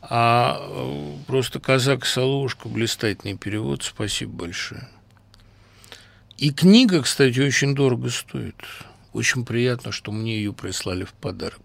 а 0.00 0.58
э, 0.58 1.12
просто 1.26 1.60
«Казак 1.60 2.06
Соловушка» 2.06 2.68
блистательный 2.68 3.36
перевод, 3.36 3.82
спасибо 3.82 4.32
большое. 4.32 4.88
И 6.38 6.50
книга, 6.50 7.02
кстати, 7.02 7.40
очень 7.40 7.74
дорого 7.74 8.08
стоит. 8.08 8.56
Очень 9.12 9.44
приятно, 9.44 9.92
что 9.92 10.12
мне 10.12 10.36
ее 10.36 10.52
прислали 10.52 11.04
в 11.04 11.12
подарок. 11.12 11.60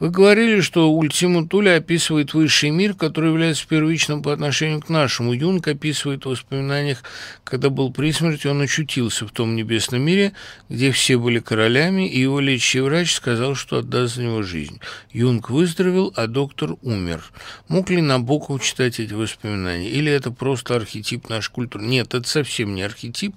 Вы 0.00 0.08
говорили, 0.08 0.62
что 0.62 0.90
Ультима 0.90 1.46
Туля 1.46 1.76
описывает 1.76 2.32
высший 2.32 2.70
мир, 2.70 2.94
который 2.94 3.28
является 3.28 3.68
первичным 3.68 4.22
по 4.22 4.32
отношению 4.32 4.80
к 4.80 4.88
нашему. 4.88 5.34
Юнг 5.34 5.68
описывает 5.68 6.24
в 6.24 6.30
воспоминаниях, 6.30 7.02
когда 7.44 7.68
был 7.68 7.92
при 7.92 8.10
смерти, 8.10 8.46
он 8.46 8.62
очутился 8.62 9.26
в 9.26 9.30
том 9.30 9.54
небесном 9.54 10.00
мире, 10.00 10.32
где 10.70 10.90
все 10.90 11.18
были 11.18 11.38
королями, 11.38 12.08
и 12.08 12.18
его 12.18 12.40
лечащий 12.40 12.80
врач 12.80 13.12
сказал, 13.12 13.54
что 13.54 13.76
отдаст 13.76 14.14
за 14.14 14.22
него 14.22 14.42
жизнь. 14.42 14.80
Юнг 15.12 15.50
выздоровел, 15.50 16.14
а 16.16 16.26
доктор 16.28 16.76
умер. 16.80 17.22
Мог 17.68 17.90
ли 17.90 18.00
Набоков 18.00 18.64
читать 18.64 19.00
эти 19.00 19.12
воспоминания? 19.12 19.90
Или 19.90 20.10
это 20.10 20.30
просто 20.30 20.76
архетип 20.76 21.28
нашей 21.28 21.52
культуры? 21.52 21.84
Нет, 21.84 22.14
это 22.14 22.26
совсем 22.26 22.74
не 22.74 22.82
архетип, 22.84 23.34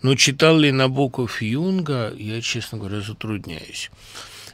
но 0.00 0.14
читал 0.14 0.56
ли 0.56 0.72
Набоков 0.72 1.42
Юнга, 1.42 2.14
я, 2.16 2.40
честно 2.40 2.78
говоря, 2.78 3.02
затрудняюсь. 3.02 3.90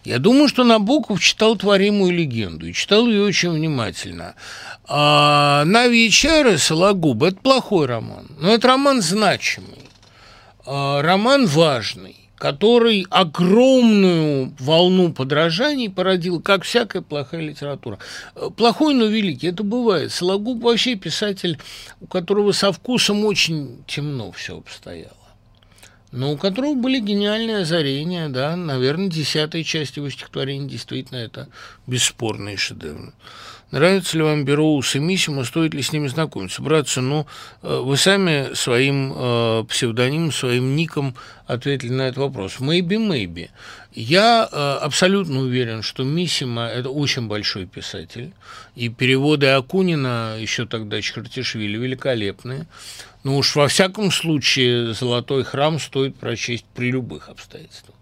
Я 0.05 0.19
думаю, 0.19 0.49
что 0.49 0.65
Набоков 0.65 1.20
читал 1.20 1.57
«Творимую 1.57 2.12
легенду» 2.12 2.66
и 2.66 2.73
читал 2.73 3.07
ее 3.07 3.23
очень 3.23 3.51
внимательно. 3.51 4.35
А 4.89 5.65
«Нави 5.65 6.09
и 6.09 6.11
чары» 6.11 6.59
Сологуб– 6.59 7.23
это 7.24 7.37
плохой 7.37 7.87
роман, 7.87 8.27
но 8.41 8.51
это 8.51 8.69
роман 8.69 9.01
значимый, 9.01 9.79
а, 10.66 11.03
роман 11.03 11.47
важный 11.47 12.16
который 12.43 13.07
огромную 13.09 14.53
волну 14.59 15.12
подражаний 15.12 15.89
породил, 15.89 16.43
как 16.43 16.65
всякая 16.65 17.01
плохая 17.01 17.41
литература. 17.41 18.01
Плохой, 18.57 18.95
но 18.95 19.05
великий, 19.05 19.47
это 19.47 19.62
бывает. 19.62 20.11
Сологуб 20.11 20.61
вообще 20.61 20.97
писатель, 20.97 21.57
у 22.01 22.09
которого 22.09 22.51
со 22.51 22.73
вкусом 22.73 23.24
очень 23.24 23.85
темно 23.87 24.33
все 24.33 24.59
обстояло 24.59 25.22
но 26.12 26.32
у 26.32 26.36
которого 26.36 26.74
были 26.74 27.01
гениальные 27.01 27.59
озарения, 27.59 28.28
да, 28.28 28.55
наверное, 28.55 29.09
десятая 29.09 29.64
часть 29.64 29.97
его 29.97 30.09
стихотворений 30.10 30.68
действительно 30.68 31.18
это 31.18 31.48
бесспорные 31.86 32.56
шедевры. 32.56 33.12
Нравится 33.72 34.18
ли 34.18 34.22
вам 34.22 34.44
Бероус 34.44 34.97
и 34.97 34.98
Миссима, 34.98 35.44
стоит 35.44 35.72
ли 35.72 35.80
с 35.80 35.93
ними 35.93 36.06
знакомиться? 36.06 36.60
Братцы, 36.60 37.01
ну, 37.01 37.26
э, 37.62 37.80
вы 37.82 37.97
сами 37.97 38.52
своим 38.52 39.14
э, 39.16 39.64
псевдонимом, 39.66 40.30
своим 40.30 40.76
ником 40.76 41.14
ответили 41.47 41.90
на 41.90 42.02
этот 42.02 42.18
вопрос. 42.18 42.56
Maybe, 42.60 42.98
maybe. 42.98 43.48
Я 43.94 44.47
э, 44.52 44.78
абсолютно 44.82 45.40
уверен, 45.40 45.80
что 45.80 46.05
Миссима– 46.05 46.66
это 46.66 46.90
очень 46.90 47.28
большой 47.28 47.64
писатель, 47.64 48.34
и 48.76 48.90
переводы 48.90 49.47
Акунина, 49.47 50.36
еще 50.39 50.66
тогда 50.66 51.01
Чхартишвили, 51.01 51.78
великолепные. 51.78 52.66
Но 53.24 53.36
уж 53.36 53.55
во 53.55 53.69
всяком 53.69 54.11
случае 54.11 54.94
«Золотой 54.94 55.44
храм» 55.44 55.78
стоит 55.78 56.16
прочесть 56.16 56.65
при 56.74 56.90
любых 56.90 57.28
обстоятельствах. 57.28 57.97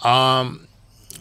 А 0.00 0.52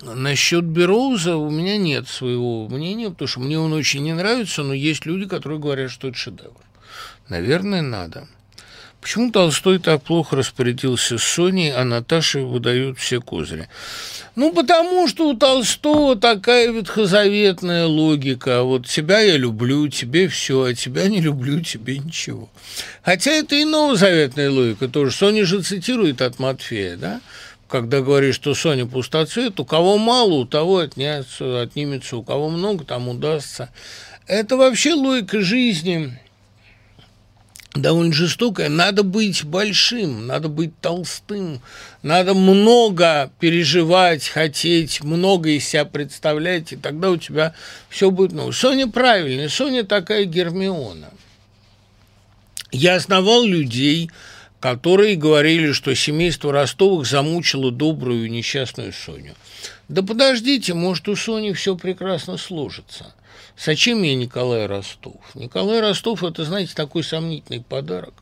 Насчет 0.04 0.64
Бероуза 0.64 1.38
у 1.38 1.50
меня 1.50 1.78
нет 1.78 2.08
своего 2.08 2.68
мнения, 2.68 3.10
потому 3.10 3.28
что 3.28 3.40
мне 3.40 3.58
он 3.58 3.74
очень 3.74 4.04
не 4.04 4.14
нравится, 4.14 4.62
но 4.62 4.74
есть 4.74 5.06
люди, 5.06 5.28
которые 5.28 5.60
говорят, 5.60 5.90
что 5.90 6.10
это 6.10 6.18
шедевр. 6.18 6.62
Наверное, 7.30 7.82
надо. 7.82 8.28
Почему 9.02 9.32
Толстой 9.32 9.80
так 9.80 10.04
плохо 10.04 10.36
распорядился 10.36 11.18
с 11.18 11.24
Соней, 11.24 11.72
а 11.72 11.86
Наташе 11.86 12.40
выдают 12.40 13.00
все 13.00 13.22
козыри? 13.22 13.70
Ну, 14.36 14.54
потому 14.54 15.08
что 15.08 15.30
у 15.30 15.34
Толстого 15.34 16.16
такая 16.16 16.72
ветхозаветная 16.72 17.86
логика. 17.86 18.64
Вот 18.64 18.86
тебя 18.86 19.20
я 19.20 19.38
люблю, 19.38 19.88
тебе 19.88 20.28
все, 20.28 20.64
а 20.64 20.74
тебя 20.74 21.08
не 21.08 21.22
люблю, 21.22 21.62
тебе 21.62 22.00
ничего. 22.00 22.50
Хотя 23.02 23.32
это 23.32 23.56
и 23.56 23.66
новозаветная 23.66 24.52
логика 24.52 24.88
тоже. 24.88 25.12
Соня 25.12 25.46
же 25.46 25.62
цитирует 25.62 26.22
от 26.22 26.40
Матфея, 26.40 26.98
да? 26.98 27.22
когда 27.68 28.02
говоришь, 28.02 28.36
что 28.36 28.54
Соня 28.54 28.86
пустоцвет, 28.86 29.60
у 29.60 29.66
кого 29.66 29.98
мало, 29.98 30.34
у 30.34 30.46
того 30.46 30.78
отняться, 30.78 31.62
отнимется, 31.62 32.18
у 32.18 32.24
кого 32.24 32.50
много, 32.50 32.86
там 32.86 33.10
удастся. 33.10 33.70
Это 34.26 34.58
вообще 34.58 34.94
логика 34.94 35.42
жизни 35.42 36.20
довольно 37.74 38.14
жестокая. 38.14 38.70
Надо 38.70 39.04
быть 39.04 39.44
большим, 39.44 40.28
надо 40.28 40.50
быть 40.50 40.80
толстым, 40.80 41.62
надо 42.02 42.34
много 42.34 43.32
переживать, 43.40 44.28
хотеть, 44.28 45.04
много 45.04 45.50
из 45.50 45.68
себя 45.68 45.86
представлять, 45.86 46.74
и 46.74 46.76
тогда 46.76 47.12
у 47.12 47.18
тебя 47.18 47.54
все 47.90 48.12
будет 48.12 48.32
новое. 48.32 48.54
Соня 48.54 48.88
правильная, 48.88 49.50
Соня 49.50 49.84
такая 49.84 50.26
Гермиона. 50.26 51.10
Я 52.72 52.96
основал 52.96 53.44
людей, 53.44 54.12
которые 54.60 55.16
говорили, 55.16 55.72
что 55.72 55.94
семейство 55.96 56.52
Ростовых 56.52 57.06
замучило 57.08 57.72
добрую 57.72 58.30
несчастную 58.30 58.92
Соню. 58.92 59.36
Да 59.88 60.04
подождите, 60.04 60.74
может, 60.74 61.08
у 61.08 61.16
Сони 61.16 61.54
все 61.54 61.78
прекрасно 61.78 62.38
сложится. 62.38 63.14
Зачем 63.58 64.00
мне 64.00 64.16
Николай 64.16 64.68
Ростов? 64.68 65.16
Николай 65.34 65.82
Ростов– 65.82 66.24
это, 66.26 66.46
знаете, 66.46 66.74
такой 66.76 67.04
сомнительный 67.04 67.62
подарок. 67.62 68.14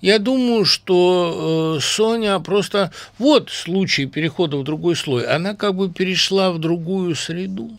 Я 0.00 0.18
думаю, 0.18 0.64
что 0.64 1.76
э, 1.78 1.80
Соня 1.80 2.38
просто... 2.40 2.92
Вот 3.18 3.50
случай 3.50 4.06
перехода 4.06 4.56
в 4.56 4.64
другой 4.64 4.96
слой. 4.96 5.26
Она 5.26 5.54
как 5.54 5.76
бы 5.76 5.90
перешла 5.90 6.50
в 6.50 6.58
другую 6.58 7.14
среду. 7.14 7.70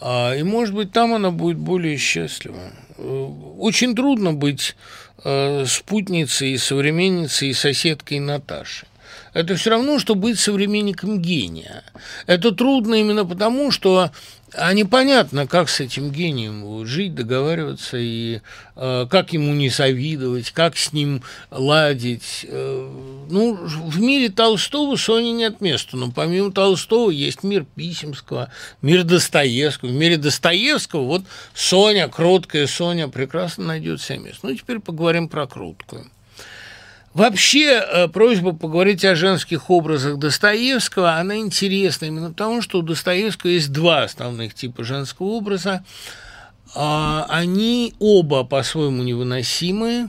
А, 0.00 0.34
и, 0.34 0.42
может 0.42 0.74
быть, 0.74 0.92
там 0.92 1.14
она 1.14 1.30
будет 1.30 1.56
более 1.56 1.96
счастлива. 1.96 2.72
Э, 2.98 3.28
очень 3.58 3.94
трудно 3.94 4.34
быть 4.34 4.76
э, 5.24 5.64
спутницей 5.66 6.58
современницей 6.58 7.50
и 7.50 7.54
соседкой 7.54 8.18
Наташи. 8.18 8.86
Это 9.34 9.56
все 9.56 9.70
равно, 9.70 9.98
что 9.98 10.14
быть 10.14 10.38
современником 10.38 11.20
гения. 11.20 11.84
Это 12.26 12.52
трудно 12.52 12.94
именно 12.94 13.26
потому, 13.26 13.70
что 13.70 14.10
а 14.56 14.72
непонятно, 14.72 15.48
как 15.48 15.68
с 15.68 15.80
этим 15.80 16.12
гением 16.12 16.86
жить, 16.86 17.14
договариваться, 17.14 17.96
и 17.98 18.40
э, 18.76 19.06
как 19.10 19.32
ему 19.32 19.52
не 19.52 19.68
завидовать, 19.68 20.52
как 20.52 20.76
с 20.76 20.92
ним 20.92 21.22
ладить. 21.50 22.46
Э, 22.48 22.88
ну, 23.30 23.54
в 23.56 24.00
мире 24.00 24.28
Толстого 24.28 24.94
Сони 24.94 25.30
нет 25.30 25.60
места, 25.60 25.96
но 25.96 26.12
помимо 26.12 26.52
Толстого 26.52 27.10
есть 27.10 27.42
мир 27.42 27.66
Писемского, 27.74 28.50
мир 28.80 29.02
Достоевского. 29.02 29.88
В 29.88 29.94
мире 29.94 30.18
Достоевского 30.18 31.04
вот 31.04 31.22
Соня, 31.52 32.08
кроткая 32.08 32.68
Соня, 32.68 33.08
прекрасно 33.08 33.64
найдет 33.64 34.00
себе 34.00 34.18
место. 34.18 34.46
Ну, 34.46 34.54
теперь 34.54 34.78
поговорим 34.78 35.28
про 35.28 35.48
кроткую. 35.48 36.08
Вообще, 37.14 37.80
э, 37.80 38.08
просьба 38.08 38.52
поговорить 38.52 39.04
о 39.04 39.14
женских 39.14 39.70
образах 39.70 40.18
Достоевского, 40.18 41.14
она 41.14 41.36
интересна 41.36 42.06
именно 42.06 42.30
потому, 42.30 42.60
что 42.60 42.80
у 42.80 42.82
Достоевского 42.82 43.50
есть 43.50 43.70
два 43.70 44.02
основных 44.02 44.52
типа 44.54 44.82
женского 44.82 45.26
образа. 45.26 45.84
А, 46.74 47.24
они 47.28 47.94
оба 48.00 48.42
по-своему 48.42 49.04
невыносимые, 49.04 50.08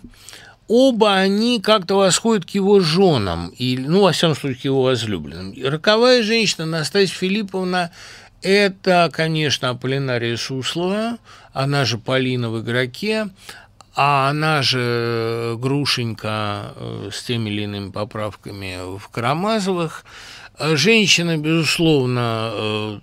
оба 0.67 1.13
они 1.13 1.61
как-то 1.61 1.93
восходят 1.93 2.45
к 2.45 2.49
его 2.49 2.79
женам, 2.79 3.49
и, 3.49 3.77
ну, 3.77 4.01
во 4.01 4.11
всяком 4.11 4.35
случае, 4.35 4.61
к 4.61 4.65
его 4.65 4.81
возлюбленным. 4.81 5.53
Роковая 5.63 6.23
женщина 6.23 6.65
Настасья 6.65 7.15
Филипповна– 7.15 7.91
это, 8.41 9.11
конечно, 9.13 9.69
Аполлинария 9.69 10.37
Суслова, 10.37 11.19
она 11.53 11.85
же 11.85 11.99
Полина 11.99 12.49
в 12.49 12.61
«Игроке», 12.61 13.29
а 13.95 14.29
она 14.29 14.61
же 14.61 14.81
э, 14.81 15.55
Грушенька 15.57 16.73
э, 16.75 17.09
с 17.13 17.23
теми 17.23 17.49
или 17.49 17.61
иными 17.63 17.91
поправками 17.91 18.97
в 18.97 19.07
Карамазовых. 19.07 20.03
Э, 20.59 20.75
женщина, 20.75 21.37
безусловно, 21.37 23.01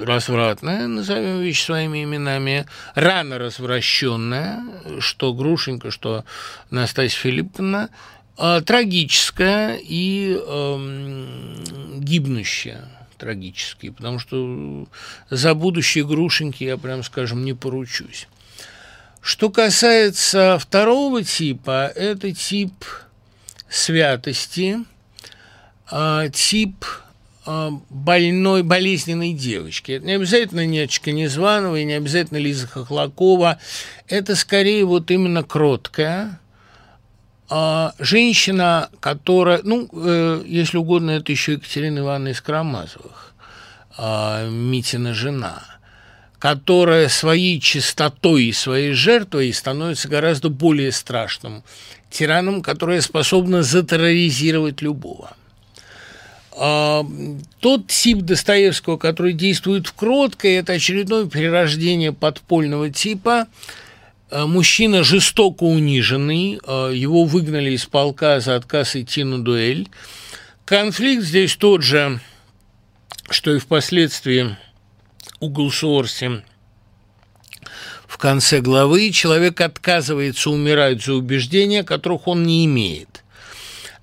развратная, 0.00 0.86
назовем 0.88 1.40
вещи 1.40 1.64
своими 1.64 2.04
именами, 2.04 2.66
рано 2.94 3.38
развращенная, 3.38 4.64
что 4.98 5.34
Грушенька, 5.34 5.90
что 5.90 6.24
Настасья 6.70 7.18
Филипповна, 7.18 7.90
трагическая 8.36 9.78
и 9.80 10.36
э, 10.40 11.26
гибнущая 11.98 12.88
трагически, 13.18 13.90
потому 13.90 14.18
что 14.18 14.86
за 15.30 15.54
будущее 15.54 16.04
Грушеньки 16.04 16.64
я, 16.64 16.76
прям 16.76 17.02
скажем, 17.02 17.44
не 17.44 17.52
поручусь. 17.52 18.26
Что 19.24 19.48
касается 19.48 20.58
второго 20.60 21.24
типа, 21.24 21.90
это 21.96 22.30
тип 22.34 22.84
святости, 23.70 24.80
а, 25.90 26.28
тип 26.28 26.84
а, 27.46 27.70
больной, 27.88 28.62
болезненной 28.62 29.32
девочки. 29.32 29.92
Это 29.92 30.04
не 30.04 30.12
обязательно 30.12 30.66
Нечка 30.66 31.10
Незванова 31.10 31.76
и 31.76 31.86
не 31.86 31.94
обязательно 31.94 32.36
Лиза 32.36 32.66
Хохлакова. 32.66 33.58
Это 34.08 34.36
скорее 34.36 34.84
вот 34.84 35.10
именно 35.10 35.42
кроткая 35.42 36.38
а, 37.48 37.94
женщина, 37.98 38.90
которая, 39.00 39.62
ну, 39.62 39.88
э, 39.90 40.42
если 40.44 40.76
угодно, 40.76 41.12
это 41.12 41.32
еще 41.32 41.54
Екатерина 41.54 42.00
Ивановна 42.00 42.28
из 42.28 42.42
Карамазовых, 42.42 43.34
Митина 43.96 45.14
жена– 45.14 45.62
которая 46.44 47.08
своей 47.08 47.58
чистотой 47.58 48.44
и 48.44 48.52
своей 48.52 48.92
жертвой 48.92 49.50
становится 49.54 50.08
гораздо 50.08 50.50
более 50.50 50.92
страшным 50.92 51.64
тираном, 52.10 52.60
которое 52.60 53.00
способно 53.00 53.62
затерроризировать 53.62 54.82
любого. 54.82 55.38
А, 56.52 57.02
тот 57.60 57.86
тип 57.86 58.18
Достоевского, 58.18 58.98
который 58.98 59.32
действует 59.32 59.86
в 59.86 59.94
кроткой, 59.94 60.56
это 60.56 60.74
очередное 60.74 61.24
перерождение 61.24 62.12
подпольного 62.12 62.90
типа. 62.90 63.46
А, 64.30 64.46
мужчина 64.46 65.02
жестоко 65.02 65.64
униженный, 65.64 66.60
а, 66.66 66.90
его 66.90 67.24
выгнали 67.24 67.70
из 67.70 67.86
полка 67.86 68.40
за 68.40 68.56
отказ 68.56 68.96
идти 68.96 69.24
на 69.24 69.42
дуэль. 69.42 69.88
Конфликт 70.66 71.22
здесь 71.24 71.56
тот 71.56 71.82
же, 71.82 72.20
что 73.30 73.54
и 73.54 73.58
впоследствии 73.58 74.58
у 75.44 75.48
Гулсуорси 75.50 76.42
в 78.06 78.16
конце 78.16 78.60
главы. 78.60 79.10
Человек 79.10 79.60
отказывается 79.60 80.50
умирать 80.50 81.04
за 81.04 81.14
убеждения, 81.14 81.84
которых 81.84 82.26
он 82.26 82.44
не 82.44 82.64
имеет. 82.64 83.22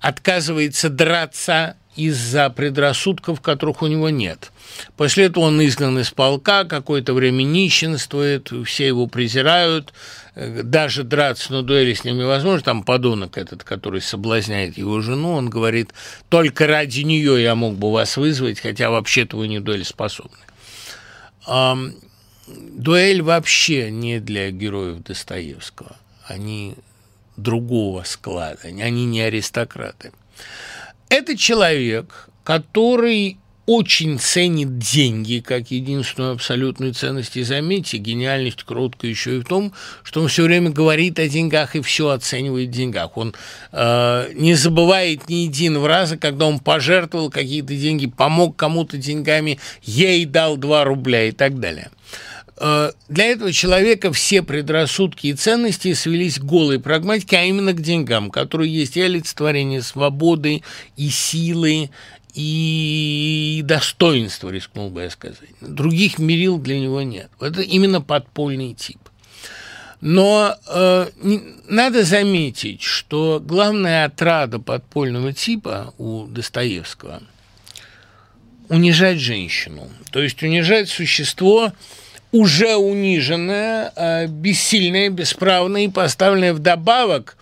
Отказывается 0.00 0.88
драться 0.88 1.76
из-за 1.96 2.48
предрассудков, 2.48 3.40
которых 3.40 3.82
у 3.82 3.86
него 3.86 4.08
нет. 4.08 4.50
После 4.96 5.26
этого 5.26 5.44
он 5.44 5.64
изгнан 5.64 5.98
из 5.98 6.10
полка, 6.10 6.64
какое-то 6.64 7.12
время 7.12 7.42
нищенствует, 7.42 8.50
все 8.64 8.86
его 8.86 9.06
презирают, 9.06 9.92
даже 10.34 11.02
драться 11.02 11.52
на 11.52 11.62
дуэли 11.62 11.92
с 11.92 12.04
ним 12.04 12.18
невозможно. 12.18 12.64
Там 12.64 12.82
подонок 12.82 13.36
этот, 13.36 13.64
который 13.64 14.00
соблазняет 14.00 14.78
его 14.78 15.02
жену, 15.02 15.32
он 15.32 15.50
говорит, 15.50 15.90
только 16.30 16.66
ради 16.66 17.00
нее 17.00 17.42
я 17.42 17.54
мог 17.54 17.74
бы 17.74 17.92
вас 17.92 18.16
вызвать, 18.16 18.60
хотя 18.60 18.90
вообще-то 18.90 19.36
вы 19.36 19.48
не 19.48 19.60
дуэль 19.60 19.84
способны. 19.84 20.38
Дуэль 21.46 23.22
вообще 23.22 23.90
не 23.90 24.20
для 24.20 24.50
героев 24.50 25.02
Достоевского. 25.02 25.96
Они 26.26 26.76
другого 27.36 28.02
склада, 28.04 28.60
они 28.62 29.06
не 29.06 29.20
аристократы. 29.22 30.12
Это 31.08 31.36
человек, 31.36 32.28
который 32.44 33.38
очень 33.66 34.18
ценит 34.18 34.78
деньги 34.78 35.42
как 35.44 35.70
единственную 35.70 36.32
абсолютную 36.32 36.94
ценность. 36.94 37.36
И 37.36 37.42
заметьте, 37.42 37.98
гениальность 37.98 38.64
кротка 38.64 39.06
еще 39.06 39.36
и 39.36 39.40
в 39.40 39.44
том, 39.44 39.72
что 40.02 40.20
он 40.20 40.28
все 40.28 40.44
время 40.44 40.70
говорит 40.70 41.18
о 41.18 41.28
деньгах 41.28 41.76
и 41.76 41.80
все 41.80 42.08
оценивает 42.08 42.70
в 42.70 42.72
деньгах. 42.72 43.16
Он 43.16 43.34
э, 43.72 44.30
не 44.34 44.54
забывает 44.54 45.28
ни 45.28 45.44
единого 45.46 45.86
раза, 45.86 46.16
когда 46.16 46.46
он 46.46 46.58
пожертвовал 46.58 47.30
какие-то 47.30 47.74
деньги, 47.74 48.06
помог 48.06 48.56
кому-то 48.56 48.96
деньгами, 48.96 49.58
ей 49.82 50.24
дал 50.24 50.56
2 50.56 50.84
рубля 50.84 51.28
и 51.28 51.32
так 51.32 51.60
далее. 51.60 51.90
Э, 52.56 52.92
для 53.08 53.24
этого 53.26 53.52
человека 53.52 54.12
все 54.12 54.42
предрассудки 54.42 55.28
и 55.28 55.34
ценности 55.34 55.94
свелись 55.94 56.38
к 56.38 56.44
голой 56.44 56.78
прагматике, 56.78 57.38
а 57.38 57.44
именно 57.44 57.72
к 57.72 57.80
деньгам, 57.80 58.30
которые 58.30 58.72
есть 58.72 58.96
и 58.96 59.02
олицетворение 59.02 59.82
свободы, 59.82 60.62
и 60.96 61.08
силы, 61.08 61.90
и 62.34 63.60
достоинства, 63.64 64.50
рискнул 64.50 64.90
бы 64.90 65.02
я 65.02 65.10
сказать. 65.10 65.38
Других 65.60 66.18
мерил 66.18 66.58
для 66.58 66.78
него 66.78 67.02
нет. 67.02 67.30
Это 67.40 67.62
именно 67.62 68.00
подпольный 68.00 68.74
тип. 68.74 68.98
Но 70.00 70.56
э, 70.66 71.06
надо 71.68 72.04
заметить, 72.04 72.82
что 72.82 73.40
главная 73.44 74.06
отрада 74.06 74.58
подпольного 74.58 75.32
типа 75.32 75.94
у 75.98 76.26
Достоевского– 76.26 77.22
унижать 78.72 79.18
женщину. 79.18 79.90
То 80.10 80.22
есть 80.22 80.42
унижать 80.42 80.88
существо, 80.88 81.72
уже 82.32 82.74
униженная, 82.76 83.92
э, 83.94 84.26
бессильная, 84.26 85.10
бесправная 85.10 85.84
и 85.84 85.88
поставленная 85.88 86.54
вдобавок 86.54 87.36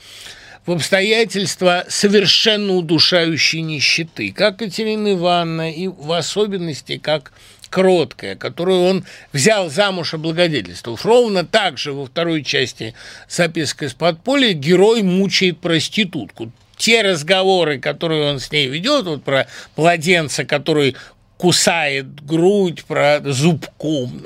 в 0.71 0.75
обстоятельства 0.75 1.85
совершенно 1.89 2.75
удушающей 2.75 3.61
нищеты, 3.61 4.31
как 4.31 4.59
Катерина 4.59 5.15
Ивановна, 5.15 5.73
и 5.73 5.89
в 5.89 6.13
особенности 6.13 6.97
как 6.97 7.33
Кроткая, 7.71 8.37
которую 8.37 8.83
он 8.83 9.05
взял 9.33 9.69
замуж 9.69 10.15
и. 10.15 11.05
Ровно 11.05 11.45
так 11.45 11.77
же 11.77 11.93
во 11.93 12.07
второй 12.07 12.45
части 12.45 12.95
записка 13.29 13.87
из 13.87 13.95
подполья 13.95 14.53
герой 14.53 15.03
мучает 15.03 15.59
проститутку 15.59 16.53
те 16.77 17.03
разговоры, 17.03 17.81
которые 17.81 18.31
он 18.31 18.39
с 18.39 18.53
ней 18.53 18.69
ведет, 18.69 19.07
вот 19.07 19.25
про 19.25 19.49
младенца, 19.77 20.45
который 20.45 20.95
кусает 21.37 22.25
грудь, 22.25 22.85
про 22.85 23.21
зубком. 23.25 24.23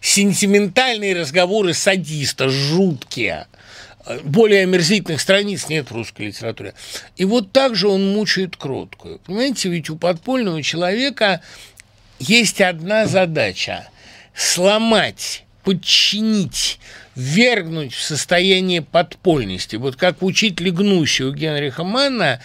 Сентиментальные 0.00 1.20
разговоры 1.20 1.74
садиста, 1.74 2.48
жуткие. 2.48 3.46
Более 4.24 4.64
омерзительных 4.64 5.20
страниц 5.20 5.68
нет 5.68 5.90
в 5.90 5.94
русской 5.94 6.26
литературе. 6.26 6.74
И 7.16 7.24
вот 7.24 7.52
так 7.52 7.74
же 7.74 7.88
он 7.88 8.12
мучает 8.12 8.56
кроткую. 8.56 9.18
Понимаете, 9.20 9.70
ведь 9.70 9.88
у 9.88 9.96
подпольного 9.96 10.62
человека 10.62 11.40
есть 12.18 12.60
одна 12.60 13.06
задача– 13.06 13.88
сломать, 14.34 15.44
подчинить, 15.62 16.78
вергнуть 17.14 17.94
в 17.94 18.02
состояние 18.02 18.82
подпольности. 18.82 19.76
Вот 19.76 19.96
как 19.96 20.20
в 20.20 20.24
«Учителе 20.24 20.70
Гнуси» 20.70 21.22
у 21.22 21.32
Генриха 21.32 21.84
Манна, 21.84 22.40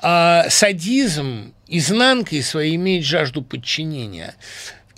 а 0.00 0.46
садизм 0.48 1.52
изнанкой 1.68 2.42
своей 2.42 2.76
имеет 2.76 3.04
жажду 3.04 3.42
подчинения. 3.42 4.34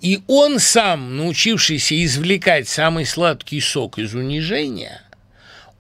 И 0.01 0.21
он 0.27 0.59
сам, 0.59 1.17
научившийся 1.17 2.03
извлекать 2.05 2.69
самый 2.69 3.07
сладкий 3.07 3.61
сок 3.61 3.99
из 3.99 4.15
унижения, 4.15 5.01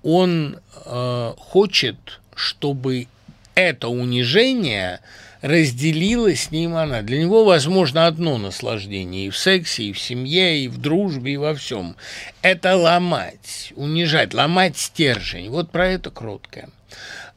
он 0.05 0.59
э, 0.85 1.32
хочет, 1.39 1.97
чтобы 2.36 3.09
это 3.55 3.89
унижение 3.89 5.01
разделила 5.40 6.35
с 6.35 6.51
ним 6.51 6.76
она. 6.76 7.02
Для 7.02 7.18
него 7.18 7.44
возможно 7.44 8.06
одно 8.06 8.39
наслаждение 8.39 9.26
и 9.26 9.31
в 9.31 9.36
сексе, 9.36 9.85
и 9.85 9.93
в 9.93 9.98
семье, 9.98 10.59
и 10.59 10.68
в 10.68 10.78
дружбе, 10.78 11.32
и 11.32 11.36
во 11.36 11.55
всем. 11.55 11.97
Это 12.43 12.76
ломать, 12.76 13.72
унижать, 13.76 14.35
ломать 14.35 14.78
стержень. 14.78 15.51
Вот 15.51 15.70
про 15.70 15.89
это 15.89 16.10
кроткое. 16.10 16.68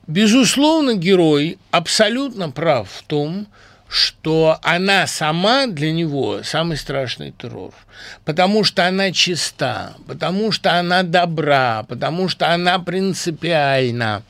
Безусловно, 0.05 0.95
герой 0.95 1.57
абсолютно 1.71 2.49
прав 2.49 2.89
в 2.89 3.03
том, 3.03 3.41
что 3.41 3.57
она 4.63 5.07
сама 5.07 5.67
для 5.67 5.91
него 5.91 6.43
самый 6.43 6.77
страшный 6.77 7.31
террор, 7.31 7.73
потому 8.25 8.63
что 8.63 8.85
она 8.85 9.11
чиста, 9.11 9.93
потому 10.07 10.51
что 10.51 10.77
она 10.77 11.03
добра, 11.03 11.85
потому 11.87 12.27
что 12.27 12.53
она 12.53 12.79
принципиальна. 12.79 14.23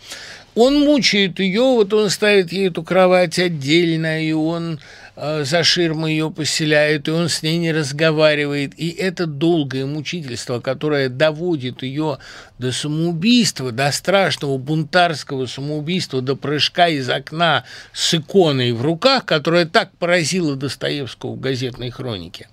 Он 0.56 0.80
мучает 0.80 1.40
ее, 1.40 1.62
вот 1.62 1.94
он 1.94 2.10
ставит 2.10 2.52
ей 2.52 2.70
эту 2.70 2.84
кровать 2.84 3.38
отдельно, 3.38 4.24
и 4.24 4.32
он 4.32 4.80
за 5.18 5.64
ширмой 5.64 6.12
ее 6.12 6.30
поселяют, 6.30 7.08
и 7.08 7.12
он 7.12 7.28
с 7.28 7.42
ней 7.42 7.58
не 7.58 7.72
разговаривает. 7.72 8.74
И 8.78 8.90
это 8.90 9.26
долгое 9.26 9.88
мучительство, 9.88 10.60
которое 10.60 11.10
доводит 11.10 11.82
ее 11.82 12.20
до 12.60 12.72
самоубийства, 12.72 13.72
до 13.72 13.92
страшного 13.92 14.60
бунтарского 14.60 15.48
самоубийства, 15.48 16.22
до 16.22 16.36
прыжка 16.36 16.88
из 16.90 17.10
окна 17.10 17.64
с 17.94 18.14
иконой 18.14 18.74
в 18.74 18.84
руках, 18.84 19.26
которая 19.26 19.66
так 19.66 19.92
поразила 19.98 20.56
Достоевского 20.56 21.32
в 21.32 21.40
газетной 21.40 21.90
хронике. 21.90 22.48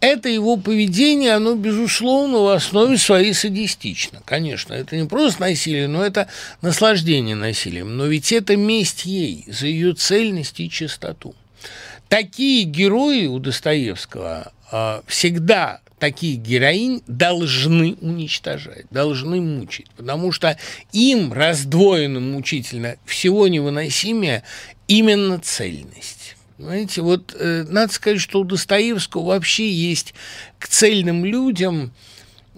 Это 0.00 0.30
его 0.30 0.56
поведение, 0.56 1.34
оно, 1.34 1.54
безусловно, 1.54 2.38
в 2.38 2.48
основе 2.48 2.96
своей 2.96 3.34
садистично. 3.34 4.22
Конечно, 4.24 4.72
это 4.72 4.96
не 4.96 5.06
просто 5.06 5.42
насилие, 5.42 5.88
но 5.88 6.02
это 6.02 6.28
наслаждение 6.62 7.36
насилием. 7.36 7.98
Но 7.98 8.06
ведь 8.06 8.32
это 8.32 8.56
месть 8.56 9.04
ей 9.04 9.44
за 9.46 9.66
ее 9.66 9.92
цельность 9.92 10.58
и 10.60 10.70
чистоту 10.70 11.34
такие 12.10 12.64
герои 12.64 13.26
у 13.26 13.38
Достоевского 13.38 14.52
э, 14.70 15.00
всегда 15.06 15.80
такие 15.98 16.36
героинь 16.36 17.02
должны 17.06 17.94
уничтожать, 18.00 18.86
должны 18.90 19.40
мучить, 19.40 19.90
потому 19.96 20.32
что 20.32 20.58
им, 20.92 21.32
раздвоенным 21.32 22.32
мучительно, 22.32 22.96
всего 23.06 23.48
невыносимее 23.48 24.42
именно 24.88 25.38
цельность. 25.38 26.36
Понимаете, 26.56 27.00
вот 27.02 27.34
э, 27.38 27.64
надо 27.68 27.92
сказать, 27.92 28.20
что 28.20 28.40
у 28.40 28.44
Достоевского 28.44 29.26
вообще 29.26 29.70
есть 29.70 30.14
к 30.58 30.68
цельным 30.68 31.24
людям 31.24 31.92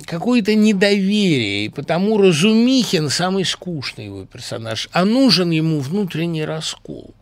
какое-то 0.07 0.55
недоверие, 0.55 1.67
и 1.67 1.69
потому 1.69 2.17
Разумихин 2.17 3.11
самый 3.11 3.45
скучный 3.45 4.07
его 4.07 4.25
персонаж, 4.25 4.89
а 4.93 5.05
нужен 5.05 5.51
ему 5.51 5.81
внутренний 5.81 6.45
раскол. 6.45 7.15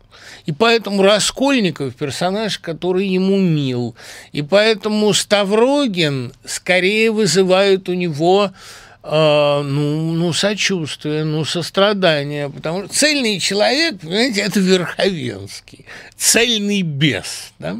И 0.45 0.51
поэтому 0.51 1.03
Раскольников– 1.03 1.95
персонаж, 1.99 2.59
который 2.59 3.07
ему 3.07 3.37
мил. 3.37 3.95
И 4.31 4.41
поэтому 4.41 5.13
Ставрогин 5.13 6.33
скорее 6.45 7.11
вызывает 7.11 7.89
у 7.89 7.93
него 7.93 8.51
э, 9.03 9.61
ну, 9.63 10.13
ну, 10.13 10.33
сочувствие, 10.33 11.23
ну, 11.23 11.45
сострадание. 11.45 12.49
Потому 12.49 12.85
что 12.85 12.93
цельный 12.93 13.39
человек, 13.39 13.99
понимаете, 14.01 14.41
это 14.41 14.59
Верховенский. 14.59 15.85
Цельный 16.17 16.81
бес. 16.81 17.53
Да? 17.59 17.77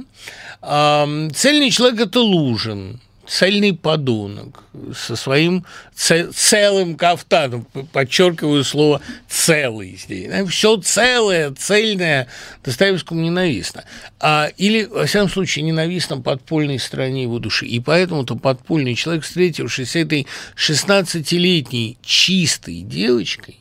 Э, 0.61 1.29
цельный 1.33 1.71
человек– 1.71 1.99
это 2.01 2.19
Лужин. 2.19 2.99
Цельный 3.31 3.73
подонок 3.73 4.63
со 4.93 5.15
своим 5.15 5.65
целым 5.95 6.95
кафтаном, 6.95 7.65
подчеркиваю 7.93 8.63
слово 8.65 9.01
«целый» 9.29 9.95
здесь. 9.95 10.29
Все 10.49 10.75
целое, 10.77 11.51
цельное 11.51 12.27
Достоевскому 12.63 13.21
ненавистно. 13.21 13.85
А, 14.19 14.51
или, 14.57 14.83
во 14.83 15.05
всяком 15.05 15.29
случае, 15.29 15.63
ненавистно 15.63 16.19
подпольной 16.19 16.77
стороне 16.77 17.23
его 17.23 17.39
души. 17.39 17.65
И 17.67 17.79
поэтому-то 17.79 18.35
подпольный 18.35 18.95
человек, 18.95 19.23
встретившись 19.23 19.91
с 19.91 19.95
этой 19.95 20.27
16-летней 20.57 21.97
чистой 22.03 22.81
девочкой, 22.81 23.60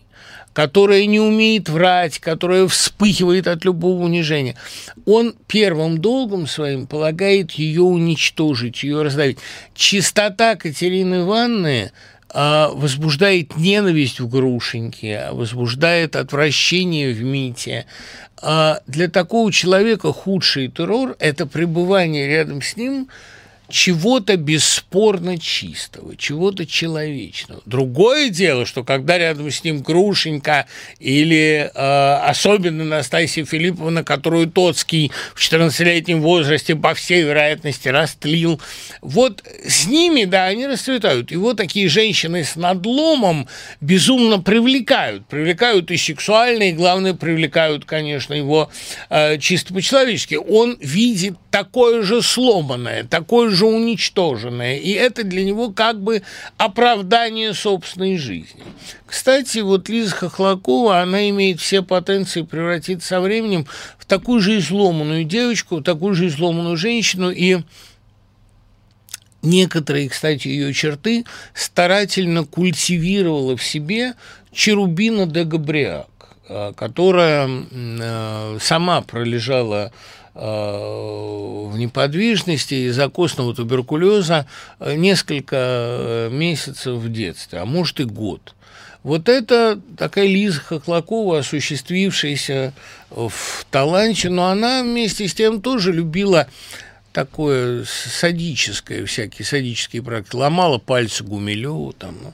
которая 0.61 1.07
не 1.07 1.19
умеет 1.20 1.70
врать, 1.70 2.19
которая 2.19 2.69
вспыхивает 2.69 3.49
от 3.49 3.65
любого 3.65 4.03
унижения. 4.03 4.57
Он 5.07 5.35
первым 5.47 5.97
долгом 5.97 6.47
своим 6.47 6.87
полагает 6.87 7.53
ее 7.53 7.81
уничтожить, 7.81 8.82
ее 8.82 9.01
раздавить. 9.01 9.39
Чистота 9.74 10.57
Катерины 10.57 11.23
Ивановны 11.23 11.93
а, 12.28 12.69
возбуждает 12.74 13.57
ненависть 13.57 14.20
в 14.20 14.28
Грушеньке, 14.28 15.16
а 15.16 15.32
возбуждает 15.32 16.15
отвращение 16.15 17.15
в 17.15 17.23
Мите. 17.23 17.87
А 18.43 18.81
для 18.87 19.09
такого 19.09 19.51
человека 19.51 20.12
худший 20.12 20.69
террор– 20.69 21.16
это 21.20 21.47
пребывание 21.47 22.28
рядом 22.28 22.61
с 22.61 22.77
ним– 22.77 23.09
чего-то 23.70 24.36
бесспорно 24.36 25.38
чистого, 25.38 26.16
чего-то 26.16 26.66
человечного. 26.66 27.62
Другое 27.64 28.28
дело, 28.28 28.66
что 28.66 28.84
когда 28.84 29.18
рядом 29.18 29.51
с 29.51 29.64
ним 29.64 29.80
Грушенька 29.80 30.66
или 30.98 31.70
э, 31.72 32.14
особенно 32.28 32.84
Настасья 32.84 33.44
Филипповна, 33.44 34.05
которую 34.05 34.51
Тоцкий 34.51 35.12
в 35.34 35.40
14-летнем 35.40 36.20
возрасте 36.20 36.76
по 36.76 36.94
всей 36.94 37.22
вероятности 37.22 37.88
растлил, 37.88 38.60
вот 39.01 39.44
с 39.66 39.86
ними, 39.86 40.24
да, 40.24 40.47
они 40.47 40.66
расцветают. 40.66 41.32
Вот 41.32 41.56
такие 41.56 41.88
женщины 41.88 42.44
с 42.44 42.56
надломом 42.56 43.48
безумно 43.80 44.40
привлекают. 44.40 45.26
Привлекают 45.26 45.90
и 45.90 45.97
сексуально, 45.97 46.64
и, 46.64 46.72
главное, 46.72 47.14
привлекают, 47.14 47.84
конечно, 47.84 48.34
его 48.34 48.70
э, 49.09 49.38
чисто 49.38 49.72
по-человечески. 49.72 50.34
Он 50.34 50.76
видит 50.80 51.36
такое 51.51 52.02
же 52.02 52.22
сломанное, 52.22 53.05
такое 53.05 53.51
же 53.51 53.66
уничтоженное, 53.66 54.77
и 54.77 54.90
это 54.93 55.24
для 55.24 55.44
него 55.44 55.72
как 55.72 56.01
бы 56.01 56.22
оправдание 56.56 57.55
собственной 57.55 58.16
жизни. 58.16 58.62
Кстати, 59.06 59.59
вот 59.59 59.89
Лиза 59.89 60.14
Хохлакова, 60.14 61.01
она 61.01 61.28
имеет 61.31 61.60
все 61.60 61.82
потенции 61.82 62.43
превратиться 62.43 63.09
со 63.09 63.20
временем 63.20 63.66
в 63.98 64.06
такую 64.06 64.40
же 64.40 64.59
изломанную 64.59 65.24
девочку, 65.24 65.77
в 65.77 65.82
такую 65.82 66.14
же 66.14 66.28
изломанную 66.28 66.77
женщину, 66.77 67.31
и 67.31 67.59
некоторые, 69.43 70.09
кстати, 70.09 70.48
ее 70.48 70.72
черты 70.72 71.24
старательно 71.55 72.44
культивировала 72.44 73.56
в 73.56 73.64
себе 73.64 74.14
Черубина 74.52 75.27
де 75.27 75.44
Габриак, 75.44 76.09
э, 76.48 76.72
которая 76.77 77.48
э, 77.70 78.59
сама 78.60 79.01
пролежала 79.02 79.93
в 80.40 81.76
неподвижности 81.76 82.88
из-за 82.88 83.08
костного 83.08 83.54
туберкулеза 83.54 84.46
несколько 84.80 85.56
э, 85.56 86.28
месяцев 86.30 86.94
в 86.94 87.12
детстве, 87.12 87.58
а 87.58 87.66
может 87.66 88.00
и 88.00 88.04
год. 88.04 88.54
Вот 89.02 89.28
это 89.28 89.80
такая 89.96 90.26
Лиза 90.26 90.60
Хохлакова, 90.60 91.38
осуществившаяся 91.38 92.74
в 93.10 93.66
таланте, 93.70 94.28
но 94.28 94.48
она 94.48 94.82
вместе 94.82 95.26
с 95.26 95.34
тем 95.34 95.62
тоже 95.62 95.92
любила 95.92 96.46
такое 97.12 97.84
садическое, 97.84 99.04
всякие 99.06 99.44
садические 99.44 100.02
практики. 100.02 100.36
Ломала 100.36 100.78
пальцы 100.78 101.24
Гумилеву, 101.24 101.92
там, 101.92 102.16
ну, 102.22 102.32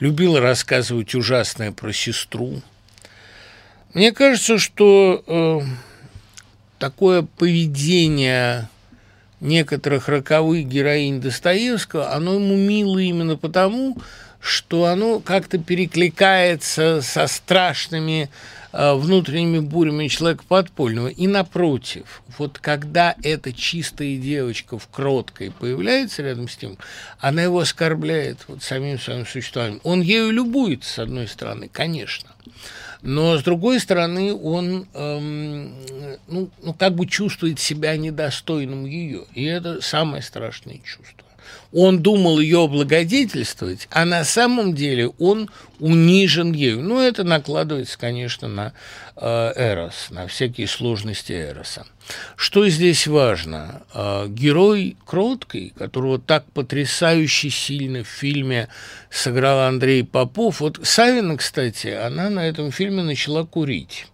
любила 0.00 0.40
рассказывать 0.40 1.14
ужасное 1.14 1.72
про 1.72 1.92
сестру. 1.92 2.62
Мне 3.92 4.12
кажется, 4.12 4.58
что 4.58 5.22
э, 5.26 5.60
такое 6.78 7.22
поведение 7.22 8.68
некоторых 9.40 10.08
роковых 10.08 10.66
героинь 10.66 11.20
Достоевского, 11.20 12.12
оно 12.12 12.34
ему 12.34 12.56
мило 12.56 12.98
именно 12.98 13.36
потому, 13.36 13.96
что 14.40 14.84
оно 14.84 15.20
как-то 15.20 15.58
перекликается 15.58 17.00
со 17.02 17.26
страшными 17.26 18.30
э, 18.72 18.94
внутренними 18.94 19.58
бурями 19.58 20.08
человека 20.08 20.44
подпольного. 20.46 21.08
И 21.08 21.26
напротив, 21.26 22.22
вот 22.38 22.58
когда 22.58 23.16
эта 23.22 23.52
чистая 23.52 24.16
девочка 24.16 24.78
в 24.78 24.88
кроткой 24.88 25.50
появляется 25.50 26.22
рядом 26.22 26.48
с 26.48 26.60
ним, 26.62 26.78
она 27.18 27.42
его 27.42 27.58
оскорбляет 27.58 28.38
вот 28.46 28.62
самим 28.62 29.00
своим 29.00 29.26
существованием. 29.26 29.80
Он 29.82 30.00
ею 30.00 30.30
любуется, 30.30 30.94
с 30.94 30.98
одной 31.00 31.26
стороны, 31.26 31.68
конечно 31.68 32.35
но 33.02 33.36
с 33.36 33.42
другой 33.42 33.80
стороны 33.80 34.34
он 34.34 34.86
эм, 34.94 35.74
ну, 36.28 36.50
ну, 36.62 36.74
как 36.74 36.94
бы 36.94 37.06
чувствует 37.06 37.58
себя 37.58 37.96
недостойным 37.96 38.84
ее, 38.86 39.24
и 39.34 39.44
это 39.44 39.80
самое 39.80 40.22
страшное 40.22 40.78
чувство. 40.78 41.25
Он 41.78 41.98
думал 42.02 42.40
ее 42.40 42.64
облагодетельствовать, 42.64 43.86
а 43.90 44.06
на 44.06 44.24
самом 44.24 44.74
деле 44.74 45.08
он 45.18 45.50
унижен 45.78 46.52
ею. 46.52 46.80
Ну, 46.80 46.98
это 46.98 47.22
накладывается, 47.22 47.98
конечно, 47.98 48.48
на 48.48 48.72
э, 49.14 49.52
Эрос, 49.54 50.06
на 50.08 50.26
всякие 50.26 50.68
сложности 50.68 51.32
Эроса. 51.32 51.84
Что 52.34 52.66
здесь 52.70 53.06
важно? 53.06 53.82
Э, 53.92 54.24
герой 54.26 54.96
кроткий, 55.04 55.74
которого 55.76 56.18
так 56.18 56.50
потрясающе 56.50 57.50
сильно 57.50 58.04
в 58.04 58.08
фильме 58.08 58.68
сыграл 59.10 59.68
Андрей 59.68 60.02
Попов. 60.02 60.60
Вот 60.60 60.80
Савина, 60.82 61.36
кстати, 61.36 61.88
она 61.88 62.30
на 62.30 62.48
этом 62.48 62.72
фильме 62.72 63.02
начала 63.02 63.44
курить. 63.44 64.06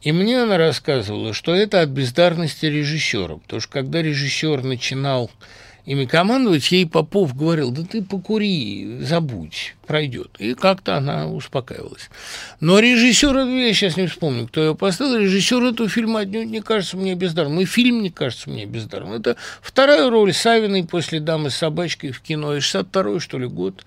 И 0.00 0.12
мне 0.12 0.42
она 0.42 0.56
рассказывала, 0.56 1.34
что 1.34 1.54
это 1.54 1.82
от 1.82 1.90
бездарности 1.90 2.64
режиссера, 2.64 3.36
потому 3.36 3.60
что 3.60 3.70
когда 3.70 4.00
режиссер 4.00 4.62
начинал 4.62 5.30
ими 5.84 6.04
командовать, 6.04 6.70
ей 6.72 6.86
Попов 6.86 7.34
говорил, 7.36 7.70
да 7.70 7.82
ты 7.82 8.02
покури, 8.02 8.98
забудь, 9.00 9.74
пройдет. 9.86 10.30
И 10.38 10.54
как-то 10.54 10.96
она 10.96 11.28
успокаивалась. 11.28 12.10
Но 12.60 12.78
режиссер, 12.78 13.36
я 13.36 13.74
сейчас 13.74 13.96
не 13.96 14.06
вспомню, 14.06 14.46
кто 14.46 14.60
ее 14.60 14.74
поставил, 14.74 15.16
режиссер 15.16 15.62
этого 15.62 15.88
фильма 15.88 16.20
отнюдь 16.20 16.48
не 16.48 16.60
кажется 16.60 16.96
мне 16.96 17.14
бездарным. 17.14 17.60
И 17.60 17.64
фильм 17.64 18.02
не 18.02 18.10
кажется 18.10 18.50
мне 18.50 18.66
бездарным. 18.66 19.12
Это 19.12 19.36
вторая 19.62 20.08
роль 20.10 20.32
Савиной 20.32 20.84
после 20.84 21.20
«Дамы 21.20 21.50
с 21.50 21.56
собачкой» 21.56 22.12
в 22.12 22.20
кино, 22.20 22.54
и 22.54 22.60
62-й, 22.60 23.20
что 23.20 23.38
ли, 23.38 23.46
год. 23.46 23.84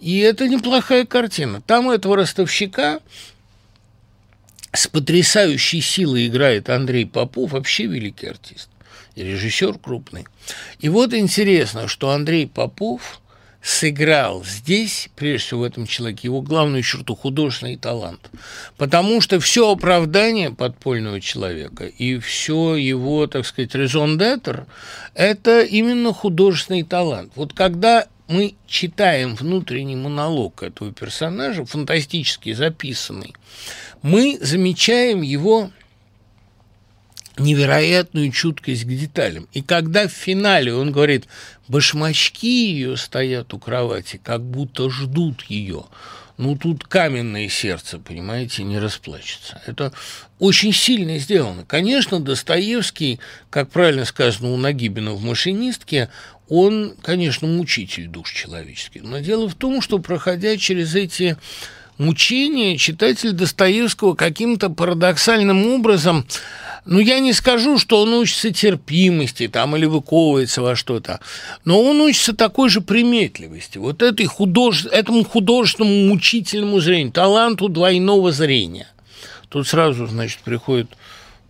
И 0.00 0.18
это 0.18 0.48
неплохая 0.48 1.06
картина. 1.06 1.60
Там 1.60 1.90
этого 1.90 2.16
ростовщика 2.16 3.00
с 4.72 4.86
потрясающей 4.88 5.80
силой 5.80 6.26
играет 6.26 6.68
Андрей 6.68 7.06
Попов, 7.06 7.52
вообще 7.52 7.86
великий 7.86 8.26
артист 8.26 8.68
режиссер 9.22 9.78
крупный. 9.78 10.26
И 10.78 10.88
вот 10.88 11.14
интересно, 11.14 11.88
что 11.88 12.10
Андрей 12.10 12.46
Попов 12.46 13.20
сыграл 13.66 14.44
здесь, 14.44 15.08
прежде 15.16 15.46
всего 15.48 15.60
в 15.60 15.64
этом 15.64 15.86
человеке, 15.86 16.28
его 16.28 16.40
главную 16.40 16.84
черту– 16.84 17.16
художественный 17.16 17.76
талант. 17.76 18.30
Потому 18.76 19.20
что 19.20 19.40
все 19.40 19.72
оправдание 19.72 20.52
подпольного 20.52 21.20
человека 21.20 21.86
и 21.86 22.20
все 22.20 22.76
его, 22.76 23.26
так 23.26 23.44
сказать, 23.44 23.74
резон 23.74 24.18
d'être– 24.18 24.66
это 25.14 25.62
именно 25.62 26.12
художественный 26.12 26.84
талант. 26.84 27.32
Вот 27.34 27.54
когда 27.54 28.06
мы 28.28 28.54
читаем 28.68 29.34
внутренний 29.34 29.96
монолог 29.96 30.62
этого 30.62 30.92
персонажа, 30.92 31.64
фантастически 31.64 32.52
записанный, 32.52 33.34
мы 34.02 34.38
замечаем 34.40 35.22
его 35.22 35.70
невероятную 37.38 38.30
чуткость 38.32 38.84
к 38.84 38.88
деталям. 38.88 39.48
И 39.52 39.62
когда 39.62 40.08
в 40.08 40.12
финале 40.12 40.74
он 40.74 40.92
говорит, 40.92 41.26
башмачки 41.68 42.72
ее 42.72 42.96
стоят 42.96 43.52
у 43.54 43.58
кровати, 43.58 44.20
как 44.22 44.42
будто 44.42 44.90
ждут 44.90 45.42
ее, 45.44 45.84
ну, 46.38 46.54
тут 46.54 46.84
каменное 46.84 47.48
сердце, 47.48 47.98
понимаете, 47.98 48.62
не 48.62 48.78
расплачется. 48.78 49.62
Это 49.66 49.92
очень 50.38 50.72
сильно 50.72 51.18
сделано. 51.18 51.64
Конечно, 51.64 52.20
Достоевский, 52.20 53.20
как 53.48 53.70
правильно 53.70 54.04
сказано 54.04 54.52
у 54.52 54.56
Нагибина 54.58 55.12
в 55.12 55.22
«Машинистке», 55.22 56.10
он, 56.48 56.94
конечно, 57.02 57.48
мучитель 57.48 58.06
душ 58.06 58.32
человеческих. 58.32 59.02
Но 59.02 59.20
дело 59.20 59.48
в 59.48 59.54
том, 59.54 59.80
что, 59.80 59.98
проходя 59.98 60.56
через 60.58 60.94
эти 60.94 61.36
мучения, 61.98 62.76
читатель 62.76 63.32
Достоевского 63.32 64.14
каким-то 64.14 64.68
парадоксальным 64.70 65.66
образом 65.66 66.26
ну, 66.86 67.00
я 67.00 67.18
не 67.18 67.32
скажу, 67.32 67.78
что 67.78 68.00
он 68.00 68.14
учится 68.14 68.52
терпимости 68.52 69.48
там 69.48 69.76
или 69.76 69.86
выковывается 69.86 70.62
во 70.62 70.76
что-то, 70.76 71.20
но 71.64 71.82
он 71.82 72.00
учится 72.00 72.34
такой 72.34 72.68
же 72.68 72.80
приметливости, 72.80 73.78
вот 73.78 74.02
этой 74.02 74.26
худож... 74.26 74.86
этому 74.86 75.24
художественному 75.24 76.08
мучительному 76.08 76.80
зрению, 76.80 77.12
таланту 77.12 77.68
двойного 77.68 78.32
зрения. 78.32 78.88
Тут 79.48 79.66
сразу, 79.66 80.06
значит, 80.06 80.38
приходит 80.40 80.88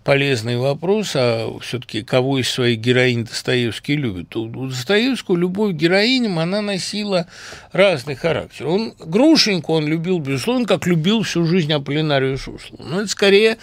полезный 0.07 0.57
вопрос, 0.57 1.13
а 1.17 1.53
все-таки 1.61 2.05
кого 2.05 2.39
из 2.39 2.49
своих 2.49 2.79
героинь 2.79 3.25
Достоевский 3.25 3.97
любит. 3.97 4.37
У 4.37 4.69
Достоевского 4.69 5.37
любовь 5.37 5.73
к 5.73 5.77
героиням, 5.77 6.39
она 6.39 6.63
носила 6.63 7.27
разный 7.73 8.15
характер. 8.15 8.69
Он 8.69 8.95
Грушеньку 9.01 9.75
он 9.75 9.89
любил, 9.89 10.21
безусловно, 10.21 10.65
как 10.65 10.87
любил 10.87 11.23
всю 11.23 11.45
жизнь 11.45 11.73
Аполлинарию 11.73 12.39
Суслу. 12.39 12.79
Но 12.79 13.01
это 13.01 13.09
скорее 13.09 13.59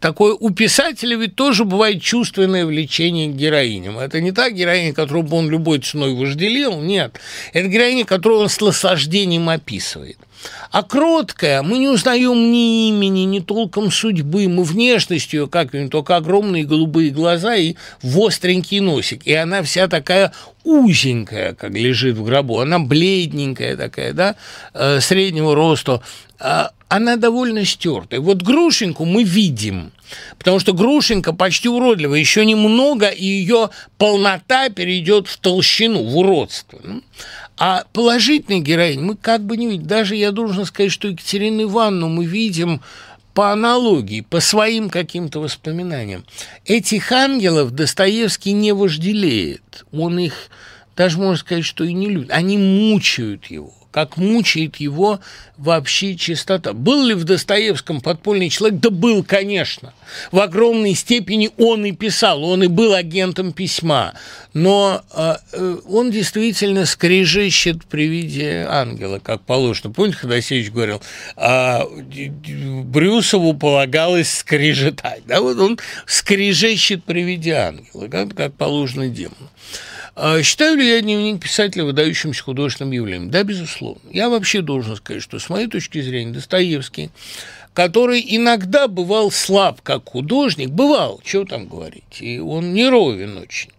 такое... 0.00 0.34
У 0.34 0.48
писателя 0.48 1.14
ведь 1.14 1.36
тоже 1.36 1.66
бывает 1.66 2.00
чувственное 2.00 2.64
влечение 2.64 3.30
к 3.30 3.36
героиням. 3.36 3.98
Это 3.98 4.22
не 4.22 4.32
та 4.32 4.48
героиня, 4.48 4.94
которую 4.94 5.24
бы 5.24 5.36
он 5.36 5.50
любой 5.50 5.80
ценой 5.80 6.14
вожделел, 6.14 6.80
нет. 6.80 7.20
Это 7.52 7.68
героиня, 7.68 8.06
которую 8.06 8.40
он 8.40 8.48
с 8.48 8.58
наслаждением 8.62 9.50
описывает. 9.50 10.16
А 10.70 10.82
кроткая, 10.82 11.62
мы 11.62 11.78
не 11.78 11.88
узнаем 11.88 12.50
ни 12.50 12.88
имени, 12.88 13.20
ни 13.20 13.40
толком 13.40 13.90
судьбы, 13.90 14.48
мы 14.48 14.64
внешностью 14.64 15.42
ее 15.42 15.48
как-нибудь, 15.48 15.90
только 15.90 16.16
огромные 16.16 16.64
голубые 16.64 17.10
глаза 17.10 17.54
и 17.56 17.74
востренький 18.02 18.80
носик. 18.80 19.26
И 19.26 19.34
она 19.34 19.62
вся 19.62 19.88
такая 19.88 20.32
узенькая, 20.64 21.54
как 21.54 21.72
лежит 21.72 22.16
в 22.16 22.24
гробу, 22.24 22.60
она 22.60 22.78
бледненькая 22.78 23.76
такая, 23.76 24.12
да, 24.12 24.36
э, 24.74 25.00
среднего 25.00 25.54
роста, 25.54 26.02
она 26.88 27.16
довольно 27.16 27.64
стертая. 27.64 28.20
Вот 28.20 28.42
Грушеньку 28.42 29.04
мы 29.04 29.22
видим, 29.22 29.92
потому 30.38 30.58
что 30.58 30.72
Грушенька 30.72 31.32
почти 31.32 31.68
уродливая, 31.68 32.18
еще 32.18 32.44
немного, 32.44 33.08
и 33.08 33.24
ее 33.24 33.70
полнота 33.96 34.68
перейдет 34.68 35.28
в 35.28 35.38
толщину, 35.38 36.02
в 36.02 36.16
уродство. 36.18 36.80
А 37.64 37.84
положительный 37.92 38.58
героинь 38.58 39.00
мы 39.00 39.14
как 39.14 39.42
бы 39.42 39.56
не 39.56 39.68
видим. 39.68 39.86
Даже 39.86 40.16
я 40.16 40.32
должен 40.32 40.64
сказать, 40.64 40.90
что 40.90 41.06
Екатерину 41.06 41.62
Ивановну 41.62 42.08
мы 42.08 42.24
видим 42.24 42.80
по 43.34 43.52
аналогии, 43.52 44.22
по 44.22 44.40
своим 44.40 44.90
каким-то 44.90 45.38
воспоминаниям. 45.38 46.24
Этих 46.64 47.12
ангелов 47.12 47.70
Достоевский 47.70 48.50
не 48.50 48.72
вожделеет. 48.72 49.84
Он 49.92 50.18
их, 50.18 50.48
даже 50.96 51.18
можно 51.18 51.36
сказать, 51.36 51.64
что 51.64 51.84
и 51.84 51.92
не 51.92 52.08
любит. 52.08 52.32
Они 52.32 52.58
мучают 52.58 53.46
его 53.46 53.72
как 53.92 54.16
мучает 54.16 54.76
его 54.76 55.20
вообще 55.58 56.16
чистота. 56.16 56.72
Был 56.72 57.04
ли 57.04 57.14
в 57.14 57.24
Достоевском 57.24 58.00
подпольный 58.00 58.48
человек? 58.48 58.80
Да 58.80 58.90
был, 58.90 59.22
конечно. 59.22 59.92
В 60.32 60.40
огромной 60.40 60.94
степени 60.94 61.50
он 61.58 61.84
и 61.84 61.92
писал, 61.92 62.42
он 62.42 62.64
и 62.64 62.66
был 62.66 62.94
агентом 62.94 63.52
письма. 63.52 64.14
Но 64.54 65.02
э, 65.14 65.34
э 65.52 65.76
он 65.88 66.10
действительно 66.10 66.86
скрежещет 66.86 67.84
при 67.84 68.08
виде 68.08 68.66
ангела, 68.68 69.18
как 69.18 69.42
положено. 69.42 69.92
Помните, 69.92 70.18
Ходосевич 70.18 70.70
говорил, 70.70 71.02
э, 71.36 71.80
Брюсову 72.84 73.54
полагалось 73.54 74.38
скрежетать. 74.38 75.22
Да, 75.26 75.40
вот 75.40 75.58
он 75.58 75.78
скрежещет 76.06 77.04
при 77.04 77.22
виде 77.22 77.52
ангела, 77.52 78.08
как, 78.08 78.34
как 78.34 78.54
положено 78.54 79.08
демону. 79.08 79.50
А 80.14 80.42
считаю 80.42 80.76
ли 80.76 80.86
я 80.86 81.00
дневник 81.00 81.40
писателя 81.40 81.84
выдающимся 81.84 82.42
художественным 82.42 82.92
явлением? 82.92 83.30
Да, 83.30 83.44
безусловно. 83.44 84.02
Я 84.10 84.28
вообще 84.28 84.60
должен 84.60 84.96
сказать, 84.96 85.22
что 85.22 85.38
с 85.38 85.48
моей 85.48 85.68
точки 85.68 86.02
зрения 86.02 86.32
Достоевский, 86.32 87.10
который 87.72 88.22
иногда 88.26 88.88
бывал 88.88 89.30
слаб 89.30 89.80
как 89.80 90.10
художник, 90.10 90.68
бывал, 90.68 91.20
что 91.24 91.44
там 91.44 91.66
говорить, 91.66 92.20
и 92.20 92.38
он 92.38 92.74
не 92.74 92.90
ровен 92.90 93.38
очень, 93.38 93.70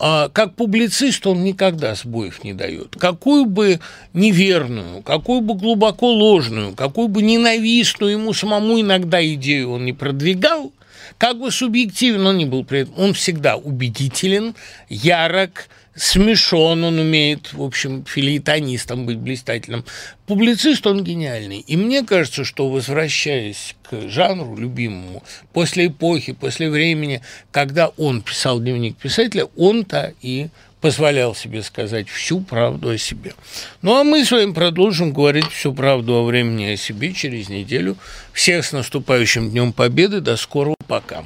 а 0.00 0.28
как 0.28 0.56
публицист 0.56 1.24
он 1.24 1.44
никогда 1.44 1.94
сбоев 1.94 2.42
не 2.42 2.52
дает. 2.52 2.96
Какую 2.98 3.46
бы 3.46 3.78
неверную, 4.12 5.02
какую 5.02 5.40
бы 5.40 5.54
глубоко 5.54 6.12
ложную, 6.12 6.74
какую 6.74 7.06
бы 7.06 7.22
ненавистную 7.22 8.14
ему 8.14 8.32
самому 8.32 8.80
иногда 8.80 9.24
идею 9.24 9.70
он 9.70 9.84
не 9.84 9.92
продвигал– 9.92 10.72
как 11.18 11.38
бы 11.38 11.50
субъективен 11.50 12.26
он 12.26 12.38
ни 12.38 12.44
был 12.44 12.64
при 12.64 12.80
этом, 12.80 12.94
он 12.96 13.14
всегда 13.14 13.56
убедителен, 13.56 14.54
ярок, 14.88 15.68
смешон, 15.96 16.84
он 16.84 16.98
умеет, 16.98 17.52
в 17.52 17.62
общем, 17.62 18.04
филитонистом 18.04 19.06
быть 19.06 19.18
блистательным. 19.18 19.84
Публицист 20.26 20.86
он 20.86 21.04
гениальный. 21.04 21.60
И 21.60 21.76
мне 21.76 22.02
кажется, 22.02 22.44
что, 22.44 22.68
возвращаясь 22.68 23.76
к 23.82 24.08
жанру 24.08 24.56
любимому, 24.56 25.22
после 25.52 25.86
эпохи, 25.86 26.32
после 26.32 26.70
времени, 26.70 27.20
когда 27.52 27.88
он 27.88 28.22
писал 28.22 28.60
дневник 28.60 28.96
писателя, 28.96 29.46
он-то 29.56 30.14
и 30.20 30.48
позволял 30.84 31.34
себе 31.34 31.62
сказать 31.62 32.10
всю 32.10 32.40
правду 32.40 32.90
о 32.90 32.98
себе. 32.98 33.32
Ну, 33.80 33.98
а 33.98 34.04
мы 34.04 34.22
с 34.22 34.30
вами 34.30 34.52
продолжим 34.52 35.14
говорить 35.14 35.50
всю 35.50 35.72
правду 35.72 36.12
о 36.12 36.24
времени 36.24 36.72
о 36.72 36.76
себе 36.76 37.14
через 37.14 37.48
неделю. 37.48 37.96
Всех 38.34 38.66
с 38.66 38.72
наступающим 38.72 39.48
Днем 39.48 39.72
Победы. 39.72 40.20
До 40.20 40.36
скорого. 40.36 40.76
Пока. 40.86 41.24